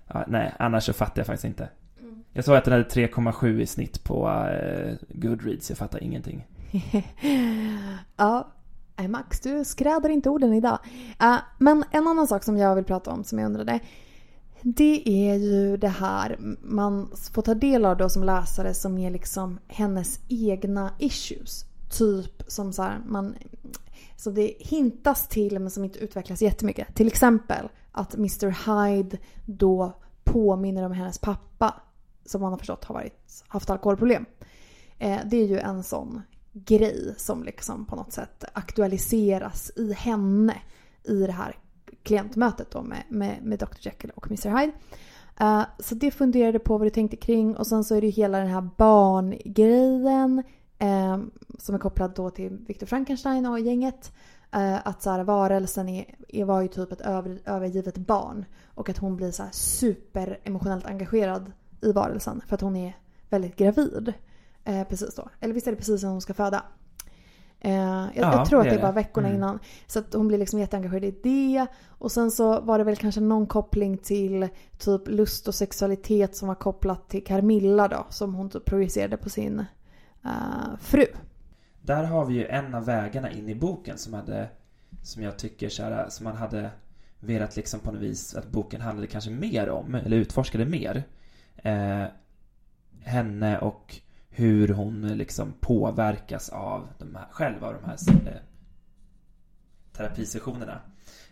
ja, 0.06 0.24
nej, 0.28 0.52
annars 0.58 0.84
så 0.84 0.92
fattar 0.92 1.20
jag 1.20 1.26
faktiskt 1.26 1.44
inte. 1.44 1.68
Mm. 2.00 2.24
Jag 2.32 2.44
såg 2.44 2.56
att 2.56 2.64
den 2.64 2.72
hade 2.72 2.88
3,7 2.88 3.60
i 3.60 3.66
snitt 3.66 4.04
på 4.04 4.28
uh, 4.28 4.94
Goodreads, 5.08 5.70
jag 5.70 5.78
fattar 5.78 6.02
ingenting. 6.02 6.46
ja, 8.16 8.48
Nej, 8.96 9.08
Max, 9.08 9.40
du 9.40 9.64
skräder 9.64 10.08
inte 10.08 10.30
orden 10.30 10.54
idag. 10.54 10.78
Uh, 11.22 11.36
men 11.58 11.84
en 11.90 12.08
annan 12.08 12.26
sak 12.26 12.44
som 12.44 12.58
jag 12.58 12.74
vill 12.74 12.84
prata 12.84 13.10
om 13.10 13.24
som 13.24 13.38
jag 13.38 13.46
undrade. 13.46 13.80
Det 14.62 15.02
är 15.08 15.34
ju 15.34 15.76
det 15.76 15.88
här 15.88 16.38
man 16.62 17.10
får 17.32 17.42
ta 17.42 17.54
del 17.54 17.84
av 17.84 17.96
då 17.96 18.08
som 18.08 18.24
läsare 18.24 18.74
som 18.74 18.98
är 18.98 19.10
liksom 19.10 19.58
hennes 19.68 20.20
egna 20.28 20.90
issues. 20.98 21.64
Typ 21.90 22.42
som 22.46 22.72
så 22.72 22.82
här, 22.82 23.00
man... 23.06 23.34
Så 24.16 24.30
det 24.30 24.54
hintas 24.58 25.28
till 25.28 25.58
men 25.58 25.70
som 25.70 25.84
inte 25.84 25.98
utvecklas 25.98 26.42
jättemycket. 26.42 26.94
Till 26.94 27.06
exempel 27.06 27.68
att 27.92 28.14
Mr 28.14 28.50
Hyde 28.50 29.18
då 29.44 29.92
påminner 30.24 30.82
om 30.86 30.92
hennes 30.92 31.18
pappa. 31.18 31.74
Som 32.26 32.40
man 32.40 32.52
har 32.52 32.58
förstått 32.58 32.84
har 32.84 32.94
varit, 32.94 33.44
haft 33.48 33.70
alkoholproblem. 33.70 34.24
Eh, 34.98 35.18
det 35.24 35.36
är 35.36 35.46
ju 35.46 35.58
en 35.58 35.82
sån 35.82 36.22
grej 36.54 37.14
som 37.16 37.44
liksom 37.44 37.84
på 37.84 37.96
något 37.96 38.12
sätt 38.12 38.44
aktualiseras 38.52 39.72
i 39.76 39.92
henne 39.92 40.62
i 41.04 41.26
det 41.26 41.32
här 41.32 41.58
klientmötet 42.02 42.70
då 42.70 42.82
med, 42.82 43.02
med, 43.08 43.42
med 43.42 43.58
Dr 43.58 43.76
Jekyll 43.80 44.10
och 44.14 44.26
Mr 44.26 44.58
Hyde. 44.58 44.72
Uh, 45.40 45.62
så 45.78 45.94
det 45.94 46.10
funderade 46.10 46.58
på 46.58 46.78
vad 46.78 46.86
du 46.86 46.90
tänkte 46.90 47.16
kring 47.16 47.56
och 47.56 47.66
sen 47.66 47.84
så 47.84 47.94
är 47.94 48.00
det 48.00 48.06
ju 48.06 48.12
hela 48.12 48.38
den 48.38 48.48
här 48.48 48.68
barngrejen 48.76 50.42
uh, 50.82 51.18
som 51.58 51.74
är 51.74 51.78
kopplad 51.78 52.14
då 52.14 52.30
till 52.30 52.58
Victor 52.66 52.86
Frankenstein 52.86 53.46
och 53.46 53.60
gänget. 53.60 54.12
Uh, 54.56 54.88
att 54.88 55.02
så 55.02 55.10
här, 55.10 55.24
varelsen 55.24 55.88
är, 55.88 56.14
är, 56.28 56.44
var 56.44 56.60
ju 56.62 56.68
typ 56.68 56.92
ett 56.92 57.00
över, 57.00 57.40
övergivet 57.44 57.96
barn 57.96 58.44
och 58.74 58.88
att 58.88 58.98
hon 58.98 59.16
blir 59.16 59.30
så 59.30 59.42
här 59.42 59.50
super 59.52 60.38
emotionellt 60.44 60.86
engagerad 60.86 61.52
i 61.80 61.92
varelsen 61.92 62.42
för 62.46 62.54
att 62.54 62.60
hon 62.60 62.76
är 62.76 62.96
väldigt 63.30 63.56
gravid. 63.56 64.14
Eh, 64.64 64.84
precis 64.84 65.14
då. 65.14 65.28
Eller 65.40 65.54
visst 65.54 65.66
är 65.66 65.70
det 65.70 65.76
precis 65.76 66.02
när 66.02 66.10
hon 66.10 66.20
ska 66.20 66.34
föda? 66.34 66.64
Eh, 67.60 67.72
jag, 67.72 68.10
ja, 68.14 68.36
jag, 68.36 68.48
tror 68.48 68.60
att 68.60 68.64
det 68.64 68.74
är 68.74 68.80
bara 68.80 68.92
veckorna 68.92 69.28
mm. 69.28 69.38
innan. 69.38 69.58
Så 69.86 69.98
att 69.98 70.14
hon 70.14 70.28
blir 70.28 70.38
liksom 70.38 70.58
jätteengagerad 70.58 71.04
i 71.04 71.20
det. 71.22 71.66
Och 71.88 72.12
sen 72.12 72.30
så 72.30 72.60
var 72.60 72.78
det 72.78 72.84
väl 72.84 72.96
kanske 72.96 73.20
någon 73.20 73.46
koppling 73.46 73.98
till 73.98 74.48
typ 74.78 75.08
lust 75.08 75.48
och 75.48 75.54
sexualitet 75.54 76.36
som 76.36 76.48
var 76.48 76.54
kopplat 76.54 77.08
till 77.08 77.24
Carmilla 77.24 77.88
då. 77.88 78.06
Som 78.10 78.34
hon 78.34 78.50
typ 78.50 78.64
projicerade 78.64 79.16
på 79.16 79.30
sin 79.30 79.58
uh, 80.24 80.76
fru. 80.80 81.06
Där 81.82 82.04
har 82.04 82.24
vi 82.24 82.34
ju 82.34 82.46
en 82.46 82.74
av 82.74 82.84
vägarna 82.84 83.30
in 83.30 83.48
i 83.48 83.54
boken 83.54 83.98
som 83.98 84.14
hade, 84.14 84.48
som 85.02 85.22
jag 85.22 85.38
tycker 85.38 85.68
så 85.68 85.82
här, 85.82 86.08
som 86.08 86.24
man 86.24 86.36
hade 86.36 86.70
velat 87.20 87.56
liksom 87.56 87.80
på 87.80 87.92
något 87.92 88.02
vis 88.02 88.34
att 88.34 88.50
boken 88.50 88.80
handlade 88.80 89.06
kanske 89.06 89.30
mer 89.30 89.68
om, 89.68 89.94
eller 89.94 90.16
utforskade 90.16 90.64
mer. 90.64 91.02
Eh, 91.56 92.04
henne 93.00 93.58
och 93.58 94.00
hur 94.36 94.68
hon 94.68 95.04
eh, 95.04 95.16
liksom 95.16 95.52
påverkas 95.60 96.48
av 96.48 96.88
de 96.98 97.14
här, 97.14 97.26
själv 97.30 97.64
av 97.64 97.74
de 97.74 97.84
här 97.84 97.98
eh, 98.26 98.40
terapisessionerna. 99.92 100.80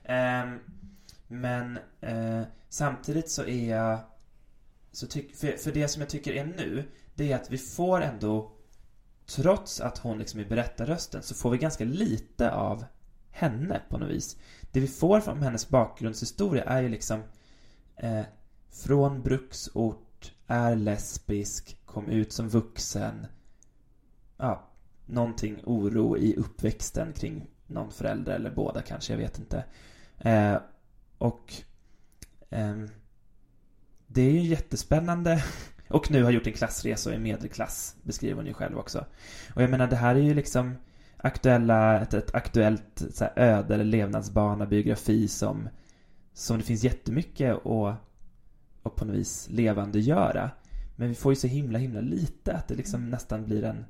Eh, 0.04 0.52
men 1.28 1.78
eh, 2.00 2.42
samtidigt 2.68 3.30
så 3.30 3.44
är 3.44 3.70
jag 3.70 3.98
så 4.92 5.06
tyck, 5.06 5.36
för, 5.36 5.56
för 5.56 5.72
det 5.72 5.88
som 5.88 6.02
jag 6.02 6.08
tycker 6.08 6.32
är 6.32 6.44
nu, 6.44 6.84
det 7.14 7.32
är 7.32 7.36
att 7.36 7.50
vi 7.50 7.58
får 7.58 8.00
ändå 8.00 8.52
Trots 9.26 9.80
att 9.80 9.98
hon 9.98 10.18
liksom 10.18 10.40
är 10.40 10.44
berättarrösten 10.44 11.22
så 11.22 11.34
får 11.34 11.50
vi 11.50 11.58
ganska 11.58 11.84
lite 11.84 12.52
av 12.52 12.84
henne 13.30 13.80
på 13.88 13.98
något 13.98 14.10
vis. 14.10 14.36
Det 14.72 14.80
vi 14.80 14.88
får 14.88 15.20
från 15.20 15.42
hennes 15.42 15.68
bakgrundshistoria 15.68 16.64
är 16.64 16.82
ju 16.82 16.88
liksom 16.88 17.22
eh, 17.96 18.22
från 18.70 19.22
bruksort, 19.22 20.06
är 20.52 20.76
lesbisk, 20.76 21.76
kom 21.84 22.08
ut 22.08 22.32
som 22.32 22.48
vuxen. 22.48 23.26
Ja, 24.36 24.70
någonting 25.06 25.62
oro 25.64 26.16
i 26.16 26.36
uppväxten 26.36 27.12
kring 27.12 27.46
någon 27.66 27.90
förälder 27.90 28.34
eller 28.34 28.50
båda 28.50 28.82
kanske, 28.82 29.12
jag 29.12 29.18
vet 29.18 29.38
inte. 29.38 29.64
Eh, 30.18 30.56
och 31.18 31.52
eh, 32.50 32.76
det 34.06 34.22
är 34.22 34.32
ju 34.32 34.40
jättespännande. 34.40 35.44
Och 35.88 36.10
nu 36.10 36.22
har 36.22 36.30
gjort 36.30 36.46
en 36.46 36.52
klassresa 36.52 37.10
och 37.10 37.16
är 37.16 37.20
medelklass, 37.20 37.96
beskriver 38.02 38.36
hon 38.36 38.46
ju 38.46 38.54
själv 38.54 38.78
också. 38.78 39.04
Och 39.54 39.62
jag 39.62 39.70
menar, 39.70 39.86
det 39.86 39.96
här 39.96 40.14
är 40.14 40.20
ju 40.20 40.34
liksom 40.34 40.76
aktuella, 41.16 42.00
ett, 42.00 42.14
ett 42.14 42.34
aktuellt 42.34 43.02
så 43.14 43.24
här, 43.24 43.32
öde 43.36 43.74
eller 43.74 43.84
levnadsbana, 43.84 44.66
biografi 44.66 45.28
som, 45.28 45.68
som 46.32 46.58
det 46.58 46.64
finns 46.64 46.84
jättemycket 46.84 47.66
att, 47.66 47.96
att 48.82 48.96
på 48.96 49.04
något 49.04 49.16
vis 49.16 49.48
levande 49.50 50.00
göra. 50.00 50.50
Men 50.96 51.08
vi 51.08 51.14
får 51.14 51.32
ju 51.32 51.36
så 51.36 51.46
himla, 51.46 51.78
himla 51.78 52.00
lite 52.00 52.52
att 52.52 52.68
det 52.68 52.74
liksom 52.74 53.00
mm. 53.00 53.10
nästan 53.10 53.44
blir 53.44 53.64
en 53.64 53.84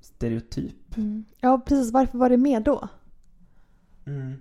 stereotyp. 0.00 0.96
Mm. 0.96 1.24
Ja, 1.40 1.62
precis. 1.66 1.92
Varför 1.92 2.18
var 2.18 2.30
det 2.30 2.36
med 2.36 2.62
då? 2.62 2.88
Mm. 4.06 4.34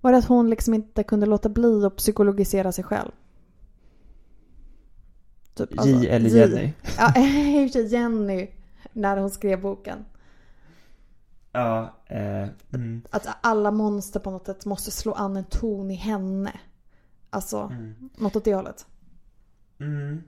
Var 0.00 0.12
det 0.12 0.18
att 0.18 0.24
hon 0.24 0.50
liksom 0.50 0.74
inte 0.74 1.02
kunde 1.02 1.26
låta 1.26 1.48
bli 1.48 1.84
att 1.84 1.96
psykologisera 1.96 2.72
sig 2.72 2.84
själv? 2.84 3.10
Typ, 5.54 5.78
alltså, 5.78 5.88
J 5.88 6.08
eller 6.08 6.30
Jenny? 6.30 6.72
Ja, 6.98 7.12
i 7.16 7.66
och 7.66 7.72
för 7.72 7.72
sig 7.72 7.92
Jenny. 7.92 8.48
När 8.92 9.16
hon 9.16 9.30
skrev 9.30 9.60
boken. 9.60 10.04
Ja, 11.52 11.94
eh, 12.06 12.48
mm. 12.74 13.02
Att 13.10 13.26
alla 13.40 13.70
monster 13.70 14.20
på 14.20 14.30
något 14.30 14.46
sätt 14.46 14.64
måste 14.64 14.90
slå 14.90 15.12
an 15.12 15.36
en 15.36 15.44
ton 15.44 15.90
i 15.90 15.94
henne. 15.94 16.52
Alltså, 17.32 17.58
mm. 17.58 18.10
något 18.16 18.36
åt 18.36 18.44
det 18.44 18.54
hållet. 18.54 18.86
Mm. 19.78 20.22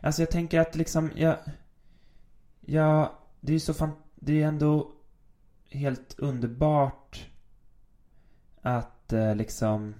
Alltså 0.00 0.22
jag 0.22 0.30
tänker 0.30 0.60
att 0.60 0.76
liksom, 0.76 1.10
jag... 1.14 1.38
Ja, 2.60 3.18
det 3.40 3.52
är 3.52 3.54
ju 3.54 3.60
så 3.60 3.74
fan... 3.74 3.92
Det 4.14 4.42
är 4.42 4.48
ändå 4.48 4.92
helt 5.70 6.18
underbart 6.18 7.30
att 8.62 9.12
eh, 9.12 9.34
liksom... 9.34 9.94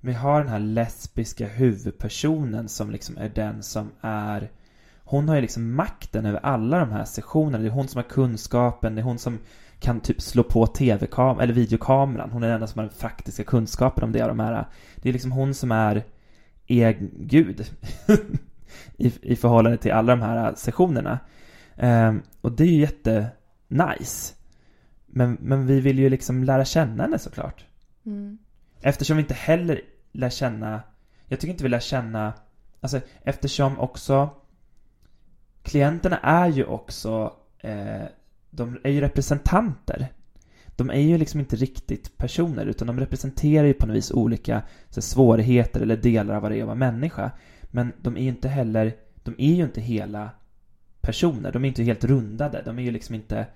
Vi 0.00 0.12
har 0.12 0.40
den 0.40 0.48
här 0.48 0.58
lesbiska 0.58 1.46
huvudpersonen 1.46 2.68
som 2.68 2.90
liksom 2.90 3.18
är 3.18 3.28
den 3.28 3.62
som 3.62 3.92
är 4.00 4.52
hon 5.10 5.28
har 5.28 5.36
ju 5.36 5.42
liksom 5.42 5.74
makten 5.74 6.26
över 6.26 6.40
alla 6.42 6.78
de 6.78 6.90
här 6.90 7.04
sessionerna. 7.04 7.58
Det 7.58 7.68
är 7.68 7.70
hon 7.70 7.88
som 7.88 7.98
har 7.98 8.08
kunskapen, 8.08 8.94
det 8.94 9.00
är 9.00 9.04
hon 9.04 9.18
som 9.18 9.38
kan 9.80 10.00
typ 10.00 10.20
slå 10.20 10.42
på 10.42 10.66
tv-kameran, 10.66 11.40
eller 11.40 11.54
videokameran. 11.54 12.30
Hon 12.30 12.42
är 12.42 12.46
den 12.46 12.54
enda 12.54 12.66
som 12.66 12.78
har 12.78 12.86
den 12.86 12.96
faktiska 12.96 13.44
kunskapen 13.44 14.04
om 14.04 14.12
det. 14.12 14.26
De 14.26 14.40
här. 14.40 14.66
Det 14.96 15.08
är 15.08 15.12
liksom 15.12 15.32
hon 15.32 15.54
som 15.54 15.72
är 15.72 16.04
egen 16.66 17.10
gud 17.18 17.70
I, 18.96 19.12
i 19.22 19.36
förhållande 19.36 19.78
till 19.78 19.92
alla 19.92 20.16
de 20.16 20.22
här 20.22 20.54
sessionerna. 20.54 21.18
Um, 21.76 22.22
och 22.40 22.52
det 22.52 22.64
är 22.64 22.68
ju 22.68 22.80
jätte 22.80 23.26
nice. 23.68 24.34
Men, 25.06 25.38
men 25.40 25.66
vi 25.66 25.80
vill 25.80 25.98
ju 25.98 26.08
liksom 26.08 26.44
lära 26.44 26.64
känna 26.64 27.02
henne 27.02 27.18
såklart. 27.18 27.64
Mm. 28.06 28.38
Eftersom 28.80 29.16
vi 29.16 29.22
inte 29.22 29.34
heller 29.34 29.80
lär 30.12 30.30
känna, 30.30 30.82
jag 31.26 31.40
tycker 31.40 31.52
inte 31.52 31.62
vi 31.62 31.68
lär 31.68 31.80
känna, 31.80 32.32
alltså 32.80 33.00
eftersom 33.22 33.78
också 33.78 34.30
klienterna 35.62 36.18
är 36.18 36.48
ju 36.48 36.64
också, 36.64 37.32
eh, 37.58 38.04
de 38.50 38.78
är 38.82 38.90
ju 38.90 39.00
representanter. 39.00 40.08
De 40.76 40.90
är 40.90 41.00
ju 41.00 41.18
liksom 41.18 41.40
inte 41.40 41.56
riktigt 41.56 42.16
personer 42.16 42.66
utan 42.66 42.86
de 42.86 43.00
representerar 43.00 43.66
ju 43.66 43.74
på 43.74 43.86
något 43.86 43.96
vis 43.96 44.10
olika 44.10 44.62
så, 44.90 45.02
svårigheter 45.02 45.80
eller 45.80 45.96
delar 45.96 46.34
av 46.34 46.42
vad 46.42 46.50
det 46.50 46.56
är 46.56 46.60
att 46.60 46.66
vara 46.66 46.74
människa. 46.74 47.30
Men 47.62 47.92
de 48.02 48.16
är 48.16 48.20
ju 48.20 48.28
inte 48.28 48.48
heller, 48.48 48.94
de 49.22 49.34
är 49.38 49.54
ju 49.54 49.64
inte 49.64 49.80
hela 49.80 50.30
personer. 51.00 51.52
De 51.52 51.64
är 51.64 51.68
inte 51.68 51.82
helt 51.82 52.04
rundade. 52.04 52.62
De 52.64 52.78
är 52.78 52.82
ju 52.82 52.90
liksom 52.90 53.14
inte... 53.14 53.46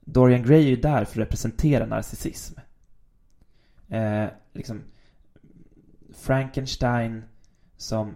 Dorian 0.00 0.42
Gray 0.42 0.64
är 0.64 0.68
ju 0.68 0.76
där 0.76 1.04
för 1.04 1.20
att 1.20 1.26
representera 1.26 1.86
narcissism. 1.86 2.58
Eh, 3.88 4.26
liksom 4.52 4.82
Frankenstein 6.14 7.22
som, 7.76 8.14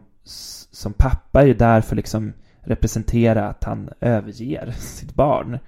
som 0.71 0.93
pappa 0.93 1.43
är 1.43 1.47
ju 1.47 1.55
där 1.55 1.81
för 1.81 1.97
liksom 1.97 2.33
representera 2.69 3.49
att 3.49 3.65
han 3.65 3.91
överger 4.01 4.71
sitt 4.71 5.15
barn. 5.15 5.59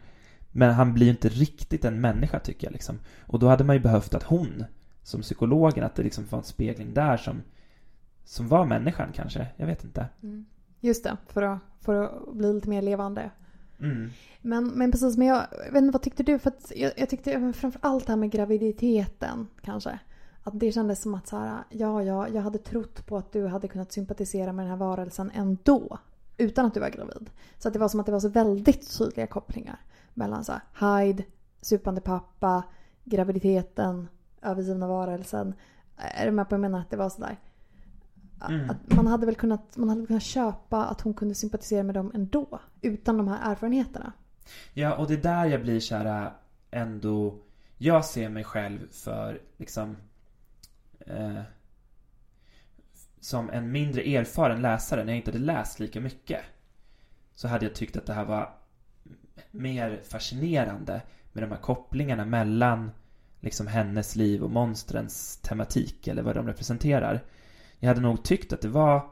Men 0.52 0.74
han 0.74 0.94
blir 0.94 1.06
ju 1.06 1.12
inte 1.12 1.28
riktigt 1.28 1.84
en 1.84 2.00
människa 2.00 2.38
tycker 2.38 2.66
jag 2.66 2.72
liksom. 2.72 2.98
Och 3.26 3.38
då 3.38 3.48
hade 3.48 3.64
man 3.64 3.76
ju 3.76 3.82
behövt 3.82 4.14
att 4.14 4.22
hon, 4.22 4.64
som 5.02 5.20
psykologen, 5.20 5.84
att 5.84 5.94
det 5.94 6.02
liksom 6.02 6.24
var 6.30 6.38
en 6.38 6.44
spegling 6.44 6.94
där 6.94 7.16
som, 7.16 7.42
som 8.24 8.48
var 8.48 8.64
människan 8.64 9.08
kanske. 9.14 9.46
Jag 9.56 9.66
vet 9.66 9.84
inte. 9.84 10.06
Mm. 10.22 10.46
Just 10.80 11.04
det, 11.04 11.16
för 11.26 11.42
att, 11.42 11.58
för 11.80 11.94
att 11.94 12.34
bli 12.34 12.52
lite 12.52 12.68
mer 12.68 12.82
levande. 12.82 13.30
Mm. 13.80 14.10
Men, 14.40 14.68
men 14.68 14.92
precis, 14.92 15.16
men 15.16 15.26
jag, 15.26 15.46
jag 15.66 15.72
vet 15.72 15.82
inte, 15.82 15.92
vad 15.92 16.02
tyckte 16.02 16.22
du? 16.22 16.38
För 16.38 16.50
att 16.50 16.72
jag, 16.76 16.92
jag 16.96 17.08
tyckte 17.08 17.52
framför 17.52 17.80
allt 17.82 18.06
det 18.06 18.12
här 18.12 18.16
med 18.16 18.30
graviditeten 18.30 19.46
kanske. 19.62 19.98
Att 20.42 20.60
det 20.60 20.72
kändes 20.72 21.02
som 21.02 21.14
att 21.14 21.28
så 21.28 21.36
här, 21.36 21.58
ja, 21.70 22.02
ja, 22.02 22.28
jag 22.28 22.42
hade 22.42 22.58
trott 22.58 23.06
på 23.06 23.16
att 23.16 23.32
du 23.32 23.46
hade 23.46 23.68
kunnat 23.68 23.92
sympatisera 23.92 24.52
med 24.52 24.64
den 24.64 24.70
här 24.70 24.78
varelsen 24.78 25.30
ändå 25.34 25.98
utan 26.40 26.66
att 26.66 26.74
du 26.74 26.80
var 26.80 26.88
gravid. 26.88 27.30
Så 27.58 27.68
att 27.68 27.74
det 27.74 27.80
var 27.80 27.88
som 27.88 28.00
att 28.00 28.06
det 28.06 28.12
var 28.12 28.20
så 28.20 28.28
väldigt 28.28 28.98
tydliga 28.98 29.26
kopplingar 29.26 29.80
mellan 30.14 30.44
så 30.44 30.52
här, 30.52 31.02
Hyde, 31.02 31.24
supande 31.60 32.00
pappa, 32.00 32.62
graviditeten, 33.04 34.08
övergivna 34.42 34.86
varelsen. 34.86 35.54
Är 35.96 36.26
du 36.26 36.32
med 36.32 36.48
på 36.48 36.56
vad 36.56 36.64
jag 36.64 36.70
menar? 36.70 36.80
Att 36.80 36.90
det 36.90 36.96
var 36.96 37.08
sådär. 37.08 37.38
Mm. 38.48 38.70
Att 38.70 38.96
man 38.96 39.06
hade 39.06 39.26
väl 39.26 39.34
kunnat, 39.34 39.76
man 39.76 39.88
hade 39.88 40.06
kunnat 40.06 40.22
köpa 40.22 40.84
att 40.84 41.00
hon 41.00 41.14
kunde 41.14 41.34
sympatisera 41.34 41.82
med 41.82 41.94
dem 41.94 42.10
ändå. 42.14 42.60
Utan 42.80 43.16
de 43.16 43.28
här 43.28 43.52
erfarenheterna. 43.52 44.12
Ja, 44.74 44.96
och 44.96 45.08
det 45.08 45.14
är 45.14 45.22
där 45.22 45.46
jag 45.46 45.62
blir 45.62 45.80
såhär 45.80 46.32
ändå... 46.70 47.38
Jag 47.78 48.04
ser 48.04 48.28
mig 48.28 48.44
själv 48.44 48.78
för 48.90 49.40
liksom... 49.56 49.96
Eh, 51.00 51.40
som 53.20 53.50
en 53.50 53.72
mindre 53.72 54.02
erfaren 54.02 54.62
läsare, 54.62 55.04
när 55.04 55.12
jag 55.12 55.18
inte 55.18 55.30
hade 55.30 55.44
läst 55.44 55.80
lika 55.80 56.00
mycket, 56.00 56.40
så 57.34 57.48
hade 57.48 57.64
jag 57.64 57.74
tyckt 57.74 57.96
att 57.96 58.06
det 58.06 58.14
här 58.14 58.24
var 58.24 58.54
mer 59.50 60.00
fascinerande 60.08 61.02
med 61.32 61.42
de 61.42 61.50
här 61.50 61.60
kopplingarna 61.60 62.24
mellan 62.24 62.90
liksom 63.40 63.66
hennes 63.66 64.16
liv 64.16 64.42
och 64.42 64.50
monstrens 64.50 65.36
tematik 65.36 66.08
eller 66.08 66.22
vad 66.22 66.36
de 66.36 66.46
representerar. 66.46 67.24
Jag 67.78 67.88
hade 67.88 68.00
nog 68.00 68.24
tyckt 68.24 68.52
att 68.52 68.60
det 68.60 68.68
var 68.68 69.10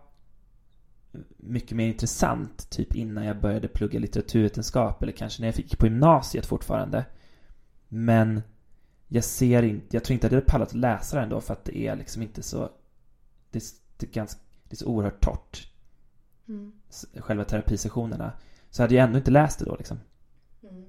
mycket 1.36 1.76
mer 1.76 1.88
intressant 1.88 2.70
typ 2.70 2.94
innan 2.94 3.24
jag 3.24 3.40
började 3.40 3.68
plugga 3.68 3.98
litteraturvetenskap 3.98 5.02
eller 5.02 5.12
kanske 5.12 5.42
när 5.42 5.48
jag 5.48 5.54
fick 5.54 5.78
på 5.78 5.86
gymnasiet 5.86 6.46
fortfarande. 6.46 7.04
Men 7.88 8.42
jag 9.08 9.24
ser 9.24 9.62
inte, 9.62 9.96
jag 9.96 10.04
tror 10.04 10.14
inte 10.14 10.26
att 10.26 10.32
jag 10.32 10.40
hade 10.40 10.50
pallat 10.50 10.68
att 10.68 10.74
läsa 10.74 11.20
den 11.20 11.28
då 11.28 11.40
för 11.40 11.52
att 11.52 11.64
det 11.64 11.78
är 11.78 11.96
liksom 11.96 12.22
inte 12.22 12.42
så 12.42 12.70
det, 13.50 13.62
det, 13.98 14.06
är 14.06 14.10
ganska, 14.10 14.40
det 14.68 14.74
är 14.74 14.76
så 14.76 14.86
oerhört 14.86 15.24
torrt. 15.24 15.72
Mm. 16.48 16.72
Själva 17.16 17.44
terapisessionerna. 17.44 18.32
Så 18.70 18.82
hade 18.82 18.94
jag 18.94 19.04
ändå 19.04 19.18
inte 19.18 19.30
läst 19.30 19.58
det 19.58 19.64
då 19.64 19.76
liksom. 19.76 19.98
Mm. 20.62 20.84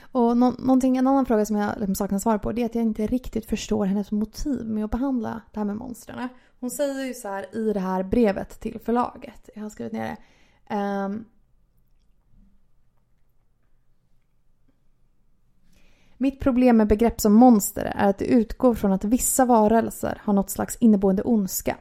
Och 0.00 0.36
nå 0.36 0.50
någonting, 0.50 0.96
en 0.96 1.06
annan 1.06 1.26
fråga 1.26 1.46
som 1.46 1.56
jag 1.56 1.74
liksom 1.78 1.94
saknar 1.94 2.18
svar 2.18 2.38
på 2.38 2.52
det 2.52 2.62
är 2.62 2.66
att 2.66 2.74
jag 2.74 2.84
inte 2.84 3.06
riktigt 3.06 3.46
förstår 3.46 3.86
hennes 3.86 4.12
motiv 4.12 4.66
med 4.66 4.84
att 4.84 4.90
behandla 4.90 5.42
det 5.52 5.60
här 5.60 5.64
med 5.64 5.76
monstren. 5.76 6.28
Hon 6.60 6.70
säger 6.70 7.04
ju 7.04 7.14
så 7.14 7.28
här 7.28 7.56
i 7.56 7.72
det 7.72 7.80
här 7.80 8.02
brevet 8.02 8.60
till 8.60 8.80
förlaget. 8.80 9.50
Jag 9.54 9.62
har 9.62 9.70
skrivit 9.70 9.92
ner 9.92 10.16
det. 10.68 10.76
Um, 10.76 11.24
Mitt 16.18 16.40
problem 16.40 16.76
med 16.76 16.86
begrepp 16.86 17.20
som 17.20 17.32
monster 17.32 17.92
är 17.96 18.10
att 18.10 18.18
det 18.18 18.24
utgår 18.24 18.74
från 18.74 18.92
att 18.92 19.04
vissa 19.04 19.44
varelser 19.44 20.20
har 20.24 20.32
något 20.32 20.50
slags 20.50 20.76
inneboende 20.76 21.22
ondska. 21.22 21.76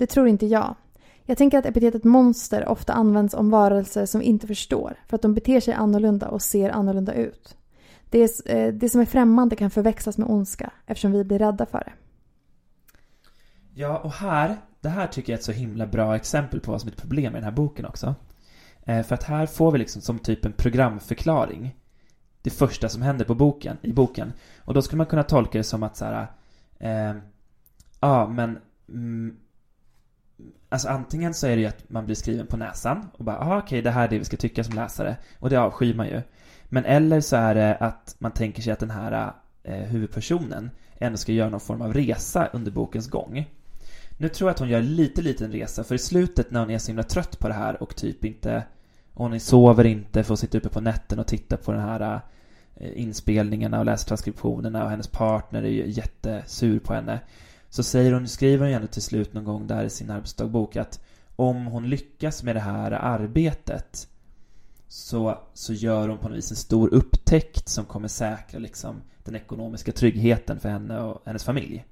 Det 0.00 0.06
tror 0.06 0.28
inte 0.28 0.46
jag. 0.46 0.74
Jag 1.24 1.38
tänker 1.38 1.58
att 1.58 1.66
epitetet 1.66 2.04
monster 2.04 2.68
ofta 2.68 2.92
används 2.92 3.34
om 3.34 3.50
varelser 3.50 4.06
som 4.06 4.20
vi 4.20 4.26
inte 4.26 4.46
förstår 4.46 4.96
för 5.06 5.16
att 5.16 5.22
de 5.22 5.34
beter 5.34 5.60
sig 5.60 5.74
annorlunda 5.74 6.28
och 6.28 6.42
ser 6.42 6.70
annorlunda 6.70 7.14
ut. 7.14 7.56
Det, 8.10 8.18
är, 8.18 8.56
eh, 8.56 8.72
det 8.72 8.88
som 8.88 9.00
är 9.00 9.04
främmande 9.04 9.56
kan 9.56 9.70
förväxlas 9.70 10.18
med 10.18 10.30
ondska 10.30 10.70
eftersom 10.86 11.12
vi 11.12 11.24
blir 11.24 11.38
rädda 11.38 11.66
för 11.66 11.78
det. 11.78 11.92
Ja, 13.74 13.98
och 13.98 14.12
här, 14.12 14.56
det 14.80 14.88
här 14.88 15.06
tycker 15.06 15.32
jag 15.32 15.36
är 15.36 15.38
ett 15.38 15.44
så 15.44 15.52
himla 15.52 15.86
bra 15.86 16.16
exempel 16.16 16.60
på 16.60 16.70
vad 16.70 16.80
som 16.80 16.88
är 16.88 16.92
ett 16.92 17.00
problem 17.00 17.32
i 17.32 17.36
den 17.36 17.44
här 17.44 17.50
boken 17.50 17.86
också. 17.86 18.14
Eh, 18.82 19.02
för 19.02 19.14
att 19.14 19.22
här 19.22 19.46
får 19.46 19.72
vi 19.72 19.78
liksom 19.78 20.02
som 20.02 20.18
typ 20.18 20.44
en 20.44 20.52
programförklaring 20.52 21.76
det 22.42 22.50
första 22.50 22.88
som 22.88 23.02
händer 23.02 23.24
på 23.24 23.34
boken, 23.34 23.76
i 23.82 23.92
boken. 23.92 24.32
Och 24.58 24.74
då 24.74 24.82
skulle 24.82 24.98
man 24.98 25.06
kunna 25.06 25.22
tolka 25.22 25.58
det 25.58 25.64
som 25.64 25.82
att 25.82 25.96
så 25.96 26.04
här, 26.04 26.26
eh, 26.78 27.16
ja 28.00 28.28
men 28.28 28.58
mm, 28.88 29.36
Alltså 30.68 30.88
antingen 30.88 31.34
så 31.34 31.46
är 31.46 31.56
det 31.56 31.62
ju 31.62 31.68
att 31.68 31.90
man 31.90 32.06
blir 32.06 32.16
skriven 32.16 32.46
på 32.46 32.56
näsan 32.56 33.10
och 33.12 33.24
bara, 33.24 33.38
ah, 33.38 33.58
okej 33.58 33.66
okay, 33.66 33.80
det 33.80 33.90
här 33.90 34.04
är 34.04 34.08
det 34.08 34.18
vi 34.18 34.24
ska 34.24 34.36
tycka 34.36 34.64
som 34.64 34.74
läsare. 34.74 35.16
Och 35.38 35.50
det 35.50 35.56
avskyr 35.56 35.94
man 35.94 36.06
ju. 36.06 36.22
Men 36.64 36.84
eller 36.84 37.20
så 37.20 37.36
är 37.36 37.54
det 37.54 37.76
att 37.76 38.16
man 38.18 38.32
tänker 38.32 38.62
sig 38.62 38.72
att 38.72 38.78
den 38.78 38.90
här 38.90 39.32
eh, 39.62 39.74
huvudpersonen 39.74 40.70
ändå 40.98 41.18
ska 41.18 41.32
göra 41.32 41.50
någon 41.50 41.60
form 41.60 41.82
av 41.82 41.94
resa 41.94 42.48
under 42.52 42.70
bokens 42.70 43.10
gång. 43.10 43.48
Nu 44.18 44.28
tror 44.28 44.48
jag 44.48 44.54
att 44.54 44.58
hon 44.58 44.68
gör 44.68 44.82
lite 44.82 45.22
liten 45.22 45.52
resa, 45.52 45.84
för 45.84 45.94
i 45.94 45.98
slutet 45.98 46.50
när 46.50 46.60
hon 46.60 46.70
är 46.70 46.78
så 46.78 46.86
himla 46.86 47.02
trött 47.02 47.38
på 47.38 47.48
det 47.48 47.54
här 47.54 47.82
och 47.82 47.96
typ 47.96 48.24
inte 48.24 48.64
hon 49.14 49.40
sover 49.40 49.86
inte, 49.86 50.24
får 50.24 50.36
sitta 50.36 50.58
uppe 50.58 50.68
på 50.68 50.80
nätten 50.80 51.18
och 51.18 51.26
titta 51.26 51.56
på 51.56 51.72
den 51.72 51.80
här 51.80 52.20
eh, 52.76 53.02
inspelningarna 53.02 53.78
och 53.78 53.84
läsa 53.84 54.08
transkriptionerna 54.08 54.84
och 54.84 54.90
hennes 54.90 55.08
partner 55.08 55.62
är 55.62 55.68
ju 55.68 55.90
jättesur 55.90 56.78
på 56.78 56.94
henne. 56.94 57.20
Så 57.70 57.82
säger 57.82 58.12
hon, 58.12 58.28
skriver 58.28 58.58
hon 58.58 58.68
ju 58.68 58.74
ändå 58.74 58.86
till 58.86 59.02
slut 59.02 59.32
någon 59.32 59.44
gång 59.44 59.66
där 59.66 59.84
i 59.84 59.90
sin 59.90 60.10
arbetsdagbok 60.10 60.76
att 60.76 61.00
om 61.36 61.66
hon 61.66 61.88
lyckas 61.88 62.42
med 62.42 62.56
det 62.56 62.60
här 62.60 62.92
arbetet 62.92 64.08
så, 64.88 65.38
så 65.54 65.72
gör 65.72 66.08
hon 66.08 66.18
på 66.18 66.28
något 66.28 66.38
vis 66.38 66.50
en 66.50 66.56
stor 66.56 66.94
upptäckt 66.94 67.68
som 67.68 67.84
kommer 67.84 68.08
säkra 68.08 68.58
liksom 68.58 69.02
den 69.24 69.36
ekonomiska 69.36 69.92
tryggheten 69.92 70.60
för 70.60 70.68
henne 70.68 71.00
och 71.00 71.22
hennes 71.26 71.44
familj. 71.44 71.84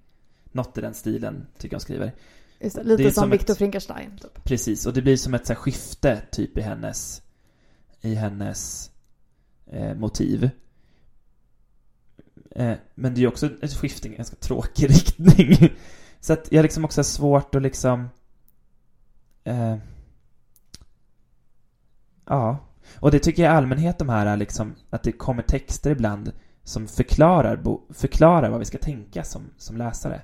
Något 0.53 0.79
i 0.79 0.81
den 0.81 0.95
stilen 0.95 1.47
tycker 1.59 1.75
jag 1.75 1.79
hon 1.79 1.81
skriver. 1.81 2.15
Just, 2.61 2.79
lite 2.85 3.03
som, 3.03 3.23
som 3.23 3.31
Viktor 3.31 3.55
Frankenstein. 3.55 4.19
Typ. 4.23 4.45
Precis, 4.45 4.87
och 4.87 4.93
det 4.93 5.03
blir 5.03 5.17
som 5.17 5.35
ett 5.35 5.47
så 5.47 5.55
skifte 5.55 6.23
typ 6.33 6.59
i 6.59 6.61
hennes, 6.61 7.23
i 8.01 8.15
hennes 8.15 8.91
eh, 9.67 9.95
motiv. 9.95 10.51
Eh, 12.59 12.77
men 12.95 13.15
det 13.15 13.19
är 13.19 13.23
ju 13.23 13.29
också 13.29 13.47
ett 13.63 13.75
skifte 13.75 14.09
i 14.09 14.11
en 14.11 14.17
ganska 14.17 14.37
tråkig 14.37 14.91
riktning. 14.91 15.73
Så 16.21 16.33
att 16.33 16.53
jag 16.53 16.63
liksom 16.63 16.85
också 16.85 16.99
har 16.99 17.05
svårt 17.05 17.55
att 17.55 17.63
liksom... 17.63 18.09
Eh, 19.45 19.77
ja. 22.27 22.59
Och 23.01 23.11
det 23.11 23.19
tycker 23.19 23.43
jag 23.43 23.53
i 23.53 23.57
allmänhet 23.57 23.99
de 23.99 24.09
här 24.09 24.37
liksom, 24.37 24.75
att 24.91 25.03
det 25.03 25.13
kommer 25.13 25.43
texter 25.43 25.91
ibland 25.91 26.33
som 26.65 26.89
förklarar, 26.89 27.57
bo, 27.57 27.81
förklarar 27.91 28.51
vad 28.51 28.59
vi 28.59 28.65
ska 28.65 28.79
tänka 28.79 29.25
som, 29.25 29.43
som 29.57 29.77
läsare. 29.77 30.21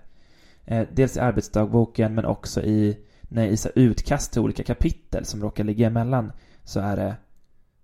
Eh, 0.65 0.87
dels 0.93 1.17
i 1.17 1.21
arbetsdagboken 1.21 2.15
men 2.15 2.25
också 2.25 2.63
i, 2.63 2.99
när 3.23 3.47
i 3.47 3.57
så 3.57 3.69
utkast 3.75 4.33
till 4.33 4.43
olika 4.43 4.63
kapitel 4.63 5.25
som 5.25 5.43
råkar 5.43 5.65
ligga 5.65 5.87
emellan 5.87 6.33
så 6.65 6.81
är 6.81 6.97
det 6.97 7.17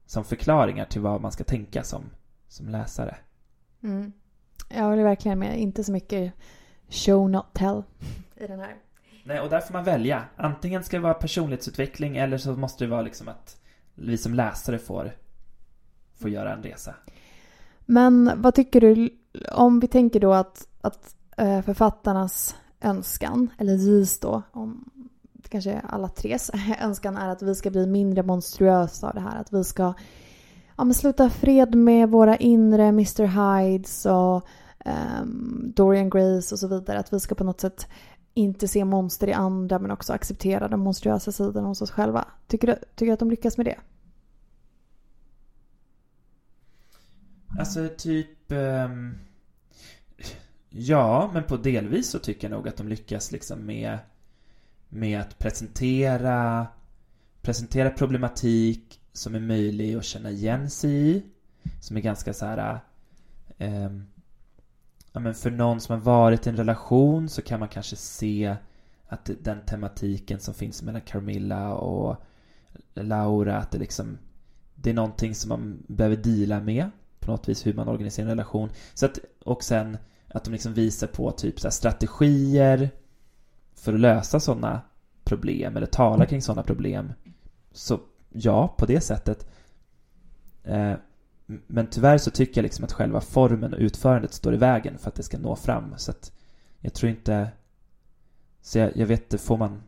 som 0.07 0.25
förklaringar 0.25 0.85
till 0.85 1.01
vad 1.01 1.21
man 1.21 1.33
ska 1.33 1.45
tänka 1.45 1.83
som, 1.83 2.05
som 2.49 2.69
läsare. 2.69 3.17
Mm. 3.83 4.13
Jag 4.75 4.85
håller 4.85 5.05
verkligen 5.05 5.39
med. 5.39 5.61
Inte 5.61 5.85
så 5.85 5.93
mycket 5.93 6.33
show 6.89 7.31
not 7.31 7.47
tell 7.53 7.83
i 8.37 8.47
den 8.47 8.61
här. 8.61 8.75
Nej, 9.25 9.41
och 9.41 9.51
där 9.51 9.61
får 9.61 9.73
man 9.73 9.85
välja. 9.85 10.25
Antingen 10.37 10.85
ska 10.85 10.97
det 10.97 11.03
vara 11.03 11.15
personlighetsutveckling 11.15 12.17
eller 12.17 12.39
så 12.39 12.53
måste 12.53 12.85
det 12.85 12.91
vara 12.91 13.03
liksom 13.03 13.29
att 13.29 13.57
vi 13.95 14.19
som 14.19 14.35
läsare 14.35 14.79
får, 14.79 15.13
får 16.15 16.31
göra 16.31 16.55
en 16.55 16.63
resa. 16.63 16.95
Men 17.87 18.33
vad 18.37 18.55
tycker 18.55 18.81
du, 18.81 19.11
om 19.53 19.81
vi 19.81 19.89
tänker 19.89 20.21
då 20.21 20.33
att, 20.33 20.69
att 20.81 21.17
eh, 21.37 21.63
författarnas 21.63 22.57
önskan, 22.81 23.51
eller 23.59 23.73
Jis 23.73 24.21
då, 24.21 24.43
om 24.53 24.91
kanske 25.49 25.81
alla 25.89 26.09
tres 26.09 26.51
önskan 26.81 27.17
är 27.17 27.29
att 27.29 27.43
vi 27.43 27.55
ska 27.55 27.71
bli 27.71 27.87
mindre 27.87 28.23
monstruösa 28.23 29.09
av 29.09 29.15
det 29.15 29.21
här. 29.21 29.41
Att 29.41 29.53
vi 29.53 29.65
ska 29.65 29.95
ja, 30.77 30.85
men 30.85 30.95
sluta 30.95 31.31
fred 31.31 31.75
med 31.75 32.09
våra 32.09 32.37
inre 32.37 32.85
Mr 32.85 33.25
Hydes 33.27 34.07
och 34.07 34.47
um, 34.85 35.73
Dorian 35.77 36.11
Grace 36.11 36.55
och 36.55 36.59
så 36.59 36.69
vidare. 36.69 36.99
Att 36.99 37.13
vi 37.13 37.21
ska 37.21 37.35
på 37.35 37.45
något 37.45 37.61
sätt 37.61 37.87
inte 38.35 38.69
se 38.69 38.85
monster 38.85 39.29
i 39.29 39.33
andra 39.33 39.79
men 39.79 39.91
också 39.91 40.13
acceptera 40.13 40.69
den 40.69 40.81
monstruösa 40.81 41.33
sidan 41.33 41.65
hos 41.65 41.83
oss 41.83 41.91
själva. 41.91 42.29
Tycker 42.47 42.67
du, 42.67 42.75
tycker 42.75 43.07
du 43.07 43.13
att 43.13 43.19
de 43.19 43.31
lyckas 43.31 43.57
med 43.57 43.67
det? 43.67 43.79
Alltså 47.59 47.89
typ... 47.97 48.53
Um, 48.53 49.19
ja, 50.69 51.31
men 51.33 51.45
på 51.45 51.57
delvis 51.57 52.11
så 52.11 52.19
tycker 52.19 52.49
jag 52.51 52.57
nog 52.57 52.69
att 52.69 52.77
de 52.77 52.89
lyckas 52.89 53.33
liksom 53.33 53.67
med, 53.67 53.99
med 54.89 55.21
att 55.21 55.39
presentera, 55.39 56.67
presentera 57.43 57.91
problematik 57.91 59.01
som 59.13 59.35
är 59.35 59.41
möjlig 59.41 59.95
att 59.95 60.05
känna 60.05 60.31
igen 60.31 60.71
sig 60.71 60.91
i. 60.91 61.23
Som 61.81 61.97
är 61.97 62.01
ganska 62.01 62.33
så 62.33 62.47
här... 62.47 62.81
Um, 63.59 64.07
ja, 65.13 65.21
men 65.21 65.35
för 65.35 65.51
någon 65.51 65.81
som 65.81 65.95
har 65.95 66.03
varit 66.03 66.47
i 66.47 66.51
en 66.51 66.57
relation 66.57 67.29
så 67.29 67.43
kan 67.43 67.61
man 67.61 67.69
kanske 67.69 67.97
se 67.97 68.57
att 69.07 69.31
den 69.43 69.61
tematiken 69.67 70.41
som 70.41 70.55
finns 70.55 70.83
mellan 70.83 71.01
Carmilla 71.01 71.75
och 71.75 72.17
Laura, 72.95 73.57
att 73.57 73.71
det 73.71 73.79
liksom 73.79 74.19
det 74.75 74.91
är 74.91 74.95
någonting 74.95 75.35
som 75.35 75.49
man 75.49 75.83
behöver 75.89 76.17
dela 76.17 76.61
med 76.61 76.91
på 77.21 77.31
något 77.31 77.49
vis 77.49 77.67
hur 77.67 77.75
man 77.75 77.89
organiserar 77.89 78.25
en 78.25 78.31
relation. 78.31 78.71
Så 78.95 79.07
att, 79.07 79.19
och 79.45 79.65
sen 79.65 79.99
att 80.29 80.45
de 80.45 80.51
liksom 80.51 80.75
visar 80.75 81.07
på 81.07 81.31
typ 81.31 81.61
så 81.61 81.71
strategier 81.71 82.91
för 83.75 83.95
att 83.95 84.01
lösa 84.01 84.41
sådana 84.41 84.81
problem 85.25 85.77
eller 85.77 85.87
tala 85.87 86.27
kring 86.27 86.43
sådana 86.43 86.63
problem. 86.63 87.13
Så 87.73 88.01
ja, 88.29 88.75
på 88.79 88.87
det 88.87 89.01
sättet. 89.01 89.51
Eh, 90.65 90.95
men 91.67 91.87
tyvärr 91.87 92.19
så 92.19 92.31
tycker 92.31 92.59
jag 92.61 92.63
liksom 92.63 92.85
att 92.85 92.93
själva 92.93 93.21
formen 93.21 93.75
och 93.75 93.81
utförandet 93.81 94.35
står 94.35 94.55
i 94.55 94.57
vägen 94.57 94.99
för 94.99 95.09
att 95.09 95.15
det 95.15 95.23
ska 95.23 95.39
nå 95.39 95.57
fram. 95.57 95.95
Så 95.97 96.11
att 96.11 96.33
jag 96.81 96.95
tror 96.95 97.11
inte... 97.11 97.51
Så 98.63 98.79
jag, 98.79 98.97
jag 98.97 99.07
vet 99.07 99.23
inte, 99.23 99.39
får 99.39 99.57
man... 99.57 99.83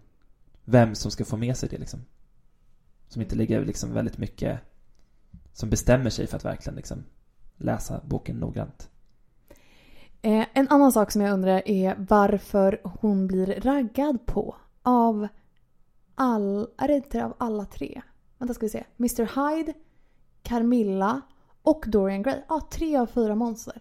Vem 0.64 0.94
som 0.94 1.10
ska 1.10 1.24
få 1.24 1.36
med 1.36 1.56
sig 1.56 1.68
det 1.68 1.78
liksom. 1.78 2.00
Som 3.08 3.22
inte 3.22 3.36
ligger 3.36 3.64
liksom 3.64 3.92
väldigt 3.92 4.18
mycket... 4.18 4.60
Som 5.52 5.70
bestämmer 5.70 6.10
sig 6.10 6.26
för 6.26 6.36
att 6.36 6.44
verkligen 6.44 6.76
liksom 6.76 7.04
läsa 7.56 8.00
boken 8.04 8.36
noggrant. 8.36 8.88
Eh, 10.22 10.46
en 10.52 10.68
annan 10.68 10.92
sak 10.92 11.10
som 11.10 11.22
jag 11.22 11.32
undrar 11.32 11.68
är 11.68 11.96
varför 11.98 12.80
hon 12.84 13.26
blir 13.26 13.60
raggad 13.60 14.26
på 14.26 14.56
av 14.82 15.28
all... 16.14 16.68
Är 16.78 16.88
det 16.88 16.94
inte 16.94 17.24
av 17.24 17.34
alla 17.38 17.64
tre? 17.64 18.02
Vänta 18.38 18.54
ska 18.54 18.66
vi 18.66 18.70
se. 18.70 18.84
Mr 18.98 19.56
Hyde, 19.56 19.72
Carmilla 20.42 21.20
och 21.62 21.84
Dorian 21.88 22.22
Gray. 22.22 22.40
Ja, 22.48 22.68
tre 22.70 22.96
av 22.96 23.06
fyra 23.06 23.34
monster. 23.34 23.80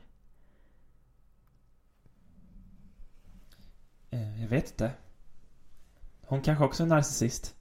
Eh, 4.11 4.41
jag 4.41 4.49
vet 4.49 4.71
inte. 4.71 4.91
Hon 6.21 6.41
kanske 6.41 6.65
också 6.65 6.83
är 6.83 6.87
narcissist. 6.87 7.55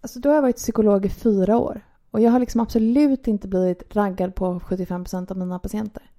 Alltså 0.00 0.20
då 0.20 0.28
har 0.28 0.34
jag 0.34 0.42
varit 0.42 0.56
psykolog 0.56 1.06
i 1.06 1.08
fyra 1.08 1.58
år. 1.58 1.80
Och 2.10 2.20
jag 2.20 2.30
har 2.30 2.40
liksom 2.40 2.60
absolut 2.60 3.28
inte 3.28 3.48
blivit 3.48 3.96
raggad 3.96 4.34
på 4.34 4.60
75% 4.60 5.30
av 5.30 5.38
mina 5.38 5.58
patienter. 5.58 6.10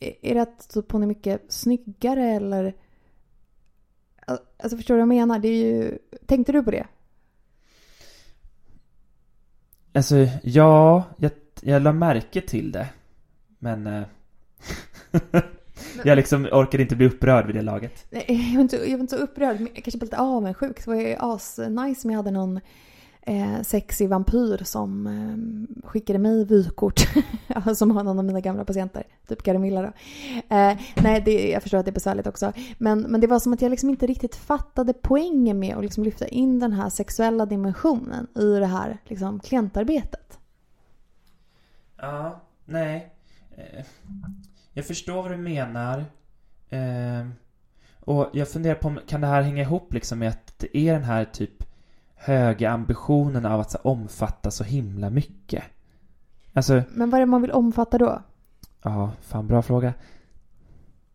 Är 0.00 0.34
det 0.34 0.42
att 0.42 0.68
typ 0.68 0.92
hon 0.92 1.02
är 1.02 1.06
mycket 1.06 1.52
snyggare 1.52 2.26
eller... 2.26 2.74
Alltså 4.56 4.76
förstår 4.76 4.94
du 4.94 4.98
vad 4.98 5.00
jag 5.00 5.08
menar? 5.08 5.38
Det 5.38 5.48
är 5.48 5.64
ju... 5.64 5.98
Tänkte 6.26 6.52
du 6.52 6.62
på 6.62 6.70
det? 6.70 6.86
Alltså, 9.92 10.16
ja, 10.42 11.04
jag 11.16 11.30
jag 11.62 11.82
la 11.82 11.92
märke 11.92 12.40
till 12.40 12.72
det. 12.72 12.86
Men... 13.58 13.86
Eh, 13.86 14.02
jag 16.04 16.16
liksom 16.16 16.48
orkade 16.52 16.82
inte 16.82 16.96
bli 16.96 17.06
upprörd 17.06 17.46
vid 17.46 17.54
det 17.54 17.62
laget. 17.62 18.06
Nej, 18.10 18.24
jag 18.28 18.54
var 18.54 18.62
inte, 18.62 18.76
jag 18.76 18.92
var 18.92 19.00
inte 19.00 19.16
så 19.16 19.22
upprörd. 19.22 19.56
Men 19.56 19.68
jag 19.74 19.84
kanske 19.84 19.98
blev 19.98 20.06
lite 20.06 20.18
avundsjuk. 20.18 20.84
Det 20.84 20.90
var 20.90 21.00
ju 21.00 21.16
asnice 21.18 22.04
om 22.04 22.10
jag 22.10 22.16
hade 22.16 22.30
någon 22.30 22.60
eh, 23.22 23.62
sexig 23.62 24.08
vampyr 24.08 24.64
som 24.64 25.06
eh, 25.06 25.88
skickade 25.88 26.18
mig 26.18 26.44
vykort. 26.44 27.00
som 27.74 27.90
har 27.90 28.04
någon 28.04 28.18
av 28.18 28.24
mina 28.24 28.40
gamla 28.40 28.64
patienter. 28.64 29.02
Typ 29.28 29.42
Carmilla 29.42 29.82
då. 29.82 29.92
Eh, 30.56 30.76
nej, 31.02 31.22
det, 31.24 31.50
jag 31.50 31.62
förstår 31.62 31.78
att 31.78 31.84
det 31.84 31.90
är 31.90 31.94
besvärligt 31.94 32.26
också. 32.26 32.52
Men, 32.78 33.00
men 33.00 33.20
det 33.20 33.26
var 33.26 33.38
som 33.38 33.52
att 33.52 33.62
jag 33.62 33.70
liksom 33.70 33.90
inte 33.90 34.06
riktigt 34.06 34.36
fattade 34.36 34.92
poängen 34.92 35.58
med 35.58 35.76
att 35.76 35.82
liksom 35.82 36.04
lyfta 36.04 36.26
in 36.26 36.58
den 36.58 36.72
här 36.72 36.90
sexuella 36.90 37.46
dimensionen 37.46 38.26
i 38.34 38.58
det 38.58 38.66
här 38.66 38.98
liksom, 39.04 39.40
klientarbetet. 39.40 40.39
Ja, 42.00 42.40
nej. 42.64 43.14
Eh, 43.56 43.84
jag 44.72 44.86
förstår 44.86 45.22
vad 45.22 45.30
du 45.30 45.36
menar. 45.36 46.04
Eh, 46.68 47.26
och 48.00 48.30
jag 48.32 48.48
funderar 48.48 48.74
på 48.74 48.88
om, 48.88 49.00
kan 49.06 49.20
det 49.20 49.26
här 49.26 49.42
hänga 49.42 49.62
ihop 49.62 49.92
liksom 49.94 50.18
med 50.18 50.28
att 50.28 50.54
det 50.58 50.76
är 50.76 50.92
den 50.92 51.04
här 51.04 51.24
typ 51.24 51.64
höga 52.14 52.70
ambitionen 52.70 53.46
av 53.46 53.60
att 53.60 53.70
så, 53.70 53.78
omfatta 53.78 54.50
så 54.50 54.64
himla 54.64 55.10
mycket? 55.10 55.64
Alltså... 56.52 56.82
Men 56.90 57.10
vad 57.10 57.18
är 57.18 57.26
det 57.26 57.30
man 57.30 57.42
vill 57.42 57.50
omfatta 57.52 57.98
då? 57.98 58.22
Ja, 58.82 59.12
fan 59.20 59.46
bra 59.46 59.62
fråga. 59.62 59.94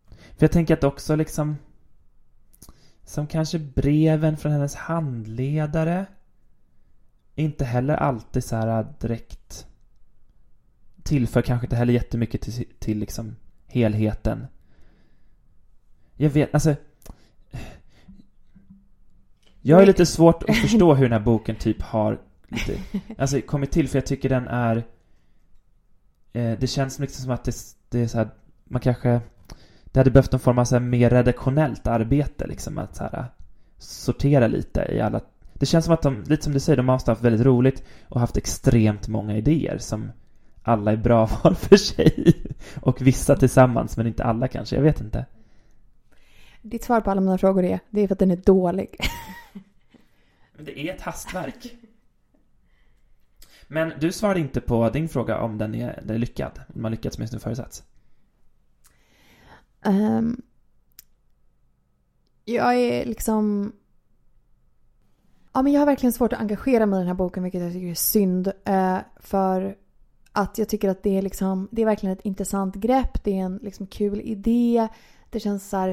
För 0.08 0.44
jag 0.44 0.52
tänker 0.52 0.74
att 0.74 0.84
också 0.84 1.16
liksom 1.16 1.56
som 3.04 3.26
kanske 3.26 3.58
breven 3.58 4.36
från 4.36 4.52
hennes 4.52 4.74
handledare 4.74 6.06
inte 7.34 7.64
heller 7.64 7.94
alltid 7.94 8.44
så 8.44 8.56
här 8.56 8.86
direkt 9.00 9.66
tillför 11.06 11.42
kanske 11.42 11.66
inte 11.66 11.76
heller 11.76 11.92
jättemycket 11.92 12.40
till, 12.40 12.64
till 12.78 12.98
liksom 12.98 13.36
helheten. 13.66 14.46
Jag 16.16 16.30
vet, 16.30 16.54
alltså... 16.54 16.74
Jag 19.60 19.76
har 19.76 19.86
lite 19.86 20.06
svårt 20.06 20.42
att 20.42 20.56
förstå 20.56 20.94
hur 20.94 21.02
den 21.02 21.12
här 21.12 21.20
boken 21.24 21.56
typ 21.56 21.82
har 21.82 22.18
lite, 22.48 23.00
alltså 23.18 23.40
kommit 23.40 23.70
till 23.70 23.88
för 23.88 23.96
jag 23.98 24.06
tycker 24.06 24.28
den 24.28 24.48
är 24.48 24.76
eh, 26.32 26.58
Det 26.58 26.66
känns 26.66 26.98
liksom 26.98 27.22
som 27.22 27.30
att 27.30 27.44
det, 27.44 27.54
det 27.88 28.00
är 28.00 28.06
så 28.06 28.18
här, 28.18 28.28
man 28.64 28.80
kanske 28.80 29.20
Det 29.84 30.00
hade 30.00 30.10
behövt 30.10 30.32
någon 30.32 30.40
form 30.40 30.58
av 30.58 30.64
så 30.64 30.74
här 30.74 30.80
mer 30.80 31.10
redaktionellt 31.10 31.86
arbete 31.86 32.46
liksom 32.46 32.78
att 32.78 32.96
så 32.96 33.02
här, 33.02 33.26
sortera 33.78 34.46
lite 34.46 34.88
i 34.92 35.00
alla 35.00 35.20
Det 35.52 35.66
känns 35.66 35.84
som 35.84 35.94
att 35.94 36.02
de, 36.02 36.22
lite 36.26 36.44
som 36.44 36.52
du 36.52 36.60
säger, 36.60 36.76
de 36.76 36.88
har 36.88 37.08
haft 37.08 37.22
väldigt 37.22 37.46
roligt 37.46 37.84
och 38.08 38.20
haft 38.20 38.36
extremt 38.36 39.08
många 39.08 39.36
idéer 39.36 39.78
som 39.78 40.10
alla 40.68 40.92
är 40.92 40.96
bra 40.96 41.26
var 41.44 41.54
för 41.54 41.76
sig. 41.76 42.34
Och 42.80 43.02
vissa 43.02 43.36
tillsammans, 43.36 43.96
men 43.96 44.06
inte 44.06 44.24
alla 44.24 44.48
kanske. 44.48 44.76
Jag 44.76 44.82
vet 44.82 45.00
inte. 45.00 45.26
Ditt 46.62 46.84
svar 46.84 47.00
på 47.00 47.10
alla 47.10 47.20
mina 47.20 47.38
frågor 47.38 47.64
är, 47.64 47.80
det 47.90 48.00
är 48.00 48.06
för 48.08 48.14
att 48.14 48.18
den 48.18 48.30
är 48.30 48.36
dålig. 48.36 48.96
Men 50.56 50.64
det 50.64 50.80
är 50.80 50.94
ett 50.94 51.00
hastverk. 51.00 51.76
Men 53.68 53.92
du 54.00 54.12
svarade 54.12 54.40
inte 54.40 54.60
på 54.60 54.90
din 54.90 55.08
fråga 55.08 55.40
om 55.40 55.58
den 55.58 55.74
är, 55.74 56.00
den 56.04 56.14
är 56.14 56.18
lyckad. 56.18 56.60
Om 56.74 56.82
man 56.82 56.90
lyckats 56.90 57.18
med 57.18 57.30
sin 57.30 57.40
föresats. 57.40 57.84
Um, 59.84 60.42
jag 62.44 62.74
är 62.74 63.04
liksom... 63.04 63.72
Ja, 65.52 65.62
men 65.62 65.72
jag 65.72 65.80
har 65.80 65.86
verkligen 65.86 66.12
svårt 66.12 66.32
att 66.32 66.40
engagera 66.40 66.86
mig 66.86 66.96
i 66.96 67.00
den 67.00 67.08
här 67.08 67.14
boken, 67.14 67.42
vilket 67.42 67.62
jag 67.62 67.72
tycker 67.72 67.90
är 67.90 67.94
synd. 67.94 68.48
Uh, 68.68 68.98
för 69.16 69.76
att 70.36 70.58
jag 70.58 70.68
tycker 70.68 70.88
att 70.88 71.02
det 71.02 71.18
är, 71.18 71.22
liksom, 71.22 71.68
det 71.70 71.82
är 71.82 71.86
verkligen 71.86 72.12
ett 72.12 72.24
intressant 72.24 72.74
grepp. 72.74 73.24
Det 73.24 73.38
är 73.38 73.44
en 73.44 73.56
liksom 73.62 73.86
kul 73.86 74.20
idé. 74.20 74.88
Det 75.30 75.40
känns 75.40 75.68
så 75.68 75.76
här, 75.76 75.88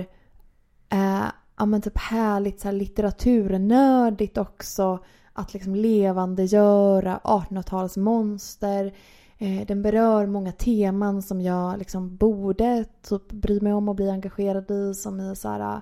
eh, 0.90 1.26
ja, 1.58 1.66
men 1.66 1.82
typ 1.82 1.98
härligt 1.98 2.60
så 2.60 2.68
här 2.68 2.74
litteraturnördigt 2.74 4.38
också. 4.38 5.04
Att 5.34 5.54
liksom 5.54 5.76
levandegöra 5.76 7.20
1800-talsmonster. 7.24 8.94
Eh, 9.38 9.66
den 9.68 9.82
berör 9.82 10.26
många 10.26 10.52
teman 10.52 11.22
som 11.22 11.42
jag 11.42 11.80
liksom 11.80 12.16
borde 12.16 12.86
typ 13.02 13.32
bry 13.32 13.62
mig 13.62 13.74
om 13.74 13.90
och 13.90 13.96
bli 13.96 14.10
engagerad 14.10 14.72
i. 14.72 14.94
Som 14.94 15.20
i 15.20 15.36
så 15.36 15.50
här, 15.50 15.82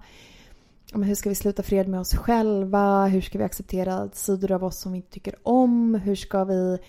hur 0.93 1.15
ska 1.15 1.29
vi 1.29 1.35
sluta 1.35 1.63
fred 1.63 1.87
med 1.87 1.99
oss 1.99 2.15
själva? 2.15 3.05
Hur 3.05 3.21
ska 3.21 3.37
vi 3.37 3.43
acceptera 3.43 4.09
sidor 4.13 4.51
av 4.51 4.63
oss 4.63 4.79
som 4.79 4.91
vi 4.91 4.97
inte 4.97 5.11
tycker 5.11 5.35
om? 5.43 5.95
Hur 5.95 6.15
ska 6.15 6.43
vi 6.43 6.73
eh, 6.73 6.79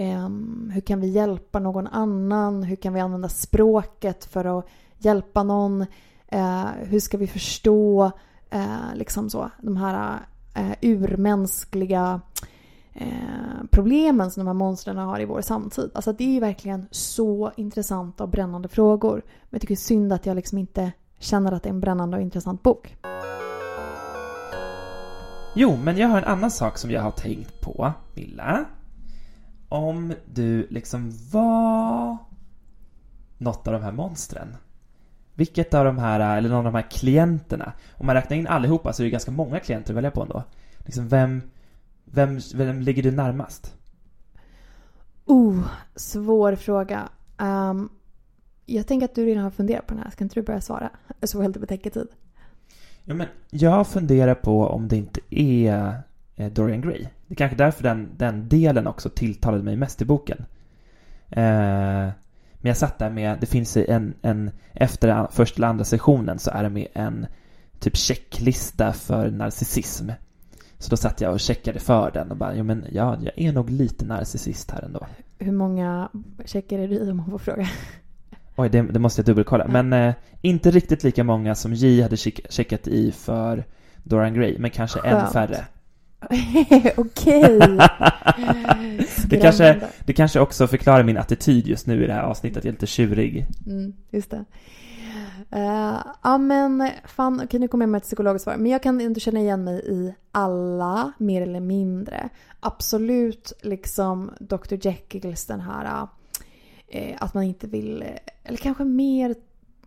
Ehm, 0.00 0.70
hur 0.74 0.80
kan 0.80 1.00
vi 1.00 1.08
hjälpa 1.08 1.58
någon 1.58 1.86
annan? 1.86 2.62
Hur 2.62 2.76
kan 2.76 2.94
vi 2.94 3.00
använda 3.00 3.28
språket 3.28 4.24
för 4.24 4.58
att 4.58 4.66
hjälpa 4.98 5.42
någon? 5.42 5.86
Eh, 6.26 6.66
hur 6.82 7.00
ska 7.00 7.18
vi 7.18 7.26
förstå 7.26 8.10
eh, 8.50 8.94
liksom 8.94 9.30
så, 9.30 9.50
de 9.62 9.76
här 9.76 10.18
eh, 10.54 10.72
urmänskliga 10.82 12.20
problemen 13.70 14.30
som 14.30 14.40
de 14.40 14.46
här 14.46 14.54
monstren 14.54 14.96
har 14.96 15.20
i 15.20 15.24
vår 15.24 15.40
samtid. 15.40 15.90
Alltså 15.94 16.12
det 16.12 16.24
är 16.24 16.32
ju 16.32 16.40
verkligen 16.40 16.86
så 16.90 17.52
intressanta 17.56 18.24
och 18.24 18.30
brännande 18.30 18.68
frågor. 18.68 19.22
Men 19.24 19.48
jag 19.50 19.60
tycker 19.60 19.74
det 19.74 19.80
är 19.80 19.86
synd 19.86 20.12
att 20.12 20.26
jag 20.26 20.36
liksom 20.36 20.58
inte 20.58 20.92
känner 21.18 21.52
att 21.52 21.62
det 21.62 21.68
är 21.68 21.72
en 21.72 21.80
brännande 21.80 22.16
och 22.16 22.22
intressant 22.22 22.62
bok. 22.62 22.96
Jo, 25.54 25.76
men 25.84 25.96
jag 25.96 26.08
har 26.08 26.18
en 26.18 26.24
annan 26.24 26.50
sak 26.50 26.78
som 26.78 26.90
jag 26.90 27.02
har 27.02 27.10
tänkt 27.10 27.60
på, 27.60 27.92
Milla. 28.14 28.64
Om 29.68 30.12
du 30.34 30.66
liksom 30.70 31.12
var 31.30 32.16
något 33.38 33.66
av 33.66 33.72
de 33.72 33.82
här 33.82 33.92
monstren. 33.92 34.56
Vilket 35.34 35.74
av 35.74 35.84
de 35.84 35.98
här, 35.98 36.38
eller 36.38 36.48
någon 36.48 36.58
av 36.58 36.72
de 36.72 36.74
här 36.74 36.90
klienterna, 36.90 37.72
om 37.94 38.06
man 38.06 38.14
räknar 38.14 38.36
in 38.36 38.46
allihopa 38.46 38.92
så 38.92 39.02
är 39.02 39.04
det 39.04 39.10
ganska 39.10 39.30
många 39.30 39.60
klienter 39.60 39.92
att 39.92 39.96
välja 39.96 40.10
på 40.10 40.22
ändå. 40.22 40.42
Liksom 40.78 41.08
vem, 41.08 41.42
vem, 42.04 42.40
vem 42.54 42.82
ligger 42.82 43.02
du 43.02 43.10
närmast? 43.10 43.74
Oh, 45.24 45.60
svår 45.94 46.54
fråga. 46.54 47.08
Um, 47.38 47.88
jag 48.66 48.86
tänker 48.86 49.04
att 49.04 49.14
du 49.14 49.24
redan 49.24 49.44
har 49.44 49.50
funderat 49.50 49.86
på 49.86 49.94
den 49.94 50.02
här. 50.02 50.10
Ska 50.10 50.24
inte 50.24 50.40
du 50.40 50.42
börja 50.42 50.60
svara? 50.60 50.90
Så 51.22 51.32
får 51.32 51.42
jag 51.42 51.48
lite 51.48 51.60
betänketid. 51.60 52.08
Ja, 53.04 53.14
men 53.14 53.26
jag 53.50 53.86
funderar 53.86 54.34
på 54.34 54.66
om 54.66 54.88
det 54.88 54.96
inte 54.96 55.20
är 55.30 56.02
Dorian 56.46 56.80
Gray. 56.80 57.06
Det 57.26 57.34
är 57.34 57.36
kanske 57.36 57.56
därför 57.56 57.82
den, 57.82 58.08
den 58.16 58.48
delen 58.48 58.86
också 58.86 59.08
tilltalade 59.08 59.62
mig 59.62 59.76
mest 59.76 60.02
i 60.02 60.04
boken. 60.04 60.44
Eh, 61.30 62.08
men 62.60 62.68
jag 62.70 62.76
satt 62.76 62.98
där 62.98 63.10
med, 63.10 63.38
det 63.40 63.46
finns 63.46 63.76
en, 63.76 64.14
en 64.22 64.50
efter 64.72 65.26
första 65.30 65.56
eller 65.56 65.68
andra 65.68 65.84
sessionen 65.84 66.38
så 66.38 66.50
är 66.50 66.62
det 66.62 66.68
med 66.68 66.86
en 66.92 67.26
typ 67.78 67.96
checklista 67.96 68.92
för 68.92 69.30
narcissism. 69.30 70.10
Så 70.78 70.90
då 70.90 70.96
satt 70.96 71.20
jag 71.20 71.32
och 71.32 71.40
checkade 71.40 71.78
för 71.78 72.10
den 72.10 72.30
och 72.30 72.36
bara, 72.36 72.54
jo 72.54 72.64
men 72.64 72.84
ja, 72.90 73.18
jag 73.20 73.32
är 73.36 73.52
nog 73.52 73.70
lite 73.70 74.04
narcissist 74.04 74.70
här 74.70 74.82
ändå. 74.82 75.06
Hur 75.38 75.52
många 75.52 76.08
checkar 76.44 76.78
är 76.78 76.88
du 76.88 76.94
i 76.94 77.10
om 77.10 77.16
man 77.16 77.30
får 77.30 77.38
fråga? 77.38 77.68
Oj, 78.56 78.68
det, 78.68 78.82
det 78.82 78.98
måste 78.98 79.20
jag 79.20 79.26
dubbelkolla. 79.26 79.66
Men 79.68 79.92
eh, 79.92 80.14
inte 80.40 80.70
riktigt 80.70 81.04
lika 81.04 81.24
många 81.24 81.54
som 81.54 81.74
J 81.74 82.02
hade 82.02 82.16
checkat 82.16 82.88
i 82.88 83.12
för 83.12 83.64
Dorian 84.02 84.34
Gray, 84.34 84.58
men 84.58 84.70
kanske 84.70 85.00
Skönt. 85.00 85.26
en 85.26 85.32
färre. 85.32 85.64
Okej. 86.96 87.58
det, 89.28 89.36
kanske, 89.36 89.80
det 90.04 90.12
kanske 90.12 90.40
också 90.40 90.66
förklarar 90.66 91.02
min 91.02 91.18
attityd 91.18 91.66
just 91.66 91.86
nu 91.86 92.04
i 92.04 92.06
det 92.06 92.12
här 92.12 92.22
avsnittet. 92.22 92.64
Jag 92.64 92.68
är 92.68 92.72
lite 92.72 92.86
tjurig. 92.86 93.46
Mm, 93.66 93.92
just 94.10 94.30
det. 94.30 94.44
Uh, 95.56 96.02
ja 96.22 96.38
men 96.38 96.90
fan, 97.04 97.34
okej 97.34 97.46
okay, 97.46 97.60
nu 97.60 97.68
kommer 97.68 97.82
jag 97.82 97.90
med 97.90 97.98
ett 97.98 98.04
psykologiskt 98.04 98.44
svar. 98.44 98.56
Men 98.56 98.72
jag 98.72 98.82
kan 98.82 99.00
inte 99.00 99.20
känna 99.20 99.40
igen 99.40 99.64
mig 99.64 99.80
i 99.86 100.14
alla, 100.32 101.12
mer 101.18 101.42
eller 101.42 101.60
mindre. 101.60 102.28
Absolut 102.60 103.52
liksom 103.62 104.30
Dr. 104.40 104.74
Jekylls 104.80 105.46
den 105.46 105.60
här 105.60 106.02
uh, 106.94 107.16
att 107.18 107.34
man 107.34 107.44
inte 107.44 107.66
vill, 107.66 108.04
eller 108.44 108.58
kanske 108.58 108.84
mer 108.84 109.34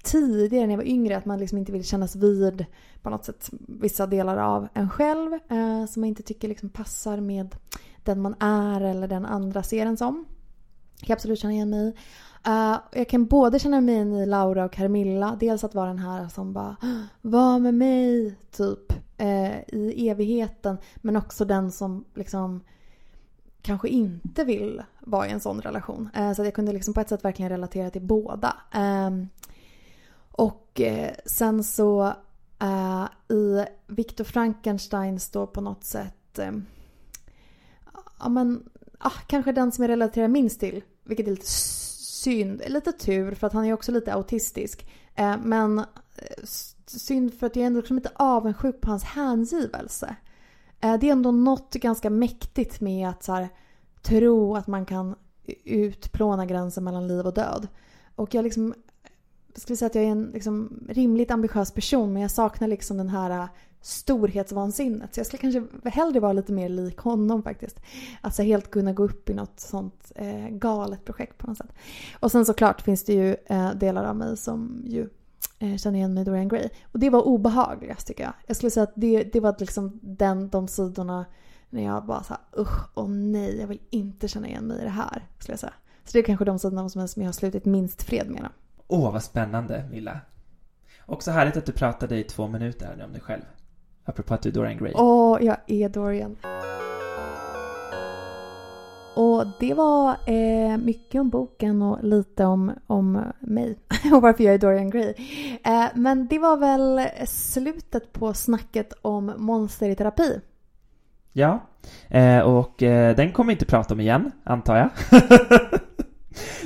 tidigare 0.03 0.65
när 0.65 0.73
jag 0.73 0.77
var 0.77 0.87
yngre 0.87 1.17
att 1.17 1.25
man 1.25 1.39
liksom 1.39 1.57
inte 1.57 1.71
vill 1.71 1.83
kännas 1.83 2.15
vid 2.15 2.65
på 3.01 3.09
något 3.09 3.25
sätt 3.25 3.49
vissa 3.67 4.07
delar 4.07 4.37
av 4.37 4.67
en 4.73 4.89
själv 4.89 5.33
eh, 5.33 5.85
som 5.85 6.01
man 6.01 6.07
inte 6.07 6.23
tycker 6.23 6.47
liksom 6.47 6.69
passar 6.69 7.19
med 7.19 7.55
den 8.03 8.21
man 8.21 8.35
är 8.39 8.81
eller 8.81 9.07
den 9.07 9.25
andra 9.25 9.63
ser 9.63 9.85
en 9.85 9.97
som. 9.97 10.25
Jag 10.99 11.07
kan 11.07 11.13
absolut 11.13 11.39
känna 11.39 11.53
igen 11.53 11.69
mig 11.69 11.87
uh, 12.47 12.79
Jag 12.91 13.09
kan 13.09 13.25
både 13.25 13.59
känna 13.59 13.81
mig 13.81 13.95
igen 13.95 14.13
i 14.13 14.25
Laura 14.25 14.65
och 14.65 14.73
Carmilla. 14.73 15.37
Dels 15.39 15.63
att 15.63 15.75
vara 15.75 15.87
den 15.87 15.99
här 15.99 16.27
som 16.27 16.53
bara 16.53 16.75
Var 17.21 17.59
med 17.59 17.73
mig, 17.73 18.35
typ. 18.51 18.93
eh, 19.17 19.59
I 19.69 20.09
evigheten. 20.09 20.77
Men 20.95 21.15
också 21.17 21.45
den 21.45 21.71
som 21.71 22.05
liksom 22.13 22.61
kanske 23.61 23.87
inte 23.89 24.43
vill 24.43 24.81
vara 24.99 25.27
i 25.27 25.31
en 25.31 25.39
sån 25.39 25.61
relation. 25.61 26.09
Eh, 26.15 26.33
så 26.33 26.43
jag 26.43 26.53
kunde 26.53 26.73
liksom 26.73 26.93
på 26.93 27.01
ett 27.01 27.09
sätt 27.09 27.25
verkligen 27.25 27.49
relatera 27.49 27.89
till 27.89 28.01
båda. 28.01 28.55
Ehm, 28.71 29.29
och 30.31 30.81
eh, 30.81 31.15
sen 31.25 31.63
så 31.63 32.13
eh, 32.59 33.05
i 33.29 33.65
Viktor 33.87 34.23
Frankensteins 34.23 35.29
då 35.29 35.47
på 35.47 35.61
något 35.61 35.83
sätt 35.83 36.39
eh, 36.39 36.51
ja 38.19 38.29
men 38.29 38.69
ah, 38.97 39.19
kanske 39.27 39.51
den 39.51 39.71
som 39.71 39.83
jag 39.83 39.89
relaterar 39.89 40.27
minst 40.27 40.59
till. 40.59 40.83
Vilket 41.03 41.27
är 41.27 41.31
lite 41.31 41.47
synd, 41.47 42.61
lite 42.67 42.91
tur 42.91 43.35
för 43.35 43.47
att 43.47 43.53
han 43.53 43.65
är 43.65 43.73
också 43.73 43.91
lite 43.91 44.13
autistisk. 44.13 44.89
Eh, 45.15 45.37
men 45.43 45.79
eh, 45.79 45.85
synd 46.85 47.33
för 47.33 47.47
att 47.47 47.55
jag 47.55 47.63
är 47.63 47.67
ändå 47.67 47.79
liksom 47.79 47.95
lite 47.95 48.11
avundsjuk 48.15 48.81
på 48.81 48.89
hans 48.89 49.03
hängivelse. 49.03 50.15
Eh, 50.79 50.99
det 50.99 51.07
är 51.07 51.11
ändå 51.11 51.31
något 51.31 51.73
ganska 51.73 52.09
mäktigt 52.09 52.81
med 52.81 53.09
att 53.09 53.23
så 53.23 53.33
här, 53.33 53.49
tro 54.01 54.55
att 54.55 54.67
man 54.67 54.85
kan 54.85 55.15
utplåna 55.63 56.45
gränsen 56.45 56.83
mellan 56.83 57.07
liv 57.07 57.25
och 57.25 57.33
död. 57.33 57.67
Och 58.15 58.35
jag 58.35 58.43
liksom 58.43 58.73
skulle 59.59 59.77
säga 59.77 59.87
att 59.87 59.95
jag 59.95 60.03
är 60.03 60.11
en 60.11 60.31
liksom, 60.33 60.79
rimligt 60.89 61.31
ambitiös 61.31 61.71
person 61.71 62.13
men 62.13 62.21
jag 62.21 62.31
saknar 62.31 62.67
liksom 62.67 62.97
den 62.97 63.09
här 63.09 63.29
äh, 63.29 63.49
storhetsvansinnet. 63.81 65.13
Så 65.13 65.19
jag 65.19 65.27
skulle 65.27 65.51
kanske 65.51 65.89
hellre 65.89 66.19
vara 66.19 66.33
lite 66.33 66.53
mer 66.53 66.69
lik 66.69 66.97
honom 66.97 67.43
faktiskt. 67.43 67.81
Alltså 68.21 68.43
helt 68.43 68.71
kunna 68.71 68.93
gå 68.93 69.03
upp 69.03 69.29
i 69.29 69.33
något 69.33 69.59
sånt 69.59 70.11
eh, 70.15 70.49
galet 70.49 71.05
projekt 71.05 71.37
på 71.37 71.47
något 71.47 71.57
sätt. 71.57 71.73
Och 72.19 72.31
sen 72.31 72.45
såklart 72.45 72.81
finns 72.81 73.03
det 73.03 73.13
ju 73.13 73.35
eh, 73.45 73.71
delar 73.71 74.03
av 74.03 74.15
mig 74.15 74.37
som 74.37 74.81
ju 74.85 75.09
eh, 75.59 75.77
känner 75.77 75.97
igen 75.97 76.13
mig 76.13 76.21
i 76.21 76.25
Dorian 76.25 76.47
Gray. 76.47 76.69
Och 76.83 76.99
det 76.99 77.09
var 77.09 77.21
obehagligast 77.21 78.07
tycker 78.07 78.23
jag. 78.23 78.33
Jag 78.47 78.55
skulle 78.57 78.71
säga 78.71 78.83
att 78.83 78.93
det, 78.95 79.23
det 79.23 79.39
var 79.39 79.55
liksom 79.59 79.99
den, 80.01 80.49
de 80.49 80.67
sidorna 80.67 81.25
när 81.69 81.83
jag 81.83 82.05
bara 82.05 82.23
såhär 82.23 82.41
usch, 82.57 82.97
åh 82.97 83.09
nej, 83.09 83.59
jag 83.59 83.67
vill 83.67 83.81
inte 83.89 84.27
känna 84.27 84.47
igen 84.47 84.67
mig 84.67 84.81
i 84.81 84.83
det 84.83 84.89
här. 84.89 85.27
Skulle 85.39 85.53
jag 85.53 85.59
säga. 85.59 85.73
Så 86.03 86.11
det 86.13 86.19
är 86.19 86.23
kanske 86.23 86.45
de 86.45 86.59
sidorna 86.59 86.89
som 86.89 87.21
jag 87.21 87.27
har 87.27 87.31
slutit 87.33 87.65
minst 87.65 88.03
fred 88.03 88.29
med. 88.29 88.41
då. 88.41 88.49
Åh, 88.93 89.11
vad 89.11 89.23
spännande, 89.23 89.83
Milla. 89.91 90.19
Också 91.05 91.31
härligt 91.31 91.57
att 91.57 91.65
du 91.65 91.71
pratade 91.71 92.17
i 92.17 92.23
två 92.23 92.47
minuter 92.47 92.95
nu 92.97 93.03
om 93.03 93.11
dig 93.11 93.21
själv. 93.21 93.41
Apropå 94.05 94.33
att 94.33 94.41
du 94.41 94.49
är 94.49 94.53
Dorian 94.53 94.77
Gray. 94.77 94.93
Åh, 94.95 95.37
jag 95.41 95.57
är 95.67 95.89
Dorian. 95.89 96.37
Och 99.15 99.45
det 99.59 99.73
var 99.73 100.09
eh, 100.09 100.77
mycket 100.77 101.21
om 101.21 101.29
boken 101.29 101.81
och 101.81 102.03
lite 102.03 102.45
om, 102.45 102.71
om 102.87 103.23
mig 103.39 103.77
och 104.13 104.21
varför 104.21 104.43
jag 104.43 104.53
är 104.53 104.59
Dorian 104.59 104.89
Gray. 104.89 105.13
Eh, 105.63 105.85
men 105.95 106.27
det 106.27 106.39
var 106.39 106.57
väl 106.57 107.01
slutet 107.27 108.13
på 108.13 108.33
snacket 108.33 108.93
om 109.01 109.33
monster 109.37 109.89
i 109.89 109.95
terapi. 109.95 110.41
Ja, 111.33 111.59
eh, 112.09 112.39
och 112.39 112.83
eh, 112.83 113.15
den 113.15 113.31
kommer 113.31 113.47
vi 113.47 113.53
inte 113.53 113.65
prata 113.65 113.93
om 113.93 113.99
igen, 113.99 114.31
antar 114.43 114.77
jag. 114.77 114.89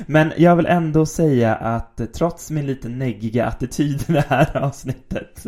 Men 0.05 0.33
jag 0.37 0.55
vill 0.55 0.65
ändå 0.65 1.05
säga 1.05 1.55
att 1.55 2.01
trots 2.13 2.51
min 2.51 2.65
lite 2.65 2.89
neggiga 2.89 3.45
attityd 3.45 4.09
i 4.09 4.13
det 4.13 4.25
här 4.29 4.57
avsnittet 4.57 5.45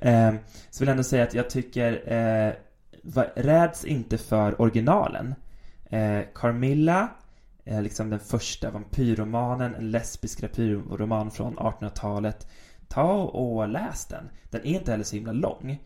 eh, 0.00 0.34
så 0.70 0.80
vill 0.80 0.88
jag 0.88 0.92
ändå 0.92 1.02
säga 1.02 1.22
att 1.22 1.34
jag 1.34 1.50
tycker 1.50 2.12
eh, 2.12 2.52
räds 3.34 3.84
inte 3.84 4.18
för 4.18 4.60
originalen. 4.60 5.34
Eh, 5.90 6.20
Carmilla, 6.34 7.08
eh, 7.64 7.82
liksom 7.82 8.10
den 8.10 8.20
första 8.20 8.70
vampyrromanen, 8.70 9.74
en 9.74 9.90
lesbisk 9.90 10.42
vampyrroman 10.42 11.30
från 11.30 11.58
1800-talet. 11.58 12.48
Ta 12.88 13.12
och 13.22 13.68
läs 13.68 14.06
den. 14.06 14.28
Den 14.50 14.60
är 14.60 14.74
inte 14.74 14.90
heller 14.90 15.04
så 15.04 15.16
himla 15.16 15.32
lång. 15.32 15.78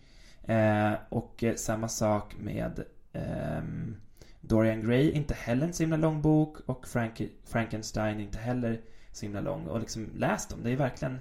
Eh, 0.42 0.92
och 1.08 1.44
eh, 1.44 1.54
samma 1.54 1.88
sak 1.88 2.34
med 2.38 2.84
ehm, 3.12 3.96
Dorian 4.40 4.80
Gray, 4.86 5.10
inte 5.10 5.34
heller 5.34 5.66
en 5.66 5.72
så 5.72 5.82
himla 5.82 5.96
lång 5.96 6.22
bok 6.22 6.56
och 6.66 6.86
Frank 6.88 7.22
Frankenstein, 7.44 8.20
inte 8.20 8.38
heller 8.38 8.80
så 9.12 9.26
himla 9.26 9.40
lång. 9.40 9.66
Och 9.66 9.80
liksom 9.80 10.08
läs 10.16 10.46
dem, 10.46 10.58
det 10.62 10.70
är 10.70 10.76
verkligen 10.76 11.18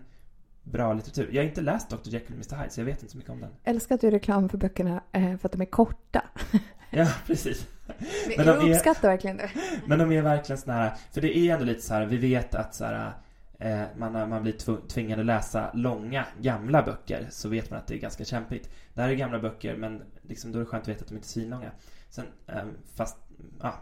bra 0.63 0.93
litteratur. 0.93 1.29
Jag 1.31 1.41
har 1.43 1.47
inte 1.49 1.61
läst 1.61 1.89
Dr. 1.89 1.97
Jekyll 2.03 2.35
och 2.39 2.51
Mr. 2.53 2.55
Hyde 2.55 2.69
så 2.73 2.79
jag 2.81 2.85
vet 2.85 2.99
inte 3.01 3.11
så 3.11 3.17
mycket 3.17 3.31
om 3.31 3.41
den. 3.41 3.49
Jag 3.63 3.75
älskar 3.75 3.95
att 3.95 4.01
du 4.01 4.07
gör 4.07 4.11
reklam 4.11 4.49
för 4.49 4.57
böckerna 4.57 5.03
eh, 5.11 5.37
för 5.37 5.47
att 5.47 5.51
de 5.51 5.61
är 5.61 5.65
korta. 5.65 6.23
Ja, 6.91 7.07
precis. 7.27 7.67
Men 7.87 7.95
Men 8.37 8.45
jag 8.47 8.59
de 8.59 8.69
är- 8.69 8.73
uppskattar 8.75 9.09
verkligen 9.09 9.37
det. 9.37 9.49
Men 9.85 9.99
de 9.99 10.11
är 10.11 10.21
verkligen 10.21 10.57
såna 10.61 10.73
här, 10.73 10.93
för 11.11 11.21
det 11.21 11.37
är 11.37 11.53
ändå 11.53 11.65
lite 11.65 11.81
så 11.81 11.93
här, 11.93 12.05
vi 12.05 12.17
vet 12.17 12.55
att 12.55 12.75
så 12.75 12.85
här, 12.85 13.11
eh, 13.59 13.81
man, 13.97 14.29
man 14.29 14.43
blir 14.43 14.53
tv- 14.53 14.81
tvingad 14.87 15.19
att 15.19 15.25
läsa 15.25 15.71
långa, 15.73 16.25
gamla 16.41 16.83
böcker, 16.83 17.27
så 17.29 17.49
vet 17.49 17.69
man 17.69 17.79
att 17.79 17.87
det 17.87 17.95
är 17.95 17.99
ganska 17.99 18.25
kämpigt. 18.25 18.69
Det 18.93 19.01
här 19.01 19.09
är 19.09 19.13
gamla 19.13 19.39
böcker, 19.39 19.75
men 19.75 20.01
liksom, 20.21 20.51
då 20.51 20.59
är 20.59 20.63
det 20.63 20.65
skönt 20.69 20.81
att 20.83 20.87
veta 20.87 21.01
att 21.01 21.07
de 21.07 21.15
inte 21.15 21.25
är 21.25 21.29
svinlånga. 21.29 21.71
Sen, 22.09 22.25
eh, 22.47 22.63
fast, 22.95 23.17
ja, 23.61 23.73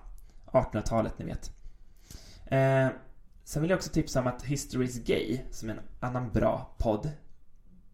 1800-talet, 0.45 1.19
ni 1.19 1.25
vet. 1.25 1.51
Eh, 2.45 2.87
sen 3.43 3.61
vill 3.61 3.69
jag 3.69 3.77
också 3.77 3.91
tipsa 3.91 4.19
om 4.19 4.27
att 4.27 4.43
History 4.43 4.85
is 4.85 5.03
Gay, 5.03 5.39
som 5.51 5.69
är 5.69 5.73
en 5.73 5.79
annan 5.99 6.31
bra 6.31 6.75
podd. 6.77 7.11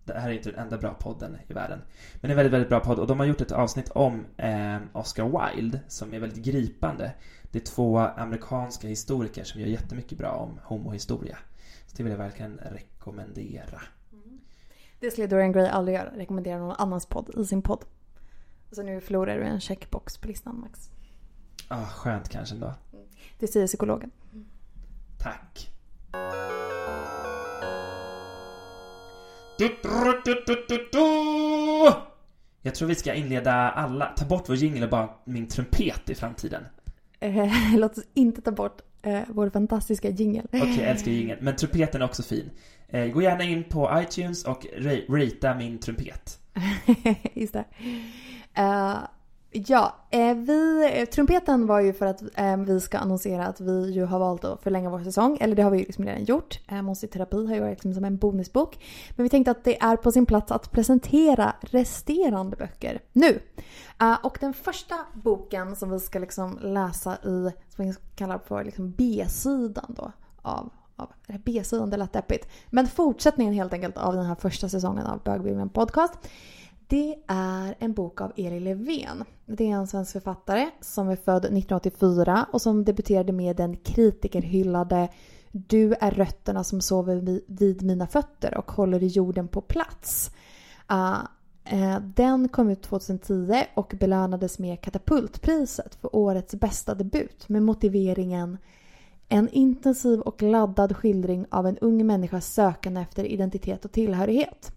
Det 0.06 0.20
här 0.20 0.30
är 0.30 0.34
inte 0.34 0.52
den 0.52 0.60
enda 0.60 0.78
bra 0.78 0.94
podden 0.94 1.38
i 1.48 1.54
världen. 1.54 1.80
Men 2.14 2.22
det 2.22 2.28
är 2.28 2.32
en 2.32 2.36
väldigt, 2.36 2.54
väldigt 2.54 2.70
bra 2.70 2.80
podd 2.80 3.00
och 3.00 3.08
de 3.08 3.20
har 3.20 3.26
gjort 3.26 3.42
ett 3.42 3.52
avsnitt 3.52 3.90
om 3.90 4.26
eh, 4.38 4.78
Oscar 4.94 5.54
Wilde 5.56 5.80
som 5.88 6.14
är 6.14 6.20
väldigt 6.20 6.46
gripande. 6.46 7.14
Det 7.52 7.60
är 7.60 7.66
två 7.66 8.00
amerikanska 8.00 8.88
historiker 8.88 9.44
som 9.44 9.62
gör 9.62 9.68
jättemycket 9.68 10.18
bra 10.18 10.32
om 10.32 10.60
homohistoria. 10.64 11.38
Så 11.86 11.98
det 11.98 12.04
vill 12.04 12.12
jag 12.12 12.18
verkligen 12.18 12.58
rekommendera. 12.58 13.82
Mm. 14.12 14.40
Det 15.00 15.12
skulle 15.12 15.28
Dorian 15.28 15.52
Gray 15.52 15.68
aldrig 15.68 15.96
göra. 15.98 16.10
Rekommendera 16.16 16.60
någon 16.60 16.76
annans 16.78 17.06
podd 17.06 17.30
i 17.38 17.46
sin 17.46 17.62
podd. 17.62 17.86
Så 18.74 18.84
nu 18.84 19.02
förlorar 19.02 19.38
du 19.38 19.44
en 19.44 19.60
checkbox 19.60 20.18
på 20.18 20.28
listan 20.28 20.60
Max. 20.60 20.90
Ah, 21.68 21.86
skönt 21.86 22.30
kanske 22.30 22.56
ändå. 22.56 22.74
Det 23.40 23.48
säger 23.48 23.68
psykologen. 23.68 24.12
Tack. 25.20 25.70
Jag 32.62 32.76
tror 32.76 32.88
vi 32.88 32.96
ska 32.96 33.14
inleda 33.14 33.54
alla, 33.54 34.06
ta 34.06 34.26
bort 34.26 34.50
vår 34.50 34.56
jingle 34.56 34.84
och 34.84 34.90
bara 34.90 35.10
min 35.26 35.48
trumpet 35.48 36.10
i 36.10 36.16
framtiden. 36.16 36.64
Eh, 37.20 37.48
låt 37.78 37.98
oss 37.98 38.04
inte 38.14 38.42
ta 38.42 38.52
bort 38.52 38.82
eh, 39.02 39.22
vår 39.28 39.50
fantastiska 39.50 40.10
jingle. 40.10 40.44
Okej, 40.48 40.78
jag 40.80 40.90
älskar 40.90 41.12
jingeln. 41.12 41.40
Men 41.46 41.56
trumpeten 41.56 42.02
är 42.02 42.06
också 42.06 42.24
fin. 42.24 42.50
Eh, 42.88 43.06
gå 43.08 43.22
gärna 43.22 43.44
in 43.44 43.64
på 43.64 43.92
iTunes 44.04 44.44
och 44.46 44.64
ra- 44.78 45.06
ratea 45.26 45.56
min 45.56 45.80
trumpet. 45.80 46.40
Just 47.34 47.54
det. 47.54 47.66
Uh, 48.60 49.08
ja, 49.54 49.96
eh, 50.10 50.36
vi, 50.36 51.06
trumpeten 51.14 51.68
var 51.68 51.80
ju 51.80 51.94
för 51.94 52.06
att 52.06 52.22
eh, 52.36 52.58
vi 52.58 52.80
ska 52.80 52.98
annonsera 52.98 53.46
att 53.46 53.62
vi 53.62 53.92
ju 53.92 54.06
har 54.06 54.20
valt 54.20 54.46
att 54.46 54.64
förlänga 54.64 54.90
vår 54.90 55.00
säsong. 55.00 55.38
Eller 55.42 55.56
det 55.56 55.62
har 55.62 55.72
vi 55.72 55.78
ju 55.78 55.86
liksom 55.86 56.06
redan 56.06 56.24
gjort. 56.24 56.60
Eh, 56.68 56.82
Monster 56.82 57.08
terapi 57.08 57.48
har 57.48 57.56
ju 57.56 57.62
varit 57.62 57.72
liksom 57.72 57.94
som 57.94 58.06
en 58.06 58.18
bonusbok. 58.18 58.80
Men 59.16 59.24
vi 59.24 59.30
tänkte 59.30 59.52
att 59.52 59.64
det 59.64 59.82
är 59.82 59.98
på 59.98 60.12
sin 60.12 60.26
plats 60.26 60.52
att 60.52 60.72
presentera 60.72 61.56
resterande 61.62 62.56
böcker 62.56 63.02
nu. 63.12 63.40
Uh, 64.04 64.26
och 64.26 64.38
den 64.42 64.54
första 64.54 64.96
boken 65.14 65.76
som 65.76 65.92
vi 65.92 66.00
ska 66.00 66.20
liksom 66.20 66.60
läsa 66.62 67.16
i, 67.16 67.52
som 67.76 67.86
vi 67.86 67.94
kallar 68.16 68.38
för 68.38 68.64
liksom 68.64 68.92
B-sidan 68.92 69.96
då 69.98 70.12
av 70.42 70.70
av 70.96 71.10
B-sidan, 71.46 71.90
det 71.90 71.98
lät 71.98 72.14
deppigt. 72.14 72.48
Men 72.70 72.88
fortsättningen 72.88 73.54
helt 73.54 73.74
enkelt 73.74 73.98
av 73.98 74.16
den 74.16 74.26
här 74.26 74.36
första 74.36 74.70
säsongen 74.70 75.06
av 75.06 75.24
Bögbibeln 75.24 75.70
Podcast. 75.70 76.14
Det 76.94 77.16
är 77.28 77.76
en 77.80 77.94
bok 77.94 78.22
av 78.22 78.32
Elin 78.38 78.64
Levén. 78.64 79.24
Det 79.46 79.72
är 79.72 79.76
en 79.76 79.88
svensk 79.88 80.12
författare 80.12 80.70
som 80.82 81.10
är 81.10 81.16
född 81.16 81.46
1984 81.46 82.46
och 82.52 82.62
som 82.62 82.86
debuterade 82.86 83.32
med 83.32 83.56
den 83.56 83.78
kritikerhyllade 83.78 85.10
Du 85.52 85.94
är 86.00 86.12
rötterna 86.12 86.64
som 86.64 86.82
sover 86.82 87.42
vid- 87.48 87.84
mina 87.84 88.08
fötter 88.08 88.58
och 88.58 88.72
håller 88.72 89.00
jorden 89.00 89.48
på 89.48 89.62
plats. 89.62 90.32
Uh, 90.92 92.00
den 92.16 92.50
kom 92.50 92.70
ut 92.70 92.82
2010 92.82 93.64
och 93.74 93.94
belönades 94.00 94.60
med 94.60 94.82
Katapultpriset 94.82 95.96
för 95.96 96.16
årets 96.16 96.56
bästa 96.56 96.96
debut 96.96 97.50
med 97.50 97.64
motiveringen 97.64 98.58
en 99.30 99.50
intensiv 99.50 100.20
och 100.20 100.42
laddad 100.42 100.98
skildring 100.98 101.46
av 101.50 101.68
en 101.68 101.78
ung 101.78 102.08
människas 102.08 102.54
sökande 102.54 103.02
efter 103.02 103.26
identitet 103.26 103.86
och 103.86 103.92
tillhörighet. 103.92 104.74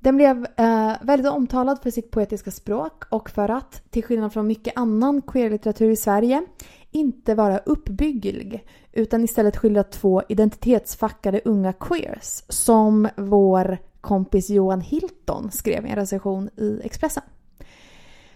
Den 0.00 0.16
blev 0.16 0.46
eh, 0.56 0.92
väldigt 1.02 1.32
omtalad 1.32 1.82
för 1.82 1.90
sitt 1.90 2.10
poetiska 2.10 2.50
språk 2.50 3.04
och 3.10 3.30
för 3.30 3.48
att, 3.48 3.82
till 3.90 4.04
skillnad 4.04 4.32
från 4.32 4.46
mycket 4.46 4.76
annan 4.76 5.22
queerlitteratur 5.22 5.90
i 5.90 5.96
Sverige, 5.96 6.42
inte 6.90 7.34
vara 7.34 7.58
uppbygglig 7.58 8.66
utan 8.92 9.24
istället 9.24 9.56
skildra 9.56 9.82
två 9.82 10.22
identitetsfackade 10.28 11.40
unga 11.44 11.72
queers 11.72 12.42
som 12.48 13.08
vår 13.16 13.78
kompis 14.00 14.50
Johan 14.50 14.80
Hilton 14.80 15.50
skrev 15.50 15.86
i 15.86 15.90
en 15.90 15.96
recension 15.96 16.50
i 16.56 16.80
Expressen. 16.84 17.22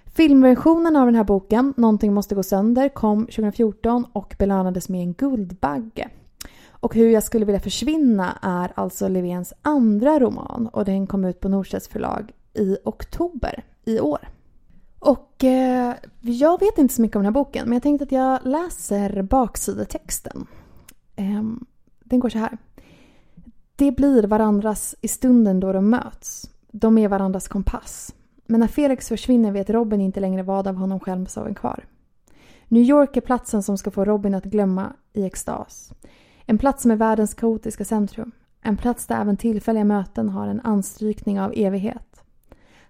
Filmversionen 0.06 0.96
av 0.96 1.06
den 1.06 1.14
här 1.14 1.24
boken, 1.24 1.74
Någonting 1.76 2.14
måste 2.14 2.34
gå 2.34 2.42
sönder, 2.42 2.88
kom 2.88 3.26
2014 3.26 4.06
och 4.12 4.34
belönades 4.38 4.88
med 4.88 5.00
en 5.00 5.12
Guldbagge. 5.12 6.08
Och 6.82 6.94
Hur 6.94 7.10
jag 7.10 7.22
skulle 7.22 7.44
vilja 7.44 7.60
försvinna 7.60 8.38
är 8.42 8.72
alltså 8.74 9.08
Levens 9.08 9.52
andra 9.62 10.20
roman 10.20 10.68
och 10.72 10.84
den 10.84 11.06
kom 11.06 11.24
ut 11.24 11.40
på 11.40 11.48
Norstedts 11.48 11.88
förlag 11.88 12.32
i 12.54 12.76
oktober 12.84 13.64
i 13.84 14.00
år. 14.00 14.28
Och 14.98 15.44
eh, 15.44 15.94
jag 16.20 16.60
vet 16.60 16.78
inte 16.78 16.94
så 16.94 17.02
mycket 17.02 17.16
om 17.16 17.22
den 17.22 17.34
här 17.34 17.42
boken 17.44 17.64
men 17.64 17.72
jag 17.72 17.82
tänkte 17.82 18.04
att 18.04 18.12
jag 18.12 18.38
läser 18.44 19.22
baksidetexten. 19.22 20.46
Eh, 21.16 21.42
den 22.04 22.20
går 22.20 22.28
så 22.28 22.38
här. 22.38 22.58
Det 23.76 23.92
blir 23.92 24.22
varandras 24.22 24.94
i 25.00 25.08
stunden 25.08 25.60
då 25.60 25.72
de 25.72 25.90
möts. 25.90 26.50
De 26.70 26.98
är 26.98 27.08
varandras 27.08 27.48
kompass. 27.48 28.14
Men 28.46 28.60
när 28.60 28.68
Felix 28.68 29.08
försvinner 29.08 29.52
vet 29.52 29.70
Robin 29.70 30.00
inte 30.00 30.20
längre 30.20 30.42
vad 30.42 30.66
av 30.66 30.74
honom 30.74 31.00
själv 31.00 31.26
som 31.26 31.46
är 31.46 31.54
kvar. 31.54 31.84
New 32.68 32.82
York 32.82 33.16
är 33.16 33.20
platsen 33.20 33.62
som 33.62 33.78
ska 33.78 33.90
få 33.90 34.04
Robin 34.04 34.34
att 34.34 34.44
glömma 34.44 34.92
i 35.12 35.24
extas. 35.24 35.92
En 36.46 36.58
plats 36.58 36.82
som 36.82 36.90
är 36.90 36.96
världens 36.96 37.34
kaotiska 37.34 37.84
centrum. 37.84 38.32
En 38.62 38.76
plats 38.76 39.06
där 39.06 39.20
även 39.20 39.36
tillfälliga 39.36 39.84
möten 39.84 40.28
har 40.28 40.46
en 40.46 40.60
anstrykning 40.60 41.40
av 41.40 41.52
evighet. 41.56 42.22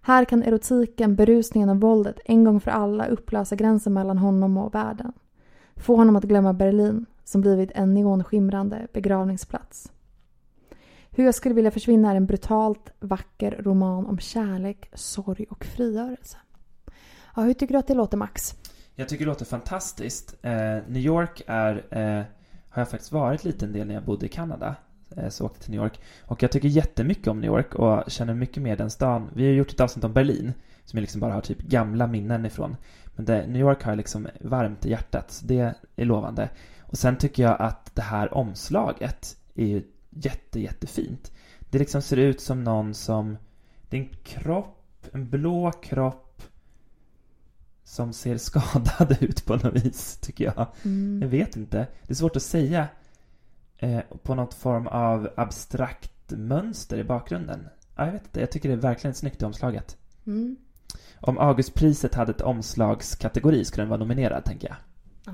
Här 0.01 0.25
kan 0.25 0.43
erotiken, 0.43 1.17
berusningen 1.17 1.69
och 1.69 1.81
våldet 1.81 2.21
en 2.25 2.45
gång 2.45 2.61
för 2.61 2.71
alla 2.71 3.07
upplösa 3.07 3.57
gränsen 3.57 3.93
mellan 3.93 4.19
honom 4.19 4.57
och 4.57 4.75
världen. 4.75 5.13
Få 5.77 5.97
honom 5.97 6.17
att 6.17 6.25
glömma 6.25 6.53
Berlin, 6.53 7.07
som 7.25 7.41
blivit 7.41 7.71
en 7.75 7.95
neonskimrande 7.95 8.87
begravningsplats. 8.93 9.93
Hur 11.11 11.25
jag 11.25 11.35
skulle 11.35 11.55
vilja 11.55 11.71
försvinna 11.71 12.11
är 12.11 12.17
en 12.17 12.27
brutalt 12.27 12.91
vacker 13.01 13.57
roman 13.61 14.07
om 14.07 14.19
kärlek, 14.19 14.91
sorg 14.95 15.47
och 15.51 15.65
frigörelse. 15.65 16.37
Ja, 17.37 17.43
hur 17.43 17.55
tycker 17.55 17.75
du 17.75 17.79
att 17.79 17.87
det 17.87 17.95
låter 17.95 18.17
Max? 18.17 18.55
Jag 18.95 19.09
tycker 19.09 19.25
det 19.25 19.29
låter 19.29 19.45
fantastiskt. 19.45 20.37
Eh, 20.43 20.53
New 20.89 21.03
York 21.03 21.43
är, 21.47 21.85
eh, 21.91 22.25
har 22.73 22.81
jag 22.81 22.89
faktiskt 22.89 23.13
varit 23.13 23.45
lite 23.45 23.65
en 23.65 23.73
del 23.73 23.87
när 23.87 23.95
jag 23.95 24.05
bodde 24.05 24.27
i 24.27 24.29
Kanada. 24.29 24.77
Eh, 25.17 25.29
så 25.29 25.47
åkte 25.47 25.61
till 25.61 25.71
New 25.71 25.81
York. 25.81 26.01
Och 26.23 26.43
jag 26.43 26.53
tycker 26.53 26.69
jättemycket 26.69 27.27
om 27.29 27.41
New 27.41 27.51
York 27.51 27.75
och 27.75 28.11
känner 28.11 28.35
mycket 28.35 28.63
mer 28.63 28.77
den 28.77 28.91
stan. 28.91 29.31
Vi 29.35 29.47
har 29.47 29.53
gjort 29.53 29.73
ett 29.73 29.81
avsnitt 29.81 30.05
om 30.05 30.13
Berlin, 30.13 30.53
som 30.85 30.97
jag 30.97 31.01
liksom 31.01 31.21
bara 31.21 31.33
har 31.33 31.41
typ 31.41 31.59
gamla 31.59 32.07
minnen 32.07 32.47
ifrån. 32.47 32.77
Men 33.17 33.25
det, 33.25 33.47
New 33.47 33.61
York 33.61 33.83
har 33.83 33.93
jag 33.93 33.97
liksom 33.97 34.29
varmt 34.41 34.87
i 34.87 34.91
hjärtat, 34.91 35.31
så 35.31 35.47
det 35.47 35.75
är 35.97 36.05
lovande. 36.05 36.49
Och 36.81 36.99
sen 36.99 37.17
tycker 37.17 37.43
jag 37.43 37.57
att 37.61 37.95
det 37.95 38.03
här 38.03 38.35
omslaget 38.35 39.37
är 39.55 39.67
ju 39.67 39.83
jätte, 40.11 40.61
jättefint. 40.61 41.33
Det 41.71 41.79
liksom 41.79 42.03
ser 42.03 42.17
ut 42.17 42.41
som 42.41 42.65
någon 42.65 42.95
som, 42.95 43.37
det 43.89 43.97
är 43.97 44.01
en 44.01 44.09
kropp, 44.23 45.07
en 45.13 45.31
blå 45.31 45.73
kropp 45.73 46.22
som 47.93 48.13
ser 48.13 48.37
skadad 48.37 49.17
ut 49.21 49.47
på 49.47 49.57
något 49.57 49.85
vis, 49.85 50.17
tycker 50.17 50.45
jag. 50.45 50.67
Mm. 50.85 51.23
Jag 51.23 51.29
vet 51.29 51.57
inte. 51.57 51.87
Det 52.03 52.13
är 52.13 52.15
svårt 52.15 52.37
att 52.37 52.43
säga 52.43 52.89
eh, 53.79 54.01
på 54.23 54.35
något 54.35 54.55
form 54.55 54.87
av 54.87 55.29
abstrakt 55.37 56.31
mönster 56.31 56.99
i 56.99 57.05
bakgrunden. 57.05 57.69
Ja, 57.97 58.05
jag 58.05 58.13
vet 58.13 58.25
inte. 58.25 58.41
Jag 58.41 58.51
tycker 58.51 58.69
det 58.69 58.75
är 58.75 58.79
verkligen 58.79 59.15
snyggt 59.15 59.43
i 59.43 59.45
omslaget. 59.45 59.97
Mm. 60.27 60.57
Om 61.21 61.39
Augustpriset 61.39 62.15
hade 62.15 62.31
ett 62.31 62.41
omslagskategori 62.41 63.65
skulle 63.65 63.83
den 63.83 63.91
vara 63.91 64.01
nominerad, 64.01 64.45
tänker 64.45 64.69
jag. 64.69 64.77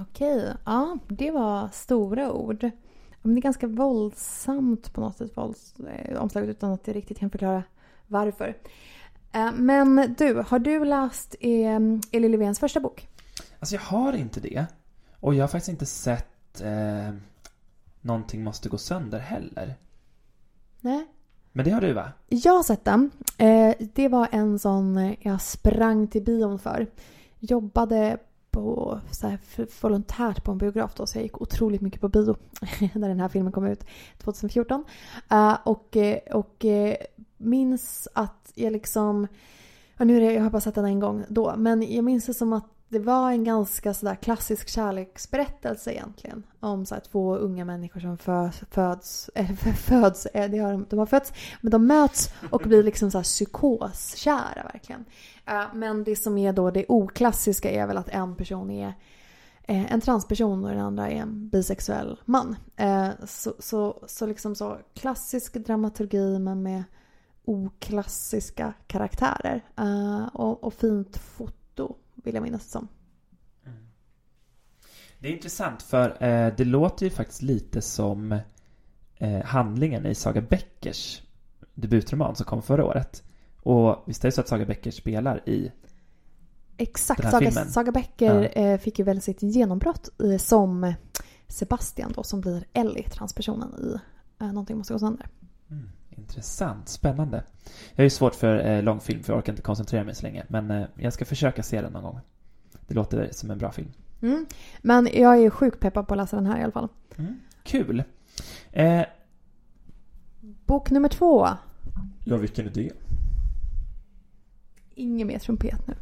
Okej, 0.00 0.52
ja 0.64 0.98
det 1.08 1.30
var 1.30 1.68
stora 1.72 2.32
ord. 2.32 2.70
Men 3.22 3.34
det 3.34 3.38
är 3.38 3.42
ganska 3.42 3.66
våldsamt 3.66 4.92
på 4.92 5.00
något 5.00 5.16
sätt, 5.16 5.36
vålds, 5.36 5.74
eh, 5.80 6.22
omslaget 6.22 6.50
utan 6.50 6.72
att 6.72 6.86
jag 6.86 6.96
riktigt 6.96 7.18
kan 7.18 7.30
förklara 7.30 7.62
varför. 8.06 8.56
Eh, 9.32 9.52
Men 9.52 10.14
du, 10.18 10.44
har 10.48 10.58
du 10.58 10.84
läst 10.84 11.34
eh, 11.40 11.76
Elin 12.12 12.32
Löfvens 12.32 12.58
första 12.58 12.80
bok? 12.80 13.08
Alltså, 13.60 13.74
jag 13.74 13.82
har 13.82 14.12
inte 14.12 14.40
det. 14.40 14.66
Och 15.20 15.34
jag 15.34 15.42
har 15.42 15.48
faktiskt 15.48 15.68
inte 15.68 15.86
sett 15.86 16.60
eh, 16.60 17.14
Någonting 18.00 18.44
måste 18.44 18.68
gå 18.68 18.78
sönder 18.78 19.18
heller. 19.18 19.74
Nej. 20.80 21.06
Men 21.52 21.64
det 21.64 21.70
har 21.70 21.80
du, 21.80 21.92
va? 21.92 22.12
Jag 22.28 22.52
har 22.52 22.62
sett 22.62 22.84
den. 22.84 23.10
Eh, 23.38 23.74
Det 23.94 24.08
var 24.08 24.28
en 24.32 24.58
sån 24.58 24.96
eh, 24.96 25.14
jag 25.20 25.42
sprang 25.42 26.06
till 26.08 26.22
bion 26.24 26.58
för. 26.58 26.86
Jobbade 27.38 28.18
på, 28.50 29.00
så 29.10 29.26
här, 29.28 29.38
volontärt 29.82 30.44
på 30.44 30.52
en 30.52 30.58
biograf 30.58 30.94
då, 30.94 31.06
så 31.06 31.18
jag 31.18 31.22
gick 31.22 31.40
otroligt 31.40 31.80
mycket 31.80 32.00
på 32.00 32.08
bio 32.08 32.36
när 32.94 33.08
den 33.08 33.20
här 33.20 33.28
filmen 33.28 33.52
kom 33.52 33.66
ut 33.66 33.84
2014. 34.18 34.84
Eh, 35.30 35.56
och, 35.64 35.96
eh, 35.96 36.18
och 36.32 36.64
eh, 36.64 36.96
minns 37.38 38.08
att 38.14 38.52
jag 38.54 38.72
liksom 38.72 39.26
Ja, 39.98 40.04
nu 40.04 40.16
är 40.16 40.20
det, 40.20 40.32
jag 40.32 40.42
har 40.42 40.50
bara 40.50 40.60
sett 40.60 40.74
den 40.74 40.84
en 40.84 41.00
gång 41.00 41.24
då. 41.28 41.54
Men 41.56 41.94
jag 41.94 42.04
minns 42.04 42.26
det 42.26 42.34
som 42.34 42.52
att 42.52 42.66
det 42.88 42.98
var 42.98 43.30
en 43.30 43.44
ganska 43.44 43.94
sådär 43.94 44.14
klassisk 44.14 44.68
kärleksberättelse 44.68 45.92
egentligen. 45.92 46.42
Om 46.60 46.86
så 46.86 46.94
här, 46.94 47.02
två 47.02 47.36
unga 47.36 47.64
människor 47.64 48.00
som 48.00 48.18
föds, 48.18 48.62
föds, 48.70 49.30
äh, 49.34 49.52
föds 49.76 50.26
äh, 50.26 50.50
det 50.50 50.58
har 50.58 50.72
de, 50.72 50.86
de 50.90 50.98
har 50.98 51.06
fötts, 51.06 51.32
men 51.60 51.70
de 51.70 51.86
möts 51.86 52.30
och 52.50 52.62
blir 52.62 52.82
liksom 52.82 53.10
så 53.10 53.18
här 53.18 53.22
psykoskära 53.22 54.70
verkligen. 54.72 55.04
Uh, 55.50 55.74
men 55.74 56.04
det 56.04 56.16
som 56.16 56.38
är 56.38 56.52
då 56.52 56.70
det 56.70 56.84
oklassiska 56.88 57.70
är 57.70 57.86
väl 57.86 57.96
att 57.96 58.08
en 58.08 58.36
person 58.36 58.70
är 58.70 58.88
uh, 59.70 59.92
en 59.92 60.00
transperson 60.00 60.64
och 60.64 60.70
den 60.70 60.80
andra 60.80 61.10
är 61.10 61.16
en 61.16 61.48
bisexuell 61.48 62.20
man. 62.24 62.56
Uh, 62.80 63.10
så, 63.26 63.54
så, 63.58 64.04
så 64.06 64.26
liksom 64.26 64.54
så 64.54 64.78
klassisk 64.94 65.54
dramaturgi 65.54 66.38
men 66.38 66.62
med 66.62 66.84
oklassiska 67.48 68.72
karaktärer. 68.86 69.64
och, 70.32 70.64
och 70.64 70.74
fint 70.74 71.16
foto 71.16 71.96
vill 72.14 72.34
jag 72.34 72.42
minnas 72.42 72.64
det 72.64 72.70
som. 72.70 72.88
Mm. 73.66 73.78
Det 75.18 75.28
är 75.28 75.32
intressant 75.32 75.82
för 75.82 76.24
eh, 76.24 76.54
det 76.56 76.64
låter 76.64 77.04
ju 77.04 77.10
faktiskt 77.10 77.42
lite 77.42 77.82
som 77.82 78.40
eh, 79.18 79.44
handlingen 79.44 80.06
i 80.06 80.14
Saga 80.14 80.40
Beckers 80.40 81.22
debutroman 81.74 82.36
som 82.36 82.46
kom 82.46 82.62
förra 82.62 82.84
året. 82.84 83.22
Och 83.62 84.02
visst 84.06 84.24
är 84.24 84.28
det 84.28 84.32
så 84.32 84.40
att 84.40 84.48
Saga 84.48 84.66
Becker 84.66 84.90
spelar 84.90 85.48
i 85.48 85.72
Exakt, 86.76 87.30
Saga, 87.30 87.38
filmen? 87.38 87.70
Saga 87.70 87.92
Becker 87.92 88.58
ja. 88.58 88.78
fick 88.78 88.98
ju 88.98 89.04
väl 89.04 89.20
sitt 89.20 89.42
genombrott 89.42 90.08
i, 90.22 90.38
som 90.38 90.94
Sebastian 91.48 92.12
då 92.12 92.22
som 92.22 92.40
blir 92.40 92.64
Ellie, 92.72 93.08
transpersonen 93.08 93.74
i 93.78 93.98
Någonting 94.44 94.78
måste 94.78 94.92
gå 94.92 94.98
sönder. 94.98 95.26
Mm. 95.70 95.88
Intressant, 96.18 96.88
spännande. 96.88 97.42
Jag 97.90 97.96
har 97.96 98.04
ju 98.04 98.10
svårt 98.10 98.34
för 98.34 98.66
eh, 98.66 98.82
långfilm 98.82 99.22
för 99.22 99.32
jag 99.32 99.38
orkar 99.38 99.52
inte 99.52 99.62
koncentrera 99.62 100.04
mig 100.04 100.14
så 100.14 100.22
länge. 100.22 100.44
Men 100.48 100.70
eh, 100.70 100.86
jag 100.94 101.12
ska 101.12 101.24
försöka 101.24 101.62
se 101.62 101.80
den 101.80 101.92
någon 101.92 102.02
gång. 102.02 102.20
Det 102.86 102.94
låter 102.94 103.28
som 103.32 103.50
en 103.50 103.58
bra 103.58 103.72
film. 103.72 103.92
Mm. 104.22 104.46
Men 104.82 105.08
jag 105.12 105.42
är 105.42 105.50
sjukt 105.50 105.80
peppad 105.80 106.08
på 106.08 106.14
att 106.14 106.18
läsa 106.18 106.36
den 106.36 106.46
här 106.46 106.60
i 106.60 106.62
alla 106.62 106.72
fall. 106.72 106.88
Mm. 107.16 107.40
Kul. 107.62 108.02
Eh... 108.72 109.02
Bok 110.66 110.90
nummer 110.90 111.08
två. 111.08 111.48
Ja, 112.24 112.36
vilken 112.36 112.66
är 112.66 112.70
det? 112.70 112.90
Ingen 114.94 115.26
mer 115.26 115.38
trumpet 115.38 115.86
nu. 115.86 115.94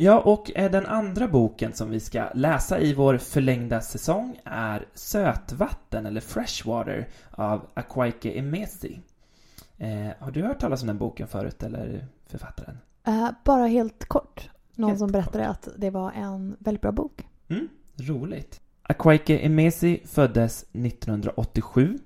Ja, 0.00 0.20
och 0.20 0.50
eh, 0.54 0.70
den 0.70 0.86
andra 0.86 1.28
boken 1.28 1.72
som 1.72 1.90
vi 1.90 2.00
ska 2.00 2.28
läsa 2.34 2.80
i 2.80 2.94
vår 2.94 3.18
förlängda 3.18 3.80
säsong 3.80 4.40
är 4.44 4.86
Sötvatten 4.94 6.06
eller 6.06 6.20
Freshwater 6.20 7.08
av 7.30 7.66
Akwaike 7.74 8.30
Emesi. 8.30 9.00
Eh, 9.78 10.08
har 10.18 10.30
du 10.30 10.42
hört 10.42 10.60
talas 10.60 10.80
om 10.80 10.86
den 10.86 10.98
boken 10.98 11.28
förut 11.28 11.62
eller 11.62 12.06
författaren? 12.26 12.78
Uh, 13.08 13.30
bara 13.44 13.66
helt 13.66 14.04
kort. 14.04 14.50
Någon 14.74 14.90
helt 14.90 14.98
som 14.98 15.12
berättade 15.12 15.46
kort. 15.46 15.66
att 15.66 15.68
det 15.76 15.90
var 15.90 16.12
en 16.12 16.56
väldigt 16.58 16.82
bra 16.82 16.92
bok. 16.92 17.26
Mm, 17.48 17.68
roligt. 17.96 18.60
Akwaike 18.82 19.38
Emesi 19.38 20.02
föddes 20.04 20.62
1987 20.62 21.98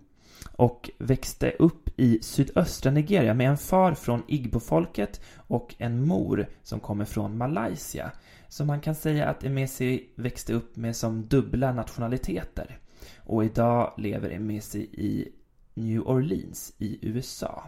och 0.62 0.90
växte 0.98 1.50
upp 1.50 1.88
i 1.96 2.18
sydöstra 2.22 2.92
Nigeria 2.92 3.34
med 3.34 3.50
en 3.50 3.58
far 3.58 3.94
från 3.94 4.22
Igbo-folket 4.28 5.20
och 5.36 5.74
en 5.78 6.06
mor 6.06 6.46
som 6.62 6.80
kommer 6.80 7.04
från 7.04 7.38
Malaysia. 7.38 8.12
Så 8.48 8.64
man 8.64 8.80
kan 8.80 8.94
säga 8.94 9.28
att 9.28 9.44
Emesi 9.44 10.10
växte 10.14 10.52
upp 10.52 10.76
med 10.76 10.96
som 10.96 11.26
dubbla 11.26 11.72
nationaliteter. 11.72 12.78
Och 13.16 13.44
idag 13.44 13.94
lever 13.98 14.30
Emesi 14.30 14.78
i 14.78 15.28
New 15.74 16.00
Orleans 16.00 16.74
i 16.78 16.98
USA. 17.02 17.64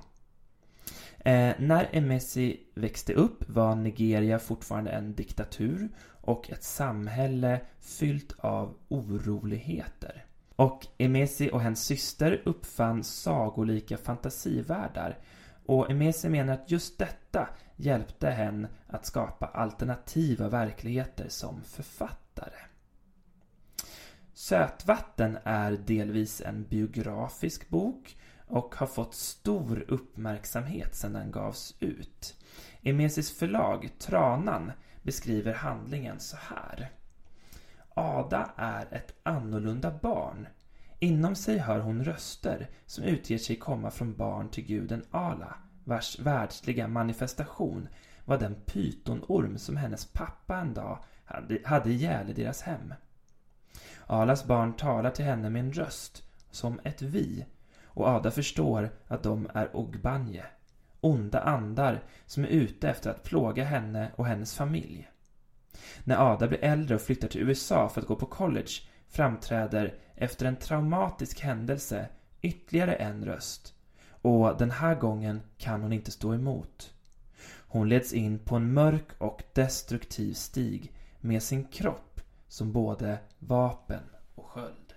Eh, 1.19 1.53
när 1.59 1.89
Emesi 1.93 2.61
växte 2.75 3.12
upp 3.12 3.49
var 3.49 3.75
Nigeria 3.75 4.39
fortfarande 4.39 4.91
en 4.91 5.15
diktatur 5.15 5.89
och 6.21 6.51
ett 6.51 6.65
samhälle 6.65 7.61
fyllt 7.81 8.35
av 8.39 8.75
oroligheter. 8.89 10.23
Och 10.56 10.86
Emesi 10.98 11.51
och 11.52 11.60
hennes 11.60 11.85
syster 11.85 12.43
uppfann 12.44 13.05
sagolika 13.05 13.97
fantasivärldar. 13.97 15.18
Och 15.66 15.90
Emesi 15.90 16.28
menar 16.28 16.55
att 16.55 16.70
just 16.70 16.98
detta 16.98 17.48
hjälpte 17.76 18.31
henne 18.31 18.68
att 18.86 19.06
skapa 19.06 19.47
alternativa 19.47 20.48
verkligheter 20.48 21.28
som 21.28 21.62
författare. 21.62 22.59
Sötvatten 24.35 25.39
är 25.44 25.72
delvis 25.72 26.40
en 26.40 26.64
biografisk 26.64 27.68
bok 27.68 28.16
och 28.47 28.74
har 28.74 28.86
fått 28.86 29.14
stor 29.14 29.85
uppmärksamhet 29.89 30.94
sedan 30.94 31.12
den 31.12 31.31
gavs 31.31 31.74
ut. 31.81 32.36
Emesis 32.82 33.39
förlag, 33.39 33.90
Tranan, 33.98 34.72
beskriver 35.02 35.52
handlingen 35.52 36.20
så 36.20 36.36
här. 36.36 36.90
Ada 37.95 38.51
är 38.57 38.95
ett 38.95 39.15
annorlunda 39.23 39.99
barn. 40.03 40.47
Inom 40.99 41.35
sig 41.35 41.59
hör 41.59 41.81
hon 41.81 42.05
röster 42.05 42.71
som 42.87 43.05
utger 43.05 43.39
sig 43.39 43.57
komma 43.57 43.91
från 43.91 44.16
barn 44.16 44.49
till 44.49 44.66
guden 44.66 45.05
Ala, 45.11 45.55
vars 45.85 46.19
världsliga 46.19 46.89
manifestation 46.89 47.89
var 48.25 48.39
den 48.39 48.55
pytonorm 48.55 49.59
som 49.59 49.77
hennes 49.77 50.12
pappa 50.12 50.57
en 50.57 50.75
dag 50.75 50.99
hade, 51.25 51.59
hade 51.65 51.91
ihjäl 51.91 52.31
i 52.31 52.33
deras 52.33 52.62
hem. 52.62 52.95
Alas 54.07 54.45
barn 54.45 54.73
talar 54.73 55.11
till 55.11 55.25
henne 55.25 55.51
med 55.51 55.61
en 55.61 55.73
röst, 55.73 56.23
som 56.51 56.81
ett 56.85 57.03
vi, 57.03 57.47
och 57.85 58.09
Ada 58.09 58.31
förstår 58.31 58.91
att 59.09 59.23
de 59.23 59.49
är 59.55 59.77
Ogbanje, 59.77 60.45
onda 61.01 61.41
andar 61.41 62.03
som 62.27 62.45
är 62.45 62.49
ute 62.49 62.89
efter 62.89 63.11
att 63.11 63.23
plåga 63.23 63.65
henne 63.65 64.11
och 64.16 64.27
hennes 64.27 64.55
familj. 64.55 65.09
När 66.05 66.32
Ada 66.32 66.48
blir 66.48 66.64
äldre 66.64 66.94
och 66.94 67.02
flyttar 67.02 67.28
till 67.28 67.40
USA 67.40 67.88
för 67.88 68.01
att 68.01 68.06
gå 68.06 68.16
på 68.16 68.26
college 68.26 68.72
framträder 69.09 69.94
efter 70.14 70.46
en 70.46 70.56
traumatisk 70.56 71.40
händelse 71.40 72.09
ytterligare 72.40 72.94
en 72.94 73.24
röst. 73.24 73.74
Och 74.22 74.59
den 74.59 74.70
här 74.70 74.94
gången 74.94 75.40
kan 75.59 75.82
hon 75.82 75.92
inte 75.92 76.10
stå 76.10 76.34
emot. 76.34 76.94
Hon 77.66 77.88
leds 77.88 78.12
in 78.12 78.38
på 78.38 78.56
en 78.56 78.72
mörk 78.72 79.06
och 79.18 79.42
destruktiv 79.52 80.34
stig 80.34 80.92
med 81.20 81.42
sin 81.42 81.64
kropp 81.64 82.20
som 82.48 82.72
både 82.72 83.18
vapen 83.38 84.02
och 84.34 84.46
sköld. 84.46 84.94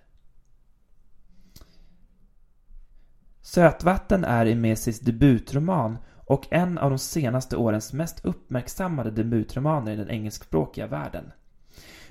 Sötvatten 3.41 4.23
är 4.23 4.45
Emesis 4.45 4.99
debutroman 4.99 5.97
och 6.27 6.47
en 6.49 6.77
av 6.77 6.89
de 6.89 6.99
senaste 6.99 7.57
årens 7.57 7.93
mest 7.93 8.25
uppmärksammade 8.25 9.11
debutromaner 9.11 9.91
i 9.91 9.95
den 9.95 10.09
engelskspråkiga 10.09 10.87
världen. 10.87 11.31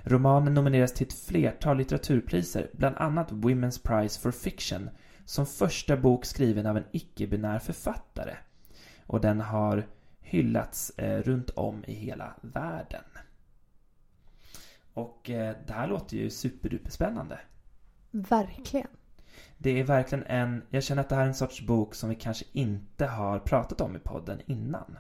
Romanen 0.03 0.55
nomineras 0.55 0.93
till 0.93 1.07
ett 1.07 1.13
flertal 1.13 1.77
litteraturpriser, 1.77 2.71
bland 2.73 2.97
annat 2.97 3.33
Women's 3.33 3.81
Prize 3.83 4.21
for 4.21 4.31
Fiction, 4.31 4.91
som 5.25 5.47
första 5.47 5.97
bok 5.97 6.25
skriven 6.25 6.67
av 6.67 6.77
en 6.77 6.85
icke-binär 6.93 7.59
författare. 7.59 8.37
Och 9.07 9.21
den 9.21 9.41
har 9.41 9.87
hyllats 10.21 10.91
eh, 10.91 11.23
runt 11.23 11.51
om 11.51 11.85
i 11.87 11.95
hela 11.95 12.35
världen. 12.41 13.05
Och 14.95 15.31
eh, 15.31 15.57
det 15.67 15.73
här 15.73 15.87
låter 15.87 16.17
ju 16.17 16.31
superduperspännande. 16.31 17.39
Verkligen. 18.11 18.89
Det 19.59 19.81
är 19.81 19.85
verkligen 19.85 20.25
en, 20.27 20.63
jag 20.71 20.83
känner 20.83 21.03
att 21.03 21.09
det 21.09 21.15
här 21.15 21.23
är 21.23 21.27
en 21.27 21.35
sorts 21.35 21.67
bok 21.67 21.95
som 21.95 22.09
vi 22.09 22.15
kanske 22.15 22.45
inte 22.53 23.07
har 23.07 23.39
pratat 23.39 23.81
om 23.81 23.97
i 23.97 23.99
podden 23.99 24.41
innan. 24.47 24.99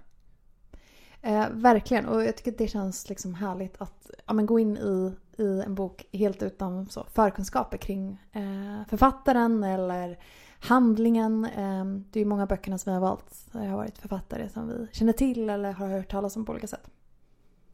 Eh, 1.22 1.46
verkligen, 1.50 2.06
och 2.06 2.24
jag 2.24 2.36
tycker 2.36 2.52
att 2.52 2.58
det 2.58 2.68
känns 2.68 3.08
liksom 3.08 3.34
härligt 3.34 3.80
att 3.82 4.10
ja, 4.26 4.32
men 4.32 4.46
gå 4.46 4.58
in 4.58 4.76
i, 4.76 5.12
i 5.42 5.62
en 5.66 5.74
bok 5.74 6.06
helt 6.12 6.42
utan 6.42 6.86
så, 6.86 7.06
förkunskaper 7.12 7.78
kring 7.78 8.18
eh, 8.32 8.88
författaren 8.88 9.64
eller 9.64 10.18
handlingen. 10.60 11.44
Eh, 11.44 11.84
det 11.84 12.18
är 12.18 12.22
ju 12.22 12.24
många 12.24 12.46
böckerna 12.46 12.78
som 12.78 12.90
vi 12.90 12.94
har 12.94 13.00
valt 13.00 13.46
det 13.52 13.58
har 13.58 13.76
varit 13.76 13.98
författare 13.98 14.48
som 14.48 14.68
vi 14.68 14.86
känner 14.92 15.12
till 15.12 15.50
eller 15.50 15.72
har 15.72 15.88
hört 15.88 16.10
talas 16.10 16.36
om 16.36 16.44
på 16.44 16.52
olika 16.52 16.66
sätt. 16.66 16.90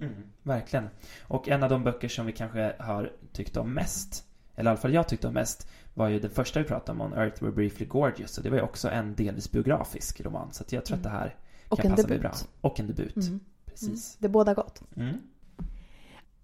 Mm, 0.01 0.15
verkligen. 0.43 0.89
Och 1.23 1.49
en 1.49 1.63
av 1.63 1.71
de 1.71 1.85
böcker 1.85 2.09
som 2.09 2.27
vi 2.27 2.33
kanske 2.33 2.75
har 2.79 3.13
tyckt 3.33 3.57
om 3.57 3.75
mest, 3.75 4.25
eller 4.55 4.71
i 4.71 4.73
alla 4.73 4.81
fall 4.81 4.95
jag 4.95 5.09
tyckte 5.09 5.29
om 5.29 5.35
mest, 5.35 5.69
var 5.95 6.09
ju 6.09 6.19
den 6.19 6.31
första 6.31 6.61
vi 6.61 6.67
pratade 6.67 7.01
om, 7.01 7.13
On 7.13 7.19
Earth 7.19 7.43
Were 7.43 7.53
Briefly 7.53 7.87
Gorgeous. 7.87 8.39
Och 8.39 8.45
det 8.45 8.51
var 8.51 8.57
ju 8.57 8.63
också 8.63 8.89
en 8.89 9.15
delvis 9.15 9.51
biografisk 9.51 10.21
roman. 10.21 10.53
Så 10.53 10.65
jag 10.69 10.85
tror 10.85 10.97
mm. 10.97 11.07
att 11.07 11.13
det 11.13 11.19
här 11.19 11.29
kan 11.29 11.37
och 11.69 11.79
passa 11.79 11.97
debut. 11.97 12.09
mig 12.09 12.19
bra. 12.19 12.33
Och 12.61 12.81
en 12.81 12.87
debut. 12.87 13.17
Mm. 13.17 13.41
Precis. 13.67 13.89
Mm. 13.89 14.19
Det 14.19 14.29
båda 14.29 14.55
gott. 14.55 14.83
Mm. 14.97 15.17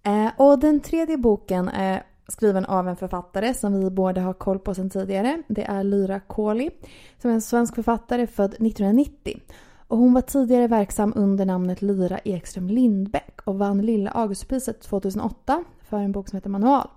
Eh, 0.03 0.33
och 0.37 0.59
den 0.59 0.81
tredje 0.81 1.17
boken 1.17 1.69
är 1.69 2.03
skriven 2.29 2.65
av 2.65 2.89
en 2.89 2.97
författare 2.97 3.55
som 3.55 3.81
vi 3.81 3.91
båda 3.91 4.21
har 4.21 4.33
koll 4.33 4.59
på 4.59 4.75
sedan 4.75 4.91
tidigare. 4.91 5.43
Det 5.49 5.65
är 5.65 5.85
Lyra 5.85 6.21
Kohli 6.21 6.71
som 7.19 7.31
är 7.31 7.35
en 7.35 7.43
svensk 7.43 7.75
författare 7.75 8.27
född 8.27 8.51
1990. 8.51 9.41
Och 9.89 9.99
hon 9.99 10.15
var 10.15 10.21
tidigare 10.21 10.67
verksam 10.67 11.13
under 11.17 11.47
namnet 11.47 11.83
Lyra 11.83 12.19
Ekström 12.19 12.69
Lindbäck 12.69 13.41
och 13.45 13.59
vann 13.59 13.83
Lilla 13.83 14.11
Augustpriset 14.11 14.81
2008 14.81 15.65
för 15.81 15.97
en 15.97 16.13
bok 16.13 16.29
som 16.29 16.37
heter 16.37 16.51
Manual. 16.51 16.89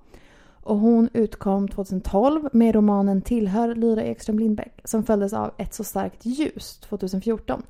Och 0.64 0.78
hon 0.78 1.10
utkom 1.14 1.68
2012 1.68 2.50
med 2.52 2.76
romanen 2.76 3.22
Tillhör 3.22 3.76
Lyra 3.76 4.04
Ekström 4.04 4.40
Lindbäck 4.40 4.82
som 4.84 5.04
följdes 5.04 5.34
av 5.34 5.52
Ett 5.58 5.74
så 5.74 5.84
starkt 5.84 6.26
ljus 6.26 6.78
2014. 6.78 7.64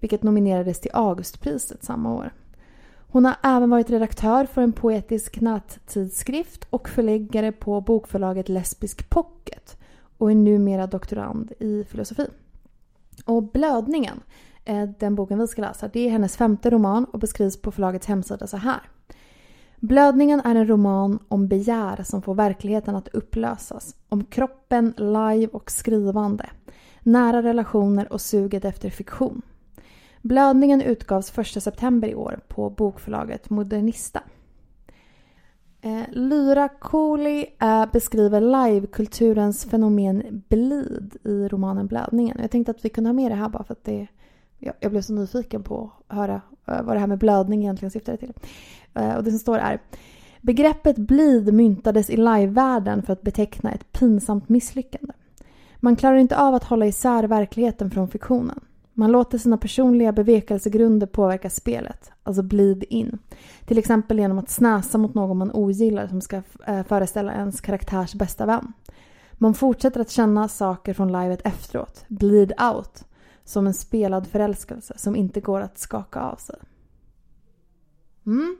vilket 0.00 0.22
nominerades 0.22 0.80
till 0.80 0.90
Augustpriset 0.94 1.84
samma 1.84 2.14
år. 2.14 2.32
Hon 3.14 3.24
har 3.24 3.36
även 3.42 3.70
varit 3.70 3.90
redaktör 3.90 4.46
för 4.46 4.62
en 4.62 4.72
poetisk 4.72 5.40
nättidskrift 5.40 6.66
och 6.70 6.88
förläggare 6.88 7.52
på 7.52 7.80
bokförlaget 7.80 8.48
Lesbisk 8.48 9.10
Pocket 9.10 9.76
och 10.18 10.30
är 10.30 10.34
numera 10.34 10.86
doktorand 10.86 11.52
i 11.58 11.84
filosofi. 11.84 12.26
Och 13.24 13.42
Blödningen, 13.42 14.20
eh, 14.64 14.88
den 14.98 15.14
boken 15.14 15.38
vi 15.38 15.46
ska 15.46 15.62
läsa, 15.62 15.88
det 15.88 16.00
är 16.00 16.10
hennes 16.10 16.36
femte 16.36 16.70
roman 16.70 17.04
och 17.04 17.18
beskrivs 17.18 17.62
på 17.62 17.72
förlagets 17.72 18.06
hemsida 18.06 18.46
så 18.46 18.56
här. 18.56 18.80
Blödningen 19.84 20.40
är 20.40 20.54
en 20.54 20.66
roman 20.66 21.18
om 21.28 21.48
begär 21.48 22.02
som 22.02 22.22
får 22.22 22.34
verkligheten 22.34 22.96
att 22.96 23.08
upplösas. 23.08 23.96
Om 24.08 24.24
kroppen, 24.24 24.94
live 24.96 25.46
och 25.46 25.70
skrivande. 25.70 26.46
Nära 27.00 27.42
relationer 27.42 28.12
och 28.12 28.20
suget 28.20 28.64
efter 28.64 28.90
fiktion. 28.90 29.42
Blödningen 30.22 30.82
utgavs 30.82 31.38
1 31.38 31.62
september 31.62 32.08
i 32.08 32.14
år 32.14 32.40
på 32.48 32.70
bokförlaget 32.70 33.50
Modernista. 33.50 34.22
Eh, 35.80 36.02
Lyra 36.10 36.68
Cooley 36.68 37.46
eh, 37.60 37.86
beskriver 37.92 38.40
livekulturens 38.40 39.64
fenomen 39.64 40.42
blid 40.48 41.16
i 41.24 41.48
romanen 41.48 41.86
Blödningen. 41.86 42.38
Jag 42.40 42.50
tänkte 42.50 42.70
att 42.70 42.84
vi 42.84 42.88
kunde 42.88 43.08
ha 43.08 43.14
med 43.14 43.30
det 43.30 43.34
här 43.36 43.48
bara 43.48 43.64
för 43.64 43.74
att 43.74 43.84
det, 43.84 44.06
jag, 44.58 44.90
blev 44.90 45.02
så 45.02 45.12
nyfiken 45.12 45.62
på 45.62 45.90
att 46.06 46.16
höra 46.16 46.40
eh, 46.66 46.82
vad 46.82 46.96
det 46.96 47.00
här 47.00 47.06
med 47.06 47.18
blödning 47.18 47.60
egentligen 47.60 47.90
syftade 47.90 48.18
till. 48.18 48.32
Eh, 48.94 49.14
och 49.14 49.24
det 49.24 49.30
som 49.30 49.38
står 49.38 49.58
är 49.58 49.80
Begreppet 50.40 50.96
blid 50.96 51.54
myntades 51.54 52.10
i 52.10 52.16
livevärlden 52.16 53.02
för 53.02 53.12
att 53.12 53.22
beteckna 53.22 53.72
ett 53.72 53.92
pinsamt 53.92 54.48
misslyckande. 54.48 55.12
Man 55.76 55.96
klarar 55.96 56.16
inte 56.16 56.38
av 56.38 56.54
att 56.54 56.64
hålla 56.64 56.86
isär 56.86 57.24
verkligheten 57.24 57.90
från 57.90 58.08
fiktionen. 58.08 58.60
Man 58.92 59.12
låter 59.12 59.38
sina 59.38 59.58
personliga 59.58 60.12
bevekelsegrunder 60.12 61.06
påverka 61.06 61.50
spelet, 61.50 62.12
alltså 62.22 62.42
bleed 62.42 62.84
in. 62.88 63.18
Till 63.66 63.78
exempel 63.78 64.18
genom 64.18 64.38
att 64.38 64.50
snäsa 64.50 64.98
mot 64.98 65.14
någon 65.14 65.38
man 65.38 65.50
ogillar 65.52 66.06
som 66.06 66.20
ska 66.20 66.42
eh, 66.66 66.82
föreställa 66.82 67.32
ens 67.32 67.60
karaktärs 67.60 68.14
bästa 68.14 68.46
vän. 68.46 68.72
Man 69.32 69.54
fortsätter 69.54 70.00
att 70.00 70.10
känna 70.10 70.48
saker 70.48 70.94
från 70.94 71.12
livet 71.12 71.40
efteråt, 71.44 72.04
bleed 72.08 72.52
out, 72.74 73.04
som 73.44 73.66
en 73.66 73.74
spelad 73.74 74.26
förälskelse 74.26 74.94
som 74.96 75.16
inte 75.16 75.40
går 75.40 75.60
att 75.60 75.78
skaka 75.78 76.20
av 76.20 76.36
sig. 76.36 76.56
Mm. 78.26 78.56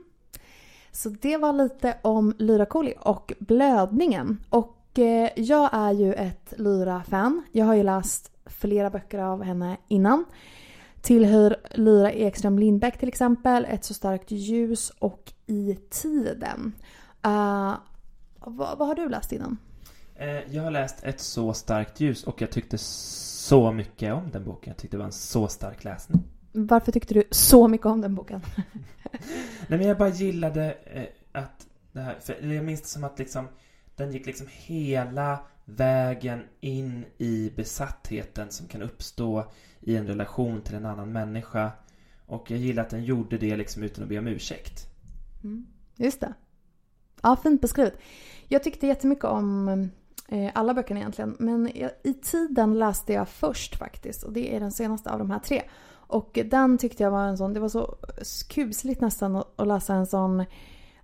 Så 0.95 1.09
det 1.09 1.37
var 1.37 1.53
lite 1.53 1.97
om 2.01 2.33
Lyra 2.37 2.65
Cooley 2.65 2.93
och 2.99 3.33
blödningen. 3.39 4.43
Och 4.49 4.99
eh, 4.99 5.29
jag 5.35 5.69
är 5.73 5.91
ju 5.91 6.13
ett 6.13 6.53
Lyra-fan. 6.57 7.43
Jag 7.51 7.65
har 7.65 7.73
ju 7.75 7.83
läst 7.83 8.31
flera 8.45 8.89
böcker 8.89 9.19
av 9.19 9.43
henne 9.43 9.77
innan. 9.87 10.25
Tillhör 11.01 11.57
Lyra 11.71 12.11
Ekström 12.11 12.59
Lindbäck 12.59 12.99
till 12.99 13.07
exempel, 13.07 13.65
Ett 13.65 13.83
så 13.83 13.93
starkt 13.93 14.31
ljus 14.31 14.89
och 14.89 15.33
I 15.45 15.77
tiden. 15.89 16.73
Uh, 17.25 17.73
vad, 18.39 18.77
vad, 18.77 18.87
har 18.87 18.95
du 18.95 19.09
läst 19.09 19.31
innan? 19.31 19.57
Eh, 20.15 20.55
jag 20.55 20.63
har 20.63 20.71
läst 20.71 21.03
Ett 21.03 21.19
så 21.19 21.53
starkt 21.53 21.99
ljus 21.99 22.23
och 22.23 22.41
jag 22.41 22.51
tyckte 22.51 22.77
så 22.77 23.71
mycket 23.71 24.13
om 24.13 24.31
den 24.31 24.43
boken. 24.43 24.71
Jag 24.71 24.77
tyckte 24.77 24.97
det 24.97 24.99
var 24.99 25.05
en 25.05 25.11
så 25.11 25.47
stark 25.47 25.83
läsning. 25.83 26.23
Varför 26.55 26.91
tyckte 26.91 27.13
du 27.13 27.23
så 27.31 27.67
mycket 27.67 27.87
om 27.87 28.01
den 28.01 28.15
boken? 28.15 28.41
Nej 29.67 29.79
men 29.79 29.87
jag 29.87 29.97
bara 29.97 30.09
gillade 30.09 30.77
eh, 30.85 31.41
att 31.41 31.67
det 31.91 32.01
här, 32.01 32.19
för 32.19 32.53
jag 32.53 32.65
minns 32.65 32.81
det 32.81 32.87
som 32.87 33.03
att 33.03 33.19
liksom 33.19 33.47
den 33.95 34.11
gick 34.11 34.25
liksom 34.25 34.47
hela 34.51 35.39
vägen 35.65 36.43
in 36.59 37.05
i 37.17 37.51
besattheten 37.55 38.51
som 38.51 38.67
kan 38.67 38.81
uppstå 38.81 39.51
i 39.79 39.95
en 39.95 40.07
relation 40.07 40.61
till 40.61 40.75
en 40.75 40.85
annan 40.85 41.11
människa. 41.11 41.71
Och 42.25 42.51
jag 42.51 42.59
gillar 42.59 42.83
att 42.83 42.89
den 42.89 43.03
gjorde 43.03 43.37
det 43.37 43.55
liksom 43.55 43.83
utan 43.83 44.03
att 44.03 44.09
be 44.09 44.19
om 44.19 44.27
ursäkt. 44.27 44.87
Mm. 45.43 45.65
Just 45.95 46.19
det. 46.19 46.33
Ja, 47.21 47.35
fint 47.43 47.61
beskrivet. 47.61 47.97
Jag 48.47 48.63
tyckte 48.63 48.87
jättemycket 48.87 49.25
om 49.25 49.69
eh, 50.27 50.51
alla 50.55 50.73
böckerna 50.73 50.99
egentligen. 50.99 51.35
Men 51.39 51.67
i 52.03 52.13
tiden 52.13 52.79
läste 52.79 53.13
jag 53.13 53.29
först 53.29 53.75
faktiskt. 53.75 54.23
Och 54.23 54.33
det 54.33 54.55
är 54.55 54.59
den 54.59 54.71
senaste 54.71 55.11
av 55.11 55.19
de 55.19 55.31
här 55.31 55.39
tre. 55.39 55.63
Och 56.07 56.39
den 56.45 56.77
tyckte 56.77 57.03
jag 57.03 57.11
var 57.11 57.23
en 57.23 57.37
sån, 57.37 57.53
det 57.53 57.59
var 57.59 57.69
så 57.69 57.95
kusligt 58.49 59.01
nästan 59.01 59.35
att 59.35 59.67
läsa 59.67 59.93
en 59.93 60.05
sån 60.05 60.39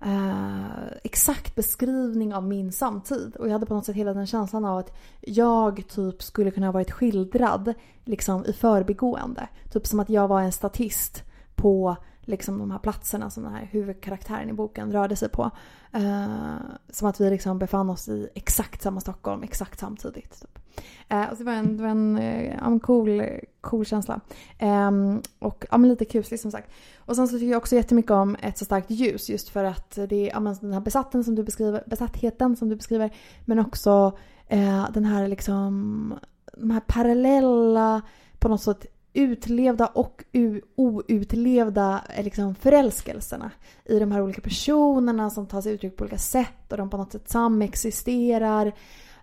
eh, 0.02 0.88
exakt 1.04 1.56
beskrivning 1.56 2.34
av 2.34 2.44
min 2.44 2.72
samtid. 2.72 3.36
Och 3.36 3.48
jag 3.48 3.54
hade 3.54 3.66
på 3.66 3.74
något 3.74 3.86
sätt 3.86 3.96
hela 3.96 4.14
den 4.14 4.28
känslan 4.28 4.66
av 4.66 4.78
att 4.78 4.98
jag 5.22 5.84
typ 5.88 6.24
skulle 6.24 6.52
kunna 6.52 6.68
ha 6.68 6.72
varit 6.72 6.92
skildrad 6.92 7.74
liksom 8.04 8.46
i 8.46 8.54
förbigående. 8.54 9.48
Typ 9.72 9.88
som 9.88 10.00
att 10.00 10.10
jag 10.10 10.28
var 10.28 10.42
en 10.42 10.52
statist 10.52 11.24
på 11.56 11.96
liksom 12.22 12.60
de 12.60 12.72
här 12.72 12.80
platserna 12.80 13.30
som 13.30 13.44
den 13.44 13.54
här 13.54 13.70
huvudkaraktären 13.72 14.50
i 14.50 14.54
boken 14.54 14.92
rörde 14.92 15.16
sig 15.16 15.30
på. 15.30 15.52
Eh, 15.92 16.56
som 16.90 17.08
att 17.08 17.22
vi 17.22 17.30
liksom 17.30 17.60
befann 17.60 17.90
oss 17.90 18.08
i 18.08 18.30
exakt 18.36 18.82
samma 18.82 19.02
Stockholm 19.02 19.44
exakt 19.44 19.80
samtidigt. 19.80 20.42
Typ. 20.42 20.61
Eh, 21.10 21.30
och 21.32 21.38
det 21.38 21.44
var 21.44 21.54
en, 21.54 21.78
det 21.78 21.84
var 21.84 21.90
en, 21.90 22.18
eh, 22.18 22.68
en 22.68 22.80
cool, 22.80 23.24
cool 23.62 23.86
känsla. 23.86 24.22
Eh, 24.58 24.92
och 25.40 25.66
ja, 25.72 25.78
men 25.78 25.90
lite 25.90 26.06
kuslig 26.06 26.40
som 26.40 26.52
sagt. 26.52 26.72
Och 26.98 27.16
sen 27.16 27.28
så 27.28 27.34
tycker 27.34 27.52
jag 27.52 27.58
också 27.58 27.76
jättemycket 27.76 28.12
om 28.12 28.36
Ett 28.42 28.58
så 28.58 28.66
starkt 28.66 28.90
ljus 28.90 29.30
just 29.30 29.50
för 29.50 29.64
att 29.64 30.00
det 30.10 30.30
är 30.30 30.30
ja, 30.30 30.40
men 30.40 30.56
den 30.62 30.74
här 30.74 30.82
besatten 30.82 31.24
som 31.24 31.36
du 31.36 31.44
beskriver, 31.44 31.84
besattheten 31.88 32.56
som 32.56 32.70
du 32.70 32.76
beskriver 32.76 33.14
men 33.46 33.60
också 33.60 34.18
eh, 34.48 34.92
den 34.94 35.06
här 35.06 35.28
liksom 35.28 36.14
de 36.54 36.72
här 36.72 36.82
parallella 36.88 38.02
på 38.40 38.50
något 38.50 38.62
sätt 38.62 38.86
utlevda 39.14 39.88
och 39.88 40.24
outlevda 40.76 42.02
eh, 42.16 42.24
liksom, 42.24 42.56
förälskelserna 42.56 43.52
i 43.86 44.00
de 44.00 44.12
här 44.12 44.22
olika 44.22 44.42
personerna 44.42 45.30
som 45.30 45.48
tar 45.48 45.62
sig 45.62 45.74
uttryck 45.74 45.98
på 45.98 46.04
olika 46.04 46.18
sätt 46.18 46.72
och 46.72 46.78
de 46.78 46.90
på 46.90 46.98
något 46.98 47.12
sätt 47.12 47.30
samexisterar. 47.30 48.74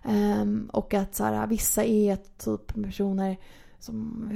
Um, 0.03 0.69
och 0.73 0.93
att 0.93 1.15
så 1.15 1.23
här, 1.23 1.47
vissa 1.47 1.83
är 1.83 2.15
typ 2.15 2.83
personer 2.83 3.37
som 3.79 4.27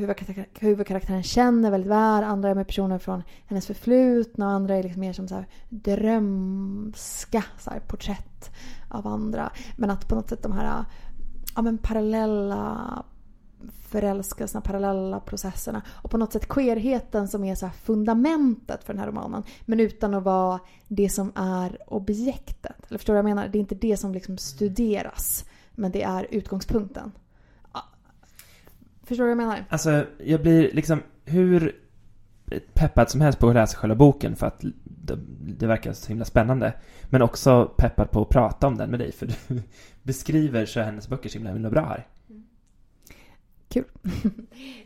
huvudkaraktären 0.59 1.23
känner 1.23 1.71
väldigt 1.71 1.91
väl. 1.91 2.23
Andra 2.23 2.49
är 2.49 2.55
med 2.55 2.67
personer 2.67 2.97
från 2.97 3.23
hennes 3.47 3.67
förflutna 3.67 4.45
och 4.45 4.51
andra 4.51 4.75
är 4.75 4.83
liksom 4.83 4.99
mer 4.99 5.13
som 5.13 5.27
så 5.27 5.35
här 5.35 5.47
drömska 5.69 7.43
så 7.59 7.69
här, 7.69 7.79
porträtt 7.79 8.51
av 8.89 9.07
andra. 9.07 9.51
Men 9.75 9.89
att 9.89 10.07
på 10.07 10.15
något 10.15 10.29
sätt 10.29 10.43
de 10.43 10.51
här 10.51 10.85
ja, 11.55 11.61
men 11.61 11.77
parallella 11.77 13.03
förälskelserna, 13.71 14.61
parallella 14.61 15.19
processerna 15.19 15.81
och 15.87 16.11
på 16.11 16.17
något 16.17 16.33
sätt 16.33 16.47
queerheten 16.47 17.27
som 17.27 17.43
är 17.43 17.55
så 17.55 17.69
fundamentet 17.69 18.83
för 18.83 18.93
den 18.93 18.99
här 18.99 19.07
romanen 19.07 19.43
men 19.65 19.79
utan 19.79 20.13
att 20.13 20.23
vara 20.23 20.59
det 20.87 21.09
som 21.09 21.31
är 21.35 21.77
objektet. 21.87 22.85
Eller 22.87 22.97
förstår 22.97 23.13
du 23.13 23.21
vad 23.21 23.29
jag 23.29 23.35
menar? 23.35 23.47
Det 23.47 23.57
är 23.57 23.59
inte 23.59 23.75
det 23.75 23.97
som 23.97 24.13
liksom 24.13 24.37
studeras 24.37 25.45
men 25.75 25.91
det 25.91 26.03
är 26.03 26.27
utgångspunkten. 26.29 27.11
Förstår 29.03 29.23
du 29.23 29.35
vad 29.35 29.43
jag 29.43 29.49
menar? 29.49 29.65
Alltså, 29.69 30.05
jag 30.17 30.41
blir 30.41 30.71
liksom 30.73 31.01
hur 31.25 31.75
peppad 32.73 33.09
som 33.09 33.21
helst 33.21 33.39
på 33.39 33.49
att 33.49 33.55
läsa 33.55 33.77
själva 33.77 33.95
boken 33.95 34.35
för 34.35 34.47
att 34.47 34.63
det, 34.83 35.19
det, 35.57 35.67
verkar 35.67 35.93
så 35.93 36.07
himla 36.07 36.25
spännande. 36.25 36.73
Men 37.03 37.21
också 37.21 37.73
peppad 37.77 38.11
på 38.11 38.21
att 38.21 38.29
prata 38.29 38.67
om 38.67 38.77
den 38.77 38.89
med 38.89 38.99
dig 38.99 39.11
för 39.11 39.25
du 39.25 39.61
beskriver 40.03 40.65
så 40.65 40.81
hennes 40.81 41.07
böcker 41.07 41.29
så 41.29 41.37
himla, 41.37 41.51
himla 41.51 41.69
bra 41.69 41.85
här. 41.85 42.07
Kul. 43.69 43.85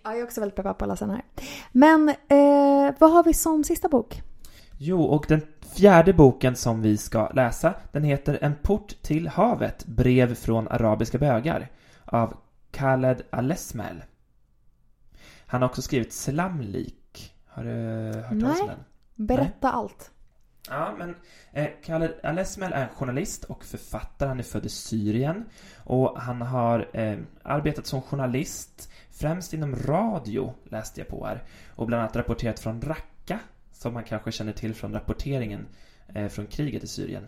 ja, 0.04 0.12
jag 0.12 0.20
är 0.20 0.24
också 0.24 0.42
väldigt 0.42 0.56
peppad 0.56 0.78
på 0.78 0.86
att 0.86 0.90
läsa 0.90 1.06
den 1.06 1.16
här. 1.16 1.26
Men 1.72 2.10
eh, 2.10 2.96
vad 3.00 3.12
har 3.12 3.24
vi 3.24 3.34
som 3.34 3.64
sista 3.64 3.90
bok? 3.90 4.22
Jo, 4.78 5.04
och 5.04 5.26
den 5.28 5.42
fjärde 5.76 6.14
boken 6.14 6.56
som 6.56 6.82
vi 6.82 6.98
ska 6.98 7.30
läsa, 7.30 7.74
den 7.92 8.04
heter 8.04 8.40
En 8.42 8.56
port 8.56 9.02
till 9.02 9.28
havet, 9.28 9.86
brev 9.86 10.36
från 10.36 10.68
arabiska 10.68 11.18
bögar 11.18 11.70
av 12.06 12.38
Khaled 12.72 13.22
Alesmel. 13.30 14.04
Han 15.46 15.62
har 15.62 15.70
också 15.70 15.82
skrivit 15.82 16.14
Slamlik. 16.14 17.34
Har 17.46 17.64
du 17.64 17.72
hört 18.22 18.42
talas 18.42 18.62
om 18.62 18.68
den? 18.68 18.80
Berätta 19.16 19.68
Nej. 19.68 19.72
allt. 19.74 20.12
Ja, 20.70 20.96
men 20.98 21.16
eh, 21.52 21.70
Khaled 21.86 22.14
Alesmel 22.24 22.74
är 22.74 22.88
journalist 22.88 23.44
och 23.44 23.66
författare. 23.66 24.30
Han 24.30 24.40
är 24.40 24.44
född 24.44 24.66
i 24.66 24.70
Syrien. 24.70 25.46
Och 25.84 26.22
han 26.22 26.42
har 26.42 26.90
eh, 26.94 27.18
arbetat 27.44 27.86
som 27.86 28.02
journalist, 28.02 28.92
främst 29.12 29.54
inom 29.54 29.76
radio, 29.76 30.54
läste 30.64 31.02
jag 31.02 31.08
på 31.08 31.26
här. 31.26 31.44
Och 31.76 31.88
bland 31.88 32.02
annat 32.02 32.16
rapporterat 32.16 32.60
från 32.60 32.82
Raqqa, 32.82 33.40
som 33.78 33.94
man 33.94 34.04
kanske 34.04 34.32
känner 34.32 34.52
till 34.52 34.74
från 34.74 34.94
rapporteringen 34.94 35.68
eh, 36.08 36.28
från 36.28 36.48
kriget 36.48 36.84
i 36.84 36.88
Syrien. 36.88 37.28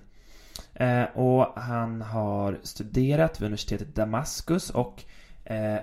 Eh, 0.74 1.04
och 1.04 1.54
han 1.62 2.02
har 2.02 2.60
studerat 2.64 3.42
vid 3.42 3.46
universitetet 3.46 3.96
Damaskus 3.96 4.70
och 4.70 5.04
eh, 5.44 5.80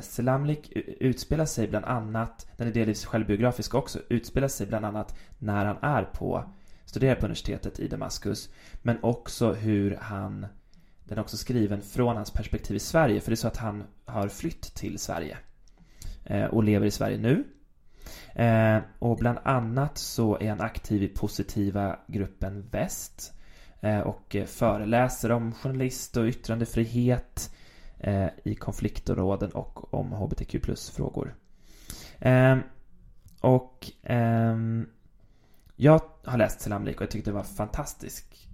Selamlik 0.00 0.72
utspelar 1.00 1.44
sig 1.44 1.68
bland 1.68 1.84
annat, 1.84 2.46
den 2.56 2.68
är 2.68 2.72
delvis 2.72 3.04
självbiografisk 3.04 3.74
också, 3.74 3.98
utspelar 4.08 4.48
sig 4.48 4.66
bland 4.66 4.84
annat 4.84 5.16
när 5.38 5.64
han 5.64 5.76
är 5.80 6.04
på, 6.04 6.44
studerar 6.84 7.14
på 7.14 7.26
universitetet 7.26 7.80
i 7.80 7.88
Damaskus, 7.88 8.52
men 8.82 8.98
också 9.02 9.52
hur 9.52 9.96
han, 10.00 10.46
den 11.04 11.18
är 11.18 11.22
också 11.22 11.36
skriven 11.36 11.82
från 11.82 12.16
hans 12.16 12.30
perspektiv 12.30 12.76
i 12.76 12.80
Sverige, 12.80 13.20
för 13.20 13.30
det 13.30 13.34
är 13.34 13.36
så 13.36 13.48
att 13.48 13.56
han 13.56 13.84
har 14.04 14.28
flytt 14.28 14.74
till 14.74 14.98
Sverige 14.98 15.38
och 16.50 16.64
lever 16.64 16.86
i 16.86 16.90
Sverige 16.90 17.18
nu. 17.18 17.44
Eh, 18.34 18.78
och 18.98 19.16
bland 19.16 19.38
annat 19.44 19.98
så 19.98 20.38
är 20.40 20.48
han 20.48 20.60
aktiv 20.60 21.02
i 21.02 21.08
positiva 21.08 21.98
gruppen 22.06 22.68
Väst 22.70 23.32
eh, 23.80 24.00
och 24.00 24.36
eh, 24.36 24.44
föreläser 24.44 25.32
om 25.32 25.52
journalist 25.52 26.16
och 26.16 26.24
yttrandefrihet 26.24 27.54
eh, 27.98 28.28
i 28.44 28.54
konfliktområden 28.54 29.50
och 29.50 29.94
om 29.94 30.12
hbtq 30.12 30.62
plus-frågor. 30.62 31.34
Eh, 32.18 32.56
och 33.40 33.90
ehm, 34.02 34.88
jag 35.76 36.00
har 36.24 36.38
läst 36.38 36.60
Selamlik 36.60 36.96
och 36.96 37.02
jag 37.02 37.10
tyckte 37.10 37.30
det 37.30 37.34
var 37.34 37.40
en 37.40 37.46
fantastisk 37.46 38.48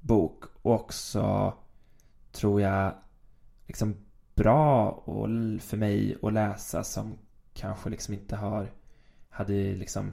bok 0.00 0.44
och 0.62 0.74
också 0.74 1.54
tror 2.32 2.60
jag 2.60 2.94
liksom 3.66 3.96
bra 4.34 4.90
och 4.90 5.28
för 5.60 5.76
mig 5.76 6.16
att 6.22 6.32
läsa 6.32 6.84
som 6.84 7.18
kanske 7.54 7.90
liksom 7.90 8.14
inte 8.14 8.36
har 8.36 8.70
hade 9.32 9.52
liksom 9.52 10.12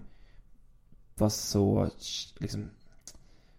var 1.15 1.29
så 1.29 1.89
liksom 2.37 2.69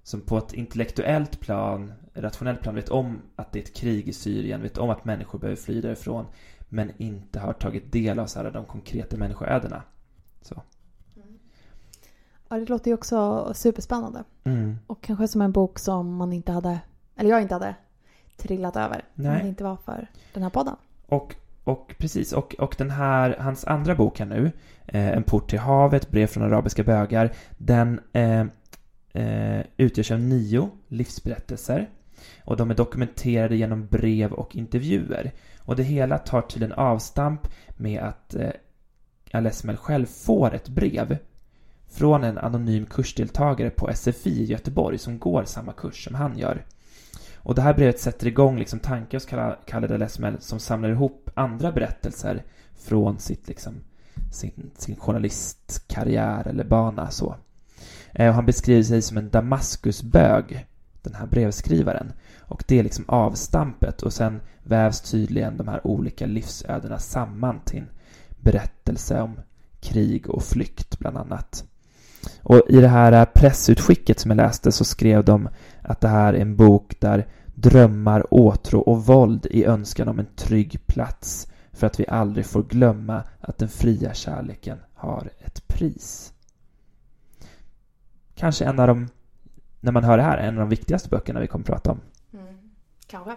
som 0.02 0.20
på 0.20 0.38
ett 0.38 0.52
intellektuellt 0.52 1.40
plan, 1.40 1.92
rationellt 2.14 2.60
plan 2.60 2.74
vet 2.74 2.88
om 2.88 3.22
att 3.36 3.52
det 3.52 3.58
är 3.58 3.62
ett 3.62 3.74
krig 3.74 4.08
i 4.08 4.12
Syrien, 4.12 4.62
vet 4.62 4.78
om 4.78 4.90
att 4.90 5.04
människor 5.04 5.38
behöver 5.38 5.56
fly 5.56 5.80
därifrån 5.80 6.26
men 6.68 6.92
inte 6.96 7.40
har 7.40 7.52
tagit 7.52 7.92
del 7.92 8.18
av 8.18 8.26
så 8.26 8.38
här, 8.38 8.50
de 8.50 8.64
konkreta 8.64 9.16
människoödena. 9.16 9.82
Så. 10.42 10.62
Ja, 12.48 12.56
det 12.56 12.68
låter 12.68 12.90
ju 12.90 12.94
också 12.94 13.50
superspännande. 13.54 14.24
Mm. 14.44 14.78
Och 14.86 15.02
kanske 15.02 15.28
som 15.28 15.42
en 15.42 15.52
bok 15.52 15.78
som 15.78 16.16
man 16.16 16.32
inte 16.32 16.52
hade, 16.52 16.80
eller 17.16 17.30
jag 17.30 17.42
inte 17.42 17.54
hade 17.54 17.74
trillat 18.36 18.76
över. 18.76 19.04
Nej. 19.14 19.36
Om 19.36 19.42
det 19.42 19.48
inte 19.48 19.64
var 19.64 19.76
för 19.76 20.10
den 20.32 20.42
här 20.42 20.50
podden. 20.50 20.76
Och, 21.06 21.36
och 21.64 21.94
precis, 21.98 22.32
och, 22.32 22.54
och 22.58 22.74
den 22.78 22.90
här, 22.90 23.36
hans 23.38 23.64
andra 23.64 23.94
bok 23.94 24.18
här 24.18 24.26
nu, 24.26 24.52
eh, 24.86 25.08
En 25.08 25.22
port 25.22 25.50
till 25.50 25.58
havet, 25.58 26.10
brev 26.10 26.26
från 26.26 26.42
arabiska 26.42 26.82
bögar, 26.82 27.32
den 27.58 28.00
eh, 28.12 28.44
eh, 29.12 29.64
utgörs 29.76 30.10
av 30.10 30.20
nio 30.20 30.70
livsberättelser. 30.88 31.88
Och 32.44 32.56
de 32.56 32.70
är 32.70 32.74
dokumenterade 32.74 33.56
genom 33.56 33.86
brev 33.86 34.32
och 34.32 34.56
intervjuer. 34.56 35.32
Och 35.58 35.76
det 35.76 35.82
hela 35.82 36.18
tar 36.18 36.42
tydligen 36.42 36.72
avstamp 36.72 37.48
med 37.76 38.02
att 38.02 38.34
eh, 38.34 38.50
Alesmel 39.32 39.76
själv 39.76 40.06
får 40.06 40.54
ett 40.54 40.68
brev 40.68 41.18
från 41.88 42.24
en 42.24 42.38
anonym 42.38 42.86
kursdeltagare 42.86 43.70
på 43.70 43.90
SFI 43.94 44.30
i 44.30 44.44
Göteborg 44.44 44.98
som 44.98 45.18
går 45.18 45.44
samma 45.44 45.72
kurs 45.72 46.04
som 46.04 46.14
han 46.14 46.38
gör. 46.38 46.64
Och 47.42 47.54
det 47.54 47.62
här 47.62 47.74
brevet 47.74 48.00
sätter 48.00 48.26
igång 48.26 48.58
liksom 48.58 48.78
tankar 48.78 49.18
hos 49.18 49.56
Khaled 49.66 50.02
al 50.02 50.36
som 50.40 50.60
samlar 50.60 50.90
ihop 50.90 51.30
andra 51.34 51.72
berättelser 51.72 52.44
från 52.78 53.18
sitt 53.18 53.48
liksom, 53.48 53.74
sin, 54.32 54.70
sin 54.78 54.96
journalistkarriär 54.96 56.48
eller 56.48 56.64
bana 56.64 57.10
så. 57.10 57.36
Eh, 58.12 58.28
och 58.28 58.34
han 58.34 58.46
beskriver 58.46 58.82
sig 58.82 59.02
som 59.02 59.16
en 59.16 59.30
Damaskusbög, 59.30 60.66
den 61.02 61.14
här 61.14 61.26
brevskrivaren. 61.26 62.12
Och 62.38 62.64
det 62.68 62.78
är 62.78 62.82
liksom 62.82 63.04
avstampet 63.08 64.02
och 64.02 64.12
sen 64.12 64.40
vävs 64.62 65.00
tydligen 65.00 65.56
de 65.56 65.68
här 65.68 65.86
olika 65.86 66.26
livsödena 66.26 66.98
samman 66.98 67.60
till 67.64 67.78
en 67.78 67.88
berättelse 68.40 69.20
om 69.20 69.40
krig 69.80 70.30
och 70.30 70.42
flykt 70.42 70.98
bland 70.98 71.16
annat. 71.16 71.64
Och 72.42 72.62
i 72.68 72.80
det 72.80 72.88
här 72.88 73.24
pressutskicket 73.24 74.20
som 74.20 74.30
jag 74.30 74.36
läste 74.36 74.72
så 74.72 74.84
skrev 74.84 75.24
de 75.24 75.48
att 75.82 76.01
det 76.01 76.09
här 76.09 76.34
är 76.34 76.40
en 76.40 76.56
bok 76.56 77.01
där 77.01 77.26
drömmar, 77.55 78.26
åtrå 78.34 78.80
och 78.80 79.06
våld 79.06 79.47
i 79.47 79.64
önskan 79.64 80.09
om 80.09 80.18
en 80.18 80.28
trygg 80.36 80.86
plats 80.86 81.47
för 81.72 81.86
att 81.86 82.01
vi 82.01 82.09
aldrig 82.09 82.47
får 82.47 82.62
glömma 82.62 83.22
att 83.40 83.59
den 83.59 83.68
fria 83.68 84.14
kärleken 84.14 84.78
har 84.94 85.30
ett 85.38 85.68
pris. 85.68 86.32
Kanske 88.34 88.64
en 88.64 88.78
av 88.78 88.86
de, 88.86 89.09
när 89.80 89.92
man 89.92 90.05
hör 90.05 90.16
det 90.16 90.22
här, 90.22 90.38
en 90.38 90.55
av 90.55 90.60
de 90.60 90.68
viktigaste 90.68 91.09
böckerna 91.09 91.40
vi 91.40 91.47
kommer 91.47 91.62
att 91.62 91.70
prata 91.70 91.90
om. 91.90 92.01
Mm. 92.32 92.70
Kanske. 93.06 93.36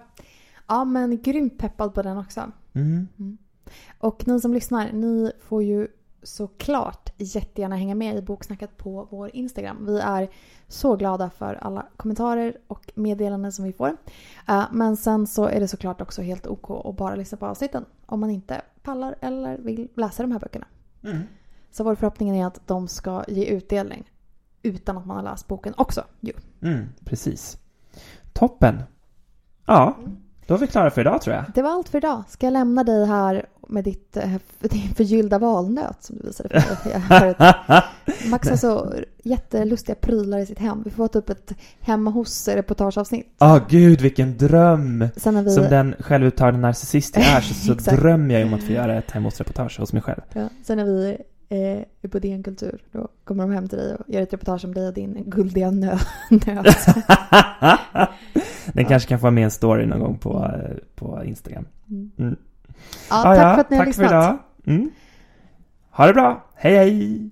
Ja, 0.68 0.86
men 0.86 1.22
grymt 1.22 1.58
peppad 1.58 1.94
på 1.94 2.02
den 2.02 2.18
också. 2.18 2.52
Mm. 2.74 3.08
Mm. 3.20 3.38
Och 3.98 4.28
ni 4.28 4.42
som 4.42 4.54
lyssnar, 4.54 4.92
ni 4.92 5.32
får 5.48 5.64
ju 5.64 5.88
såklart 6.24 7.14
jättegärna 7.18 7.76
hänga 7.76 7.96
med 7.96 8.18
i 8.18 8.22
boksnacket 8.22 8.78
på 8.78 9.08
vår 9.12 9.32
Instagram. 9.34 9.86
Vi 9.86 10.00
är 10.00 10.30
så 10.68 10.96
glada 10.96 11.30
för 11.30 11.54
alla 11.54 11.86
kommentarer 11.98 12.58
och 12.68 12.92
meddelanden 12.96 13.52
som 13.52 13.66
vi 13.66 13.74
får. 13.74 13.90
Uh, 14.50 14.66
men 14.72 14.98
sen 14.98 15.28
så 15.28 15.46
är 15.46 15.60
det 15.60 15.68
såklart 15.68 16.02
också 16.02 16.22
helt 16.22 16.48
ok 16.48 16.86
att 16.88 16.98
bara 16.98 17.16
lyssna 17.16 17.38
på 17.38 17.46
avsnitten 17.46 17.86
om 18.06 18.20
man 18.20 18.30
inte 18.30 18.62
pallar 18.82 19.16
eller 19.22 19.58
vill 19.58 19.90
läsa 19.96 20.24
de 20.24 20.32
här 20.32 20.40
böckerna. 20.40 20.68
Mm. 21.04 21.20
Så 21.72 21.84
vår 21.84 21.96
förhoppning 21.96 22.30
är 22.30 22.48
att 22.48 22.68
de 22.68 22.88
ska 22.88 23.24
ge 23.28 23.46
utdelning 23.46 24.12
utan 24.64 24.98
att 24.98 25.06
man 25.06 25.18
har 25.18 25.24
läst 25.24 25.48
boken 25.48 25.74
också. 25.78 26.04
Jo. 26.20 26.34
Mm, 26.62 26.86
precis. 27.06 27.58
Toppen. 28.34 28.84
Ja, 29.66 29.96
mm. 30.00 30.23
Då 30.48 30.54
är 30.54 30.58
vi 30.58 30.68
klara 30.68 30.92
för 30.92 31.02
idag 31.02 31.22
tror 31.22 31.36
jag. 31.36 31.46
Det 31.56 31.62
var 31.62 31.70
allt 31.70 31.90
för 31.90 31.98
idag. 31.98 32.24
Ska 32.28 32.46
jag 32.46 32.54
lämna 32.54 32.84
dig 32.84 33.06
här 33.06 33.46
med 33.68 33.84
ditt, 33.84 34.18
eh, 34.18 34.30
din 34.60 34.94
förgyllda 34.96 35.40
valnöt 35.40 36.04
som 36.04 36.18
du 36.18 36.28
visade 36.28 36.62
för 36.62 36.90
mig. 36.90 37.36
Max 38.30 38.50
har 38.50 38.58
så 38.58 38.94
jättelustiga 39.24 39.96
prylar 39.96 40.40
i 40.40 40.46
sitt 40.46 40.60
hem. 40.60 40.82
Vi 40.86 40.92
får 40.92 41.08
ta 41.08 41.20
upp 41.20 41.30
ett 41.30 41.54
hemma 41.80 42.12
hos-reportageavsnitt. 42.12 43.36
Åh 43.40 43.56
oh, 43.56 43.62
gud, 43.70 44.02
vilken 44.02 44.38
dröm! 44.38 45.10
Vi... 45.16 45.22
Som 45.22 45.64
den 45.70 45.96
självuttagna 46.00 46.60
narcissist 46.60 47.16
jag 47.16 47.26
är 47.26 47.42
så, 47.42 47.54
så 47.80 47.92
drömmer 47.96 48.40
jag 48.40 48.48
om 48.48 48.54
att 48.54 48.64
få 48.64 48.72
göra 48.72 48.98
ett 48.98 49.12
hemma 49.12 49.28
hos-reportage 49.28 49.80
hos 49.80 49.94
mig 49.94 50.02
själv. 50.02 50.22
Ja, 50.34 50.50
sen 50.64 50.78
när 50.78 50.86
vi 50.86 51.18
eh, 51.50 52.10
på 52.10 52.20
DN 52.20 52.44
Kultur, 52.44 52.84
då 52.92 53.08
kommer 53.24 53.44
de 53.44 53.54
hem 53.54 53.68
till 53.68 53.78
dig 53.78 53.96
och 53.96 54.06
gör 54.08 54.22
ett 54.22 54.34
reportage 54.34 54.66
om 54.66 54.74
dig 54.74 54.88
och 54.88 54.94
din 54.94 55.24
guldiga 55.26 55.72
nö 55.72 55.98
nöt. 56.30 56.86
den 58.74 58.86
kanske 58.86 59.10
kan 59.10 59.20
få 59.20 59.32
med 59.32 59.44
en 59.44 59.52
story 59.52 59.86
någon 59.86 60.00
gång 60.00 60.18
på, 60.18 60.46
eh, 60.46 60.78
på 60.96 61.24
Instagram. 61.26 61.66
Mm. 61.90 62.12
Mm. 62.18 62.36
Ja, 63.10 63.24
tack 63.24 63.38
ja, 63.38 63.54
för 63.54 63.62
att 63.62 63.70
ni 63.70 63.78
har 63.78 63.86
lyssnat. 63.86 64.10
Tack 64.10 64.24
för 64.24 64.28
idag. 64.28 64.40
Mm. 64.66 64.92
Ha 65.90 66.08
det 66.08 66.14
bra. 66.14 66.46
Hej, 66.56 66.76
hej! 66.76 67.30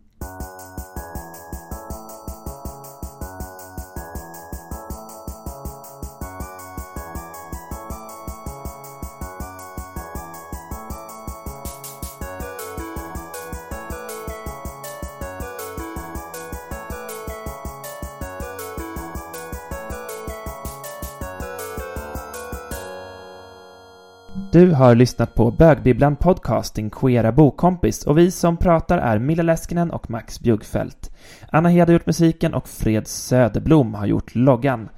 Du 24.51 24.71
har 24.71 24.95
lyssnat 24.95 25.35
på 25.35 25.51
Bögbibblan 25.51 26.15
Podcast, 26.15 26.75
din 26.75 26.89
queera 26.89 27.31
bokkompis 27.31 28.05
och 28.05 28.17
vi 28.17 28.31
som 28.31 28.57
pratar 28.57 28.97
är 28.97 29.19
Milla 29.19 29.43
Läskinen 29.43 29.91
och 29.91 30.09
Max 30.09 30.39
Bjuggfeldt. 30.39 31.11
Anna 31.51 31.69
Hed 31.69 31.87
har 31.87 31.93
gjort 31.93 32.05
musiken 32.05 32.53
och 32.53 32.67
Fred 32.67 33.07
Söderblom 33.07 33.93
har 33.93 34.05
gjort 34.05 34.35
loggan. 34.35 34.89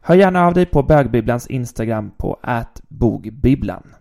Hör 0.00 0.14
gärna 0.14 0.46
av 0.46 0.54
dig 0.54 0.66
på 0.66 0.82
Bögbibblans 0.82 1.46
Instagram 1.46 2.10
på 2.16 2.38
bogbibblan. 2.88 3.94